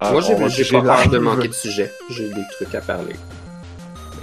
Ah, 0.00 0.12
Moi, 0.12 0.20
j'ai 0.48 0.64
pas 0.64 0.80
peur 0.82 1.08
de 1.08 1.18
manquer 1.18 1.48
de 1.48 1.52
sujet. 1.54 1.92
J'ai 2.10 2.28
des 2.28 2.42
trucs 2.52 2.74
à 2.74 2.80
parler. 2.80 3.16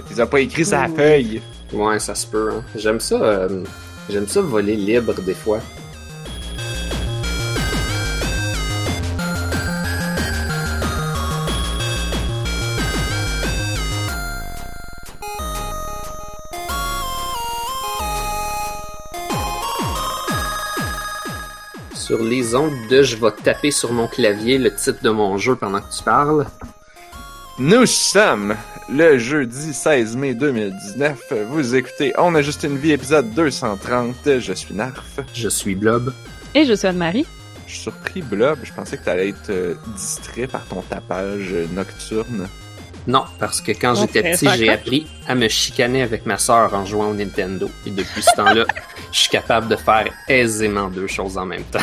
Tu 0.08 0.14
les 0.14 0.20
as 0.20 0.26
pas 0.26 0.40
écrit 0.40 0.64
sur 0.64 0.78
la 0.78 0.88
feuille? 0.88 1.42
Ouais, 1.72 1.98
ça 1.98 2.14
se 2.14 2.26
peut. 2.26 2.50
Hein. 2.54 2.62
J'aime 2.76 3.00
ça. 3.00 3.16
euh, 3.16 3.62
J'aime 4.08 4.26
ça 4.28 4.40
voler 4.40 4.76
libre 4.76 5.14
des 5.20 5.34
fois. 5.34 5.60
Sur 22.06 22.22
les 22.22 22.54
ondes 22.54 22.86
de 22.88 23.02
je 23.02 23.16
vais 23.16 23.32
taper 23.32 23.72
sur 23.72 23.92
mon 23.92 24.06
clavier 24.06 24.58
le 24.58 24.72
titre 24.72 25.02
de 25.02 25.10
mon 25.10 25.38
jeu 25.38 25.56
pendant 25.56 25.80
que 25.80 25.92
tu 25.92 26.04
parles. 26.04 26.46
Nous 27.58 27.84
sommes 27.84 28.54
le 28.88 29.18
jeudi 29.18 29.74
16 29.74 30.14
mai 30.14 30.34
2019. 30.34 31.32
Vous 31.50 31.74
écoutez 31.74 32.12
On 32.16 32.36
a 32.36 32.42
juste 32.42 32.62
une 32.62 32.76
vie, 32.76 32.92
épisode 32.92 33.34
230. 33.34 34.38
Je 34.38 34.52
suis 34.52 34.72
Narf. 34.72 35.18
Je 35.34 35.48
suis 35.48 35.74
Blob. 35.74 36.12
Et 36.54 36.64
je 36.64 36.74
suis 36.74 36.86
Anne-Marie. 36.86 37.26
Je 37.66 37.72
suis 37.72 37.82
surpris, 37.82 38.22
Blob. 38.22 38.60
Je 38.62 38.72
pensais 38.72 38.98
que 38.98 39.04
t'allais 39.04 39.30
être 39.30 39.50
euh, 39.50 39.74
distrait 39.96 40.46
par 40.46 40.64
ton 40.66 40.82
tapage 40.82 41.56
nocturne. 41.74 42.46
Non, 43.06 43.24
parce 43.38 43.60
que 43.60 43.70
quand 43.72 43.94
j'étais 43.94 44.32
petit, 44.32 44.48
j'ai 44.56 44.68
appris 44.68 45.06
à 45.28 45.34
me 45.34 45.48
chicaner 45.48 46.02
avec 46.02 46.26
ma 46.26 46.38
sœur 46.38 46.74
en 46.74 46.84
jouant 46.84 47.08
au 47.10 47.14
Nintendo. 47.14 47.70
Et 47.86 47.90
depuis 47.90 48.22
ce 48.22 48.34
temps-là, 48.34 48.64
je 49.12 49.18
suis 49.18 49.30
capable 49.30 49.68
de 49.68 49.76
faire 49.76 50.12
aisément 50.28 50.88
deux 50.88 51.06
choses 51.06 51.38
en 51.38 51.46
même 51.46 51.62
temps. 51.64 51.78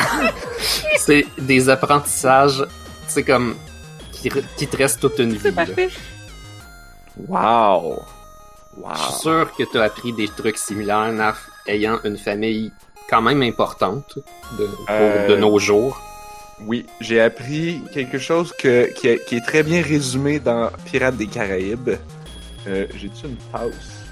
c'est 0.98 1.26
des 1.38 1.68
apprentissages, 1.70 2.64
c'est 3.08 3.22
comme 3.22 3.56
qui, 4.12 4.28
te 4.66 4.76
restent 4.76 5.00
toute 5.00 5.18
une 5.18 5.32
vie. 5.32 5.38
C'est 5.42 5.54
là. 5.54 5.64
parfait. 5.66 5.88
Wow! 7.28 8.02
Wow! 8.76 8.92
Je 8.94 9.02
suis 9.02 9.20
sûr 9.20 9.50
que 9.56 9.62
tu 9.64 9.78
as 9.78 9.82
appris 9.84 10.12
des 10.12 10.28
trucs 10.28 10.58
similaires, 10.58 11.12
Naf, 11.12 11.48
ayant 11.66 11.98
une 12.04 12.16
famille 12.18 12.72
quand 13.08 13.22
même 13.22 13.42
importante 13.42 14.18
de, 14.58 14.66
pour- 14.66 14.86
Euh, 14.90 15.28
de 15.28 15.36
nos 15.36 15.58
jours. 15.58 16.00
Oui, 16.60 16.86
j'ai 17.00 17.20
appris 17.20 17.82
quelque 17.92 18.18
chose 18.18 18.52
que, 18.58 18.92
qui, 18.94 19.08
est, 19.08 19.24
qui 19.26 19.36
est 19.36 19.44
très 19.44 19.62
bien 19.62 19.82
résumé 19.82 20.38
dans 20.38 20.70
Pirates 20.86 21.16
des 21.16 21.26
Caraïbes. 21.26 21.90
Euh, 22.68 22.86
J'ai-tu 22.94 23.26
une 23.26 23.36
tasse? 23.52 24.04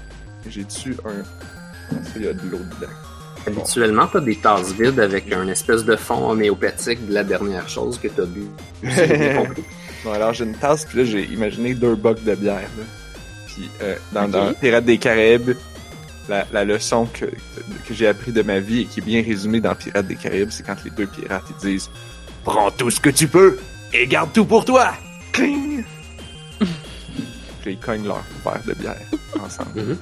J'ai-tu 0.49 0.95
un... 1.05 1.23
Qu'il 2.11 2.23
y 2.23 2.27
a 2.27 2.33
de 2.33 2.41
l'eau 2.49 2.57
dedans? 2.59 2.91
Habituellement, 3.45 4.07
t'as 4.07 4.19
des 4.21 4.35
tasses 4.37 4.71
vides 4.73 4.99
avec 4.99 5.31
un 5.33 5.47
espèce 5.47 5.83
de 5.83 5.95
fond 5.95 6.29
homéopathique 6.31 7.05
de 7.07 7.13
la 7.13 7.23
dernière 7.23 7.67
chose 7.67 7.99
que 7.99 8.07
t'as 8.07 8.25
bu. 8.25 8.45
Bon, 10.03 10.11
alors 10.11 10.33
j'ai 10.33 10.43
une 10.43 10.55
tasse, 10.55 10.83
puis 10.83 10.97
là 10.97 11.05
j'ai 11.05 11.23
imaginé 11.23 11.73
deux 11.73 11.95
bocs 11.95 12.21
de 12.25 12.35
bière. 12.35 12.69
là. 12.77 12.83
Puis 13.47 13.69
euh, 13.81 13.95
dans 14.11 14.53
Pirates 14.55 14.83
des 14.83 14.97
Caraïbes, 14.97 15.51
la, 16.27 16.45
la 16.51 16.65
leçon 16.65 17.05
que, 17.05 17.23
que 17.25 17.93
j'ai 17.93 18.07
appris 18.07 18.33
de 18.33 18.41
ma 18.41 18.59
vie 18.59 18.81
et 18.81 18.85
qui 18.85 18.99
est 18.99 19.03
bien 19.03 19.23
résumée 19.23 19.61
dans 19.61 19.73
Pirates 19.75 20.05
des 20.07 20.15
Caraïbes, 20.17 20.49
c'est 20.51 20.63
quand 20.65 20.75
les 20.83 20.91
deux 20.91 21.07
pirates 21.07 21.43
ils 21.61 21.65
disent 21.69 21.89
Prends 22.43 22.71
tout 22.71 22.89
ce 22.89 22.99
que 22.99 23.09
tu 23.09 23.27
peux 23.27 23.57
et 23.93 24.07
garde 24.07 24.31
tout 24.33 24.45
pour 24.45 24.65
toi! 24.65 24.93
Cling! 25.31 25.83
ils 27.65 27.77
cognent 27.77 28.05
leur 28.05 28.21
verre 28.43 28.61
de 28.65 28.73
bière 28.73 28.97
ensemble. 29.41 29.69
Mhm. 29.81 29.97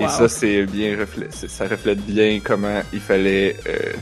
Et 0.00 0.04
Wow. 0.04 0.08
ça, 0.08 0.28
c'est 0.28 0.66
bien 0.66 0.96
reflète, 0.98 1.32
ça 1.34 1.66
reflète 1.66 2.00
bien 2.04 2.40
comment 2.42 2.80
il 2.92 3.00
fallait 3.00 3.56
euh, 3.66 3.92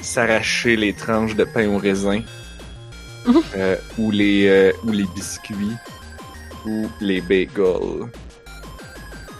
s'arracher 0.00 0.74
les 0.76 0.92
tranches 0.92 1.36
de 1.36 1.44
pain 1.44 1.68
au 1.68 1.78
raisin, 1.78 2.22
Mhm. 3.26 3.42
euh, 3.56 3.76
ou 3.98 4.10
les 4.10 4.46
euh, 4.48 4.72
ou 4.84 4.90
les 4.92 5.04
biscuits, 5.14 5.76
ou 6.66 6.88
les 7.00 7.20
bagels. 7.20 8.08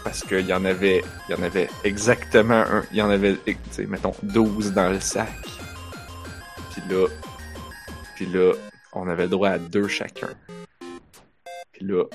Parce 0.03 0.21
qu'il 0.23 0.45
y 0.45 0.53
en 0.53 0.63
avait, 0.65 1.03
il 1.29 1.35
y 1.35 1.39
en 1.39 1.43
avait 1.43 1.69
exactement 1.83 2.55
un, 2.61 2.83
il 2.91 2.97
y 2.97 3.01
en 3.01 3.09
avait, 3.09 3.35
tu 3.45 3.55
sais, 3.71 3.85
mettons, 3.85 4.13
12 4.23 4.71
dans 4.73 4.89
le 4.89 4.99
sac. 4.99 5.29
Puis 6.71 6.81
là, 6.89 7.05
puis 8.21 8.31
là, 8.31 8.53
on 8.93 9.07
avait 9.07 9.27
droit 9.27 9.49
à 9.49 9.57
deux 9.57 9.87
chacun. 9.87 10.29
Puis 11.71 11.83
là, 11.83 12.05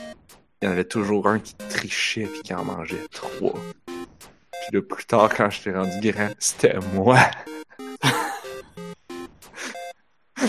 il 0.62 0.64
y 0.64 0.68
en 0.68 0.70
avait 0.70 0.84
toujours 0.84 1.26
un 1.26 1.40
qui 1.40 1.56
trichait 1.56 2.26
puis 2.26 2.42
qui 2.42 2.54
en 2.54 2.64
mangeait 2.64 3.08
trois. 3.10 3.58
Puis 3.86 4.70
là, 4.72 4.82
plus 4.82 5.04
tard, 5.04 5.34
quand 5.34 5.50
j'étais 5.50 5.76
rendu 5.76 6.12
grand, 6.12 6.30
c'était 6.38 6.78
moi. 6.94 7.18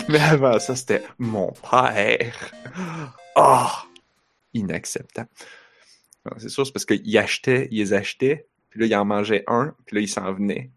Mais 0.08 0.20
avant 0.20 0.60
ça, 0.60 0.76
c'était 0.76 1.02
mon 1.18 1.50
père. 1.50 2.52
Ah! 3.34 3.82
Inacceptable. 4.54 5.28
C'est 6.36 6.50
sûr, 6.50 6.66
c'est 6.66 6.72
parce 6.72 6.84
qu'il 6.84 7.18
achetait, 7.18 7.66
il 7.72 7.78
les 7.78 7.94
achetait, 7.94 8.46
puis 8.70 8.78
là, 8.78 8.86
il 8.86 8.94
en 8.94 9.04
mangeait 9.04 9.42
un, 9.48 9.74
puis 9.86 9.96
là, 9.96 10.02
il 10.02 10.08
s'en 10.08 10.32
venait. 10.32 10.70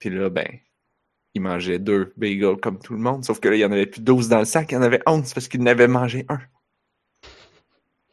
Puis 0.00 0.10
là, 0.10 0.30
ben, 0.30 0.48
il 1.34 1.42
mangeait 1.42 1.78
deux 1.78 2.12
bagels 2.16 2.56
comme 2.56 2.78
tout 2.78 2.92
le 2.92 2.98
monde, 3.00 3.24
sauf 3.24 3.40
que 3.40 3.48
là, 3.48 3.56
il 3.56 3.60
y 3.60 3.64
en 3.64 3.72
avait 3.72 3.86
plus 3.86 4.02
12 4.02 4.28
dans 4.28 4.38
le 4.38 4.44
sac, 4.44 4.70
il 4.72 4.74
y 4.74 4.78
en 4.78 4.82
avait 4.82 5.02
11 5.06 5.32
parce 5.32 5.48
qu'il 5.48 5.62
n'avait 5.62 5.88
mangé 5.88 6.26
un. 6.28 6.40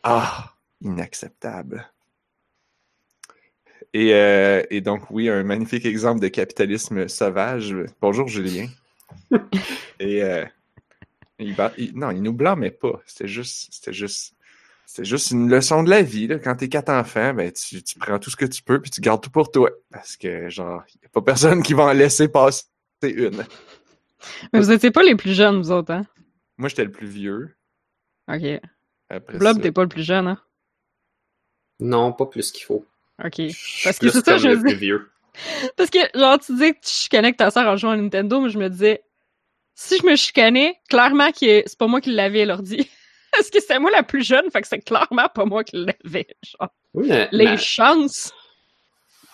Ah, 0.03 0.53
inacceptable. 0.81 1.90
Et, 3.94 4.13
euh, 4.13 4.63
et 4.69 4.81
donc, 4.81 5.09
oui, 5.09 5.30
un 5.30 5.44
magnifique 5.44 5.85
exemple 5.85 6.22
de 6.22 6.28
capitalisme 6.28 7.07
sauvage. 7.07 7.75
Bonjour, 8.02 8.28
Julien. 8.28 8.68
et 10.00 10.24
euh, 10.24 10.46
il, 11.40 11.56
il- 11.78 11.96
non, 11.97 12.12
il 12.12 12.22
nous 12.22 12.34
blâmait 12.34 12.72
pas. 12.72 13.01
C'était 13.06 13.28
juste, 13.28 13.68
c'était 13.72 13.94
juste, 13.94 14.36
c'était 14.86 15.06
juste 15.06 15.31
une 15.31 15.50
leçon 15.50 15.84
de 15.84 15.90
la 15.90 16.03
vie. 16.03 16.28
Là. 16.28 16.38
Quand 16.40 16.56
t'es 16.56 16.69
quatre 16.69 16.90
enfants, 16.90 17.34
ben, 17.34 17.51
tu, 17.51 17.81
tu 17.81 17.97
prends 17.97 18.19
tout 18.19 18.30
ce 18.30 18.36
que 18.36 18.46
tu 18.46 18.62
peux 18.62 18.80
puis 18.80 18.91
tu 18.91 19.01
gardes 19.01 19.24
tout 19.24 19.31
pour 19.31 19.51
toi. 19.51 19.72
Parce 19.91 20.16
que, 20.16 20.50
genre, 20.50 20.84
y 21.01 21.06
a 21.06 21.09
pas 21.09 21.22
personne 21.22 21.63
qui 21.63 21.74
va 21.74 21.86
en 21.86 21.94
laisser 21.94 22.28
passer 22.28 22.63
une. 23.08 23.46
Mais 24.54 24.60
vous 24.60 24.72
étiez 24.72 24.92
pas 24.92 25.04
les 25.04 25.16
plus 25.16 25.34
jeunes, 25.34 25.62
vous 25.62 25.72
autres, 25.72 25.94
hein? 25.94 26.06
Moi, 26.58 26.70
j'étais 26.70 26.84
le 26.84 26.92
plus 26.92 27.08
vieux. 27.08 27.56
Ok. 28.28 28.44
Après 29.10 29.38
Blob, 29.38 29.62
t'es 29.62 29.72
pas 29.72 29.84
le 29.84 29.90
plus 29.90 30.04
jeune, 30.04 30.28
hein? 30.28 30.40
Non, 31.80 32.12
pas 32.12 32.26
plus 32.26 32.52
qu'il 32.52 32.66
faut. 32.66 32.86
Ok. 33.24 33.42
Parce 33.84 33.98
que 34.00 34.10
c'est 34.10 34.26
ça, 34.26 34.38
je 34.38 34.50
le 34.50 34.58
dis. 34.58 34.64
plus 34.64 34.76
vieux. 34.76 35.10
Parce 35.78 35.90
que, 35.90 36.00
genre, 36.14 36.38
tu 36.40 36.52
disais 36.54 36.74
que 36.74 36.80
tu 36.80 36.92
chicanais 36.92 37.30
avec 37.30 37.38
ta 37.38 37.50
soeur 37.52 37.68
en 37.68 37.78
jouant 37.78 37.92
à 37.92 37.98
Nintendo, 37.98 38.42
mais 38.42 38.50
je 38.50 38.58
me 38.58 38.70
disais, 38.70 39.04
si 39.76 39.98
je 39.98 40.06
me 40.06 40.16
chicanais, 40.16 40.76
clairement 40.90 41.31
que 41.31 41.64
c'est 41.66 41.78
pas 41.78 41.88
moi 41.88 42.02
qui 42.02 42.12
l'avais, 42.12 42.46
l'ordi. 42.46 42.90
Parce 43.31 43.50
que 43.50 43.60
c'était 43.62 43.80
moi 43.80 43.92
la 43.92 44.04
plus 44.04 44.26
jeune, 44.26 44.50
fait 44.52 44.62
que 44.62 44.68
c'est 44.68 44.80
clairement 44.80 45.30
pas 45.34 45.46
moi 45.46 45.64
qui 45.64 45.78
l'avais, 45.78 46.28
genre. 46.44 46.70
Oui, 46.94 47.08
mais 47.08 47.30
Les 47.31 47.58
chances! 47.58 48.34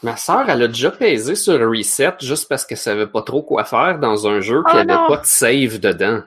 Ma 0.05 0.15
soeur, 0.17 0.49
elle 0.49 0.61
a 0.61 0.67
déjà 0.67 0.91
pesé 0.91 1.35
sur 1.35 1.59
reset 1.59 2.13
juste 2.21 2.47
parce 2.47 2.65
qu'elle 2.65 2.77
savait 2.77 3.07
pas 3.07 3.23
trop 3.23 3.41
quoi 3.41 3.65
faire 3.65 3.99
dans 3.99 4.27
un 4.27 4.39
jeu 4.39 4.59
qui 4.63 4.71
Oh 4.75 4.77
avait 4.77 4.85
non! 4.93 5.07
pas 5.07 5.17
de 5.17 5.25
save 5.25 5.79
dedans. 5.79 6.21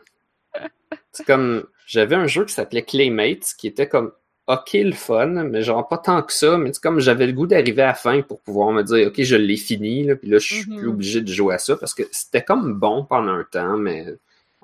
C'est 1.12 1.24
comme, 1.24 1.64
j'avais 1.86 2.16
un 2.16 2.26
jeu 2.26 2.44
qui 2.44 2.52
s'appelait 2.52 2.82
Claymates, 2.82 3.54
qui 3.56 3.68
était 3.68 3.88
comme 3.88 4.12
ok 4.48 4.70
le 4.74 4.92
fun, 4.92 5.26
mais 5.26 5.62
genre 5.62 5.86
pas 5.86 5.98
tant 5.98 6.22
que 6.22 6.32
ça, 6.32 6.58
mais 6.58 6.72
c'est 6.72 6.82
comme 6.82 7.00
j'avais 7.00 7.26
le 7.26 7.32
goût 7.32 7.46
d'arriver 7.46 7.82
à 7.82 7.88
la 7.88 7.94
fin 7.94 8.20
pour 8.22 8.40
pouvoir 8.40 8.72
me 8.72 8.82
dire 8.82 9.08
ok 9.08 9.22
je 9.22 9.36
l'ai 9.36 9.56
fini, 9.56 10.04
là, 10.04 10.16
puis 10.16 10.28
là 10.28 10.38
je 10.38 10.54
suis 10.54 10.66
plus 10.66 10.88
obligé 10.88 11.20
de 11.20 11.30
jouer 11.32 11.54
à 11.54 11.58
ça 11.58 11.76
parce 11.76 11.94
que 11.94 12.02
c'était 12.10 12.42
comme 12.42 12.74
bon 12.74 13.04
pendant 13.04 13.32
un 13.32 13.44
temps, 13.44 13.76
mais 13.76 14.06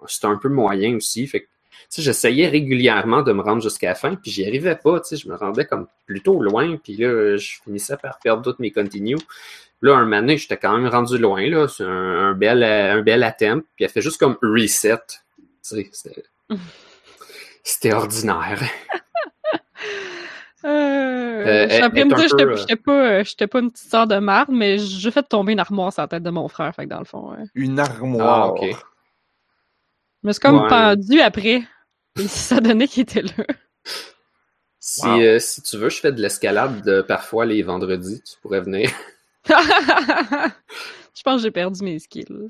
c'était 0.06 0.26
un 0.26 0.36
peu 0.36 0.48
moyen 0.48 0.96
aussi, 0.96 1.26
fait 1.26 1.42
que 1.42 1.48
sais, 1.88 2.02
j'essayais 2.02 2.48
régulièrement 2.48 3.22
de 3.22 3.32
me 3.32 3.42
rendre 3.42 3.62
jusqu'à 3.62 3.88
la 3.88 3.94
fin, 3.94 4.14
puis 4.14 4.30
j'y 4.30 4.46
arrivais 4.46 4.76
pas, 4.76 5.00
tu 5.00 5.08
sais, 5.08 5.16
je 5.16 5.28
me 5.28 5.36
rendais 5.36 5.64
comme 5.64 5.86
plutôt 6.06 6.40
loin, 6.40 6.76
puis 6.76 6.96
là, 6.96 7.36
je 7.36 7.56
finissais 7.64 7.96
par 7.96 8.18
perdre 8.18 8.42
toutes 8.42 8.58
mes 8.58 8.70
continues. 8.70 9.18
Là, 9.82 9.96
un 9.96 10.04
moment 10.04 10.20
donné, 10.20 10.38
j'étais 10.38 10.56
quand 10.56 10.76
même 10.76 10.90
rendu 10.90 11.18
loin, 11.18 11.48
là, 11.48 11.68
c'est 11.68 11.84
un, 11.84 12.30
un 12.30 12.32
bel, 12.32 12.62
un 12.62 13.02
bel 13.02 13.22
attempt, 13.22 13.64
puis 13.76 13.84
elle 13.84 13.90
fait 13.90 14.00
juste 14.00 14.18
comme 14.18 14.36
reset. 14.42 14.98
Tu 15.38 15.44
sais, 15.62 15.90
c'était... 15.92 16.24
C'était 17.66 17.94
ordinaire. 17.94 18.60
Euh, 20.66 21.24
Euh, 21.46 21.68
je 21.68 21.82
après 21.82 22.04
me 22.04 22.14
dire, 22.14 22.28
j'étais 22.28 22.44
peu, 22.44 22.52
euh, 22.52 22.56
j'étais 22.56 22.76
pas, 22.76 22.92
euh, 22.92 23.24
j'étais 23.24 23.46
pas 23.46 23.58
une 23.60 23.70
petite 23.70 23.90
sœur 23.90 24.06
de 24.06 24.16
marde, 24.16 24.48
mais 24.50 24.78
j'ai 24.78 25.10
fait 25.10 25.22
tomber 25.22 25.52
une 25.52 25.60
armoire 25.60 25.92
sur 25.92 26.02
la 26.02 26.08
tête 26.08 26.22
de 26.22 26.30
mon 26.30 26.48
frère, 26.48 26.74
fait 26.74 26.84
que 26.84 26.90
dans 26.90 26.98
le 26.98 27.04
fond, 27.04 27.32
ouais. 27.32 27.44
Une 27.54 27.78
armoire. 27.78 28.44
Ah, 28.44 28.48
ok. 28.48 28.76
Je 30.24 30.28
me 30.28 30.32
suis 30.32 30.40
comme 30.40 30.56
Ouais. 30.62 30.68
pendu 30.68 31.20
après. 31.20 31.62
Et 32.18 32.28
ça 32.28 32.60
donnait 32.60 32.88
qu'il 32.88 33.02
était 33.02 33.22
là. 33.22 33.44
Si, 34.80 35.06
Wow. 35.06 35.20
euh, 35.20 35.38
si 35.38 35.62
tu 35.62 35.76
veux, 35.76 35.90
je 35.90 36.00
fais 36.00 36.12
de 36.12 36.20
l'escalade 36.20 36.86
euh, 36.88 37.02
parfois 37.02 37.44
les 37.46 37.62
vendredis. 37.62 38.22
Tu 38.22 38.38
pourrais 38.40 38.60
venir. 38.62 38.90
je 39.46 39.52
pense 41.24 41.36
que 41.36 41.42
j'ai 41.42 41.50
perdu 41.50 41.82
mes 41.84 41.98
skills. 41.98 42.48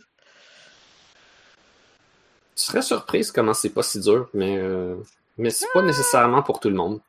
Tu 2.57 2.63
serais 2.63 2.83
surprise 2.83 3.33
comment 3.33 3.55
c'est 3.55 3.71
pas 3.71 3.83
si 3.83 3.99
dur, 4.01 4.29
mais, 4.35 4.59
euh, 4.59 4.95
mais 5.39 5.51
c'est 5.51 5.67
pas 5.73 5.83
nécessairement 5.83 6.43
pour 6.43 6.61
tout 6.61 6.69
le 6.71 6.77
monde. 6.77 7.01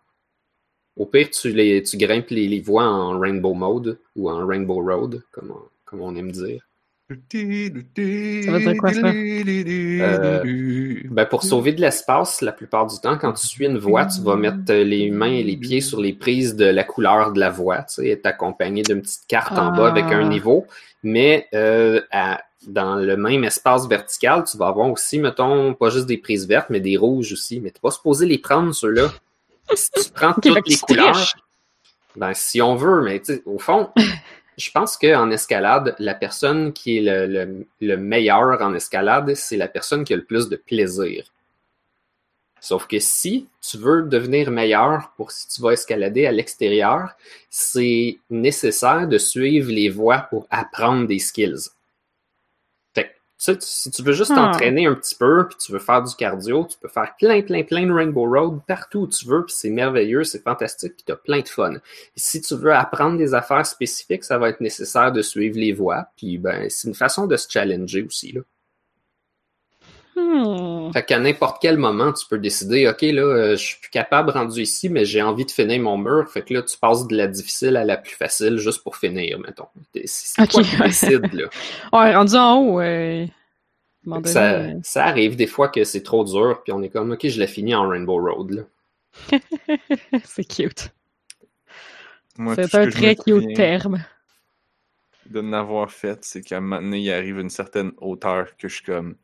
Au 0.97 1.05
pire, 1.05 1.29
tu, 1.29 1.49
les, 1.51 1.83
tu 1.83 1.97
grimpes 1.97 2.29
les, 2.29 2.47
les 2.47 2.61
voies 2.61 2.85
en 2.85 3.19
Rainbow 3.19 3.53
Mode 3.53 3.99
ou 4.15 4.29
en 4.31 4.45
Rainbow 4.47 4.81
Road, 4.81 5.21
comme 5.31 5.51
on, 5.51 5.61
comme 5.85 6.01
on 6.01 6.15
aime 6.15 6.31
dire. 6.31 6.63
Ça 7.07 8.51
veut 8.51 8.59
dire 8.59 8.77
quoi, 8.79 8.93
ça? 8.93 9.11
Ben, 11.11 11.25
pour 11.27 11.43
sauver 11.43 11.73
de 11.73 11.81
l'espace, 11.81 12.41
la 12.41 12.51
plupart 12.51 12.87
du 12.87 12.99
temps, 12.99 13.17
quand 13.17 13.33
tu 13.33 13.45
suis 13.45 13.65
une 13.65 13.77
voie, 13.77 14.05
tu 14.05 14.21
vas 14.21 14.35
mettre 14.35 14.73
les 14.73 15.11
mains 15.11 15.31
et 15.31 15.43
les 15.43 15.57
pieds 15.57 15.81
sur 15.81 15.99
les 16.01 16.13
prises 16.13 16.55
de 16.55 16.65
la 16.65 16.83
couleur 16.83 17.31
de 17.31 17.39
la 17.39 17.49
voie, 17.51 17.83
tu 17.83 17.95
sais, 17.95 18.07
être 18.09 18.25
accompagné 18.25 18.81
d'une 18.81 19.01
petite 19.01 19.27
carte 19.27 19.57
en 19.57 19.71
bas 19.71 19.87
avec 19.89 20.05
un 20.05 20.25
Ah. 20.25 20.27
niveau. 20.29 20.65
Mais 21.03 21.47
euh, 21.53 22.01
à- 22.11 22.41
dans 22.67 22.95
le 22.95 23.15
même 23.15 23.43
espace 23.43 23.87
vertical, 23.87 24.43
tu 24.49 24.57
vas 24.57 24.67
avoir 24.67 24.89
aussi, 24.89 25.19
mettons, 25.19 25.75
pas 25.75 25.91
juste 25.91 26.07
des 26.07 26.17
prises 26.17 26.47
vertes, 26.47 26.71
mais 26.71 26.79
des 26.79 26.97
rouges 26.97 27.31
aussi. 27.33 27.59
Mais 27.59 27.69
tu 27.69 27.79
pas 27.79 27.91
supposé 27.91 28.25
les 28.25 28.39
prendre, 28.39 28.73
ceux-là. 28.73 29.11
Si 29.75 29.91
tu 29.91 30.09
prends 30.11 30.33
toutes 30.41 30.67
les 30.67 30.77
couleurs, 30.77 31.33
ben, 32.15 32.31
si 32.33 32.61
on 32.63 32.75
veut, 32.75 33.03
mais 33.03 33.21
au 33.45 33.59
fond, 33.59 33.89
je 34.57 34.71
pense 34.71 34.97
qu'en 34.97 35.29
escalade, 35.31 35.95
la 35.99 36.15
personne 36.15 36.73
qui 36.73 36.97
est 36.97 37.01
le, 37.01 37.27
le- 37.27 37.67
le 37.81 37.97
meilleur 37.97 38.61
en 38.61 38.73
escalade, 38.73 39.33
c'est 39.35 39.57
la 39.57 39.67
personne 39.67 40.03
qui 40.03 40.13
a 40.13 40.17
le 40.17 40.25
plus 40.25 40.49
de 40.49 40.55
plaisir. 40.55 41.25
Sauf 42.59 42.85
que 42.87 42.99
si 42.99 43.47
tu 43.61 43.77
veux 43.77 44.03
devenir 44.03 44.51
meilleur 44.51 45.13
pour 45.15 45.31
si 45.31 45.47
tu 45.47 45.61
vas 45.61 45.71
escalader 45.71 46.25
à 46.25 46.33
l'extérieur, 46.33 47.11
c'est 47.49 48.17
nécessaire 48.29 49.07
de 49.07 49.17
suivre 49.17 49.71
les 49.71 49.87
voies 49.87 50.27
pour 50.29 50.45
apprendre 50.49 51.07
des 51.07 51.19
skills. 51.19 51.69
Tu 53.37 53.51
sais, 53.53 53.57
si 53.59 53.91
tu 53.91 54.01
veux 54.01 54.13
juste 54.13 54.31
Ah. 54.33 54.35
t'entraîner 54.51 54.87
un 54.87 54.95
petit 54.95 55.13
peu, 55.15 55.45
puis 55.47 55.57
tu 55.57 55.71
veux 55.73 55.79
faire 55.79 56.01
du 56.01 56.15
cardio, 56.15 56.65
tu 56.69 56.77
peux 56.79 56.87
faire 56.87 57.13
plein, 57.19 57.41
plein, 57.41 57.63
plein 57.63 57.85
de 57.85 57.91
Rainbow 57.91 58.25
Road 58.29 58.61
partout 58.65 58.99
où 59.01 59.07
tu 59.07 59.25
veux, 59.27 59.43
puis 59.45 59.53
c'est 59.57 59.69
merveilleux, 59.69 60.23
c'est 60.23 60.41
fantastique, 60.41 60.93
puis 60.95 61.03
tu 61.05 61.11
as 61.11 61.17
plein 61.17 61.41
de 61.41 61.47
fun. 61.47 61.73
Si 62.15 62.39
tu 62.41 62.55
veux 62.55 62.73
apprendre 62.73 63.17
des 63.17 63.33
affaires 63.33 63.65
spécifiques, 63.65 64.23
ça 64.23 64.37
va 64.37 64.49
être 64.49 64.61
nécessaire 64.61 65.11
de 65.11 65.21
suivre 65.21 65.57
les 65.59 65.73
voies, 65.73 66.07
puis 66.15 66.37
ben, 66.37 66.67
c'est 66.69 66.87
une 66.87 66.95
façon 66.95 67.27
de 67.27 67.35
se 67.35 67.47
challenger 67.49 68.03
aussi. 68.03 68.31
Là. 68.31 68.41
Hmm. 70.15 70.91
Fait 70.93 71.03
qu'à 71.03 71.19
n'importe 71.19 71.57
quel 71.61 71.77
moment, 71.77 72.13
tu 72.13 72.25
peux 72.27 72.37
décider, 72.37 72.87
OK, 72.87 73.01
là, 73.01 73.21
euh, 73.21 73.51
je 73.57 73.63
suis 73.63 73.79
plus 73.81 73.89
capable 73.89 74.29
rendu 74.31 74.61
ici, 74.61 74.87
mais 74.87 75.03
j'ai 75.03 75.21
envie 75.21 75.45
de 75.45 75.51
finir 75.51 75.81
mon 75.81 75.97
mur. 75.97 76.29
Fait 76.29 76.41
que 76.41 76.53
là, 76.53 76.61
tu 76.61 76.77
passes 76.77 77.05
de 77.07 77.17
la 77.17 77.27
difficile 77.27 77.75
à 77.75 77.83
la 77.83 77.97
plus 77.97 78.15
facile 78.15 78.57
juste 78.57 78.81
pour 78.81 78.95
finir, 78.95 79.39
mettons. 79.39 79.67
C'est 79.93 80.07
c'est 80.07 80.41
Ok. 80.43 80.49
toi 80.51 80.63
qui 80.63 80.77
décides, 80.77 81.33
là? 81.33 81.49
Ouais, 81.93 82.15
rendu 82.15 82.35
en 82.35 82.55
haut, 82.61 82.79
euh, 82.79 83.25
ça, 84.25 84.63
ça 84.83 85.05
arrive 85.05 85.35
des 85.35 85.47
fois 85.47 85.67
que 85.67 85.83
c'est 85.83 86.03
trop 86.03 86.23
dur, 86.23 86.61
puis 86.63 86.71
on 86.71 86.81
est 86.81 86.89
comme, 86.89 87.11
OK, 87.11 87.27
je 87.27 87.39
l'ai 87.39 87.47
fini 87.47 87.75
en 87.75 87.87
Rainbow 87.89 88.17
Road, 88.17 88.51
là. 88.51 88.61
c'est 90.23 90.43
cute. 90.45 90.91
C'est 92.55 92.67
ce 92.67 92.77
un 92.77 92.89
très 92.89 93.15
cute 93.15 93.53
terme. 93.55 94.03
de 95.29 95.41
n'avoir 95.41 95.89
fait, 95.91 96.23
c'est 96.23 96.41
qu'à 96.41 96.57
un 96.57 96.61
moment 96.61 96.81
donné, 96.81 96.99
il 96.99 97.11
arrive 97.11 97.39
une 97.39 97.49
certaine 97.49 97.91
hauteur 97.97 98.55
que 98.57 98.67
je 98.67 98.75
suis 98.75 98.83
comme 98.85 99.15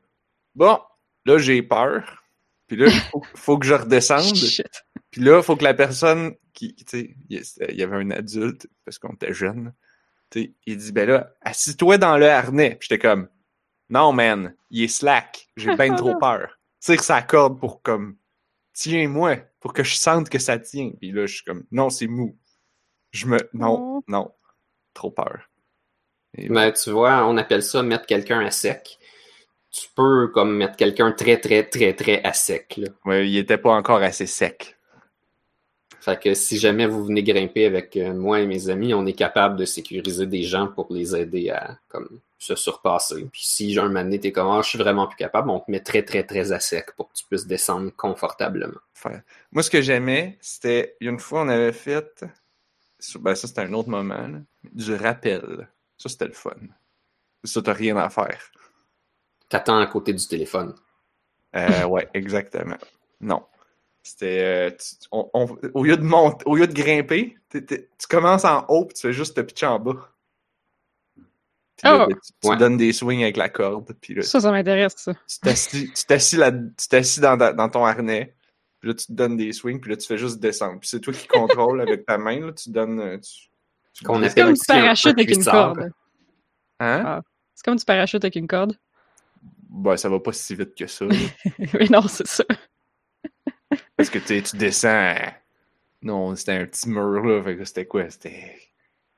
Bon, 0.56 0.80
là 1.26 1.38
j'ai 1.38 1.62
peur. 1.64 2.24
Puis 2.68 2.78
là, 2.78 2.88
il 2.88 3.00
faut, 3.12 3.22
faut 3.36 3.58
que 3.58 3.66
je 3.66 3.74
redescende. 3.74 4.36
Shit. 4.36 4.86
Puis 5.12 5.22
là, 5.22 5.38
il 5.38 5.44
faut 5.44 5.58
que 5.58 5.64
la 5.66 5.74
personne 5.74 6.36
qui, 6.54 6.74
tu 6.76 6.86
sais, 6.88 7.16
il 7.30 7.44
y- 7.78 7.84
avait 7.84 7.98
un 7.98 8.12
adulte, 8.12 8.68
parce 8.86 8.98
qu'on 8.98 9.14
était 9.14 9.34
jeunes, 9.34 9.74
tu 10.30 10.42
sais, 10.44 10.54
il 10.66 10.78
dit, 10.78 10.92
ben 10.94 11.10
là, 11.10 11.34
assis-toi 11.42 11.98
dans 11.98 12.18
le 12.18 12.30
harnais. 12.30 12.76
Puis 12.80 12.88
j'étais 12.90 13.00
comme, 13.06 13.28
non, 13.90 14.14
man, 14.14 14.56
il 14.70 14.84
est 14.84 14.88
slack. 14.88 15.50
J'ai 15.58 15.76
bien 15.76 15.94
trop 15.96 16.16
peur. 16.20 16.58
Tire 16.80 17.04
sa 17.04 17.22
corde 17.22 17.60
pour 17.60 17.82
comme, 17.82 18.16
tiens-moi, 18.74 19.36
pour 19.60 19.74
que 19.74 19.84
je 19.84 19.96
sente 19.96 20.30
que 20.30 20.40
ça 20.40 20.58
tient. 20.58 20.92
Puis 20.98 21.12
là, 21.12 21.26
je 21.26 21.36
suis 21.36 21.44
comme, 21.44 21.66
non, 21.72 21.90
c'est 21.90 22.08
mou. 22.08 22.38
Je 23.12 23.28
me, 23.28 23.38
non, 23.54 23.78
Oh. 23.98 24.04
non, 24.08 24.34
trop 24.94 25.12
peur. 25.12 25.50
Et 26.38 26.48
Mais 26.48 26.72
tu 26.72 26.92
vois, 26.92 27.28
on 27.28 27.36
appelle 27.36 27.64
ça 27.64 27.84
mettre 27.84 28.06
quelqu'un 28.06 28.40
à 28.40 28.52
sec. 28.52 28.98
Tu 29.72 29.88
peux 29.96 30.28
comme 30.28 30.56
mettre 30.56 30.76
quelqu'un 30.76 31.12
très, 31.12 31.38
très, 31.40 31.64
très, 31.64 31.94
très 31.94 32.22
à 32.24 32.34
sec, 32.34 32.76
là. 32.78 32.88
ouais, 33.06 33.30
il 33.30 33.38
était 33.38 33.58
pas 33.58 33.72
encore 33.72 34.02
assez 34.02 34.26
sec. 34.26 34.78
Fait 36.02 36.20
que 36.20 36.34
si 36.34 36.58
jamais 36.58 36.88
vous 36.88 37.06
venez 37.06 37.22
grimper 37.22 37.66
avec 37.66 37.96
euh, 37.96 38.14
moi 38.14 38.40
et 38.40 38.48
mes 38.48 38.70
amis, 38.70 38.94
on 38.96 39.06
est 39.06 39.14
capable 39.14 39.56
de 39.56 39.66
sécuriser 39.66 40.26
des 40.26 40.42
gens 40.42 40.68
pour 40.68 40.92
les 40.92 41.16
aider 41.16 41.52
à 41.52 41.78
comme 41.90 42.20
se 42.40 42.56
surpasser. 42.56 43.28
Puis 43.32 43.44
si 43.46 43.78
un 43.78 43.84
moment 43.84 44.02
donné, 44.02 44.20
t'es 44.20 44.32
comme 44.32 44.48
Ah, 44.48 44.62
je 44.64 44.70
suis 44.70 44.80
vraiment 44.80 45.06
plus 45.06 45.18
capable, 45.18 45.52
on 45.52 45.60
te 45.60 45.70
met 45.70 45.80
très 45.80 46.02
très 46.02 46.24
très 46.24 46.52
à 46.52 46.60
sec 46.60 46.96
pour 46.96 47.10
que 47.10 47.14
tu 47.14 47.24
puisses 47.26 47.46
descendre 47.46 47.92
confortablement. 47.96 48.80
Moi, 49.52 49.62
ce 49.62 49.70
que 49.70 49.82
j'aimais, 49.82 50.40
c'était, 50.42 50.96
une 51.02 51.20
fois, 51.20 51.44
on 51.44 51.50
avait 51.50 51.72
fait, 51.72 52.26
ben 53.20 53.36
ça, 53.36 53.48
c'était 53.48 53.62
un 53.62 53.74
autre 53.74 53.90
moment, 53.90 54.28
là, 54.28 54.40
du 54.74 54.96
rappel. 54.96 55.70
Ça, 56.00 56.10
c'était 56.10 56.26
le 56.26 56.34
fun. 56.34 56.52
Ça, 57.44 57.62
t'as 57.62 57.74
rien 57.74 57.98
à 57.98 58.10
faire. 58.10 58.52
T'attends 59.52 59.80
à 59.80 59.86
côté 59.86 60.14
du 60.14 60.26
téléphone. 60.26 60.74
Euh, 61.58 61.84
ouais, 61.86 62.08
exactement. 62.14 62.78
Non. 63.20 63.44
C'était, 64.02 64.72
euh, 64.72 64.78
au 65.12 65.84
lieu 65.84 65.98
de 65.98 66.04
monter, 66.04 66.44
au 66.48 66.56
lieu 66.56 66.66
de 66.68 66.74
grimper, 66.74 67.38
tu 67.52 68.08
commences 68.10 68.46
en 68.46 68.66
haut, 68.70 68.86
puis 68.86 68.96
tu 68.96 69.02
fais 69.02 69.14
juste 69.14 69.36
te 69.36 69.42
pitcher 69.42 69.66
en 69.66 69.78
bas. 69.78 70.10
Puis 71.16 71.26
là, 71.84 72.06
Oh. 72.06 72.08
ben, 72.08 72.16
tu, 72.16 72.32
tu 72.42 72.50
Ouais. 72.50 72.56
donnes 72.58 72.78
des 72.78 72.94
swings 72.94 73.24
avec 73.24 73.36
la 73.36 73.50
corde, 73.50 73.94
puis 74.00 74.14
là, 74.16 74.22
Ça, 74.24 74.40
ça 74.40 74.52
m'intéresse, 74.52 74.94
ça. 74.96 75.14
tu 75.28 76.06
t'assis, 76.08 77.20
dans, 77.20 77.36
dans 77.38 77.70
ton 77.70 77.86
harnais, 77.86 78.34
puis 78.80 78.90
là, 78.90 78.96
tu 78.96 79.08
te 79.08 79.12
donnes 79.12 79.36
des 79.36 79.52
swings, 79.52 79.82
puis 79.82 79.92
là, 79.92 79.98
tu 79.98 80.08
fais 80.08 80.18
juste 80.18 80.40
descendre. 80.40 80.80
Puis 80.80 80.88
c'est 80.88 81.02
toi 81.02 81.14
qui 81.14 81.28
contrôles 81.28 81.82
avec 81.82 82.06
ta 82.06 82.18
main, 82.18 82.40
là, 82.40 82.54
tu 82.54 82.70
donnes, 82.70 83.00
euh, 83.02 83.18
tu, 83.18 84.04
Qu'on 84.06 84.14
comme 84.14 84.54
du 84.54 84.60
parachute 84.66 85.08
un 85.08 85.12
avec 85.12 85.30
une 85.30 85.44
corde. 85.44 85.92
Hein? 86.80 87.22
C'est 87.54 87.66
comme 87.66 87.76
du 87.76 87.86
parachute 87.86 88.24
avec 88.24 88.36
une 88.38 88.48
corde. 88.48 88.78
Ben, 89.72 89.96
ça 89.96 90.10
va 90.10 90.20
pas 90.20 90.34
si 90.34 90.54
vite 90.54 90.76
que 90.76 90.86
ça. 90.86 91.06
Mais 91.74 91.88
non, 91.90 92.02
c'est 92.08 92.28
ça. 92.28 92.44
Parce 93.98 94.10
que, 94.10 94.20
tu 94.20 94.26
sais, 94.28 94.42
tu 94.42 94.58
descends, 94.58 95.16
non, 96.02 96.36
c'était 96.36 96.54
un 96.54 96.66
petit 96.66 96.90
mur, 96.90 97.24
là, 97.24 97.42
fait 97.42 97.56
que 97.56 97.64
c'était 97.64 97.86
quoi? 97.86 98.10
C'était 98.10 98.58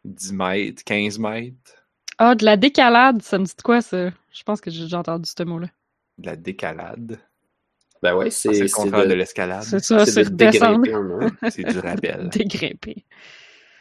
10 0.06 0.34
mètres, 0.34 0.84
15 0.84 1.18
mètres? 1.18 1.56
Ah, 2.20 2.36
de 2.36 2.46
la 2.46 2.56
décalade, 2.56 3.22
ça 3.24 3.40
me 3.40 3.46
dit 3.46 3.56
de 3.58 3.62
quoi, 3.64 3.82
ça? 3.82 4.12
Je 4.32 4.44
pense 4.44 4.62
que 4.62 4.70
j'ai 4.70 4.84
déjà 4.84 5.00
entendu 5.00 5.28
ce 5.36 5.44
mot-là. 5.44 5.68
De 6.20 6.28
la 6.28 6.36
décalade? 6.36 7.20
Ben 8.04 8.16
ouais, 8.16 8.28
Ah, 8.28 8.32
C'est 8.32 8.54
c'est 8.54 8.64
le 8.64 8.70
contraire 8.70 9.06
de, 9.06 9.10
de, 9.10 9.14
l'escalade. 9.16 9.64
C'est 9.64 9.80
ça, 9.84 10.06
c'est 10.06 10.26
de 10.26 10.30
redescendre. 10.30 10.82
dégrimper. 10.84 11.50
C'est 11.50 11.64
du 11.64 11.80
rappel. 11.80 12.30
Dégrimper. 12.34 13.06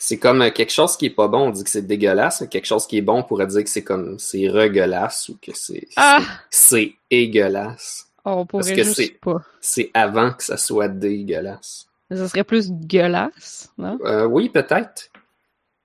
C'est 0.05 0.19
comme 0.19 0.43
euh, 0.43 0.51
quelque 0.51 0.73
chose 0.73 0.97
qui 0.97 1.07
est 1.07 1.11
pas 1.11 1.29
bon, 1.29 1.47
on 1.47 1.51
dit 1.51 1.63
que 1.63 1.71
c'est 1.71 1.87
dégueulasse. 1.87 2.41
mais 2.41 2.49
Quelque 2.49 2.67
chose 2.67 2.89
qui 2.89 2.99
est 2.99 3.03
bon, 3.03 3.19
on 3.19 3.23
pourrait 3.23 3.47
dire 3.47 3.63
que 3.63 3.71
c'est 3.71 3.85
comme 3.85 4.19
c'est 4.19 4.49
regueulasse 4.49 5.29
ou 5.29 5.39
que 5.41 5.53
c'est 5.55 5.87
Ah! 5.95 6.21
c'est 6.51 6.95
dégueulasse. 7.09 8.09
Oh, 8.25 8.31
on 8.39 8.47
pourrait 8.47 8.63
Parce 8.65 8.73
que 8.77 8.83
juste 8.83 8.97
c'est- 8.97 9.21
pas. 9.21 9.41
C'est 9.61 9.91
avant 9.95 10.33
que 10.33 10.43
ça 10.43 10.57
soit 10.57 10.89
dégueulasse. 10.89 11.87
Mais 12.11 12.17
ça 12.17 12.27
serait 12.29 12.43
plus 12.43 12.73
gueulasse, 12.73 13.71
non? 13.79 13.97
Euh, 14.05 14.25
oui, 14.25 14.49
peut-être. 14.49 15.09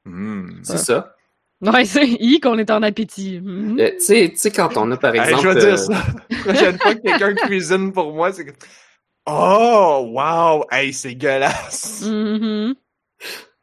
Hmm. 0.03 0.49
C'est 0.63 0.79
ça. 0.79 1.13
Ouais, 1.61 1.85
c'est 1.85 2.07
I 2.07 2.39
qu'on 2.39 2.57
est 2.57 2.71
en 2.71 2.81
appétit. 2.81 3.39
Mhm. 3.39 3.79
Euh, 3.79 3.91
tu 3.97 3.99
sais, 4.03 4.29
tu 4.31 4.37
sais, 4.37 4.49
quand 4.51 4.77
on 4.77 4.91
a 4.91 4.97
par 4.97 5.13
Hey, 5.13 5.21
exemple. 5.21 5.43
je 5.43 5.49
vais 5.49 5.59
dire 5.59 5.77
ça. 5.79 5.93
La 6.31 6.37
prochaine 6.39 6.79
fois 6.79 6.95
que 6.95 7.01
quelqu'un 7.01 7.35
cuisine 7.47 7.91
pour 7.93 8.13
moi, 8.13 8.33
c'est 8.33 8.45
que. 8.45 8.51
Oh, 9.27 10.09
wow! 10.11 10.65
Hey, 10.71 10.91
c'est 10.91 11.13
gueulasse! 11.15 12.01
Mhm. 12.03 12.73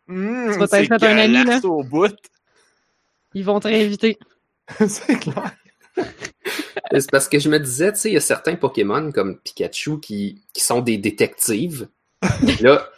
Mmh, 0.06 0.52
Tu 0.52 0.58
vas 0.58 0.68
peut-être 0.68 0.98
faire 1.00 1.16
un 1.16 1.34
ami, 1.34 1.64
au 1.64 1.82
bout. 1.82 2.14
Ils 3.34 3.44
vont 3.44 3.58
te 3.60 3.68
réinviter. 3.68 4.18
c'est 4.88 5.18
clair. 5.18 5.52
C'est 6.96 7.10
parce 7.10 7.28
que 7.28 7.38
je 7.38 7.48
me 7.48 7.58
disais, 7.58 7.92
tu 7.92 7.98
sais, 8.00 8.10
il 8.10 8.14
y 8.14 8.16
a 8.16 8.20
certains 8.20 8.56
Pokémon 8.56 9.10
comme 9.12 9.38
Pikachu 9.38 10.00
qui, 10.00 10.42
qui 10.52 10.62
sont 10.62 10.80
des 10.80 10.98
détectives. 10.98 11.88
Là, 12.60 12.88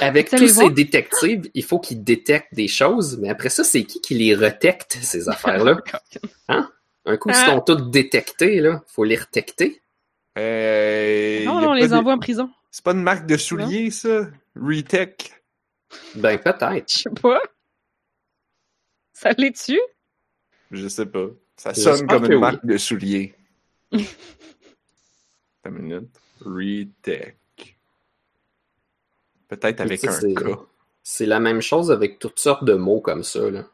avec 0.00 0.30
tous 0.30 0.48
ces 0.48 0.70
détectives, 0.70 1.50
il 1.54 1.64
faut 1.64 1.78
qu'ils 1.78 2.02
détectent 2.02 2.54
des 2.54 2.68
choses, 2.68 3.18
mais 3.20 3.28
après 3.28 3.50
ça, 3.50 3.64
c'est 3.64 3.84
qui 3.84 4.00
qui 4.00 4.14
les 4.14 4.34
retecte, 4.34 4.98
ces 5.02 5.28
affaires-là? 5.28 5.78
Un 7.06 7.16
coup, 7.18 7.28
ils 7.28 7.34
Ah. 7.36 7.46
sont 7.46 7.60
tous 7.60 7.90
détectés, 7.90 8.60
là. 8.60 8.82
Faut 8.86 9.04
les 9.04 9.16
retecter. 9.16 9.82
Euh, 10.38 11.44
non, 11.44 11.54
y 11.54 11.58
a 11.58 11.66
non, 11.66 11.70
on 11.70 11.74
les 11.74 11.88
de- 11.88 11.94
envoie 11.94 12.14
en 12.14 12.18
prison. 12.18 12.48
C'est 12.70 12.82
pas 12.82 12.92
une 12.92 13.02
marque 13.02 13.26
de 13.26 13.36
souliers, 13.36 13.90
ça? 13.90 14.26
Retech. 14.56 15.32
Ben, 16.16 16.38
peut-être. 16.38 16.90
Je 16.90 16.98
sais 17.02 17.10
pas. 17.10 17.40
Ça 19.12 19.30
l'est-tu? 19.38 19.78
Je 20.70 20.88
sais 20.88 21.06
pas. 21.06 21.26
Ça 21.56 21.72
sonne 21.74 22.06
comme 22.06 22.24
une 22.24 22.34
oui. 22.34 22.40
marque 22.40 22.66
de 22.66 22.76
souliers. 22.76 23.34
Une 23.92 25.70
minute. 25.70 26.10
Retech. 26.40 27.36
Peut-être 29.48 29.80
avec 29.80 30.00
Ça, 30.00 30.08
un 30.08 30.12
c'est- 30.12 30.34
K. 30.34 30.44
C'est 31.02 31.26
la 31.26 31.38
même 31.38 31.60
chose 31.60 31.90
avec 31.92 32.18
toutes 32.18 32.38
sortes 32.38 32.64
de 32.64 32.74
mots 32.74 33.00
comme 33.00 33.22
ça, 33.22 33.50
là. 33.50 33.64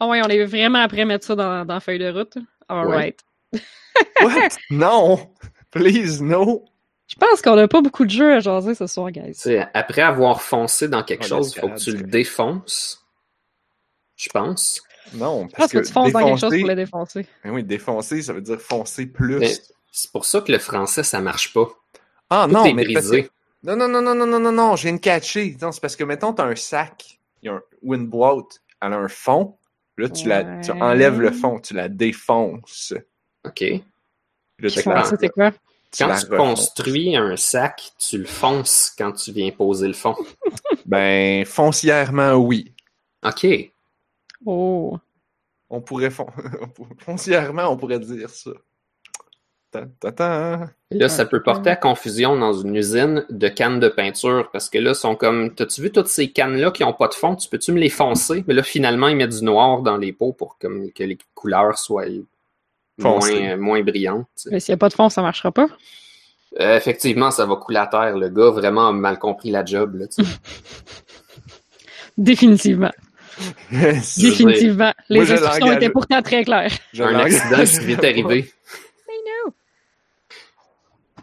Ah 0.00 0.08
ouais, 0.08 0.20
on 0.24 0.28
est 0.28 0.44
vraiment 0.44 0.80
après 0.80 1.04
mettre 1.04 1.24
ça 1.26 1.36
dans, 1.36 1.64
dans 1.64 1.74
la 1.74 1.80
feuille 1.80 2.00
de 2.00 2.10
route. 2.10 2.36
Alright. 2.68 3.20
What? 4.20 4.48
non! 4.70 5.30
Please, 5.70 6.20
no! 6.22 6.64
Je 7.06 7.16
pense 7.16 7.42
qu'on 7.42 7.56
a 7.58 7.68
pas 7.68 7.80
beaucoup 7.82 8.04
de 8.04 8.10
jeux 8.10 8.34
à 8.34 8.40
jaser 8.40 8.74
ce 8.74 8.86
soir, 8.86 9.10
guys. 9.10 9.34
Tu 9.34 9.40
sais, 9.40 9.66
après 9.74 10.02
avoir 10.02 10.40
foncé 10.42 10.88
dans 10.88 11.02
quelque 11.02 11.26
chose, 11.26 11.52
il 11.56 11.60
faut 11.60 11.68
que 11.68 11.78
tu 11.78 11.92
le 11.96 12.02
défonces. 12.04 13.04
Je 14.16 14.28
pense. 14.30 14.82
Non, 15.12 15.46
Je 15.50 15.56
parce 15.56 15.72
pense 15.72 15.82
que, 15.82 15.86
tu 15.86 15.92
fonces 15.92 16.12
dans 16.12 16.18
quelque 16.24 16.40
chose 16.40 16.58
pour 16.58 16.68
le 16.68 16.74
défoncer. 16.74 17.26
Ben 17.44 17.50
oui, 17.52 17.62
défoncer, 17.62 18.22
ça 18.22 18.32
veut 18.32 18.40
dire 18.40 18.60
foncer 18.60 19.06
plus. 19.06 19.38
Mais 19.38 19.54
c'est 19.92 20.10
pour 20.10 20.24
ça 20.24 20.40
que 20.40 20.50
le 20.50 20.58
français, 20.58 21.02
ça 21.02 21.20
marche 21.20 21.52
pas. 21.52 21.68
Ah 22.30 22.46
Tout 22.48 22.54
non, 22.54 22.72
mais 22.72 22.84
parce 22.92 23.06
brisé. 23.08 23.24
que- 23.24 23.30
Non, 23.64 23.76
non, 23.76 23.88
non, 23.88 24.00
non, 24.00 24.14
non, 24.14 24.26
non, 24.26 24.40
non, 24.40 24.52
non, 24.52 24.76
je 24.76 24.84
viens 24.84 24.94
de 24.94 24.98
catcher. 25.00 25.56
Non, 25.60 25.72
c'est 25.72 25.80
parce 25.80 25.94
que, 25.96 26.04
mettons, 26.04 26.32
t'as 26.32 26.44
un 26.46 26.56
sac, 26.56 27.18
il 27.42 27.46
y 27.46 27.48
a 27.50 27.54
un, 27.54 27.62
ou 27.82 27.94
une 27.94 28.06
boîte, 28.06 28.62
elle 28.80 28.94
a 28.94 28.96
un 28.96 29.08
fond. 29.08 29.56
Là, 29.98 30.08
tu, 30.08 30.26
la, 30.26 30.60
tu 30.60 30.70
enlèves 30.72 31.20
le 31.20 31.30
fond, 31.30 31.60
tu 31.60 31.74
la 31.74 31.88
défonces. 31.88 32.94
OK. 33.44 33.60
Là, 33.60 34.70
tu 34.70 34.76
que 34.76 34.82
Ça, 34.82 35.16
c'est 35.20 35.28
quoi? 35.28 35.52
Quand 35.98 36.08
tu 36.20 36.26
construis 36.36 37.16
un 37.16 37.36
sac, 37.36 37.92
tu 37.98 38.18
le 38.18 38.24
fonces 38.26 38.92
quand 38.96 39.12
tu 39.12 39.32
viens 39.32 39.50
poser 39.50 39.86
le 39.88 39.94
fond. 39.94 40.14
Ben, 40.86 41.46
foncièrement, 41.46 42.34
oui. 42.34 42.70
OK. 43.24 43.46
Oh. 44.44 44.98
On 45.70 45.80
pourrait 45.80 46.10
fon- 46.10 46.26
foncièrement, 46.98 47.68
on 47.70 47.76
pourrait 47.78 47.98
dire 47.98 48.28
ça. 48.28 48.50
Ta- 49.70 49.86
ta- 49.98 50.12
ta. 50.12 50.70
Et 50.90 50.98
Là, 50.98 51.08
ça 51.08 51.24
peut 51.24 51.42
porter 51.42 51.70
à 51.70 51.76
confusion 51.76 52.36
dans 52.36 52.52
une 52.52 52.76
usine 52.76 53.24
de 53.30 53.48
cannes 53.48 53.80
de 53.80 53.88
peinture 53.88 54.50
parce 54.52 54.68
que 54.68 54.78
là, 54.78 54.92
sont 54.94 55.16
comme. 55.16 55.54
T'as-tu 55.54 55.80
vu 55.80 55.90
toutes 55.90 56.08
ces 56.08 56.30
cannes-là 56.30 56.70
qui 56.70 56.84
ont 56.84 56.92
pas 56.92 57.08
de 57.08 57.14
fond? 57.14 57.34
Tu 57.34 57.48
peux-tu 57.48 57.72
me 57.72 57.80
les 57.80 57.88
foncer? 57.88 58.44
Mais 58.46 58.54
là, 58.54 58.62
finalement, 58.62 59.08
ils 59.08 59.16
mettent 59.16 59.38
du 59.38 59.44
noir 59.44 59.80
dans 59.82 59.96
les 59.96 60.12
pots 60.12 60.32
pour 60.34 60.58
comme, 60.58 60.92
que 60.92 61.02
les 61.02 61.18
couleurs 61.34 61.78
soient. 61.78 62.04
Moins, 62.98 63.56
moins 63.56 63.82
brillantes. 63.82 64.26
tu 64.36 64.42
sais. 64.42 64.48
Mais 64.52 64.60
s'il 64.60 64.72
n'y 64.72 64.74
a 64.74 64.78
pas 64.78 64.88
de 64.88 64.94
fond, 64.94 65.08
ça 65.08 65.22
marchera 65.22 65.52
pas? 65.52 65.66
Euh, 66.60 66.76
effectivement, 66.76 67.30
ça 67.30 67.46
va 67.46 67.56
couler 67.56 67.78
à 67.78 67.86
terre. 67.86 68.16
Le 68.16 68.28
gars 68.28 68.50
vraiment 68.50 68.88
a 68.88 68.92
mal 68.92 69.18
compris 69.18 69.50
la 69.50 69.64
job. 69.64 69.96
Là. 69.96 70.06
Définitivement. 72.16 72.92
Définitivement. 73.72 74.92
Les 75.08 75.20
moi, 75.20 75.30
instructions 75.30 75.72
étaient 75.72 75.90
pourtant 75.90 76.22
très 76.22 76.44
claires. 76.44 76.70
Je 76.92 77.02
un 77.02 77.18
accident 77.18 77.64
qui 77.64 77.86
vient 77.86 77.96
non. 79.08 79.52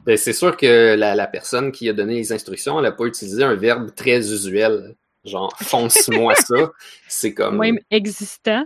Ben, 0.05 0.17
c'est 0.17 0.33
sûr 0.33 0.57
que 0.57 0.95
la, 0.95 1.15
la 1.15 1.27
personne 1.27 1.71
qui 1.71 1.87
a 1.87 1.93
donné 1.93 2.15
les 2.15 2.33
instructions, 2.33 2.77
elle 2.79 2.85
n'a 2.85 2.91
pas 2.91 3.05
utilisé 3.05 3.43
un 3.43 3.55
verbe 3.55 3.93
très 3.95 4.17
usuel. 4.17 4.95
Genre, 5.23 5.55
fonce-moi 5.61 6.35
ça. 6.35 6.71
C'est 7.07 7.33
comme. 7.33 7.57
Même 7.59 7.79
existant. 7.91 8.65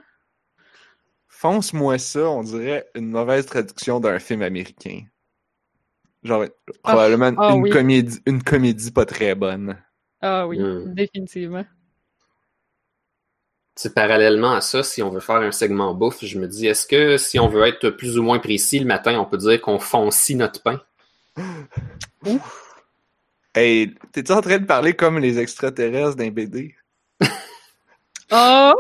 Fonce-moi 1.45 1.99
ça, 1.99 2.27
on 2.27 2.41
dirait 2.41 2.89
une 2.95 3.11
mauvaise 3.11 3.45
traduction 3.45 3.99
d'un 3.99 4.17
film 4.17 4.41
américain. 4.41 5.01
Genre, 6.23 6.45
probablement 6.81 7.33
ah 7.37 7.53
une, 7.53 7.61
oui. 7.61 7.69
comédie, 7.69 8.19
une 8.25 8.41
comédie 8.41 8.89
pas 8.89 9.05
très 9.05 9.35
bonne. 9.35 9.77
Ah 10.21 10.47
oui, 10.47 10.57
Hmm. 10.57 10.95
définitivement. 10.95 11.63
C'est 13.75 13.93
parallèlement 13.93 14.53
à 14.53 14.61
ça, 14.61 14.81
si 14.81 15.03
on 15.03 15.11
veut 15.11 15.19
faire 15.19 15.35
un 15.35 15.51
segment 15.51 15.93
bouffe, 15.93 16.25
je 16.25 16.39
me 16.39 16.47
dis, 16.47 16.65
est-ce 16.65 16.87
que 16.87 17.17
si 17.17 17.37
on 17.37 17.47
veut 17.47 17.67
être 17.67 17.91
plus 17.91 18.17
ou 18.17 18.23
moins 18.23 18.39
précis 18.39 18.79
le 18.79 18.87
matin, 18.87 19.19
on 19.19 19.25
peut 19.25 19.37
dire 19.37 19.61
qu'on 19.61 19.77
foncie 19.77 20.33
notre 20.35 20.63
pain? 20.63 20.81
Hey, 23.53 23.93
t'es-tu 24.11 24.31
en 24.33 24.41
train 24.41 24.57
de 24.57 24.65
parler 24.65 24.95
comme 24.95 25.19
les 25.19 25.37
extraterrestres 25.39 26.15
d'un 26.15 26.31
BD? 26.31 26.75
Oh! 28.31 28.73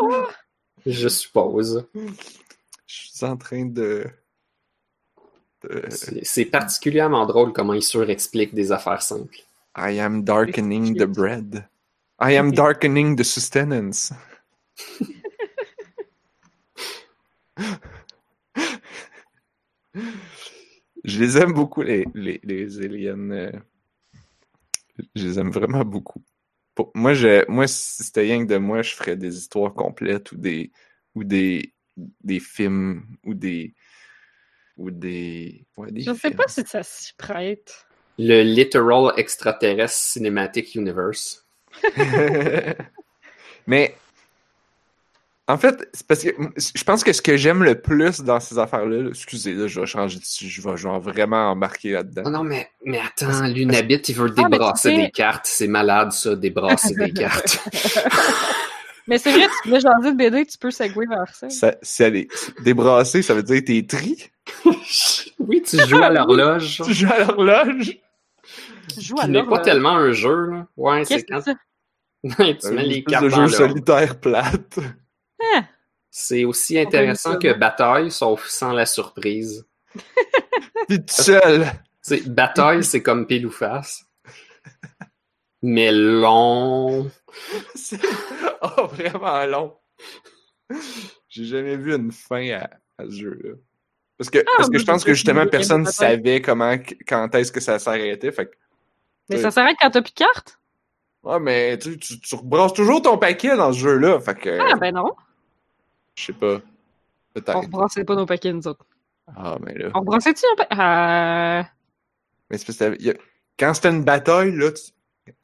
Je 0.85 1.07
suppose. 1.07 1.87
Suis 3.15 3.25
en 3.25 3.37
train 3.37 3.65
de... 3.65 4.05
de- 5.63 5.87
C'est 6.23 6.43
particulièrement 6.43 7.25
drôle 7.25 7.53
comment 7.53 7.73
il 7.73 7.81
surexplique 7.81 8.53
des 8.53 8.73
affaires 8.73 9.01
simples. 9.01 9.37
I 9.77 10.01
am 10.01 10.25
darkening 10.25 10.97
the 10.97 11.05
bread. 11.05 11.65
I 12.19 12.35
am 12.37 12.51
darkening 12.51 13.15
the 13.15 13.23
sustenance. 13.23 14.11
Je 21.05 21.19
les 21.19 21.37
aime 21.37 21.53
beaucoup, 21.53 21.83
les, 21.83 22.05
les, 22.15 22.41
les 22.43 22.81
aliens. 22.81 23.31
euh, 23.31 23.51
Je 25.15 25.25
les 25.27 25.39
aime 25.39 25.51
vraiment 25.51 25.85
beaucoup. 25.85 26.21
Pour- 26.73 26.91
moi, 26.95 27.13
je, 27.13 27.49
moi, 27.49 27.65
si 27.67 28.03
c'était 28.03 28.21
rien 28.23 28.45
que 28.45 28.51
de 28.51 28.57
moi, 28.57 28.81
je 28.81 28.93
ferais 28.93 29.15
des 29.15 29.37
histoires 29.37 29.73
complètes 29.73 30.33
ou 30.33 30.37
des, 30.37 30.71
ou 31.15 31.23
des, 31.23 31.73
des 32.23 32.39
films 32.39 33.05
ou 33.23 33.33
des, 33.33 33.73
ou 34.77 34.91
des, 34.91 35.65
ouais, 35.77 35.91
des 35.91 36.01
Je 36.01 36.11
sais 36.13 36.19
films. 36.19 36.35
pas 36.35 36.47
si 36.47 36.63
ça 36.65 36.83
s'y 36.83 37.13
prête. 37.17 37.85
Le 38.17 38.43
Literal 38.43 39.13
Extraterrestre 39.17 39.97
Cinematic 39.97 40.75
Universe. 40.75 41.45
Mais 43.67 43.95
en 45.47 45.57
fait, 45.57 45.87
c'est 45.93 46.07
parce 46.07 46.23
que 46.23 46.29
je 46.57 46.83
pense 46.83 47.03
que 47.03 47.13
ce 47.13 47.21
que 47.21 47.37
j'aime 47.37 47.63
le 47.63 47.79
plus 47.79 48.21
dans 48.21 48.39
ces 48.39 48.57
affaires-là, 48.57 49.03
là, 49.03 49.09
excusez, 49.09 49.53
là, 49.53 49.67
je 49.67 49.79
vais 49.79 49.85
changer 49.85 50.17
de 50.17 50.23
je 50.25 50.61
vais 50.61 50.75
genre 50.77 50.99
vraiment 50.99 51.51
embarquer 51.51 51.91
Oh 51.91 51.93
là-dedans. 51.97 52.29
non, 52.31 52.43
mais, 52.43 52.67
mais 52.83 52.99
attends, 52.99 53.45
l'Unabit, 53.47 54.01
il 54.07 54.15
veut 54.15 54.33
Ah, 54.37 54.43
débrasser 54.49 54.89
tu 54.89 54.95
sais- 54.95 55.01
des 55.05 55.11
cartes. 55.11 55.45
C'est 55.45 55.67
malade, 55.67 56.11
ça, 56.13 56.35
débrasser 56.35 56.95
des 56.95 57.13
cartes. 57.13 57.59
Mais 59.07 59.17
c'est 59.17 59.31
vrai, 59.31 59.47
tu 59.61 59.69
voulais 59.69 59.81
jaser 59.81 60.11
de 60.11 60.17
BD, 60.17 60.45
tu 60.45 60.57
peux 60.57 60.71
segway 60.71 61.05
vers 61.05 61.33
ça. 61.35 61.49
Ça, 61.49 61.75
c'est 61.81 62.05
aller 62.05 62.27
débrasser, 62.63 63.21
ça 63.21 63.33
veut 63.33 63.43
dire 63.43 63.61
t'es 63.65 63.85
tri. 63.87 64.29
oui, 65.39 65.61
tu 65.61 65.77
joues 65.87 66.01
à 66.01 66.09
l'horloge. 66.09 66.81
Tu 66.83 66.93
joues 66.93 67.11
à 67.11 67.19
l'horloge? 67.19 67.99
Tu 68.93 69.01
joues 69.01 69.19
à 69.19 69.27
n'est 69.27 69.39
l'or, 69.39 69.49
pas 69.49 69.59
tellement 69.59 69.95
un 69.95 70.11
jeu, 70.11 70.47
là. 70.49 70.67
Ouais, 70.77 71.05
c'est 71.05 71.23
quand 71.23 71.41
c'est 71.41 71.55
tu 72.25 72.37
mets 72.37 72.81
Un 72.81 72.83
les 72.83 73.03
cartes 73.03 73.25
de 73.25 73.29
dans 73.29 73.47
jeu 73.47 73.55
solitaire 73.55 74.19
plate. 74.19 74.79
Ah, 75.53 75.63
C'est 76.09 76.43
aussi 76.43 76.79
intéressant 76.79 77.37
que 77.37 77.49
non? 77.49 77.57
bataille, 77.57 78.09
sauf 78.09 78.47
sans 78.47 78.73
la 78.73 78.87
surprise. 78.87 79.67
Puis 80.87 80.99
tout 80.99 81.05
seul. 81.07 81.65
C'est 82.01 82.27
bataille, 82.27 82.83
c'est 82.83 83.03
comme 83.03 83.27
pile 83.27 83.45
ou 83.45 83.51
face. 83.51 84.04
Mais 85.65 85.91
long. 85.91 87.09
Oh, 88.77 88.87
vraiment 88.87 89.45
long. 89.45 89.73
J'ai 91.29 91.45
jamais 91.45 91.75
vu 91.75 91.93
une 91.93 92.11
fin 92.11 92.49
à, 92.51 92.69
à 92.97 93.05
ce 93.05 93.11
jeu-là. 93.11 93.53
Parce 94.17 94.29
que, 94.29 94.39
parce 94.57 94.69
que 94.69 94.77
je 94.79 94.85
pense 94.85 95.03
que 95.03 95.13
justement 95.13 95.45
personne 95.45 95.85
of 95.87 95.93
savait 95.93 96.41
comment 96.41 96.75
quand 97.07 97.35
est-ce 97.35 97.51
que 97.51 97.59
ça 97.59 97.77
s'arrêtait. 97.79 98.31
Fait 98.31 98.45
que, 98.47 98.55
Mais 99.29 99.37
ça 99.37 99.51
s'arrête 99.51 99.75
quand 99.79 99.89
t'as 99.91 100.01
plus 100.01 100.13
de 100.13 100.17
carte? 100.17 100.59
ouais, 101.23 101.39
mais 101.39 101.77
tu, 101.77 101.97
tu, 101.99 102.19
tu 102.19 102.35
rebrasses 102.35 102.73
toujours 102.73 103.01
ton 103.01 103.17
paquet 103.17 103.55
dans 103.57 103.73
ce 103.73 103.79
jeu-là. 103.79 104.19
Fait 104.19 104.35
que, 104.35 104.57
Ah, 104.59 104.75
ben 104.77 104.93
non. 104.95 105.13
je 106.15 106.25
sais 106.25 106.33
pas. 106.33 106.55
On 106.55 106.61
Peut-être. 107.41 107.59
rebrassait 107.59 108.05
pas 108.05 108.15
nos 108.15 108.25
paquets, 108.25 108.53
nous 108.53 108.67
autres. 108.67 108.85
Ah, 109.35 109.57
mais 109.61 109.73
là. 109.77 109.89
On 109.93 109.99
rebrassait-tu 109.99 110.43
un 110.53 110.55
paquet? 110.55 110.81
Euh... 110.81 111.63
Mais 112.49 112.57
c'est 112.57 112.65
parce 112.65 112.77
que 112.97 113.17
quand 113.59 113.73
c'était 113.73 113.89
une 113.89 114.03
bataille, 114.05 114.55
là, 114.55 114.71
tu... 114.71 114.81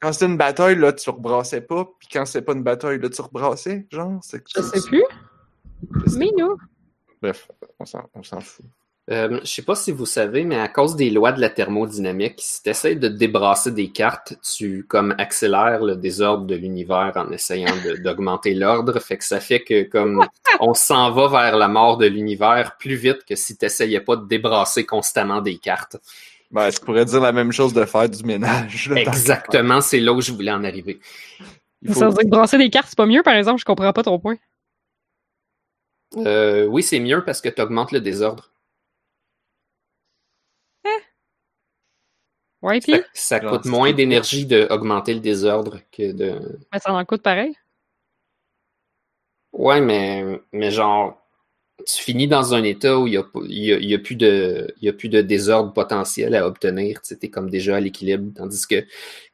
quand 0.00 0.12
c'était 0.12 0.26
une 0.26 0.36
bataille, 0.36 0.76
là, 0.76 0.92
tu 0.92 1.10
rebrassais 1.10 1.60
pas. 1.60 1.84
Puis 1.98 2.08
quand 2.12 2.24
c'était 2.24 2.42
pas 2.42 2.52
une 2.52 2.62
bataille, 2.62 2.98
là, 3.00 3.08
tu 3.08 3.20
rebrassais. 3.20 3.86
Genre, 3.90 4.18
c'est 4.22 4.42
Je 4.54 4.62
sais 4.62 4.88
plus. 4.88 5.04
Mais 6.16 6.30
nous. 6.36 6.56
Bref, 7.20 7.48
on 7.78 7.84
s'en, 7.84 8.02
on 8.14 8.22
s'en 8.22 8.40
fout. 8.40 8.64
Euh, 9.10 9.40
je 9.42 9.46
sais 9.50 9.62
pas 9.62 9.74
si 9.74 9.90
vous 9.90 10.06
savez, 10.06 10.44
mais 10.44 10.60
à 10.60 10.68
cause 10.68 10.94
des 10.94 11.10
lois 11.10 11.32
de 11.32 11.40
la 11.40 11.50
thermodynamique, 11.50 12.36
si 12.38 12.62
tu 12.62 12.70
essaies 12.70 12.94
de 12.94 13.08
débrasser 13.08 13.72
des 13.72 13.90
cartes, 13.90 14.34
tu 14.56 14.84
comme 14.84 15.12
accélères 15.18 15.82
le 15.82 15.96
désordre 15.96 16.46
de 16.46 16.54
l'univers 16.54 17.12
en 17.16 17.30
essayant 17.32 17.74
de- 17.84 17.96
d'augmenter 18.02 18.54
l'ordre. 18.54 19.00
Fait 19.00 19.18
que 19.18 19.24
ça 19.24 19.40
fait 19.40 19.64
que 19.64 19.82
comme 19.82 20.24
on 20.60 20.72
s'en 20.74 21.10
va 21.10 21.26
vers 21.26 21.56
la 21.56 21.66
mort 21.66 21.96
de 21.96 22.06
l'univers 22.06 22.76
plus 22.78 22.94
vite 22.94 23.24
que 23.24 23.34
si 23.34 23.56
tu 23.56 23.66
essayais 23.66 24.00
pas 24.00 24.14
de 24.14 24.26
débrasser 24.26 24.86
constamment 24.86 25.40
des 25.42 25.58
cartes. 25.58 25.96
Ben, 26.52 26.70
je 26.70 26.78
pourrais 26.78 27.06
dire 27.06 27.20
la 27.20 27.32
même 27.32 27.50
chose 27.50 27.72
de 27.72 27.84
faire 27.86 28.08
du 28.08 28.22
ménage. 28.24 28.90
là. 28.90 29.00
Exactement, 29.00 29.80
c'est 29.80 30.00
là 30.00 30.12
où 30.12 30.20
je 30.20 30.32
voulais 30.32 30.52
en 30.52 30.62
arriver. 30.64 31.00
Il 31.80 31.94
Ça 31.94 32.06
veut 32.06 32.12
dire 32.12 32.22
que 32.22 32.28
brasser 32.28 32.58
des 32.58 32.70
cartes, 32.70 32.88
c'est 32.90 32.96
pas 32.96 33.06
mieux, 33.06 33.22
par 33.22 33.34
exemple? 33.34 33.58
Je 33.58 33.64
comprends 33.64 33.92
pas 33.92 34.02
ton 34.02 34.18
point. 34.18 34.36
Euh, 36.18 36.66
oui, 36.66 36.82
c'est 36.82 37.00
mieux 37.00 37.24
parce 37.24 37.40
que 37.40 37.48
tu 37.48 37.60
augmentes 37.60 37.90
le 37.90 38.00
désordre. 38.00 38.52
Ouais, 42.60 42.78
pis? 42.78 42.92
Ça, 42.92 43.00
ça 43.14 43.40
coûte 43.40 43.64
moins 43.64 43.92
d'énergie 43.92 44.46
d'augmenter 44.46 45.14
le 45.14 45.20
désordre 45.20 45.80
que 45.90 46.12
de. 46.12 46.60
Mais 46.72 46.78
ça 46.78 46.92
en 46.92 47.04
coûte 47.04 47.22
pareil. 47.22 47.56
Ouais, 49.52 49.80
mais, 49.80 50.40
mais 50.52 50.70
genre, 50.70 51.21
tu 51.86 52.02
finis 52.02 52.28
dans 52.28 52.54
un 52.54 52.62
état 52.64 52.98
où 52.98 53.06
il 53.06 53.12
n'y 53.12 53.16
a, 53.18 53.24
y 53.48 53.72
a, 53.72 53.78
il 53.78 53.88
y 53.90 53.94
a 53.94 53.98
plus 53.98 54.16
de, 54.16 54.74
il 54.80 54.86
y 54.86 54.88
a 54.88 54.92
plus 54.92 55.08
de 55.08 55.20
désordre 55.22 55.72
potentiel 55.72 56.34
à 56.34 56.46
obtenir. 56.46 57.00
Tu 57.02 57.14
es 57.20 57.28
comme 57.30 57.50
déjà 57.50 57.76
à 57.76 57.80
l'équilibre. 57.80 58.32
Tandis 58.36 58.66
que 58.66 58.84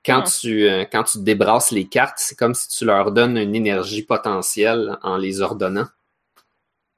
quand, 0.04 0.24
Ah. 0.26 0.30
tu, 0.40 0.68
euh, 0.68 0.84
quand 0.90 1.04
tu 1.04 1.18
débrasses 1.22 1.70
les 1.72 1.86
cartes, 1.86 2.18
c'est 2.18 2.36
comme 2.38 2.54
si 2.54 2.68
tu 2.68 2.84
leur 2.84 3.12
donnes 3.12 3.36
une 3.38 3.54
énergie 3.54 4.02
potentielle 4.02 4.98
en 5.02 5.16
les 5.16 5.40
ordonnant. 5.42 5.86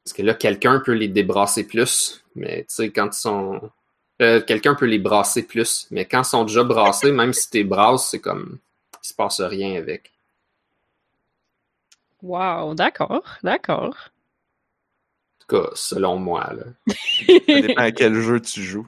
Parce 0.04 0.14
que 0.14 0.22
là, 0.22 0.34
quelqu'un 0.34 0.80
peut 0.84 0.92
les 0.94 1.08
débrasser 1.08 1.66
plus, 1.66 2.22
mais 2.34 2.60
tu 2.68 2.74
sais, 2.74 2.90
quand 2.90 3.08
ils 3.16 3.20
sont. 3.20 3.60
euh, 4.22 4.40
quelqu'un 4.42 4.74
peut 4.74 4.86
les 4.86 4.98
brasser 4.98 5.42
plus, 5.46 5.86
mais 5.90 6.04
quand 6.04 6.22
ils 6.22 6.24
sont 6.28 6.44
déjà 6.44 6.62
brassés, 6.64 7.12
même 7.12 7.32
si 7.32 7.50
tu 7.50 7.58
les 7.58 7.64
brasses, 7.64 8.08
c'est 8.10 8.20
comme. 8.20 8.58
Il 9.02 9.08
se 9.08 9.14
passe 9.14 9.40
rien 9.40 9.76
avec. 9.76 10.12
Wow, 12.22 12.74
d'accord, 12.74 13.38
d'accord. 13.42 14.10
Cas, 15.50 15.70
selon 15.74 16.18
moi. 16.18 16.52
Là. 16.54 16.64
Ça 17.46 17.60
dépend 17.60 17.82
à 17.82 17.90
quel 17.92 18.14
jeu 18.14 18.40
tu 18.40 18.62
joues. 18.62 18.86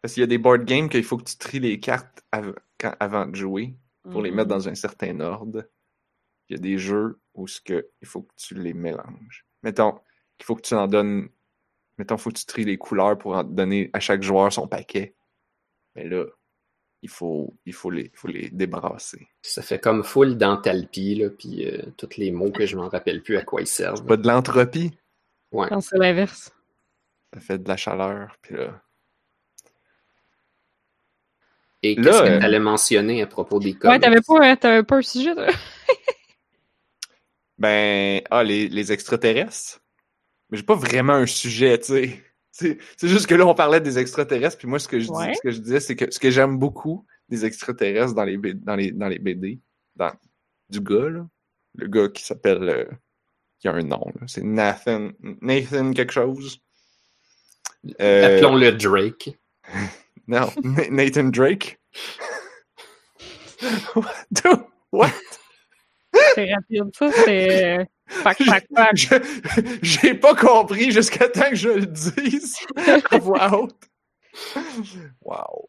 Parce 0.00 0.14
qu'il 0.14 0.20
y 0.20 0.24
a 0.24 0.26
des 0.26 0.38
board 0.38 0.64
games 0.64 0.88
qu'il 0.88 1.04
faut 1.04 1.16
que 1.16 1.24
tu 1.24 1.36
tries 1.36 1.60
les 1.60 1.80
cartes 1.80 2.22
av- 2.32 2.54
quand- 2.78 2.94
avant 3.00 3.26
de 3.26 3.34
jouer 3.34 3.74
pour 4.10 4.20
les 4.22 4.30
mettre 4.30 4.48
dans 4.48 4.68
un 4.68 4.74
certain 4.74 5.18
ordre. 5.20 5.64
Il 6.48 6.56
y 6.56 6.58
a 6.58 6.60
des 6.60 6.76
jeux 6.76 7.18
où 7.32 7.46
ce 7.46 7.60
que, 7.60 7.88
il 8.02 8.06
faut 8.06 8.22
que 8.22 8.34
tu 8.36 8.54
les 8.54 8.74
mélanges. 8.74 9.46
Mettons, 9.62 9.98
il 10.38 10.44
faut 10.44 10.54
que 10.56 10.60
tu 10.62 10.74
en 10.74 10.86
donnes. 10.86 11.28
Mettons, 11.96 12.16
il 12.16 12.20
faut 12.20 12.30
que 12.30 12.38
tu 12.38 12.44
tries 12.44 12.64
les 12.64 12.76
couleurs 12.76 13.16
pour 13.16 13.34
en 13.34 13.44
donner 13.44 13.88
à 13.94 14.00
chaque 14.00 14.22
joueur 14.22 14.52
son 14.52 14.68
paquet. 14.68 15.14
Mais 15.94 16.06
là, 16.08 16.24
il 17.04 17.10
faut, 17.10 17.52
il 17.66 17.74
faut, 17.74 17.90
les, 17.90 18.04
il 18.04 18.16
faut 18.16 18.28
les 18.28 18.48
débrasser. 18.48 19.28
Ça 19.42 19.60
fait 19.60 19.78
comme 19.78 20.02
full 20.02 20.38
d'entalpie, 20.38 21.14
là, 21.16 21.28
puis 21.28 21.66
euh, 21.68 21.82
tous 21.98 22.16
les 22.16 22.30
mots 22.32 22.50
que 22.50 22.64
je 22.64 22.76
m'en 22.76 22.88
rappelle 22.88 23.22
plus 23.22 23.36
à 23.36 23.42
quoi 23.42 23.60
ils 23.60 23.66
servent. 23.66 24.04
Pas 24.06 24.16
de 24.16 24.26
l'entropie, 24.26 24.90
Ouais. 25.52 25.68
Non, 25.70 25.80
c'est 25.80 25.98
l'inverse. 25.98 26.50
ça 27.32 27.40
fait 27.40 27.58
de 27.62 27.68
la 27.68 27.76
chaleur. 27.76 28.36
Puis 28.42 28.56
là, 28.56 28.82
Et 31.82 31.94
Là, 31.94 32.02
qu'est-ce 32.02 32.22
que 32.22 32.28
euh, 32.28 32.38
tu 32.38 32.44
allais 32.44 32.58
mentionner 32.58 33.22
à 33.22 33.26
propos 33.26 33.60
des 33.60 33.74
comics? 33.74 33.84
Ouais, 33.92 34.00
t'avais 34.00 34.22
pas, 34.26 34.50
euh, 34.52 34.56
t'avais 34.56 34.82
pas 34.82 34.96
un 34.96 35.02
sujet, 35.02 35.34
toi? 35.34 35.46
Ben, 37.58 38.22
ah, 38.30 38.42
les, 38.42 38.68
les 38.68 38.92
extraterrestres? 38.92 39.80
Mais 40.50 40.56
j'ai 40.58 40.64
pas 40.64 40.74
vraiment 40.74 41.12
un 41.12 41.26
sujet, 41.26 41.78
tu 41.78 41.84
sais. 41.84 42.24
C'est 42.56 42.78
c'est 42.96 43.08
juste 43.08 43.26
que 43.26 43.34
là, 43.34 43.44
on 43.46 43.54
parlait 43.54 43.80
des 43.80 43.98
extraterrestres, 43.98 44.58
puis 44.58 44.68
moi, 44.68 44.78
ce 44.78 44.86
que 44.86 45.00
je, 45.00 45.06
dis- 45.06 45.10
Ouais. 45.10 45.34
ce 45.34 45.40
que 45.40 45.50
je 45.50 45.58
disais, 45.58 45.80
c'est 45.80 45.96
que 45.96 46.08
ce 46.08 46.20
que 46.20 46.30
j'aime 46.30 46.56
beaucoup 46.56 47.04
des 47.28 47.44
extraterrestres 47.44 48.14
dans 48.14 48.22
les, 48.22 48.38
B- 48.38 48.54
dans 48.62 48.76
les, 48.76 48.92
dans 48.92 49.08
les 49.08 49.18
BD, 49.18 49.58
dans, 49.96 50.12
du 50.70 50.80
gars, 50.80 51.08
là, 51.10 51.26
le 51.74 51.88
gars 51.88 52.08
qui 52.08 52.22
s'appelle, 52.24 52.62
euh, 52.68 52.84
qui 53.58 53.66
a 53.66 53.72
un 53.72 53.82
nom, 53.82 54.04
là, 54.20 54.26
c'est 54.28 54.44
Nathan, 54.44 55.10
Nathan 55.42 55.92
quelque 55.92 56.12
chose. 56.12 56.60
Euh, 58.00 58.36
Appelons-le 58.36 58.70
Drake. 58.70 59.36
non, 60.28 60.48
Na- 60.62 60.90
Nathan 60.90 61.24
Drake. 61.30 61.80
What? 63.96 64.68
What? 64.92 65.10
C'est 66.34 66.52
rapide, 66.54 66.90
ça. 66.96 67.10
C'est. 67.24 67.86
Fac, 68.06 68.42
fac, 68.42 68.66
fac. 68.76 68.96
Je- 68.96 69.78
J'ai 69.82 70.14
pas 70.14 70.34
compris 70.34 70.90
jusqu'à 70.90 71.28
temps 71.28 71.48
que 71.50 71.56
je 71.56 71.68
le 71.70 71.86
dise 71.86 72.56
à 73.10 73.18
voix 73.18 73.58
haute. 73.58 73.80
Wow. 75.22 75.68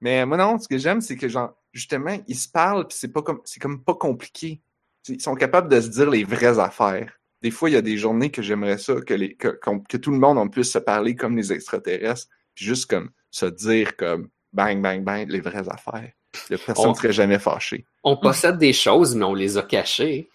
Mais 0.00 0.26
moi 0.26 0.36
non, 0.36 0.58
ce 0.58 0.68
que 0.68 0.76
j'aime, 0.78 1.00
c'est 1.00 1.16
que 1.16 1.28
genre, 1.28 1.54
justement, 1.72 2.18
ils 2.26 2.36
se 2.36 2.48
parlent 2.48 2.86
puis 2.86 2.96
c'est 3.00 3.12
pas 3.12 3.22
comme 3.22 3.40
c'est 3.44 3.60
comme 3.60 3.82
pas 3.82 3.94
compliqué. 3.94 4.60
Ils 5.08 5.20
sont 5.20 5.34
capables 5.34 5.68
de 5.68 5.80
se 5.80 5.88
dire 5.88 6.10
les 6.10 6.24
vraies 6.24 6.58
affaires. 6.58 7.18
Des 7.42 7.50
fois, 7.50 7.68
il 7.68 7.74
y 7.74 7.76
a 7.76 7.82
des 7.82 7.98
journées 7.98 8.30
que 8.30 8.40
j'aimerais 8.40 8.78
ça, 8.78 8.94
que, 9.02 9.12
les, 9.12 9.36
que, 9.36 9.96
tout 9.98 10.10
le 10.10 10.18
monde 10.18 10.38
on 10.38 10.48
puisse 10.48 10.72
se 10.72 10.78
parler 10.78 11.14
comme 11.14 11.36
les 11.36 11.52
extraterrestres, 11.52 12.28
puis 12.54 12.64
juste 12.64 12.86
comme 12.88 13.10
se 13.30 13.44
dire 13.46 13.96
comme 13.96 14.28
bang, 14.52 14.80
bang, 14.80 15.04
bang, 15.04 15.28
les 15.28 15.40
vraies 15.40 15.68
affaires. 15.68 16.10
La 16.48 16.58
personne 16.58 16.86
On- 16.86 16.90
ne 16.90 16.94
serait 16.96 17.12
jamais 17.12 17.38
fâchée. 17.38 17.84
On 18.04 18.16
possède 18.18 18.58
des 18.58 18.74
choses, 18.74 19.14
mais 19.14 19.24
on 19.24 19.34
les 19.34 19.56
a 19.56 19.62
cachées. 19.62 20.28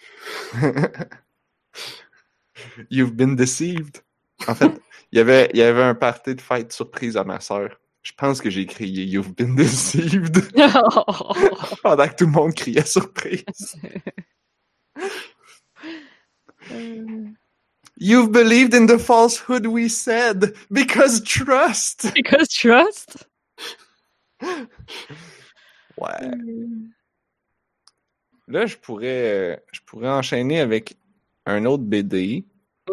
You've 2.90 3.14
been 3.14 3.36
deceived. 3.36 4.02
En 4.48 4.56
fait, 4.56 4.72
il 5.12 5.18
y 5.18 5.22
avait, 5.22 5.50
il 5.54 5.60
y 5.60 5.64
avait 5.64 5.84
un 5.84 5.96
party 5.96 6.36
de 6.36 6.42
fête 6.42 6.74
surprise 6.74 7.16
à 7.16 7.24
ma 7.24 7.40
sœur. 7.40 7.80
Je 8.02 8.12
pense 8.18 8.42
que 8.42 8.50
j'ai 8.50 8.66
crié 8.66 9.04
You've 9.04 9.36
been 9.36 9.56
deceived 9.56 10.42
pendant 11.84 12.08
que 12.08 12.16
tout 12.16 12.26
le 12.26 12.32
monde 12.32 12.56
criait 12.56 12.86
surprise. 12.86 13.76
You've 17.98 18.32
believed 18.32 18.74
in 18.74 18.88
the 18.88 18.98
falsehood 18.98 19.68
we 19.68 19.90
said 19.90 20.54
because 20.72 21.22
trust. 21.22 22.14
Because 22.16 22.48
trust? 22.48 23.28
Ouais. 25.98 26.32
Là, 28.50 28.66
je 28.66 28.76
pourrais, 28.78 29.54
euh, 29.54 29.56
je 29.72 29.80
pourrais 29.86 30.10
enchaîner 30.10 30.60
avec 30.60 30.96
un 31.46 31.66
autre 31.66 31.84
BD 31.84 32.44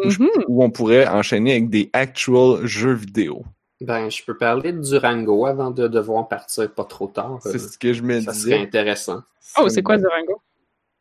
Mhm. 0.03 0.29
ou 0.47 0.63
on 0.63 0.69
pourrait 0.69 1.07
enchaîner 1.07 1.51
avec 1.53 1.69
des 1.69 1.89
actual 1.93 2.65
jeux 2.65 2.93
vidéo. 2.93 3.43
Ben, 3.81 4.09
je 4.09 4.23
peux 4.23 4.37
parler 4.37 4.71
de 4.71 4.79
Durango 4.81 5.45
avant 5.47 5.71
de 5.71 5.87
devoir 5.87 6.27
partir 6.27 6.71
pas 6.71 6.83
trop 6.83 7.07
tard. 7.07 7.39
C'est 7.41 7.55
Euh, 7.55 7.57
ce 7.59 7.77
que 7.77 7.93
je 7.93 8.01
me 8.03 8.21
ça 8.21 8.33
serait 8.33 8.43
disais. 8.51 8.61
intéressant. 8.61 9.21
Oh, 9.59 9.67
c'est 9.69 9.81
quoi 9.83 9.97
Durango? 9.97 10.41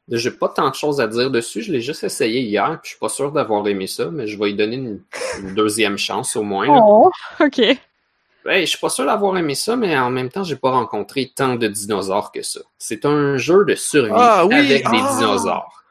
J'ai 0.09 0.31
pas 0.31 0.49
tant 0.49 0.71
de 0.71 0.75
choses 0.75 1.01
à 1.01 1.09
dire 1.09 1.31
dessus. 1.31 1.63
Je 1.63 1.73
l'ai 1.73 1.81
juste 1.81 2.05
essayé 2.05 2.41
hier, 2.41 2.79
puis 2.81 2.81
je 2.85 2.89
suis 2.91 2.99
pas 2.99 3.09
sûr 3.09 3.33
d'avoir 3.33 3.67
aimé 3.67 3.87
ça, 3.87 4.11
mais 4.11 4.27
je 4.27 4.39
vais 4.39 4.53
y 4.53 4.55
donner 4.55 4.77
une, 4.77 5.01
une 5.43 5.55
deuxième 5.55 5.99
chance 5.99 6.37
au 6.37 6.43
moins. 6.43 6.67
là. 6.67 6.81
Oh, 6.87 7.11
ok. 7.41 7.61
Ouais, 8.47 8.61
je 8.61 8.67
suis 8.67 8.79
pas 8.79 8.89
sûr 8.89 9.05
d'avoir 9.07 9.37
aimé 9.37 9.55
ça, 9.55 9.77
mais 9.77 9.97
en 9.99 10.11
même 10.11 10.29
temps, 10.31 10.45
j'ai 10.45 10.57
pas 10.57 10.71
rencontré 10.71 11.33
tant 11.35 11.57
de 11.57 11.67
dinosaures 11.69 12.31
que 12.33 12.43
ça. 12.43 12.61
C'est 12.79 13.05
un 13.05 13.37
jeu 13.37 13.65
de 13.65 13.75
survie 13.75 14.13
Ah 14.15 14.47
oui! 14.47 14.55
avec 14.55 14.69
des 14.69 14.83
Ah! 14.87 15.15
dinosaures. 15.19 15.83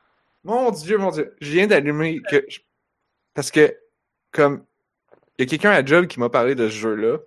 Mon 0.43 0.71
Dieu, 0.71 0.97
mon 0.97 1.11
Dieu. 1.11 1.35
Je 1.41 1.51
viens 1.51 1.67
d'allumer 1.67 2.21
que. 2.29 2.45
Parce 3.33 3.51
que, 3.51 3.75
comme. 4.31 4.63
Il 5.37 5.43
y 5.43 5.47
a 5.47 5.49
quelqu'un 5.49 5.71
à 5.71 5.83
Job 5.85 6.07
qui 6.07 6.19
m'a 6.19 6.29
parlé 6.29 6.55
de 6.55 6.69
ce 6.69 6.75
jeu-là. 6.75 7.17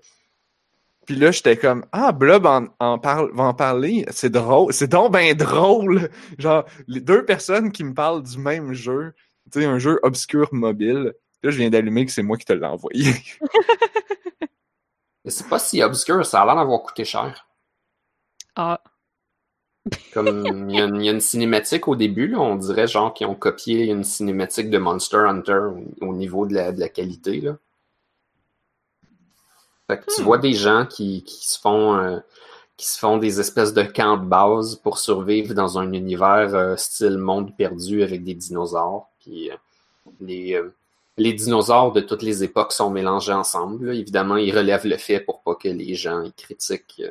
Puis 1.05 1.17
là, 1.17 1.31
j'étais 1.31 1.57
comme 1.57 1.85
Ah, 1.93 2.13
Blob 2.13 2.47
en, 2.47 2.67
en 2.79 2.99
parle, 2.99 3.31
va 3.35 3.45
en 3.45 3.55
parler. 3.55 4.07
C'est 4.11 4.31
drôle. 4.31 4.73
C'est 4.73 4.89
donc 4.89 5.13
ben 5.13 5.35
drôle. 5.35 6.09
Genre, 6.39 6.65
les 6.87 7.01
deux 7.01 7.25
personnes 7.25 7.71
qui 7.73 7.85
me 7.85 7.93
parlent 7.93 8.23
du 8.23 8.39
même 8.39 8.73
jeu. 8.73 9.13
Tu 9.53 9.61
sais, 9.61 9.67
un 9.67 9.79
jeu 9.79 9.99
obscur 10.03 10.49
mobile. 10.53 11.13
Là, 11.43 11.51
je 11.51 11.59
viens 11.59 11.71
d'allumer 11.71 12.07
que 12.07 12.13
c'est 12.13 12.23
moi 12.23 12.37
qui 12.37 12.45
te 12.47 12.53
l'ai 12.53 12.65
envoyé. 12.67 13.13
Mais 15.29 15.33
c'est 15.33 15.47
pas 15.49 15.59
si 15.59 15.83
obscur, 15.83 16.25
ça 16.25 16.41
a 16.43 16.47
l'air 16.47 16.57
d'avoir 16.57 16.83
coûté 16.83 17.05
cher. 17.05 17.47
Ah. 18.57 18.81
Comme 20.13 20.45
il 20.69 20.77
y, 20.77 20.81
a 20.81 20.85
une- 20.85 20.97
il 21.01 21.05
y 21.07 21.09
a 21.09 21.13
une 21.13 21.21
cinématique 21.21 21.89
au 21.89 21.97
début, 21.97 22.29
là, 22.29 22.41
on 22.41 22.57
dirait 22.57 22.87
genre 22.87 23.15
qu'ils 23.15 23.27
ont 23.27 23.35
copié 23.35 23.87
une 23.87 24.05
cinématique 24.05 24.69
de 24.69 24.77
Monster 24.77 25.17
Hunter 25.27 25.61
au, 26.03 26.07
au 26.09 26.15
niveau 26.15 26.45
de 26.47 26.53
la, 26.55 26.73
de 26.73 26.81
la 26.81 26.91
qualité. 26.91 27.41
Là. 27.41 27.57
Fait 29.87 29.99
que 29.99 30.05
tu 30.15 30.21
Hmm. 30.21 30.25
vois 30.25 30.39
des 30.39 30.53
gens 30.53 30.87
qui, 30.87 31.25
qui 31.25 31.49
se 31.49 31.59
font 31.59 31.97
euh, 31.97 32.19
qui 32.77 32.87
se 32.89 32.99
font 32.99 33.19
des 33.19 33.41
espèces 33.41 33.75
de 33.75 33.83
camps 33.83 34.17
de 34.19 34.27
base 34.27 34.77
pour 34.77 34.99
survivre 34.99 35.55
dans 35.55 35.79
un 35.79 35.93
univers 35.93 36.55
euh, 36.55 36.77
style 36.77 37.19
monde 37.19 37.57
perdu 37.57 38.03
avec 38.03 38.25
des 38.25 38.35
dinosaures. 38.35 39.09
Puis 39.21 39.51
euh, 39.51 39.57
les, 40.21 40.61
les 41.19 41.33
dinosaures 41.33 41.93
de 41.93 42.01
toutes 42.01 42.23
les 42.23 42.45
époques 42.45 42.73
sont 42.73 42.91
mélangés 42.91 43.33
ensemble. 43.33 43.87
là. 43.87 43.95
Évidemment, 43.95 44.37
ils 44.37 44.57
relèvent 44.57 44.87
le 44.87 44.97
fait 44.97 45.21
pour 45.21 45.43
pas 45.43 45.57
que 45.57 45.69
les 45.69 45.95
gens 45.95 46.23
ils 46.23 46.33
critiquent 46.33 47.01
euh, 47.01 47.11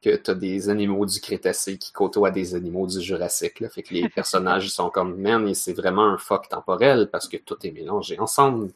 que 0.00 0.16
tu 0.16 0.30
as 0.30 0.34
des 0.34 0.68
animaux 0.68 1.04
du 1.04 1.20
Crétacé 1.20 1.76
qui 1.76 1.92
côtoient 1.92 2.30
des 2.30 2.54
animaux 2.54 2.86
du 2.86 3.00
Jurassique. 3.00 3.60
Là. 3.60 3.68
Fait 3.68 3.82
que 3.82 3.92
les 3.92 4.08
personnages 4.14 4.70
sont 4.70 4.88
comme 4.90 5.16
man, 5.16 5.48
et 5.48 5.54
c'est 5.54 5.72
vraiment 5.72 6.04
un 6.04 6.18
fuck 6.18 6.48
temporel 6.48 7.08
parce 7.10 7.28
que 7.28 7.36
tout 7.36 7.56
est 7.66 7.72
mélangé 7.72 8.18
ensemble. 8.18 8.70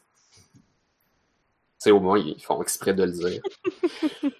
C'est 1.77 1.91
au 1.91 2.01
moins, 2.01 2.19
ils 2.19 2.41
font 2.43 2.61
exprès 2.61 2.93
de 2.93 3.03
le 3.03 3.11
dire. 3.11 3.41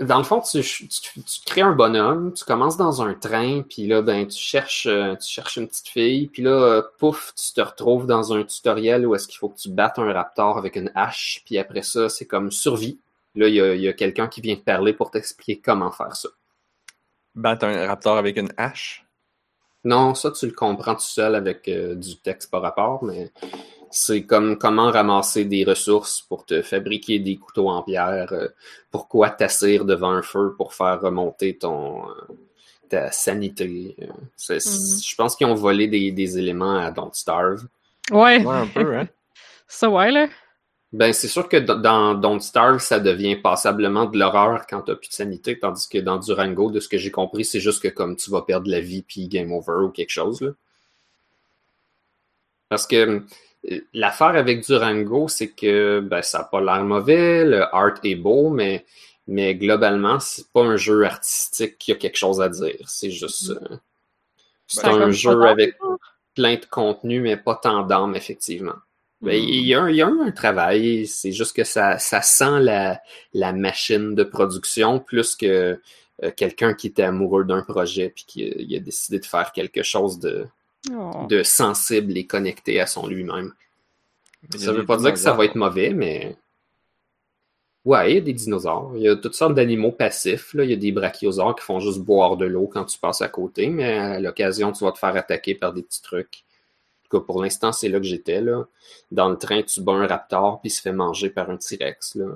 Dans 0.00 0.16
le 0.16 0.24
fond, 0.24 0.40
tu, 0.40 0.62
tu- 0.62 0.88
tu 0.88 1.40
crées 1.44 1.60
un 1.60 1.72
bonhomme, 1.74 2.32
tu 2.32 2.44
commences 2.46 2.78
dans 2.78 3.02
un 3.02 3.12
train, 3.12 3.60
puis 3.68 3.86
là, 3.86 4.00
ben, 4.00 4.26
tu 4.26 4.38
cherches, 4.38 4.86
euh, 4.86 5.14
tu 5.16 5.28
cherches 5.28 5.58
une 5.58 5.68
petite 5.68 5.88
fille, 5.88 6.26
puis 6.28 6.42
là, 6.42 6.50
euh, 6.52 6.82
pouf, 6.98 7.34
tu 7.34 7.52
te 7.52 7.60
retrouves 7.60 8.06
dans 8.06 8.32
un 8.32 8.42
tutoriel 8.44 9.06
où 9.06 9.14
est-ce 9.14 9.28
qu'il 9.28 9.36
faut 9.36 9.50
que 9.50 9.58
tu 9.58 9.68
battes 9.68 9.98
un 9.98 10.10
raptor 10.10 10.56
avec 10.56 10.76
une 10.76 10.90
hache, 10.94 11.42
puis 11.44 11.58
après 11.58 11.82
ça, 11.82 12.08
c'est 12.08 12.24
comme 12.24 12.50
survie. 12.50 12.98
Là, 13.34 13.48
il 13.48 13.54
y 13.54 13.60
a, 13.60 13.74
il 13.74 13.82
y 13.82 13.88
a 13.88 13.92
quelqu'un 13.92 14.26
qui 14.26 14.40
vient 14.40 14.56
te 14.56 14.62
parler 14.62 14.94
pour 14.94 15.10
t'expliquer 15.10 15.60
comment 15.62 15.90
faire 15.90 16.16
ça. 16.16 16.30
Battre 17.34 17.66
un 17.66 17.86
raptor 17.86 18.16
avec 18.16 18.38
une 18.38 18.52
hache? 18.56 19.04
Non, 19.84 20.14
ça, 20.14 20.30
tu 20.30 20.46
le 20.46 20.52
comprends 20.52 20.94
tout 20.94 21.00
seul 21.02 21.34
avec 21.34 21.68
euh, 21.68 21.94
du 21.94 22.16
texte 22.16 22.50
par 22.50 22.62
rapport, 22.62 23.04
mais 23.04 23.30
c'est 23.90 24.22
comme 24.24 24.56
comment 24.58 24.90
ramasser 24.90 25.44
des 25.44 25.64
ressources 25.64 26.20
pour 26.22 26.44
te 26.46 26.62
fabriquer 26.62 27.18
des 27.18 27.36
couteaux 27.36 27.68
en 27.68 27.82
pierre, 27.82 28.32
euh, 28.32 28.48
pourquoi 28.90 29.30
t'assir 29.30 29.84
devant 29.84 30.10
un 30.12 30.22
feu 30.22 30.54
pour 30.56 30.74
faire 30.74 31.00
remonter 31.00 31.56
ton 31.58 32.08
euh, 32.08 32.12
ta 32.88 33.10
sanité. 33.12 33.96
euh. 34.02 34.06
C'est- 34.36 34.64
Mhm. 34.66 35.00
Je 35.02 35.14
pense 35.16 35.36
qu'ils 35.36 35.46
ont 35.46 35.54
volé 35.54 35.86
des, 35.88 36.10
des 36.12 36.38
éléments 36.38 36.76
à 36.76 36.90
Don't 36.90 37.10
Starve. 37.12 37.66
Ouais. 38.10 38.44
Ouais, 38.44 38.56
un 38.56 38.66
peu, 38.66 38.96
hein. 38.96 39.08
Ça, 39.68 39.88
ouais, 39.88 40.10
là. 40.10 40.28
Ben, 40.92 41.12
c'est 41.12 41.28
sûr 41.28 41.48
que 41.48 41.56
dans 41.56 42.14
Don't 42.14 42.40
Starve, 42.40 42.80
ça 42.80 42.98
devient 42.98 43.36
passablement 43.36 44.06
de 44.06 44.18
l'horreur 44.18 44.66
quand 44.68 44.80
t'as 44.82 44.96
plus 44.96 45.08
de 45.08 45.12
sanité, 45.14 45.56
tandis 45.56 45.88
que 45.88 45.98
dans 45.98 46.18
Durango, 46.18 46.72
de 46.72 46.80
ce 46.80 46.88
que 46.88 46.98
j'ai 46.98 47.12
compris, 47.12 47.44
c'est 47.44 47.60
juste 47.60 47.80
que 47.80 47.86
comme 47.86 48.16
tu 48.16 48.28
vas 48.32 48.42
perdre 48.42 48.68
la 48.68 48.80
vie 48.80 49.02
puis 49.02 49.28
game 49.28 49.52
over 49.52 49.84
ou 49.84 49.90
quelque 49.90 50.10
chose, 50.10 50.40
là. 50.40 50.50
Parce 52.68 52.86
que 52.86 52.96
euh, 52.96 53.20
l'affaire 53.92 54.36
avec 54.36 54.64
Durango, 54.64 55.28
c'est 55.28 55.50
que 55.50 56.00
ben, 56.00 56.22
ça 56.22 56.38
n'a 56.38 56.44
pas 56.44 56.60
l'air 56.60 56.84
mauvais, 56.84 57.44
le 57.44 57.62
art 57.74 58.00
est 58.04 58.14
beau, 58.14 58.50
mais, 58.50 58.84
mais 59.26 59.54
globalement, 59.54 60.18
c'est 60.20 60.50
pas 60.52 60.62
un 60.62 60.76
jeu 60.76 61.04
artistique 61.04 61.78
qui 61.78 61.92
a 61.92 61.96
quelque 61.96 62.16
chose 62.16 62.40
à 62.40 62.48
dire. 62.48 62.80
C'est 62.86 63.10
juste. 63.10 63.50
euh, 63.50 63.76
c'est 64.66 64.80
Ça 64.80 64.88
a 64.88 64.92
un 64.92 65.10
jeu 65.10 65.42
avec 65.42 65.76
plein 66.34 66.54
de 66.54 66.64
contenu, 66.64 67.20
mais 67.20 67.36
pas 67.36 67.56
tant 67.56 67.82
d'âme, 67.82 68.14
effectivement. 68.14 68.76
Ben, 69.20 69.34
il, 69.34 69.66
y 69.66 69.74
a 69.74 69.82
un, 69.82 69.90
il 69.90 69.96
y 69.96 70.02
a 70.02 70.06
un 70.06 70.30
travail, 70.30 71.06
c'est 71.06 71.32
juste 71.32 71.54
que 71.54 71.64
ça, 71.64 71.98
ça 71.98 72.22
sent 72.22 72.60
la, 72.60 73.02
la 73.34 73.52
machine 73.52 74.14
de 74.14 74.24
production 74.24 74.98
plus 74.98 75.36
que 75.36 75.78
euh, 76.22 76.30
quelqu'un 76.34 76.72
qui 76.72 76.86
était 76.86 77.02
amoureux 77.02 77.44
d'un 77.44 77.62
projet 77.62 78.08
puis 78.08 78.24
qui 78.26 78.48
euh, 78.48 78.54
il 78.56 78.74
a 78.74 78.80
décidé 78.80 79.18
de 79.18 79.26
faire 79.26 79.52
quelque 79.52 79.82
chose 79.82 80.18
de, 80.20 80.46
Oh. 80.88 81.26
de 81.28 81.42
sensible 81.42 82.16
et 82.16 82.26
connecté 82.26 82.80
à 82.80 82.86
son 82.86 83.06
lui-même. 83.06 83.52
Ça 84.56 84.72
veut 84.72 84.86
pas 84.86 84.96
dire 84.96 85.12
que 85.12 85.18
ça 85.18 85.34
va 85.34 85.44
être 85.44 85.52
dinosaures. 85.52 85.70
mauvais, 85.70 85.90
mais. 85.92 86.36
Ouais, 87.84 88.12
il 88.12 88.14
y 88.14 88.18
a 88.18 88.20
des 88.20 88.32
dinosaures. 88.32 88.92
Il 88.96 89.02
y 89.02 89.08
a 89.08 89.16
toutes 89.16 89.34
sortes 89.34 89.54
d'animaux 89.54 89.92
passifs. 89.92 90.54
Là. 90.54 90.64
Il 90.64 90.70
y 90.70 90.72
a 90.72 90.76
des 90.76 90.92
brachiosaures 90.92 91.54
qui 91.54 91.64
font 91.64 91.80
juste 91.80 92.00
boire 92.00 92.36
de 92.36 92.46
l'eau 92.46 92.66
quand 92.66 92.84
tu 92.84 92.98
passes 92.98 93.22
à 93.22 93.28
côté, 93.28 93.68
mais 93.68 93.92
à 93.92 94.20
l'occasion, 94.20 94.72
tu 94.72 94.84
vas 94.84 94.92
te 94.92 94.98
faire 94.98 95.16
attaquer 95.16 95.54
par 95.54 95.72
des 95.72 95.82
petits 95.82 96.02
trucs. 96.02 96.44
En 96.44 97.08
tout 97.08 97.20
cas, 97.20 97.26
pour 97.26 97.42
l'instant, 97.42 97.72
c'est 97.72 97.88
là 97.88 97.98
que 97.98 98.06
j'étais. 98.06 98.40
Là. 98.40 98.66
Dans 99.10 99.28
le 99.28 99.36
train, 99.36 99.62
tu 99.62 99.80
bats 99.80 99.92
un 99.92 100.06
raptor 100.06 100.60
puis 100.60 100.68
il 100.68 100.72
se 100.72 100.80
fait 100.80 100.92
manger 100.92 101.30
par 101.30 101.50
un 101.50 101.56
T-Rex. 101.56 102.14
Là. 102.16 102.26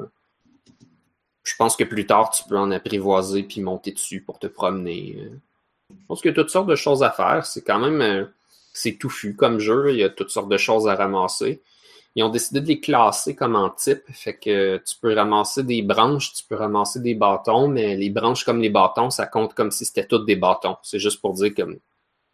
Je 1.42 1.54
pense 1.56 1.76
que 1.76 1.84
plus 1.84 2.06
tard, 2.06 2.30
tu 2.30 2.44
peux 2.44 2.58
en 2.58 2.70
apprivoiser 2.70 3.42
puis 3.42 3.60
monter 3.60 3.92
dessus 3.92 4.22
pour 4.22 4.38
te 4.38 4.46
promener. 4.46 5.30
Je 5.90 6.06
pense 6.08 6.20
qu'il 6.20 6.30
y 6.30 6.32
a 6.32 6.34
toutes 6.34 6.50
sortes 6.50 6.68
de 6.68 6.76
choses 6.76 7.02
à 7.02 7.10
faire. 7.10 7.44
C'est 7.46 7.62
quand 7.62 7.78
même. 7.78 8.00
euh, 8.00 8.24
c'est 8.72 8.98
touffu 8.98 9.36
comme 9.36 9.60
jeu. 9.60 9.92
Il 9.92 9.98
y 9.98 10.04
a 10.04 10.10
toutes 10.10 10.30
sortes 10.30 10.48
de 10.48 10.56
choses 10.56 10.88
à 10.88 10.94
ramasser. 10.96 11.62
Ils 12.16 12.22
ont 12.22 12.28
décidé 12.28 12.60
de 12.60 12.66
les 12.66 12.80
classer 12.80 13.34
comme 13.34 13.56
en 13.56 13.70
type. 13.70 14.02
Fait 14.12 14.36
que 14.36 14.76
tu 14.78 14.96
peux 15.00 15.14
ramasser 15.14 15.62
des 15.64 15.82
branches, 15.82 16.32
tu 16.32 16.44
peux 16.48 16.54
ramasser 16.54 17.00
des 17.00 17.14
bâtons, 17.14 17.66
mais 17.68 17.96
les 17.96 18.10
branches 18.10 18.44
comme 18.44 18.60
les 18.60 18.70
bâtons, 18.70 19.10
ça 19.10 19.26
compte 19.26 19.54
comme 19.54 19.70
si 19.70 19.84
c'était 19.84 20.06
toutes 20.06 20.26
des 20.26 20.36
bâtons. 20.36 20.76
C'est 20.82 21.00
juste 21.00 21.20
pour 21.20 21.34
dire 21.34 21.54
que 21.54 21.62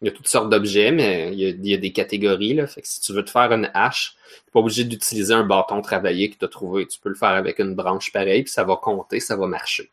il 0.01 0.05
y 0.05 0.09
a 0.09 0.11
toutes 0.11 0.27
sortes 0.27 0.49
d'objets, 0.49 0.91
mais 0.91 1.31
il 1.31 1.39
y, 1.39 1.45
a, 1.45 1.49
il 1.49 1.67
y 1.67 1.73
a 1.75 1.77
des 1.77 1.91
catégories. 1.91 2.55
Là. 2.55 2.65
Fait 2.65 2.81
que 2.81 2.87
si 2.87 3.01
tu 3.01 3.13
veux 3.13 3.23
te 3.23 3.29
faire 3.29 3.51
une 3.51 3.69
hache, 3.75 4.15
tu 4.45 4.51
pas 4.51 4.59
obligé 4.59 4.83
d'utiliser 4.83 5.33
un 5.33 5.43
bâton 5.45 5.79
travaillé 5.81 6.31
que 6.31 6.37
tu 6.37 6.45
as 6.45 6.47
trouvé. 6.47 6.87
Tu 6.87 6.99
peux 6.99 7.09
le 7.09 7.15
faire 7.15 7.29
avec 7.29 7.59
une 7.59 7.75
branche 7.75 8.11
pareille, 8.11 8.43
puis 8.43 8.51
ça 8.51 8.63
va 8.63 8.77
compter, 8.77 9.19
ça 9.19 9.35
va 9.35 9.45
marcher. 9.45 9.91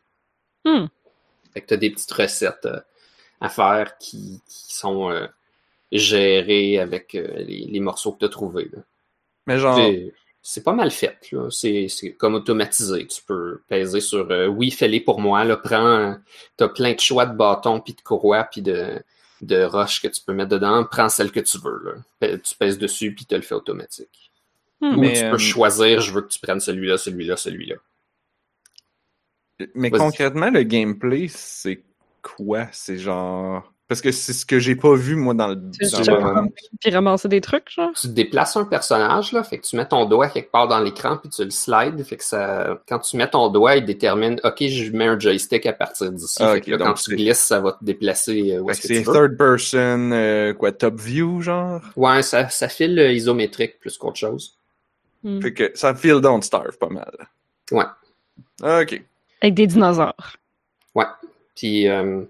Hmm. 0.65 0.85
Fait 1.53 1.61
que 1.61 1.67
tu 1.67 1.73
as 1.75 1.77
des 1.77 1.91
petites 1.91 2.11
recettes 2.11 2.67
euh, 3.41 3.45
à 3.45 3.49
faire 3.49 3.97
qui, 3.97 4.41
qui 4.47 4.73
sont 4.75 5.09
euh, 5.11 5.27
gérées 5.91 6.79
avec 6.79 7.15
euh, 7.15 7.27
les, 7.39 7.65
les 7.69 7.79
morceaux 7.79 8.11
que 8.13 8.19
tu 8.19 8.25
as 8.25 8.29
trouvés. 8.29 8.69
là. 8.73 8.79
Mais 9.47 9.57
genre, 9.57 9.77
C'est- 10.41 10.63
pas 10.63 10.73
mal 10.73 10.91
fait. 10.91 11.17
là. 11.31 11.49
C'est 11.51 11.87
c'est 11.89 12.13
comme 12.13 12.35
automatisé. 12.35 13.05
Tu 13.07 13.21
peux 13.23 13.61
peser 13.67 13.99
sur 14.01 14.29
euh, 14.31 14.47
oui, 14.47 14.71
fais-les 14.71 14.99
pour 15.01 15.19
moi. 15.19 15.43
Là, 15.43 15.57
prends, 15.57 16.17
t'as 16.57 16.69
plein 16.69 16.93
de 16.93 16.99
choix 16.99 17.25
de 17.25 17.35
bâtons, 17.35 17.79
puis 17.81 17.93
de 17.93 18.01
courroies, 18.01 18.43
puis 18.45 18.61
de, 18.61 19.01
de 19.41 19.63
roches 19.63 20.01
que 20.01 20.07
tu 20.07 20.21
peux 20.25 20.33
mettre 20.33 20.49
dedans. 20.49 20.85
Prends 20.89 21.09
celle 21.09 21.31
que 21.31 21.39
tu 21.39 21.57
veux. 21.59 21.81
Là. 22.21 22.37
Tu 22.37 22.55
pèses 22.55 22.77
dessus, 22.77 23.13
puis 23.15 23.25
tu 23.25 23.35
le 23.35 23.41
fais 23.41 23.55
automatique. 23.55 24.31
Hmm. 24.81 24.95
Ou 24.97 25.01
Mais, 25.01 25.13
tu 25.13 25.23
euh, 25.25 25.31
peux 25.31 25.37
choisir, 25.37 25.99
je 26.01 26.11
veux 26.13 26.21
que 26.21 26.29
tu 26.31 26.39
prennes 26.39 26.59
celui-là, 26.61 26.97
celui-là, 26.97 27.35
celui-là. 27.35 27.75
mais 29.75 29.91
concrètement, 29.91 30.49
le 30.49 30.63
gameplay, 30.63 31.27
c'est 31.27 31.83
quoi? 32.21 32.67
C'est 32.71 32.97
genre. 32.97 33.71
Parce 33.87 34.01
que 34.01 34.11
c'est 34.11 34.33
ce 34.33 34.45
que 34.45 34.59
j'ai 34.59 34.75
pas 34.75 34.93
vu, 34.93 35.15
moi, 35.15 35.33
dans 35.33 35.47
le. 35.47 35.55
Tu 35.55 35.89
dans 36.05 36.41
le- 36.43 36.49
puis 36.79 36.91
ramasser 36.93 37.27
des 37.27 37.41
trucs, 37.41 37.71
genre? 37.71 37.89
Tu 37.99 38.07
déplaces 38.07 38.55
un 38.55 38.65
personnage, 38.65 39.31
là, 39.31 39.43
fait 39.43 39.57
que 39.57 39.65
tu 39.65 39.75
mets 39.77 39.87
ton 39.87 40.05
doigt 40.05 40.29
quelque 40.29 40.51
part 40.51 40.67
dans 40.67 40.79
l'écran, 40.79 41.17
puis 41.17 41.31
tu 41.31 41.43
le 41.43 41.49
slides. 41.49 42.03
Fait 42.03 42.17
que 42.17 42.23
ça, 42.23 42.79
quand 42.87 42.99
tu 42.99 43.17
mets 43.17 43.27
ton 43.27 43.49
doigt, 43.49 43.77
il 43.77 43.85
détermine, 43.85 44.39
OK, 44.43 44.63
je 44.67 44.91
mets 44.91 45.07
un 45.07 45.17
joystick 45.17 45.65
à 45.65 45.73
partir 45.73 46.11
d'ici. 46.11 46.37
Ah, 46.39 46.53
fait 46.53 46.61
que 46.61 46.69
là, 46.69 46.77
quand 46.77 46.93
tu 46.93 47.15
glisses, 47.15 47.39
ça 47.39 47.59
va 47.61 47.71
te 47.71 47.83
déplacer 47.83 48.53
euh, 48.53 48.59
où 48.59 48.71
Fait 48.71 48.79
que 48.79 48.87
c'est 48.93 49.01
third 49.01 49.35
person, 49.35 50.11
euh, 50.11 50.53
quoi, 50.53 50.71
top 50.71 50.99
view, 50.99 51.41
genre? 51.41 51.81
Ouais, 51.95 52.21
ça, 52.21 52.47
ça 52.49 52.69
file 52.69 52.99
euh, 52.99 53.11
isométrique 53.11 53.79
plus 53.79 53.97
qu'autre 53.97 54.17
chose. 54.17 54.55
Hmm. 55.23 55.41
Fait 55.41 55.51
que 55.51 55.71
ça 55.73 55.95
feel 55.95 56.21
don't 56.21 56.43
starve 56.43 56.77
pas 56.77 56.89
mal. 56.89 57.27
Ouais. 57.71 57.85
Ok. 58.61 59.01
Avec 59.41 59.55
des 59.55 59.65
dinosaures. 59.65 60.35
Puis 61.59 61.89
euh, 61.89 62.23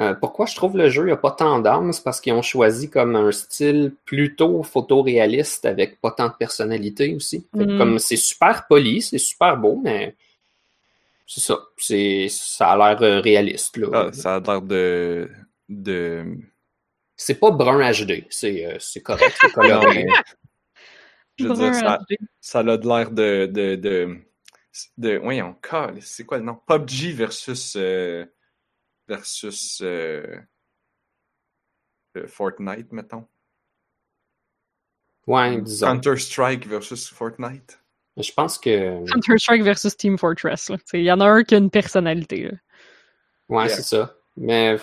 euh, 0.00 0.14
pourquoi 0.14 0.46
je 0.46 0.56
trouve 0.56 0.76
le 0.76 0.90
jeu 0.90 1.08
a 1.12 1.16
pas 1.16 1.30
tant 1.30 1.60
d'armes, 1.60 1.92
c'est 1.92 2.02
parce 2.02 2.20
qu'ils 2.20 2.32
ont 2.32 2.42
choisi 2.42 2.90
comme 2.90 3.14
un 3.14 3.30
style 3.30 3.94
plutôt 4.04 4.64
photoréaliste 4.64 5.64
avec 5.64 6.00
pas 6.00 6.10
tant 6.10 6.26
de 6.28 6.34
personnalité 6.34 7.14
aussi. 7.14 7.46
Fait 7.56 7.64
que 7.64 7.72
Mm. 7.72 7.78
Comme 7.78 7.98
c'est 8.00 8.16
super 8.16 8.66
poli, 8.66 9.02
c'est 9.02 9.18
super 9.18 9.56
beau, 9.56 9.80
mais 9.82 10.16
c'est 11.28 11.40
ça. 11.40 11.60
C'est 11.78 12.26
ça 12.28 12.72
a 12.72 12.76
l'air 12.76 13.02
euh, 13.02 13.20
réaliste 13.20 13.76
là. 13.76 13.88
Ah, 14.08 14.12
ça 14.12 14.34
a 14.36 14.40
l'air 14.40 14.62
de. 14.62 15.30
de. 15.68 16.24
C'est 17.16 17.38
pas 17.38 17.50
brun 17.52 17.78
HD, 17.92 18.24
c'est 18.28 18.66
euh, 18.66 18.76
c'est 18.80 19.00
correct, 19.00 19.36
c'est 19.40 19.52
coloré. 19.54 20.06
Je 21.38 21.44
veux 21.46 21.54
Brun 21.54 21.70
dire, 21.70 21.74
ça, 21.74 21.98
ça 22.40 22.58
a 22.58 22.62
l'air 22.62 23.10
de. 23.12 23.46
de, 23.46 23.76
de, 23.76 24.16
de 24.98 25.16
voyons, 25.18 25.54
c'est 26.00 26.24
quoi 26.26 26.38
le 26.38 26.44
nom? 26.44 26.58
PUBG 26.66 27.12
versus. 27.14 27.76
euh, 27.76 28.26
versus. 29.08 29.80
euh, 29.82 30.38
euh, 32.16 32.26
Fortnite, 32.26 32.92
mettons. 32.92 33.26
Ouais, 35.26 35.60
disons. 35.60 35.86
Counter-Strike 35.86 36.66
versus 36.66 37.08
Fortnite. 37.08 37.80
Je 38.16 38.32
pense 38.32 38.58
que 38.58 39.04
Counter-Strike 39.12 39.62
versus 39.62 39.96
Team 39.96 40.16
Fortress. 40.16 40.70
Il 40.94 41.02
y 41.02 41.12
en 41.12 41.20
a 41.20 41.26
un 41.26 41.42
qui 41.44 41.54
a 41.54 41.58
une 41.58 41.70
personnalité. 41.70 42.44
là. 42.44 42.52
ouais, 43.48 43.66
Yeah. 43.66 43.76
c'est 43.76 43.82
ça. 43.82 44.14
Mais 44.36 44.76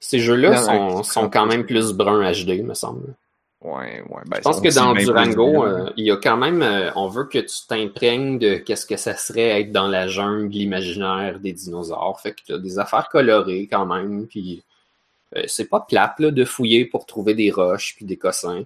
ces 0.00 0.18
jeux-là 0.18 0.56
sont, 0.62 1.02
sont 1.02 1.30
quand 1.30 1.46
même 1.46 1.64
plus 1.66 1.92
brun 1.92 2.32
HD, 2.32 2.62
me 2.64 2.74
semble. 2.74 3.14
Ouais, 3.62 4.02
ouais. 4.08 4.22
Ben, 4.26 4.38
Je 4.38 4.42
pense 4.42 4.60
que 4.60 4.74
dans 4.74 4.92
Durango, 4.92 5.64
euh, 5.64 5.90
il 5.96 6.04
y 6.04 6.10
a 6.10 6.16
quand 6.16 6.36
même, 6.36 6.62
euh, 6.62 6.90
on 6.96 7.06
veut 7.06 7.24
que 7.26 7.38
tu 7.38 7.66
t'imprègnes 7.68 8.38
de 8.40 8.56
qu'est-ce 8.56 8.86
que 8.86 8.96
ça 8.96 9.14
serait 9.16 9.60
être 9.60 9.70
dans 9.70 9.86
la 9.86 10.08
jungle 10.08 10.56
imaginaire 10.56 11.38
des 11.38 11.52
dinosaures. 11.52 12.18
Fait 12.20 12.32
que 12.32 12.42
tu 12.44 12.52
as 12.54 12.58
des 12.58 12.80
affaires 12.80 13.08
colorées 13.08 13.68
quand 13.70 13.86
même, 13.86 14.26
puis 14.26 14.64
euh, 15.36 15.44
c'est 15.46 15.68
pas 15.68 15.78
plate 15.80 16.18
là, 16.18 16.30
de 16.32 16.44
fouiller 16.44 16.86
pour 16.86 17.06
trouver 17.06 17.34
des 17.34 17.52
roches 17.52 17.94
puis 17.96 18.04
des 18.04 18.16
cossins. 18.16 18.64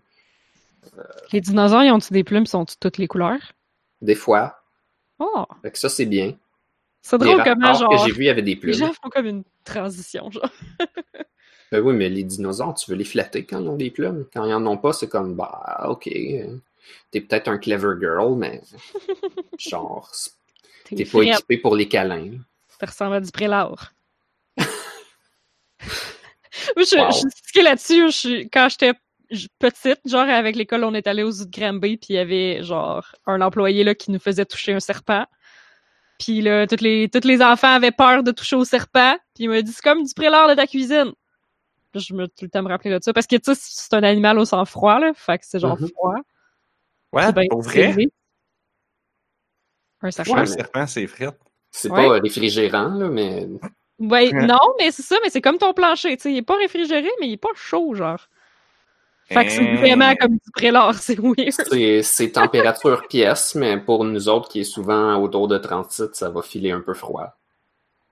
Les 1.33 1.43
dinosaures, 1.43 1.83
ils 1.83 1.91
ont-tu 1.93 2.15
des 2.15 2.25
plumes? 2.25 2.47
Sont 2.47 2.65
ils 2.65 2.79
toutes 2.79 2.97
les 2.97 3.09
couleurs? 3.09 3.53
Des 4.01 4.15
fois, 4.15 4.63
Oh! 5.19 5.45
fait 5.63 5.73
que 5.73 5.79
ça 5.79 5.89
c'est 5.91 6.07
bien. 6.07 6.35
C'est 7.03 7.19
Les 7.23 7.27
drôle 7.27 7.45
comment, 7.45 7.73
que 7.73 7.79
genre, 7.79 8.07
j'ai 8.07 8.13
vus, 8.13 8.23
il 8.25 8.27
y 8.27 8.31
avait 8.31 8.43
des 8.43 8.55
les 8.55 8.61
plumes. 8.61 8.75
gens 8.75 8.93
font 8.93 9.11
comme 9.11 9.27
une 9.27 9.45
transition, 9.65 10.31
genre. 10.31 10.51
Ben 11.73 11.81
oui, 11.81 11.95
mais 11.95 12.09
les 12.09 12.23
dinosaures, 12.25 12.75
tu 12.75 12.91
veux 12.91 12.97
les 12.97 13.05
flatter 13.05 13.45
quand 13.45 13.61
ils 13.61 13.69
ont 13.69 13.77
des 13.77 13.91
plumes? 13.91 14.27
Quand 14.33 14.45
ils 14.45 14.55
en 14.55 14.65
ont 14.67 14.77
pas, 14.77 14.93
c'est 14.93 15.09
comme, 15.09 15.35
bah, 15.35 15.87
ok, 15.89 16.09
t'es 17.11 17.21
peut-être 17.21 17.49
un 17.49 17.59
clever 17.59 17.95
girl, 18.01 18.37
mais 18.37 18.61
genre, 19.59 20.11
T'es 20.95 21.05
pas 21.05 21.23
équipé 21.23 21.59
pour 21.59 21.75
les 21.75 21.89
câlins. 21.89 22.39
Ça 22.79 22.87
ressemble 22.87 23.17
à 23.17 23.21
du 23.21 23.31
prélard. 23.33 23.93
Moi, 24.59 24.67
je, 26.85 26.97
Wow. 26.97 27.31
je 27.55 27.61
là-dessus. 27.61 28.11
je 28.11 28.49
Quand 28.53 28.69
j'étais 28.69 28.93
petite, 29.59 30.01
genre, 30.05 30.29
avec 30.29 30.55
l'école, 30.57 30.85
on 30.85 30.95
est 30.95 31.07
allé 31.07 31.23
aux 31.23 31.31
zoo 31.31 31.45
de 31.45 31.51
Granby, 31.51 31.97
puis 31.97 32.09
il 32.11 32.17
y 32.17 32.19
avait, 32.19 32.63
genre, 32.63 33.05
un 33.27 33.41
employé, 33.41 33.83
là, 33.83 33.95
qui 33.95 34.11
nous 34.11 34.19
faisait 34.21 34.45
toucher 34.45 34.73
un 34.73 34.81
serpent. 34.81 35.27
Puis 36.19 36.41
là, 36.41 36.67
tous 36.67 36.81
les, 36.81 37.09
tous 37.09 37.27
les 37.27 37.43
enfants 37.43 37.75
avaient 37.75 37.91
peur 37.91 38.23
de 38.23 38.31
toucher 38.31 38.57
au 38.57 38.65
serpent. 38.65 39.17
Puis 39.35 39.45
il 39.45 39.49
m'a 39.51 39.61
dit, 39.63 39.73
c'est 39.73 39.83
comme 39.83 40.05
du 40.05 40.15
prélard 40.15 40.49
de 40.49 40.55
ta 40.55 40.67
cuisine. 40.67 41.13
Puis 41.97 42.05
je 42.07 42.15
me 42.15 42.27
tout 42.27 42.45
le 42.45 42.49
temps 42.51 42.63
me 42.63 42.69
rappeler 42.69 42.91
de 42.91 42.99
ça. 43.03 43.13
Parce 43.13 43.27
que, 43.27 43.37
tu 43.37 43.55
sais, 43.55 43.61
c'est 43.63 43.95
un 43.95 44.03
animal 44.03 44.39
au 44.39 44.45
sang 44.45 44.65
froid, 44.65 44.99
là. 44.99 45.13
Fait 45.15 45.39
que 45.39 45.45
c'est 45.47 45.59
genre 45.59 45.81
Mhm. 45.81 45.89
froid. 45.89 46.15
Ouais, 47.13 47.33
ben, 47.33 47.47
pour 47.49 47.63
vrai? 47.63 47.95
Un 50.03 50.11
serpent. 50.11 50.37
Un 50.37 50.47
serpent, 50.47 50.87
c'est 50.87 51.07
frette. 51.07 51.39
C'est 51.71 51.91
Ouais. 51.91 52.07
pas 52.07 52.15
euh, 52.17 52.21
réfrigérant, 52.21 52.89
là, 52.95 53.09
mais 53.09 53.47
Ouais, 53.99 54.31
Ouais. 54.31 54.47
non, 54.47 54.59
mais 54.79 54.91
c'est 54.91 55.01
ça, 55.03 55.17
mais 55.23 55.31
c'est 55.31 55.41
comme 55.41 55.57
ton 55.57 55.73
plancher, 55.73 56.15
tu 56.19 56.25
sais, 56.25 56.33
il 56.33 56.37
est 56.37 56.43
pas 56.43 56.57
réfrigéré, 56.59 57.09
mais 57.19 57.29
il 57.29 57.33
est 57.33 57.37
pas 57.39 57.49
chaud, 57.55 57.95
genre. 57.95 58.29
Fait 59.25 59.45
que 59.47 59.51
c'est 59.51 59.63
Hein. 59.63 59.77
vraiment 59.77 60.15
comme 60.17 60.33
du 60.35 60.51
prélard, 60.53 60.95
c'est 61.03 61.19
weird. 61.19 61.51
c'est 61.51 62.03
c'est 62.03 62.31
température 62.31 63.07
pièce, 63.09 63.55
mais 63.55 63.79
pour 63.81 64.05
nous 64.05 64.29
autres 64.29 64.49
qui 64.51 64.61
est 64.61 64.65
souvent 64.65 65.17
autour 65.17 65.49
de 65.49 65.57
37, 65.57 66.15
ça 66.15 66.29
va 66.29 66.43
filer 66.43 66.71
un 66.73 66.81
peu 66.83 66.93
froid. 66.93 67.37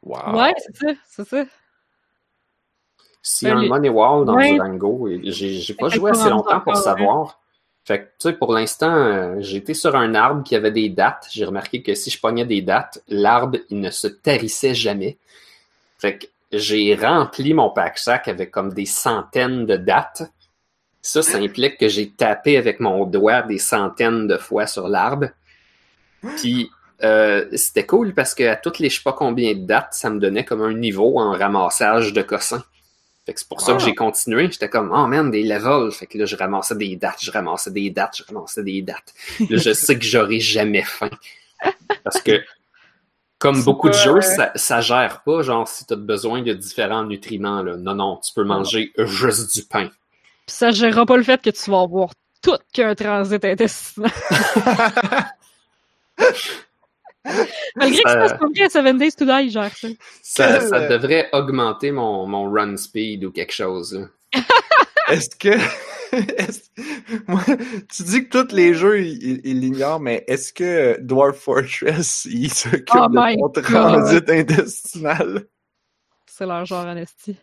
Wow. 0.03 0.37
Ouais, 0.38 0.55
c'est 0.59 0.75
ça, 0.77 0.92
c'est 1.07 1.29
ça. 1.29 1.44
S'il 3.26 3.48
y 3.48 3.50
a 3.50 3.56
un 3.56 3.66
Money 3.66 3.88
Wall 3.88 4.26
dans 4.26 4.37
Ouais. 4.37 4.52
Durango, 4.52 5.08
j'ai 5.22 5.74
pas 5.74 5.88
joué 5.88 6.10
assez 6.10 6.28
longtemps 6.28 6.60
pour 6.60 6.76
savoir. 6.76 7.40
Fait 7.87 8.00
que, 8.00 8.04
tu 8.04 8.28
sais, 8.28 8.32
pour 8.34 8.52
l'instant, 8.52 8.94
euh, 8.94 9.40
été 9.40 9.72
sur 9.74 9.96
un 9.96 10.14
arbre 10.14 10.42
qui 10.42 10.54
avait 10.54 10.70
des 10.70 10.90
dates. 10.90 11.28
J'ai 11.30 11.44
remarqué 11.46 11.82
que 11.82 11.94
si 11.94 12.10
je 12.10 12.20
pognais 12.20 12.44
des 12.44 12.60
dates, 12.60 13.02
l'arbre, 13.08 13.58
il 13.70 13.80
ne 13.80 13.90
se 13.90 14.06
tarissait 14.08 14.74
jamais. 14.74 15.16
Fait 15.98 16.18
que 16.18 16.26
j'ai 16.52 16.94
rempli 16.94 17.54
mon 17.54 17.70
pack-sac 17.70 18.28
avec 18.28 18.50
comme 18.50 18.72
des 18.72 18.87
centaines 18.87 19.64
de 19.66 19.76
dates. 19.76 20.22
Ça, 21.00 21.22
ça 21.22 21.38
implique 21.38 21.78
que 21.78 21.88
j'ai 21.88 22.10
tapé 22.10 22.58
avec 22.58 22.78
mon 22.80 23.04
doigt 23.04 23.42
des 23.42 23.58
centaines 23.58 24.26
de 24.26 24.37
fois 24.37 24.66
sur 24.66 24.88
l'arbre. 24.88 25.28
Puis, 26.37 26.70
euh, 27.02 27.46
c'était 27.54 27.87
cool 27.87 28.14
parce 28.14 28.34
que 28.34 28.44
à 28.44 28.56
toutes 28.56 28.78
les 28.78 28.88
je 28.88 28.96
sais 28.96 29.02
pas 29.02 29.12
combien 29.12 29.54
de 29.54 29.66
dates, 29.66 29.92
ça 29.92 30.08
me 30.10 30.18
donnait 30.18 30.44
comme 30.44 30.62
un 30.62 30.72
niveau 30.74 31.18
en 31.18 31.32
ramassage 31.32 32.12
de 32.12 32.22
cossins. 32.22 32.64
Fait 33.26 33.32
que 33.32 33.40
c'est 33.40 33.48
pour 33.48 33.60
ça 33.62 33.72
Ah. 33.72 33.76
que 33.76 33.82
j'ai 33.82 33.94
continué. 33.94 34.50
J'étais 34.50 34.68
comme, 34.68 34.90
oh 34.92 35.06
man, 35.06 35.30
des 35.30 35.42
levels. 35.42 35.90
Fait 35.92 36.06
que 36.06 36.18
là, 36.18 36.26
je 36.26 36.37
ramassais 36.37 36.74
des 36.76 36.94
dates, 36.96 37.18
je 37.22 37.30
ramassais 37.30 37.70
des 37.70 37.88
dates, 37.90 38.16
je 38.18 38.22
ramassais 38.24 38.62
des 38.62 38.82
dates. 38.82 39.14
Là, 39.40 39.56
je 39.56 39.72
sais 39.72 39.98
que 39.98 40.04
j'aurai 40.04 40.40
jamais 40.40 40.82
faim. 40.82 41.10
Parce 42.02 42.20
que, 42.20 42.44
comme 43.38 43.62
beaucoup 43.64 43.88
de 43.88 43.94
jeux, 43.94 44.16
euh, 44.16 44.20
ça, 44.20 44.52
ça 44.54 44.80
gère 44.82 45.22
pas, 45.22 45.40
genre, 45.42 45.66
si 45.66 45.87
t'as 45.87 45.96
besoin 45.96 46.42
de 46.42 46.52
différents 46.52 47.04
nutriments, 47.04 47.62
là. 47.62 47.76
Non, 47.76 47.94
non, 47.94 48.16
tu 48.18 48.32
peux 48.34 48.44
manger 48.44 48.92
juste 48.98 49.54
du 49.54 49.62
pain. 49.64 49.88
Puis 50.46 50.56
ça 50.56 50.70
gérera 50.70 51.06
pas 51.06 51.16
le 51.16 51.22
fait 51.22 51.40
que 51.40 51.48
tu 51.50 51.70
vas 51.70 51.80
avoir 51.80 52.10
tout 52.42 52.58
qu'un 52.74 52.94
transit 52.94 53.42
intestinal. 53.42 54.10
Malgré 57.76 58.02
que 58.02 58.10
Ça- 58.10 58.28
c'est 58.28 58.38
pas 58.38 58.46
vrai, 58.54 58.68
Seven 58.68 58.98
Days 58.98 59.12
to 59.12 59.24
Die, 59.24 59.44
il 59.44 59.50
gère 59.50 59.74
ça. 59.76 59.88
Ça, 60.22 60.58
Quel- 60.58 60.68
ça 60.68 60.88
devrait 60.88 61.28
augmenter 61.32 61.90
mon, 61.90 62.26
mon 62.26 62.50
run 62.52 62.76
speed 62.76 63.24
ou 63.24 63.30
quelque 63.32 63.52
chose. 63.54 64.08
Est-ce 65.08 65.30
que. 65.37 65.50
Moi, 67.28 67.40
tu 67.94 68.02
dis 68.04 68.28
que 68.28 68.42
tous 68.42 68.54
les 68.54 68.74
jeux, 68.74 69.00
ils 69.00 69.22
il, 69.22 69.40
il 69.44 69.60
l'ignorent, 69.60 70.00
mais 70.00 70.24
est-ce 70.28 70.52
que 70.52 70.98
Dwarf 71.00 71.37
Fortress, 71.38 72.24
il 72.26 72.52
s'occupe 72.52 72.88
Oh 72.94 73.08
de 73.08 73.37
ton 73.52 73.62
transit 73.62 74.30
intestinal? 74.30 75.44
C'est 76.26 76.46
leur 76.46 76.64
genre 76.64 76.87
honesty. 76.87 77.37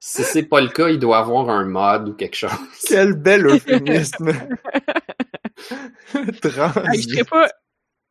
Si 0.00 0.22
c'est 0.22 0.42
pas 0.44 0.60
le 0.60 0.68
cas, 0.68 0.88
il 0.88 0.98
doit 0.98 1.18
avoir 1.18 1.48
un 1.50 1.64
mod 1.66 2.08
ou 2.08 2.14
quelque 2.14 2.36
chose. 2.36 2.50
Quel 2.88 3.12
bel 3.14 3.46
euphémisme! 3.46 4.28
Hey, 6.14 6.24
je 6.32 6.48
transit. 6.48 7.10
serais 7.10 7.24
pas. 7.24 7.48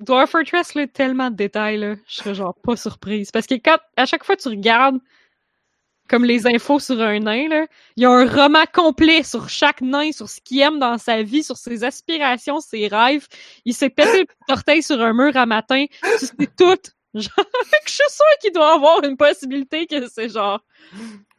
Dwarf 0.04 0.32
Fortress, 0.32 0.76
là, 0.76 0.88
tellement 0.88 1.30
de 1.30 1.36
détails, 1.36 1.78
là. 1.78 1.96
Je 2.08 2.16
serais 2.16 2.36
genre 2.36 2.56
pas 2.56 2.76
surprise. 2.76 3.32
Parce 3.32 3.48
que 3.48 3.56
quand, 3.56 3.78
à 3.98 4.06
chaque 4.06 4.24
fois, 4.24 4.36
tu 4.36 4.50
regardes 4.50 5.00
comme 6.10 6.26
les 6.26 6.46
infos 6.48 6.80
sur 6.80 7.02
un 7.02 7.20
nain, 7.20 7.48
là, 7.48 7.66
il 7.96 8.04
y 8.04 8.06
a 8.06 8.12
un 8.12 8.28
roman 8.28 8.66
complet 8.74 9.24
sur 9.24 9.50
chaque 9.50 9.82
nain, 9.82 10.12
sur 10.12 10.30
ce 10.30 10.42
qu'il 10.42 10.60
aime 10.60 10.80
dans 10.80 10.98
sa 10.98 11.24
vie, 11.24 11.44
sur 11.44 11.58
ses 11.58 11.84
aspirations, 11.84 12.60
ses 12.60 12.88
rêves. 12.88 13.28
Il 13.66 13.74
s'est 13.74 13.89
pété 13.89 14.20
le 14.20 14.54
orteil 14.54 14.84
sur 14.84 15.02
un 15.02 15.13
mur 15.13 15.36
à 15.36 15.46
matin. 15.46 15.86
Tu 16.20 16.26
sais 16.26 16.34
tout. 16.58 16.78
Genre, 17.16 17.36
que 17.36 17.89
je 17.89 17.92
suis 17.92 18.10
sûre 18.10 18.26
qu'il 18.42 18.52
doit 18.54 18.74
avoir 18.74 19.04
une 19.04 19.18
possibilité 19.18 19.86
que 19.86 20.08
c'est 20.08 20.30
genre, 20.30 20.60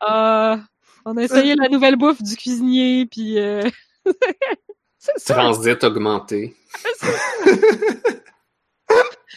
euh, 0.09 0.57
on 1.05 1.16
a 1.16 1.22
essayé 1.22 1.57
la 1.57 1.68
nouvelle 1.68 1.96
bouffe 1.96 2.22
du 2.22 2.37
cuisinier, 2.37 3.07
puis 3.07 3.40
euh... 3.40 3.68
Transit 5.27 5.83
augmenté. 5.83 6.55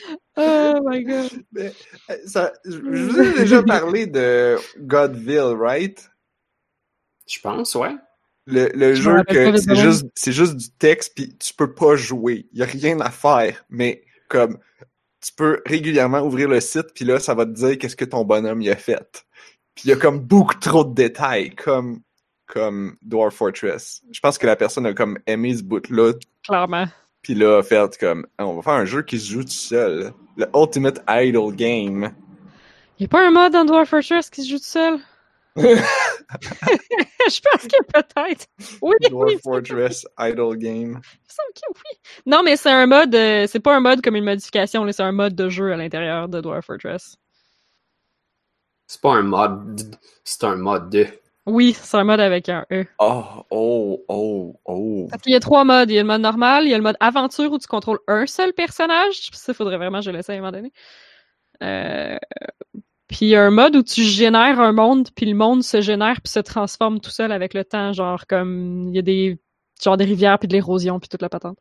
Oh 0.40 0.80
my 0.86 1.04
god. 1.04 1.32
Mais, 1.52 1.74
euh, 2.12 2.16
ça- 2.28 2.54
je 2.64 2.72
je 2.72 2.80
vous 2.80 3.20
ai 3.20 3.34
déjà 3.34 3.64
parlé 3.64 4.06
de 4.06 4.58
Godville, 4.80 5.56
right? 5.60 6.10
Je 7.28 7.40
pense, 7.40 7.74
ouais. 7.76 7.96
Le, 8.46 8.70
le 8.76 8.94
Je 8.94 9.02
jeu 9.02 9.24
que 9.28 9.58
c'est 9.58 9.76
juste, 9.76 10.06
c'est 10.16 10.32
juste 10.32 10.56
du 10.56 10.70
texte 10.70 11.14
puis 11.16 11.36
tu 11.38 11.54
peux 11.54 11.74
pas 11.74 11.96
jouer. 11.96 12.48
Il 12.54 12.60
y 12.60 12.64
a 12.64 12.66
rien 12.66 13.00
à 13.02 13.10
faire. 13.10 13.66
Mais 13.70 14.04
comme 14.30 14.60
tu 15.22 15.34
peux 15.34 15.62
régulièrement 15.66 16.22
ouvrir 16.22 16.48
le 16.48 16.62
site 16.62 16.94
puis 16.94 17.04
là 17.04 17.20
ça 17.20 17.34
va 17.34 17.46
te 17.46 17.52
dire 17.52 17.78
qu'est-ce 17.78 17.96
que 17.96 18.06
ton 18.06 18.24
bonhomme 18.24 18.62
y 18.62 18.70
a 18.70 18.76
fait. 18.78 19.26
Puis 19.76 19.86
il 19.86 19.90
y 19.90 19.94
a 19.94 19.98
comme 19.98 20.20
beaucoup 20.20 20.56
trop 20.56 20.86
de 20.86 20.94
détails 20.94 21.56
comme 21.56 22.02
comme 22.46 22.96
Dwarf 23.02 23.36
Fortress. 23.36 24.02
Je 24.12 24.20
pense 24.22 24.38
que 24.38 24.46
la 24.48 24.56
personne 24.56 24.86
a 24.86 24.94
comme 24.94 25.18
aimé 25.28 25.58
ce 25.58 25.64
bout 25.64 25.90
là 25.90 26.14
Clairement. 26.44 26.86
Puis 27.22 27.36
là 27.36 27.62
fait 27.64 27.98
comme 27.98 28.26
Ah, 28.38 28.48
on 28.48 28.56
va 28.56 28.62
faire 28.62 28.74
un 28.74 28.86
jeu 28.86 29.02
qui 29.02 29.20
se 29.20 29.32
joue 29.32 29.44
tout 29.44 29.50
seul. 29.50 30.14
Le 30.36 30.48
Ultimate 30.56 31.04
Idle 31.10 31.56
Game. 31.56 32.12
Il 33.00 33.06
a 33.06 33.08
pas 33.08 33.28
un 33.28 33.32
mode 33.32 33.54
dans 33.54 33.66
Dwarf 33.66 33.90
Fortress 33.90 34.30
qui 34.30 34.44
se 34.44 34.50
joue 34.50 34.58
tout 34.58 34.64
seul? 34.64 35.00
Je 35.58 37.40
pense 37.42 37.64
que 37.64 37.84
peut-être. 37.92 38.48
Oui, 38.82 38.96
Dwarf 39.10 39.32
oui, 39.32 39.40
Fortress 39.44 40.06
Idle 40.20 40.58
Game. 40.58 40.74
il 40.74 40.88
me 40.88 40.94
semble 41.28 41.54
que 41.56 41.62
oui. 41.70 42.00
Non, 42.26 42.44
mais 42.44 42.56
c'est 42.58 42.72
un 42.72 42.86
mode, 42.88 43.14
euh, 43.16 43.48
c'est 43.48 43.60
pas 43.60 43.76
un 43.76 43.80
mode 43.80 44.02
comme 44.02 44.16
une 44.16 44.26
modification, 44.26 44.90
c'est 44.92 45.04
un 45.04 45.12
mode 45.12 45.36
de 45.36 45.50
jeu 45.50 45.72
à 45.74 45.78
l'intérieur 45.78 46.30
de 46.30 46.42
Dwarf 46.42 46.66
Fortress. 46.66 47.18
C'est 48.88 49.02
pas 49.02 49.14
un 49.16 49.24
mod, 49.24 49.96
c'est 50.24 50.44
un 50.44 50.56
mod 50.56 50.90
2. 50.90 51.08
Oui, 51.48 51.74
c'est 51.74 51.96
un 51.96 52.04
mode 52.04 52.20
avec 52.20 52.50
un 52.50 52.66
E. 52.72 52.86
Oh, 53.00 53.24
oh, 53.52 54.04
oh, 54.10 54.60
oh. 54.66 55.08
Parce 55.10 55.22
qu'il 55.24 55.32
y 55.32 55.36
a 55.36 55.40
trois 55.40 55.64
modes. 55.64 55.90
Il 55.90 55.94
y 55.94 55.98
a 55.98 56.02
le 56.02 56.08
mode 56.08 56.22
normal, 56.22 56.66
il 56.66 56.70
y 56.72 56.74
a 56.74 56.78
le 56.78 56.84
mode 56.84 56.98
aventure 57.00 57.52
où 57.54 57.58
tu 57.58 57.68
contrôles 57.68 58.00
un 58.08 58.28
seul 58.28 58.52
personnage. 58.54 59.30
Ça, 59.32 59.54
faudrait 59.54 59.78
vraiment 59.78 60.00
que 60.00 60.06
je 60.06 60.12
l'essaie 60.12 60.34
à 60.34 60.36
un 60.36 60.40
moment 60.40 60.52
donné. 60.52 60.74
Euh... 61.64 62.18
Puis 63.08 63.20
il 63.22 63.30
y 63.30 63.36
a 63.38 63.44
un 63.46 63.52
mode 63.52 63.78
où 63.78 63.84
tu 63.84 64.04
génères 64.04 64.60
un 64.60 64.74
monde, 64.74 65.10
puis 65.16 65.26
le 65.26 65.36
monde 65.36 65.64
se 65.64 65.80
génère 65.80 66.20
puis 66.22 66.30
se 66.30 66.40
transforme 66.40 67.00
tout 67.00 67.10
seul 67.10 67.32
avec 67.32 67.54
le 67.54 67.64
temps. 67.64 67.94
Genre 67.94 68.28
comme 68.28 68.90
il 68.90 68.96
y 68.96 69.00
a 69.00 69.02
des 69.02 69.40
genre 69.82 69.96
des 69.96 70.04
rivières 70.04 70.40
puis 70.40 70.50
de 70.50 70.54
l'érosion 70.54 71.00
puis 71.00 71.08
toute 71.08 71.22
la 71.22 71.30
patente. 71.30 71.58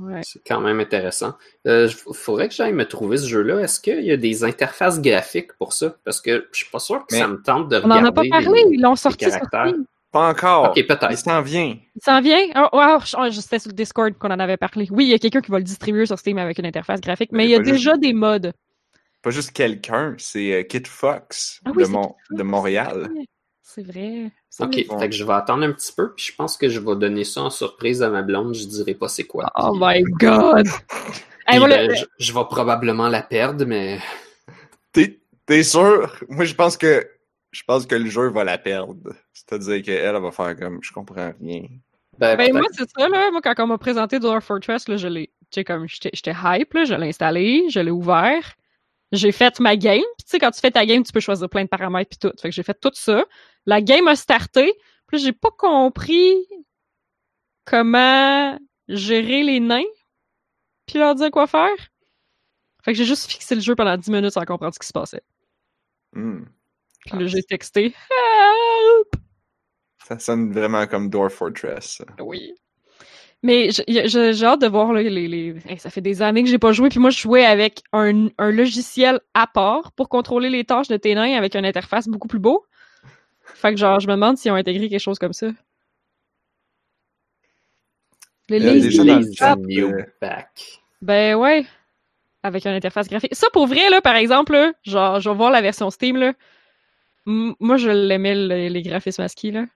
Ouais. 0.00 0.20
C'est 0.22 0.40
quand 0.46 0.60
même 0.60 0.80
intéressant. 0.80 1.34
Euh, 1.66 1.88
j- 1.88 1.96
faudrait 2.12 2.48
que 2.48 2.54
j'aille 2.54 2.72
me 2.72 2.86
trouver 2.86 3.16
ce 3.16 3.26
jeu-là. 3.28 3.60
Est-ce 3.60 3.80
qu'il 3.80 4.00
y 4.04 4.10
a 4.10 4.16
des 4.16 4.44
interfaces 4.44 5.00
graphiques 5.00 5.52
pour 5.58 5.72
ça? 5.72 5.94
Parce 6.04 6.20
que 6.20 6.46
je 6.52 6.56
suis 6.58 6.70
pas 6.70 6.78
sûr 6.78 7.00
que 7.06 7.14
Mais 7.14 7.20
ça 7.20 7.28
me 7.28 7.40
tente 7.42 7.68
de 7.68 7.76
On 7.78 7.82
regarder. 7.82 8.08
a 8.08 8.12
pas 8.12 8.22
parlé, 8.30 8.46
les- 8.68 8.76
ils 8.76 8.80
l'ont 8.80 8.96
sorti 8.96 9.24
sur 9.24 9.32
caractères. 9.34 9.68
Steam. 9.68 9.84
Pas 10.12 10.28
encore. 10.30 10.70
Ok, 10.70 10.74
peut-être. 10.86 11.10
Il 11.10 11.16
s'en 11.16 11.42
vient. 11.42 11.76
Il 11.96 12.00
s'en 12.04 12.20
vient? 12.20 12.38
Oh, 12.56 12.68
oh, 12.72 12.98
je- 13.04 13.16
oh, 13.18 13.30
c'était 13.32 13.58
sur 13.58 13.70
le 13.70 13.74
Discord 13.74 14.14
qu'on 14.16 14.28
en 14.30 14.38
avait 14.38 14.56
parlé. 14.56 14.86
Oui, 14.90 15.06
il 15.06 15.10
y 15.10 15.14
a 15.14 15.18
quelqu'un 15.18 15.40
qui 15.40 15.50
va 15.50 15.58
le 15.58 15.64
distribuer 15.64 16.06
sur 16.06 16.18
Steam 16.18 16.38
avec 16.38 16.58
une 16.58 16.66
interface 16.66 17.00
graphique, 17.00 17.30
mais 17.32 17.38
Mais 17.38 17.44
il 17.46 17.50
y 17.50 17.54
a 17.54 17.58
juste- 17.58 17.70
déjà 17.72 17.96
des 17.96 18.12
modes. 18.12 18.52
Pas 19.22 19.30
juste 19.30 19.52
quelqu'un, 19.52 20.14
c'est 20.18 20.52
euh, 20.52 20.62
Kit 20.62 20.82
Fox 20.86 21.60
Ah 21.64 21.70
oui, 21.74 21.78
de, 21.78 21.84
c'est 21.86 21.90
Mon- 21.90 22.02
Kit 22.08 22.14
Fox. 22.28 22.38
de 22.38 22.42
Montréal. 22.44 23.08
C'est 23.74 23.82
vrai. 23.82 24.30
Ok, 24.60 24.74
vrai. 24.86 24.98
fait 25.00 25.08
que 25.10 25.14
je 25.16 25.24
vais 25.24 25.32
attendre 25.32 25.64
un 25.64 25.72
petit 25.72 25.92
peu, 25.92 26.12
puis 26.14 26.26
je 26.30 26.34
pense 26.34 26.56
que 26.56 26.68
je 26.68 26.78
vais 26.78 26.94
donner 26.96 27.24
ça 27.24 27.42
en 27.42 27.50
surprise 27.50 28.02
à 28.02 28.10
ma 28.10 28.22
blonde. 28.22 28.54
Je 28.54 28.66
dirai 28.66 28.94
pas 28.94 29.08
c'est 29.08 29.24
quoi. 29.24 29.50
Oh 29.56 29.72
Puis- 29.72 29.80
my 29.82 30.02
god! 30.18 30.66
puis, 30.66 31.20
Hey, 31.46 31.58
voilà, 31.58 31.86
ben, 31.88 31.94
je, 31.96 32.04
je 32.18 32.32
vais 32.32 32.44
probablement 32.48 33.08
la 33.08 33.20
perdre, 33.22 33.64
mais 33.66 33.98
T'es 34.92 35.18
t'es 35.46 35.62
sûr? 35.62 36.10
Moi, 36.28 36.44
je 36.44 36.54
pense 36.54 36.76
que 36.76 37.06
je 37.50 37.62
pense 37.66 37.84
que 37.86 37.94
le 37.94 38.08
jeu 38.08 38.28
va 38.30 38.44
la 38.44 38.58
perdre. 38.58 39.12
C'est-à-dire 39.32 39.82
qu'elle 39.82 40.14
elle 40.16 40.22
va 40.22 40.30
faire 40.30 40.56
comme 40.56 40.78
je 40.82 40.92
comprends 40.92 41.32
rien. 41.40 41.62
ben, 42.18 42.36
Ben, 42.36 42.52
moi, 42.52 42.66
c'est 42.72 42.88
ça, 42.96 43.08
là. 43.08 43.30
Moi, 43.30 43.40
quand 43.42 43.54
on 43.58 43.66
m'a 43.66 43.78
présenté 43.78 44.18
Dwarf 44.20 44.44
Fortress, 44.44 44.88
là, 44.88 44.96
je 44.96 45.08
l'ai, 45.08 45.30
comme, 45.66 45.86
j'étais 45.88 46.10
j'étais 46.14 46.32
hype, 46.42 46.72
là. 46.74 46.84
Je 46.84 46.94
l'ai 46.94 47.08
installé, 47.08 47.64
je 47.70 47.80
l'ai 47.80 47.90
ouvert. 47.90 48.54
J'ai 49.14 49.32
fait 49.32 49.60
ma 49.60 49.76
game. 49.76 50.02
Puis, 50.18 50.24
tu 50.24 50.30
sais, 50.30 50.38
quand 50.38 50.50
tu 50.50 50.60
fais 50.60 50.70
ta 50.70 50.84
game, 50.86 51.02
tu 51.02 51.12
peux 51.12 51.20
choisir 51.20 51.48
plein 51.48 51.64
de 51.64 51.68
paramètres 51.68 52.10
puis 52.10 52.18
tout. 52.18 52.34
Fait 52.40 52.48
que 52.48 52.54
j'ai 52.54 52.62
fait 52.62 52.78
tout 52.78 52.90
ça. 52.94 53.24
La 53.66 53.80
game 53.80 54.08
a 54.08 54.16
starté. 54.16 54.74
Puis, 55.06 55.18
j'ai 55.18 55.32
pas 55.32 55.50
compris 55.50 56.34
comment 57.64 58.58
gérer 58.88 59.42
les 59.42 59.60
nains 59.60 59.82
puis 60.86 60.98
leur 60.98 61.14
dire 61.14 61.30
quoi 61.30 61.46
faire. 61.46 61.76
Fait 62.82 62.92
que 62.92 62.98
j'ai 62.98 63.04
juste 63.04 63.30
fixé 63.30 63.54
le 63.54 63.60
jeu 63.60 63.74
pendant 63.74 63.96
10 63.96 64.10
minutes 64.10 64.32
sans 64.32 64.44
comprendre 64.44 64.74
ce 64.74 64.78
qui 64.78 64.86
se 64.86 64.92
passait. 64.92 65.22
Hmm. 66.12 66.44
Puis 67.06 67.18
là, 67.18 67.26
j'ai 67.26 67.42
texté 67.42 67.94
Help! 68.10 69.22
Ça 70.06 70.18
sonne 70.18 70.52
vraiment 70.52 70.86
comme 70.86 71.08
Dwarf 71.08 71.34
Fortress. 71.34 72.02
Oui. 72.20 72.54
Mais 73.44 73.68
j'ai 73.86 74.44
hâte 74.46 74.62
de 74.62 74.66
voir 74.66 74.94
là, 74.94 75.02
les, 75.02 75.28
les... 75.28 75.54
hey, 75.68 75.78
ça 75.78 75.90
fait 75.90 76.00
des 76.00 76.22
années 76.22 76.42
que 76.42 76.48
j'ai 76.48 76.58
pas 76.58 76.72
joué, 76.72 76.88
puis 76.88 76.98
moi 76.98 77.10
je 77.10 77.18
jouais 77.18 77.44
avec 77.44 77.82
un, 77.92 78.28
un 78.38 78.50
logiciel 78.50 79.20
à 79.34 79.46
part 79.46 79.92
pour 79.92 80.08
contrôler 80.08 80.48
les 80.48 80.64
tâches 80.64 80.88
de 80.88 80.96
tes 80.96 81.14
nains 81.14 81.36
avec 81.36 81.54
une 81.54 81.66
interface 81.66 82.08
beaucoup 82.08 82.26
plus 82.26 82.38
beau. 82.38 82.64
Fait 83.44 83.72
que 83.72 83.76
genre 83.78 84.00
je 84.00 84.08
me 84.08 84.12
demande 84.14 84.38
s'ils 84.38 84.50
ont 84.50 84.54
intégré 84.54 84.88
quelque 84.88 84.98
chose 84.98 85.18
comme 85.18 85.34
ça. 85.34 85.48
Le 88.48 88.56
lazy 88.58 88.98
New 88.98 89.22
euh, 89.90 90.02
back. 90.22 90.48
Ben 91.02 91.34
ouais. 91.34 91.66
Avec 92.42 92.64
une 92.64 92.72
interface 92.72 93.08
graphique. 93.08 93.34
Ça 93.34 93.48
pour 93.52 93.66
vrai 93.66 93.90
là, 93.90 94.00
par 94.00 94.16
exemple, 94.16 94.52
là, 94.54 94.72
genre 94.84 95.20
je 95.20 95.28
vais 95.28 95.36
voir 95.36 95.50
la 95.50 95.60
version 95.60 95.90
Steam 95.90 96.16
là. 96.16 96.32
M- 97.26 97.54
moi 97.60 97.76
je 97.76 97.90
l'aimais 97.90 98.34
le- 98.34 98.68
les 98.68 98.82
graphismes 98.82 99.20
ASCII 99.22 99.50
là. 99.50 99.66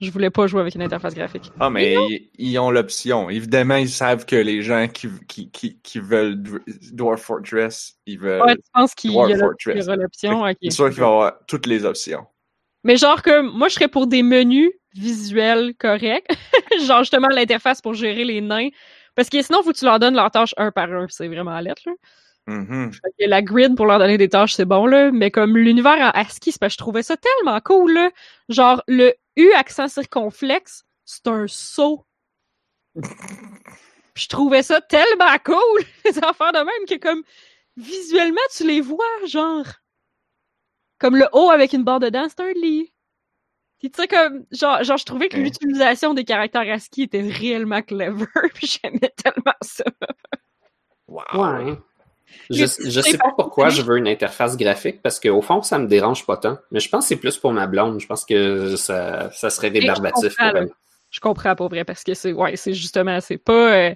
Je 0.00 0.10
voulais 0.12 0.30
pas 0.30 0.46
jouer 0.46 0.60
avec 0.60 0.76
une 0.76 0.82
interface 0.82 1.14
graphique. 1.14 1.50
Ah, 1.58 1.70
mais 1.70 1.94
ils, 1.94 2.30
ils 2.38 2.58
ont 2.58 2.70
l'option. 2.70 3.30
Évidemment, 3.30 3.76
ils 3.76 3.88
savent 3.88 4.26
que 4.26 4.36
les 4.36 4.62
gens 4.62 4.86
qui, 4.86 5.08
qui, 5.26 5.50
qui, 5.50 5.78
qui 5.80 5.98
veulent 5.98 6.36
Dw- 6.36 6.94
Dwarf 6.94 7.20
Fortress, 7.22 7.96
ils 8.06 8.18
veulent. 8.18 8.42
Ouais, 8.42 8.54
tu 8.54 8.62
penses 8.72 8.94
qu'il 8.94 9.10
y, 9.10 9.14
Dwarf 9.14 9.32
a 9.32 9.96
l'option? 9.96 10.42
ok. 10.44 10.56
C'est 10.62 10.70
sûr 10.70 10.90
qu'il 10.90 11.00
va 11.00 11.06
y 11.06 11.08
avoir 11.08 11.32
toutes 11.48 11.66
les 11.66 11.84
options. 11.84 12.24
Mais 12.84 12.96
genre 12.96 13.22
que 13.22 13.40
moi, 13.40 13.66
je 13.68 13.74
serais 13.74 13.88
pour 13.88 14.06
des 14.06 14.22
menus 14.22 14.70
visuels 14.94 15.74
corrects. 15.76 16.28
genre 16.86 17.00
justement 17.00 17.28
l'interface 17.28 17.80
pour 17.80 17.94
gérer 17.94 18.24
les 18.24 18.40
nains. 18.40 18.68
Parce 19.16 19.28
que 19.28 19.42
sinon, 19.42 19.64
faut 19.64 19.72
que 19.72 19.78
tu 19.78 19.84
leur 19.84 19.98
donnes 19.98 20.14
leurs 20.14 20.30
tâches 20.30 20.54
un 20.58 20.70
par 20.70 20.92
un. 20.92 21.06
C'est 21.08 21.26
vraiment 21.26 21.50
à 21.50 21.60
lettre, 21.60 21.82
là. 21.86 21.92
Que 23.18 23.26
la 23.26 23.42
grid 23.42 23.76
pour 23.76 23.84
leur 23.84 23.98
donner 23.98 24.16
des 24.16 24.28
tâches, 24.28 24.54
c'est 24.54 24.64
bon, 24.64 24.86
là. 24.86 25.10
Mais 25.10 25.32
comme 25.32 25.56
l'univers 25.56 25.98
en 25.98 26.10
ASCII, 26.18 26.54
parce 26.58 26.70
que 26.70 26.74
je 26.74 26.78
trouvais 26.78 27.02
ça 27.02 27.16
tellement 27.16 27.60
cool, 27.60 27.92
là. 27.94 28.10
Genre, 28.48 28.82
le 28.86 29.12
U 29.38 29.52
accent 29.54 29.88
circonflexe, 29.88 30.84
c'est 31.04 31.26
un 31.28 31.46
saut. 31.46 32.04
Puis 32.94 34.24
je 34.24 34.28
trouvais 34.28 34.64
ça 34.64 34.80
tellement 34.80 35.38
cool, 35.44 35.84
les 36.04 36.18
affaires 36.18 36.52
de 36.52 36.58
même, 36.58 36.86
que 36.88 36.96
comme, 36.98 37.22
visuellement, 37.76 38.40
tu 38.54 38.66
les 38.66 38.80
vois, 38.80 39.06
genre. 39.26 39.64
comme 40.98 41.16
le 41.16 41.28
haut 41.32 41.50
avec 41.50 41.72
une 41.72 41.84
barre 41.84 42.00
dedans, 42.00 42.26
c'est 42.28 42.40
un 42.40 42.52
lit. 42.52 42.92
Puis 43.78 43.92
tu 43.92 44.02
sais, 44.02 44.08
comme, 44.08 44.44
genre, 44.50 44.82
genre, 44.82 44.96
je 44.96 45.04
trouvais 45.04 45.28
que 45.28 45.36
l'utilisation 45.36 46.12
des 46.12 46.24
caractères 46.24 46.68
ASCII 46.68 47.04
était 47.04 47.22
réellement 47.22 47.80
clever, 47.82 48.26
puis 48.54 48.66
j'aimais 48.66 49.12
tellement 49.22 49.54
ça. 49.62 49.84
Wow. 51.06 51.22
Ouais. 51.34 51.78
Je, 52.50 52.64
je 52.64 53.00
sais 53.00 53.18
pas 53.18 53.32
pourquoi 53.36 53.68
je 53.68 53.82
veux 53.82 53.98
une 53.98 54.08
interface 54.08 54.56
graphique, 54.56 55.02
parce 55.02 55.20
qu'au 55.20 55.42
fond, 55.42 55.62
ça 55.62 55.78
me 55.78 55.86
dérange 55.86 56.24
pas 56.24 56.36
tant. 56.36 56.58
Mais 56.70 56.80
je 56.80 56.88
pense 56.88 57.04
que 57.04 57.08
c'est 57.08 57.16
plus 57.16 57.36
pour 57.36 57.52
ma 57.52 57.66
blonde. 57.66 58.00
Je 58.00 58.06
pense 58.06 58.24
que 58.24 58.76
ça, 58.76 59.30
ça 59.32 59.50
serait 59.50 59.68
rébarbatif 59.68 60.34
comprends, 60.34 60.50
pour 60.50 60.60
là. 60.60 60.66
elle. 60.66 60.70
Je 61.10 61.20
comprends 61.20 61.54
pas 61.54 61.68
vrai, 61.68 61.84
parce 61.84 62.04
que 62.04 62.14
c'est, 62.14 62.32
ouais, 62.32 62.56
c'est 62.56 62.74
justement, 62.74 63.20
c'est 63.20 63.38
pas, 63.38 63.74
euh, 63.74 63.94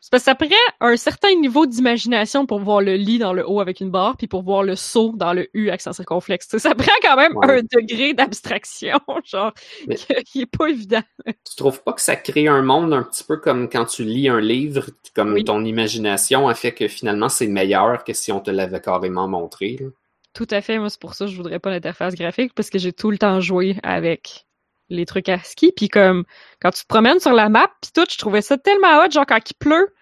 c'est 0.00 0.10
parce 0.10 0.22
que 0.22 0.30
ça 0.30 0.34
prend 0.34 0.48
un 0.80 0.96
certain 0.96 1.34
niveau 1.34 1.66
d'imagination 1.66 2.46
pour 2.46 2.60
voir 2.60 2.80
le 2.80 2.94
lit 2.96 3.18
dans 3.18 3.32
le 3.32 3.46
haut 3.48 3.60
avec 3.60 3.80
une 3.80 3.90
barre, 3.90 4.16
puis 4.16 4.26
pour 4.26 4.42
voir 4.42 4.62
le 4.62 4.74
saut 4.76 5.12
dans 5.16 5.32
le 5.32 5.48
U 5.54 5.70
accent 5.70 5.92
circonflexe. 5.92 6.56
Ça 6.58 6.74
prend 6.74 6.92
quand 7.02 7.16
même 7.16 7.36
Ouais. 7.36 7.58
un 7.58 7.62
degré 7.62 8.14
d'abstraction, 8.14 8.98
genre, 9.24 9.52
Mais- 9.86 9.96
qui- 9.96 10.14
qui 10.24 10.40
est 10.42 10.46
pas 10.46 10.68
évident. 10.68 11.02
Tu 11.26 11.56
trouves 11.56 11.82
pas 11.82 11.92
que 11.92 12.00
ça 12.00 12.16
crée 12.16 12.48
un 12.48 12.62
monde 12.62 12.92
un 12.94 13.02
petit 13.02 13.24
peu 13.24 13.36
comme 13.36 13.68
quand 13.68 13.84
tu 13.84 14.04
lis 14.04 14.28
un 14.28 14.40
livre, 14.40 14.86
comme 15.14 15.34
Oui. 15.34 15.44
ton 15.44 15.64
imagination 15.64 16.48
a 16.48 16.54
fait 16.54 16.72
que 16.72 16.88
finalement 16.88 17.28
c'est 17.28 17.46
meilleur 17.46 18.02
que 18.04 18.12
si 18.12 18.32
on 18.32 18.40
te 18.40 18.50
l'avait 18.50 18.80
carrément 18.80 19.28
montré. 19.28 19.76
là? 19.80 19.86
Tout 20.32 20.46
à 20.50 20.60
fait. 20.60 20.78
Moi, 20.78 20.88
c'est 20.90 21.00
pour 21.00 21.14
ça 21.14 21.24
que 21.24 21.30
je 21.32 21.36
voudrais 21.36 21.58
pas 21.58 21.70
d'interface 21.70 22.14
graphique 22.14 22.52
parce 22.54 22.70
que 22.70 22.78
j'ai 22.78 22.92
tout 22.92 23.10
le 23.10 23.18
temps 23.18 23.40
joué 23.40 23.76
avec 23.82 24.46
les 24.90 25.06
trucs 25.06 25.28
à 25.28 25.38
ski. 25.38 25.72
Puis 25.74 25.88
comme 25.88 26.24
quand 26.60 26.70
tu 26.70 26.82
te 26.82 26.88
promènes 26.88 27.20
sur 27.20 27.32
la 27.32 27.48
map, 27.48 27.70
puis 27.80 27.90
tout, 27.94 28.04
je 28.10 28.18
trouvais 28.18 28.42
ça 28.42 28.58
tellement 28.58 28.98
hot, 29.02 29.10
genre 29.10 29.26
quand 29.26 29.38
il 29.50 29.54
pleut, 29.54 29.94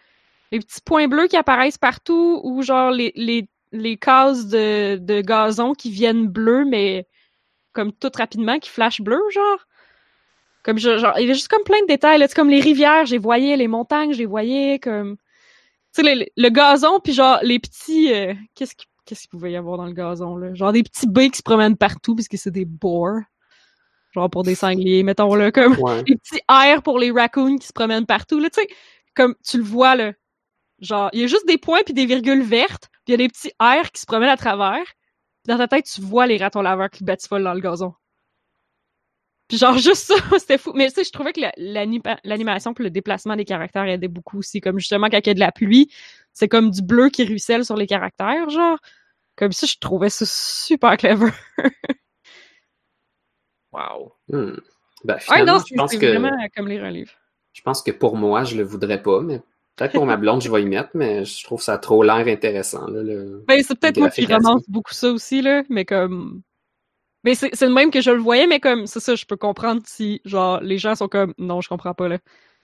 les 0.52 0.58
petits 0.58 0.80
points 0.84 1.08
bleus 1.08 1.26
qui 1.28 1.36
apparaissent 1.36 1.78
partout 1.78 2.40
ou 2.42 2.62
genre 2.62 2.90
les, 2.90 3.12
les, 3.14 3.48
les 3.72 3.96
cases 3.96 4.46
de, 4.46 4.96
de 4.96 5.20
gazon 5.20 5.74
qui 5.74 5.90
viennent 5.90 6.26
bleus, 6.26 6.64
mais 6.64 7.06
comme 7.72 7.92
tout 7.92 8.10
rapidement, 8.16 8.58
qui 8.58 8.70
flashent 8.70 9.02
bleu, 9.02 9.20
genre. 9.32 9.66
Comme 10.64 10.78
genre, 10.78 11.14
il 11.16 11.22
y 11.22 11.24
avait 11.24 11.34
juste 11.34 11.48
comme 11.48 11.62
plein 11.62 11.80
de 11.82 11.86
détails, 11.86 12.20
sais, 12.20 12.34
comme 12.34 12.50
les 12.50 12.60
rivières, 12.60 13.04
les 13.04 13.18
voyais, 13.18 13.56
les 13.56 13.68
montagnes, 13.68 14.12
les 14.12 14.26
voyais, 14.26 14.78
comme 14.78 15.16
tu 15.94 16.02
sais, 16.04 16.28
le, 16.36 16.48
gazon, 16.50 17.00
puis 17.00 17.12
genre, 17.12 17.38
les 17.42 17.58
petits... 17.58 18.12
euh, 18.12 18.34
Qu'est-ce 18.54 18.74
qui- 18.74 18.86
qu'est-ce 19.06 19.22
qu'il 19.22 19.30
pouvait 19.30 19.52
y 19.52 19.56
avoir 19.56 19.78
dans 19.78 19.86
le 19.86 19.92
gazon, 19.92 20.36
là? 20.36 20.52
Genre 20.54 20.72
des 20.72 20.82
petits 20.82 21.06
baies 21.06 21.30
qui 21.30 21.38
se 21.38 21.42
promènent 21.42 21.76
partout, 21.76 22.14
parce 22.14 22.28
que 22.28 22.36
c'est 22.36 22.50
des 22.50 22.64
boars. 22.66 23.20
Genre 24.12 24.30
pour 24.30 24.42
des 24.42 24.54
sangliers, 24.54 25.02
mettons, 25.02 25.34
là, 25.34 25.52
comme 25.52 25.76
Ouais. 25.78 26.02
des 26.04 26.16
petits 26.16 26.40
airs 26.50 26.82
pour 26.82 26.98
les 26.98 27.10
raccoons 27.10 27.56
qui 27.58 27.66
se 27.66 27.72
promènent 27.72 28.06
partout, 28.06 28.38
là, 28.40 28.48
tu 28.50 28.60
sais. 28.62 28.68
Comme, 29.14 29.34
tu 29.46 29.58
le 29.58 29.64
vois, 29.64 29.96
là. 29.96 30.12
Genre, 30.80 31.10
il 31.12 31.20
y 31.20 31.24
a 31.24 31.26
juste 31.26 31.46
des 31.46 31.58
points 31.58 31.82
puis 31.84 31.92
des 31.94 32.06
virgules 32.06 32.42
vertes, 32.42 32.88
puis 32.92 33.00
il 33.08 33.10
y 33.12 33.14
a 33.14 33.16
des 33.18 33.28
petits 33.28 33.52
airs 33.60 33.90
qui 33.92 34.00
se 34.00 34.06
promènent 34.06 34.28
à 34.30 34.36
travers. 34.36 34.84
Dans 35.46 35.58
ta 35.58 35.66
tête, 35.68 35.86
tu 35.92 36.00
vois 36.00 36.26
les 36.26 36.36
ratons 36.38 36.62
laveurs 36.62 36.90
qui 36.90 37.04
batifolent 37.04 37.42
dans 37.44 37.54
le 37.54 37.60
gazon. 37.60 37.94
Puis 39.48 39.56
genre, 39.58 39.78
juste 39.78 40.06
ça, 40.06 40.14
c'était 40.38 40.58
fou. 40.58 40.72
Mais 40.74 40.88
tu 40.88 40.96
sais, 40.96 41.04
je 41.04 41.10
trouvais 41.10 41.32
que 41.32 41.40
la- 41.40 41.52
l'anima- 41.56 42.18
l'animation 42.24 42.74
puis 42.74 42.84
le 42.84 42.90
déplacement 42.90 43.34
des 43.34 43.44
caractères 43.46 43.84
aidait 43.86 44.08
beaucoup 44.08 44.38
aussi. 44.38 44.60
Comme 44.60 44.78
justement, 44.78 45.08
quand 45.08 45.18
il 45.18 45.26
y 45.26 45.30
a 45.30 45.34
de 45.34 45.40
la 45.40 45.52
pluie, 45.52 45.90
c'est 46.32 46.48
comme 46.48 46.70
du 46.70 46.82
bleu 46.82 47.08
qui 47.08 47.24
ruisselle 47.24 47.64
sur 47.64 47.76
les 47.76 47.86
caractères, 47.86 48.50
genre. 48.50 48.78
Comme 49.36 49.52
ça, 49.52 49.66
je 49.66 49.76
trouvais 49.80 50.10
ça 50.10 50.24
super 50.26 50.96
clever. 50.96 51.30
Wow. 53.72 54.12
Hmm. 54.28 54.56
Ben, 55.04 55.14
Ouais, 55.14 55.20
finalement, 55.20 55.52
non, 55.52 55.58
je 55.60 55.64
c'est 55.68 55.74
pense 55.76 55.96
que 55.96 56.06
vraiment 56.06 56.36
comme 56.56 56.68
lire 56.68 56.84
un 56.84 56.90
livre. 56.90 57.12
je 57.52 57.62
pense 57.62 57.82
que 57.82 57.90
pour 57.90 58.16
moi, 58.16 58.44
je 58.44 58.56
le 58.56 58.64
voudrais 58.64 59.00
pas, 59.02 59.20
mais 59.20 59.40
peut-être 59.76 59.92
pour 59.92 60.06
ma 60.06 60.16
blonde, 60.16 60.42
je 60.42 60.50
vais 60.50 60.62
y 60.62 60.66
mettre, 60.66 60.90
mais 60.94 61.24
je 61.24 61.44
trouve 61.44 61.62
ça 61.62 61.74
a 61.74 61.78
trop 61.78 62.02
l'air 62.02 62.26
intéressant. 62.26 62.86
Là, 62.88 63.02
le... 63.02 63.44
Ben, 63.46 63.62
c'est 63.62 63.78
peut-être 63.78 63.98
moi 63.98 64.10
qui 64.10 64.26
romance 64.26 64.62
beaucoup 64.68 64.94
ça 64.94 65.10
aussi, 65.10 65.40
là, 65.42 65.62
mais 65.68 65.84
comme... 65.84 66.42
Mais 67.24 67.34
c'est 67.34 67.50
c'est 67.52 67.66
le 67.66 67.74
même 67.74 67.90
que 67.90 68.00
je 68.00 68.10
le 68.10 68.18
voyais, 68.18 68.46
mais 68.46 68.60
comme, 68.60 68.86
c'est 68.86 69.00
ça, 69.00 69.14
je 69.16 69.24
peux 69.24 69.36
comprendre 69.36 69.82
si, 69.84 70.20
genre, 70.24 70.60
les 70.60 70.78
gens 70.78 70.94
sont 70.94 71.08
comme, 71.08 71.34
non, 71.38 71.60
je 71.60 71.68
comprends 71.68 71.94
pas, 71.94 72.08
là. 72.08 72.18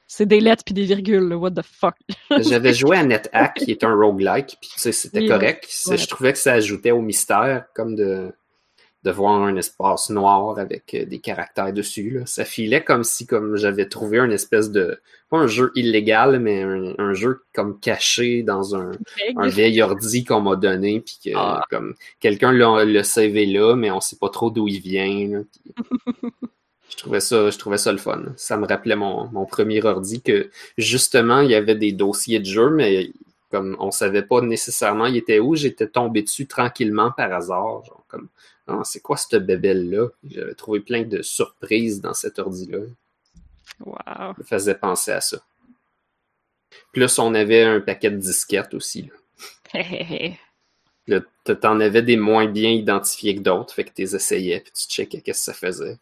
C'est 0.07 0.27
des 0.27 0.40
lettres 0.40 0.64
puis 0.64 0.75
des 0.75 0.85
virgules, 0.85 1.29
là, 1.29 1.37
what 1.37 1.53
the 1.53 1.62
fuck? 1.62 1.95
J'avais 2.31 2.75
joué 2.75 2.97
à 2.97 3.05
NetHack, 3.05 3.55
qui 3.64 3.71
est 3.71 3.85
un 3.85 3.95
roguelike, 3.95 4.59
puis 4.61 4.71
tu 4.73 4.79
sais, 4.79 4.93
c'était 4.93 5.27
correct. 5.27 5.69
Ouais. 5.87 5.97
Je 5.97 6.07
trouvais 6.07 6.33
que 6.33 6.38
ça 6.38 6.53
ajoutait 6.53 6.90
au 6.93 7.01
mystère, 7.01 7.67
comme 7.75 7.95
de, 7.97 8.33
de 9.05 9.11
voir 9.11 9.43
un 9.43 9.55
espace 9.57 10.09
noir 10.09 10.59
avec 10.59 10.95
euh, 10.95 11.05
des 11.05 11.19
caractères 11.19 11.73
dessus. 11.75 12.11
Là. 12.11 12.21
Ça 12.27 12.45
filait 12.47 12.83
comme 12.83 13.05
si 13.05 13.27
comme 13.27 13.57
j'avais 13.57 13.87
trouvé 13.87 14.19
un 14.19 14.31
espèce 14.31 14.71
de... 14.71 14.99
Pas 15.29 15.37
un 15.38 15.47
jeu 15.47 15.73
illégal, 15.75 16.40
mais 16.40 16.62
un, 16.62 16.95
un 16.99 17.12
jeu 17.12 17.43
comme 17.55 17.79
caché 17.81 18.43
dans 18.43 18.75
un, 18.77 18.93
un 19.37 19.49
vieil 19.49 19.81
ordi 19.83 20.25
qu'on 20.25 20.40
m'a 20.40 20.57
donné, 20.57 21.01
puis 21.01 21.19
que 21.23 21.31
Ah. 21.37 21.62
comme 21.71 21.95
quelqu'un 22.21 22.53
l'a 22.53 22.85
l'a 22.85 23.05
sauvé 23.05 23.45
là, 23.47 23.75
mais 23.77 23.90
on 23.90 24.01
sait 24.01 24.17
pas 24.17 24.31
trop 24.31 24.51
d'où 24.51 24.69
il 24.69 24.81
vient. 24.81 25.29
là, 25.29 25.40
je 26.88 26.97
trouvais 26.97 27.21
ça, 27.21 27.51
je 27.51 27.59
trouvais 27.59 27.79
ça 27.79 27.93
le 27.93 27.99
fun. 27.99 28.23
Ça 28.37 28.57
me 28.57 28.67
rappelait 28.67 28.97
mon, 28.97 29.27
mon 29.33 29.45
premier 29.45 29.85
ordi 29.85 30.23
que 30.23 30.51
justement 30.79 31.40
il 31.40 31.51
y 31.51 31.55
avait 31.55 31.75
des 31.75 31.93
dossiers 31.93 32.40
de 32.40 32.47
jeux, 32.47 32.71
mais 32.71 33.11
comme 33.55 33.77
on 33.79 33.93
savait 33.93 34.25
pas 34.25 34.40
nécessairement 34.40 35.07
il 35.07 35.17
était 35.17 35.38
où, 35.38 35.55
j'étais 35.55 35.87
tombé 35.87 36.23
dessus 36.23 36.49
tranquillement 36.49 37.12
par 37.12 37.33
hasard, 37.33 37.85
genre 37.85 38.05
comme 38.09 38.27
ah, 38.67 38.81
c'est 38.83 38.99
quoi 38.99 39.17
cette 39.17 39.47
bébelle 39.47 39.88
là 39.90 40.09
J'avais 40.29 40.55
trouvé 40.55 40.81
plein 40.81 41.03
de 41.03 41.23
surprises 41.23 42.01
dans 42.01 42.14
cet 42.14 42.40
ordi 42.40 42.67
là 42.67 42.79
Wow. 43.85 44.35
me 44.38 44.45
faisait 44.45 44.75
penser 44.75 45.12
à 45.12 45.21
ça. 45.21 45.38
Plus 46.93 47.19
on 47.21 47.33
avait 47.35 47.62
un 47.62 47.81
paquet 47.81 48.11
de 48.11 48.17
disquettes 48.17 48.75
aussi. 48.75 49.11
Là. 51.07 51.21
T'en 51.61 51.79
avais 51.79 52.03
des 52.03 52.17
moins 52.17 52.47
bien 52.47 52.71
identifiés 52.71 53.37
que 53.37 53.40
d'autres, 53.40 53.73
fait 53.73 53.85
que 53.85 53.90
tu 53.90 54.03
les 54.03 54.17
essayais, 54.17 54.61
puis 54.61 54.73
tu 54.73 54.88
checkais 54.88 55.21
qu'est-ce 55.21 55.51
que 55.51 55.53
ça 55.53 55.55
faisait. 55.55 55.99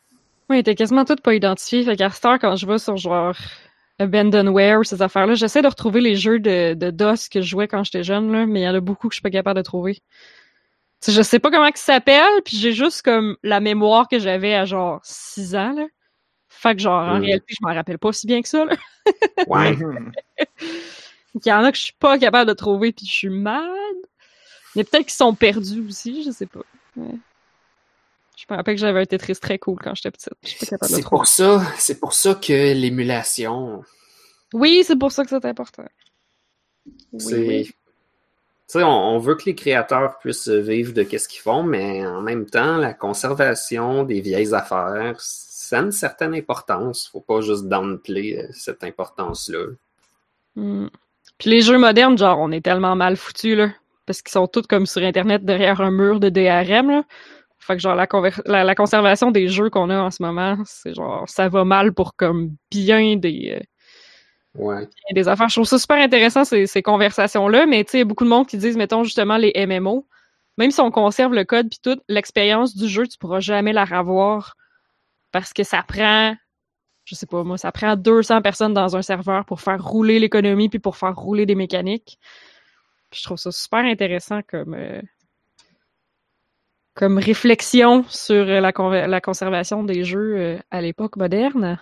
Oui, 0.49 0.63
t'es 0.63 0.75
quasiment 0.75 1.05
toutes 1.05 1.21
pas 1.23 1.35
identifiées. 1.35 1.85
Fait 1.85 1.97
qu'à 1.97 2.11
quand 2.39 2.57
je 2.57 2.67
vais 2.67 2.79
sur 2.79 2.97
genre 2.97 3.37
Abandonware 4.03 4.81
ou 4.81 4.85
ces 4.85 5.03
affaires-là, 5.03 5.35
j'essaie 5.35 5.63
de 5.63 5.69
retrouver 5.69 6.01
les 6.01 6.17
jeux 6.17 6.39
de, 6.39 6.75
de 6.75 6.91
DOS 6.91 7.29
que 7.31 7.41
je 7.41 7.49
jouais 7.49 7.69
quand 7.69 7.85
j'étais 7.85 8.03
jeune, 8.05 8.31
là, 8.33 8.47
mais 8.47 8.61
il 8.61 8.65
y 8.65 8.69
en 8.69 8.75
a 8.75 8.81
beaucoup 8.81 9.09
que 9.09 9.15
je 9.15 9.17
suis 9.17 9.23
pas 9.23 9.31
capable 9.31 9.59
de 9.59 9.63
trouver. 9.65 9.95
Tu 9.95 11.11
sais, 11.11 11.13
je 11.13 11.23
sais 11.23 11.39
pas 11.39 11.51
comment 11.51 11.67
ils 11.67 11.77
s'appellent, 11.77 12.43
puis 12.45 12.57
j'ai 12.57 12.73
juste 12.73 13.03
comme 13.03 13.37
la 13.43 13.61
mémoire 13.61 14.07
que 14.09 14.19
j'avais 14.19 14.55
à 14.55 14.65
genre 14.65 15.01
6 15.03 15.55
ans, 15.57 15.73
là. 15.73 15.87
Fait 16.49 16.77
que 16.77 16.83
genre, 16.83 17.09
en 17.09 17.19
Mm. 17.19 17.23
réalité, 17.23 17.47
je 17.49 17.67
m'en 17.67 17.75
rappelle 17.75 17.99
pas 17.99 18.13
si 18.13 18.27
bien 18.27 18.41
que 18.43 18.49
ça, 18.49 18.65
là. 18.65 18.77
Ouais. 19.49 19.77
Il 21.35 21.41
y 21.47 21.53
en 21.53 21.65
a 21.65 21.73
que 21.73 21.79
je 21.79 21.85
suis 21.85 21.95
pas 21.99 22.19
capable 22.19 22.49
de 22.49 22.55
trouver, 22.55 22.93
puis 22.93 23.07
je 23.07 23.13
suis 23.13 23.31
mal. 23.31 23.67
Mais 24.77 24.85
peut-être 24.85 25.05
qu'ils 25.07 25.13
sont 25.13 25.35
perdus 25.35 25.81
aussi, 25.89 26.23
je 26.25 26.31
sais 26.31 26.47
pas. 26.47 26.61
Ouais. 26.97 27.15
Je 28.43 28.53
me 28.53 28.57
rappelle 28.57 28.75
que 28.75 28.81
j'avais 28.81 29.01
un 29.01 29.07
Tetris 29.07 29.37
très 29.37 29.59
cool 29.59 29.79
quand 29.81 29.95
j'étais 29.95 30.11
petite. 30.11 30.33
C'est 30.43 31.05
pour 31.05 31.27
ça, 31.27 31.63
c'est 31.79 32.01
pour 32.01 32.13
ça 32.13 32.35
que 32.35 32.75
l'émulation, 32.75 33.85
Oui, 34.53 34.83
c'est 34.85 34.99
pour 34.99 35.13
ça 35.13 35.23
que 35.23 35.31
c'est 35.31 35.45
important. 35.45 35.85
Oui, 37.13 37.35
oui. 37.35 37.65
Tu 37.65 38.79
sais, 38.79 38.83
on, 38.83 38.89
on 38.89 39.19
veut 39.19 39.37
que 39.37 39.45
les 39.47 39.55
créateurs 39.55 40.19
puissent 40.19 40.49
vivre 40.49 40.93
de 40.93 41.05
qu'est-ce 41.05 41.29
qu'ils 41.29 41.43
font, 41.43 41.63
mais 41.63 42.05
en 42.05 42.21
même 42.21 42.47
temps, 42.47 42.79
la 42.79 42.95
conservation 42.95 44.03
des 44.03 44.21
vieilles 44.21 44.55
affaires, 44.55 45.15
ça 45.19 45.79
a 45.79 45.83
une 45.83 45.93
certaine 45.93 46.35
importance. 46.35 47.09
Faut 47.13 47.21
pas 47.21 47.43
juste 47.43 47.69
downplay 47.69 48.39
euh, 48.39 48.49
cette 48.53 48.83
importance-là. 48.83 49.67
Hmm. 50.57 50.89
Puis 51.39 51.51
les 51.51 51.61
jeux 51.61 51.79
modernes, 51.79 52.19
genre, 52.19 52.39
on 52.41 52.51
est 52.51 52.65
tellement 52.65 52.97
mal 52.97 53.17
foutus, 53.17 53.57
là. 53.57 53.69
Parce 54.05 54.21
qu'ils 54.21 54.33
sont 54.33 54.49
tous 54.49 54.63
comme 54.63 54.87
sur 54.87 55.03
Internet 55.03 55.45
derrière 55.45 55.81
un 55.81 55.93
mur 55.93 56.19
de 56.19 56.29
DRM, 56.29 56.91
là. 56.91 57.05
Fait 57.65 57.75
que 57.77 57.81
genre, 57.83 57.95
la, 57.95 58.09
la, 58.47 58.65
la 58.65 58.75
conservation 58.75 59.31
des 59.31 59.47
jeux 59.49 59.71
qu'on 59.71 59.89
a 59.91 59.99
en 60.01 60.11
ce 60.11 60.23
moment, 60.23 60.59
c'est 60.65 60.95
genre, 60.95 61.29
ça 61.29 61.49
va 61.49 61.65
mal 61.65 61.93
pour 61.95 62.17
comme 62.17 62.57
bien 62.71 63.17
des, 63.17 63.57
euh, 63.57 63.63
Ouais. 64.55 64.81
bien 64.81 65.15
des 65.15 65.29
affaires. 65.29 65.49
Je 65.49 65.55
trouve 65.55 65.67
ça 65.67 65.79
super 65.79 65.97
intéressant, 65.97 66.45
ces, 66.45 66.67
ces 66.67 66.83
conversations-là, 66.83 67.67
mais 67.67 67.85
tu 67.85 67.93
sais, 67.93 67.99
il 67.99 68.01
y 68.01 68.03
a 68.03 68.05
beaucoup 68.05 68.25
de 68.25 68.29
monde 68.29 68.47
qui 68.47 68.59
disent, 68.59 68.77
mettons, 68.77 69.05
justement, 69.05 69.37
les 69.39 69.53
MMO. 69.67 70.07
Même 70.59 70.71
si 70.71 70.81
on 70.81 70.91
conserve 70.91 71.33
le 71.33 71.45
code 71.45 71.71
puis 71.71 71.79
tout, 71.83 71.99
l'expérience 72.09 72.77
du 72.77 72.87
jeu, 72.89 73.07
tu 73.07 73.17
pourras 73.17 73.41
jamais 73.41 73.73
la 73.73 73.85
revoir 73.87 74.57
parce 75.33 75.53
que 75.55 75.63
ça 75.63 75.83
prend, 75.83 76.37
je 77.05 77.15
sais 77.15 77.27
pas 77.27 77.43
moi, 77.45 77.57
ça 77.57 77.73
prend 77.73 77.97
200 77.97 78.43
personnes 78.43 78.75
dans 78.75 78.97
un 78.97 79.03
serveur 79.03 79.47
pour 79.47 79.63
faire 79.63 79.83
rouler 79.83 80.19
l'économie 80.19 80.69
puis 80.69 80.79
pour 80.79 80.97
faire 80.99 81.17
rouler 81.17 81.47
des 81.47 81.55
mécaniques. 81.55 82.19
Puis 83.11 83.21
je 83.21 83.25
trouve 83.25 83.39
ça 83.39 83.51
super 83.53 83.81
intéressant 83.81 84.41
comme 84.47 84.75
euh, 84.75 85.01
comme 86.95 87.19
réflexion 87.19 88.05
sur 88.09 88.49
euh, 88.49 88.61
la, 88.61 88.73
la 89.07 89.21
conservation 89.21 89.85
des 89.85 90.05
jeux 90.05 90.37
euh, 90.37 90.59
à 90.71 90.81
l'époque 90.81 91.17
moderne? 91.17 91.79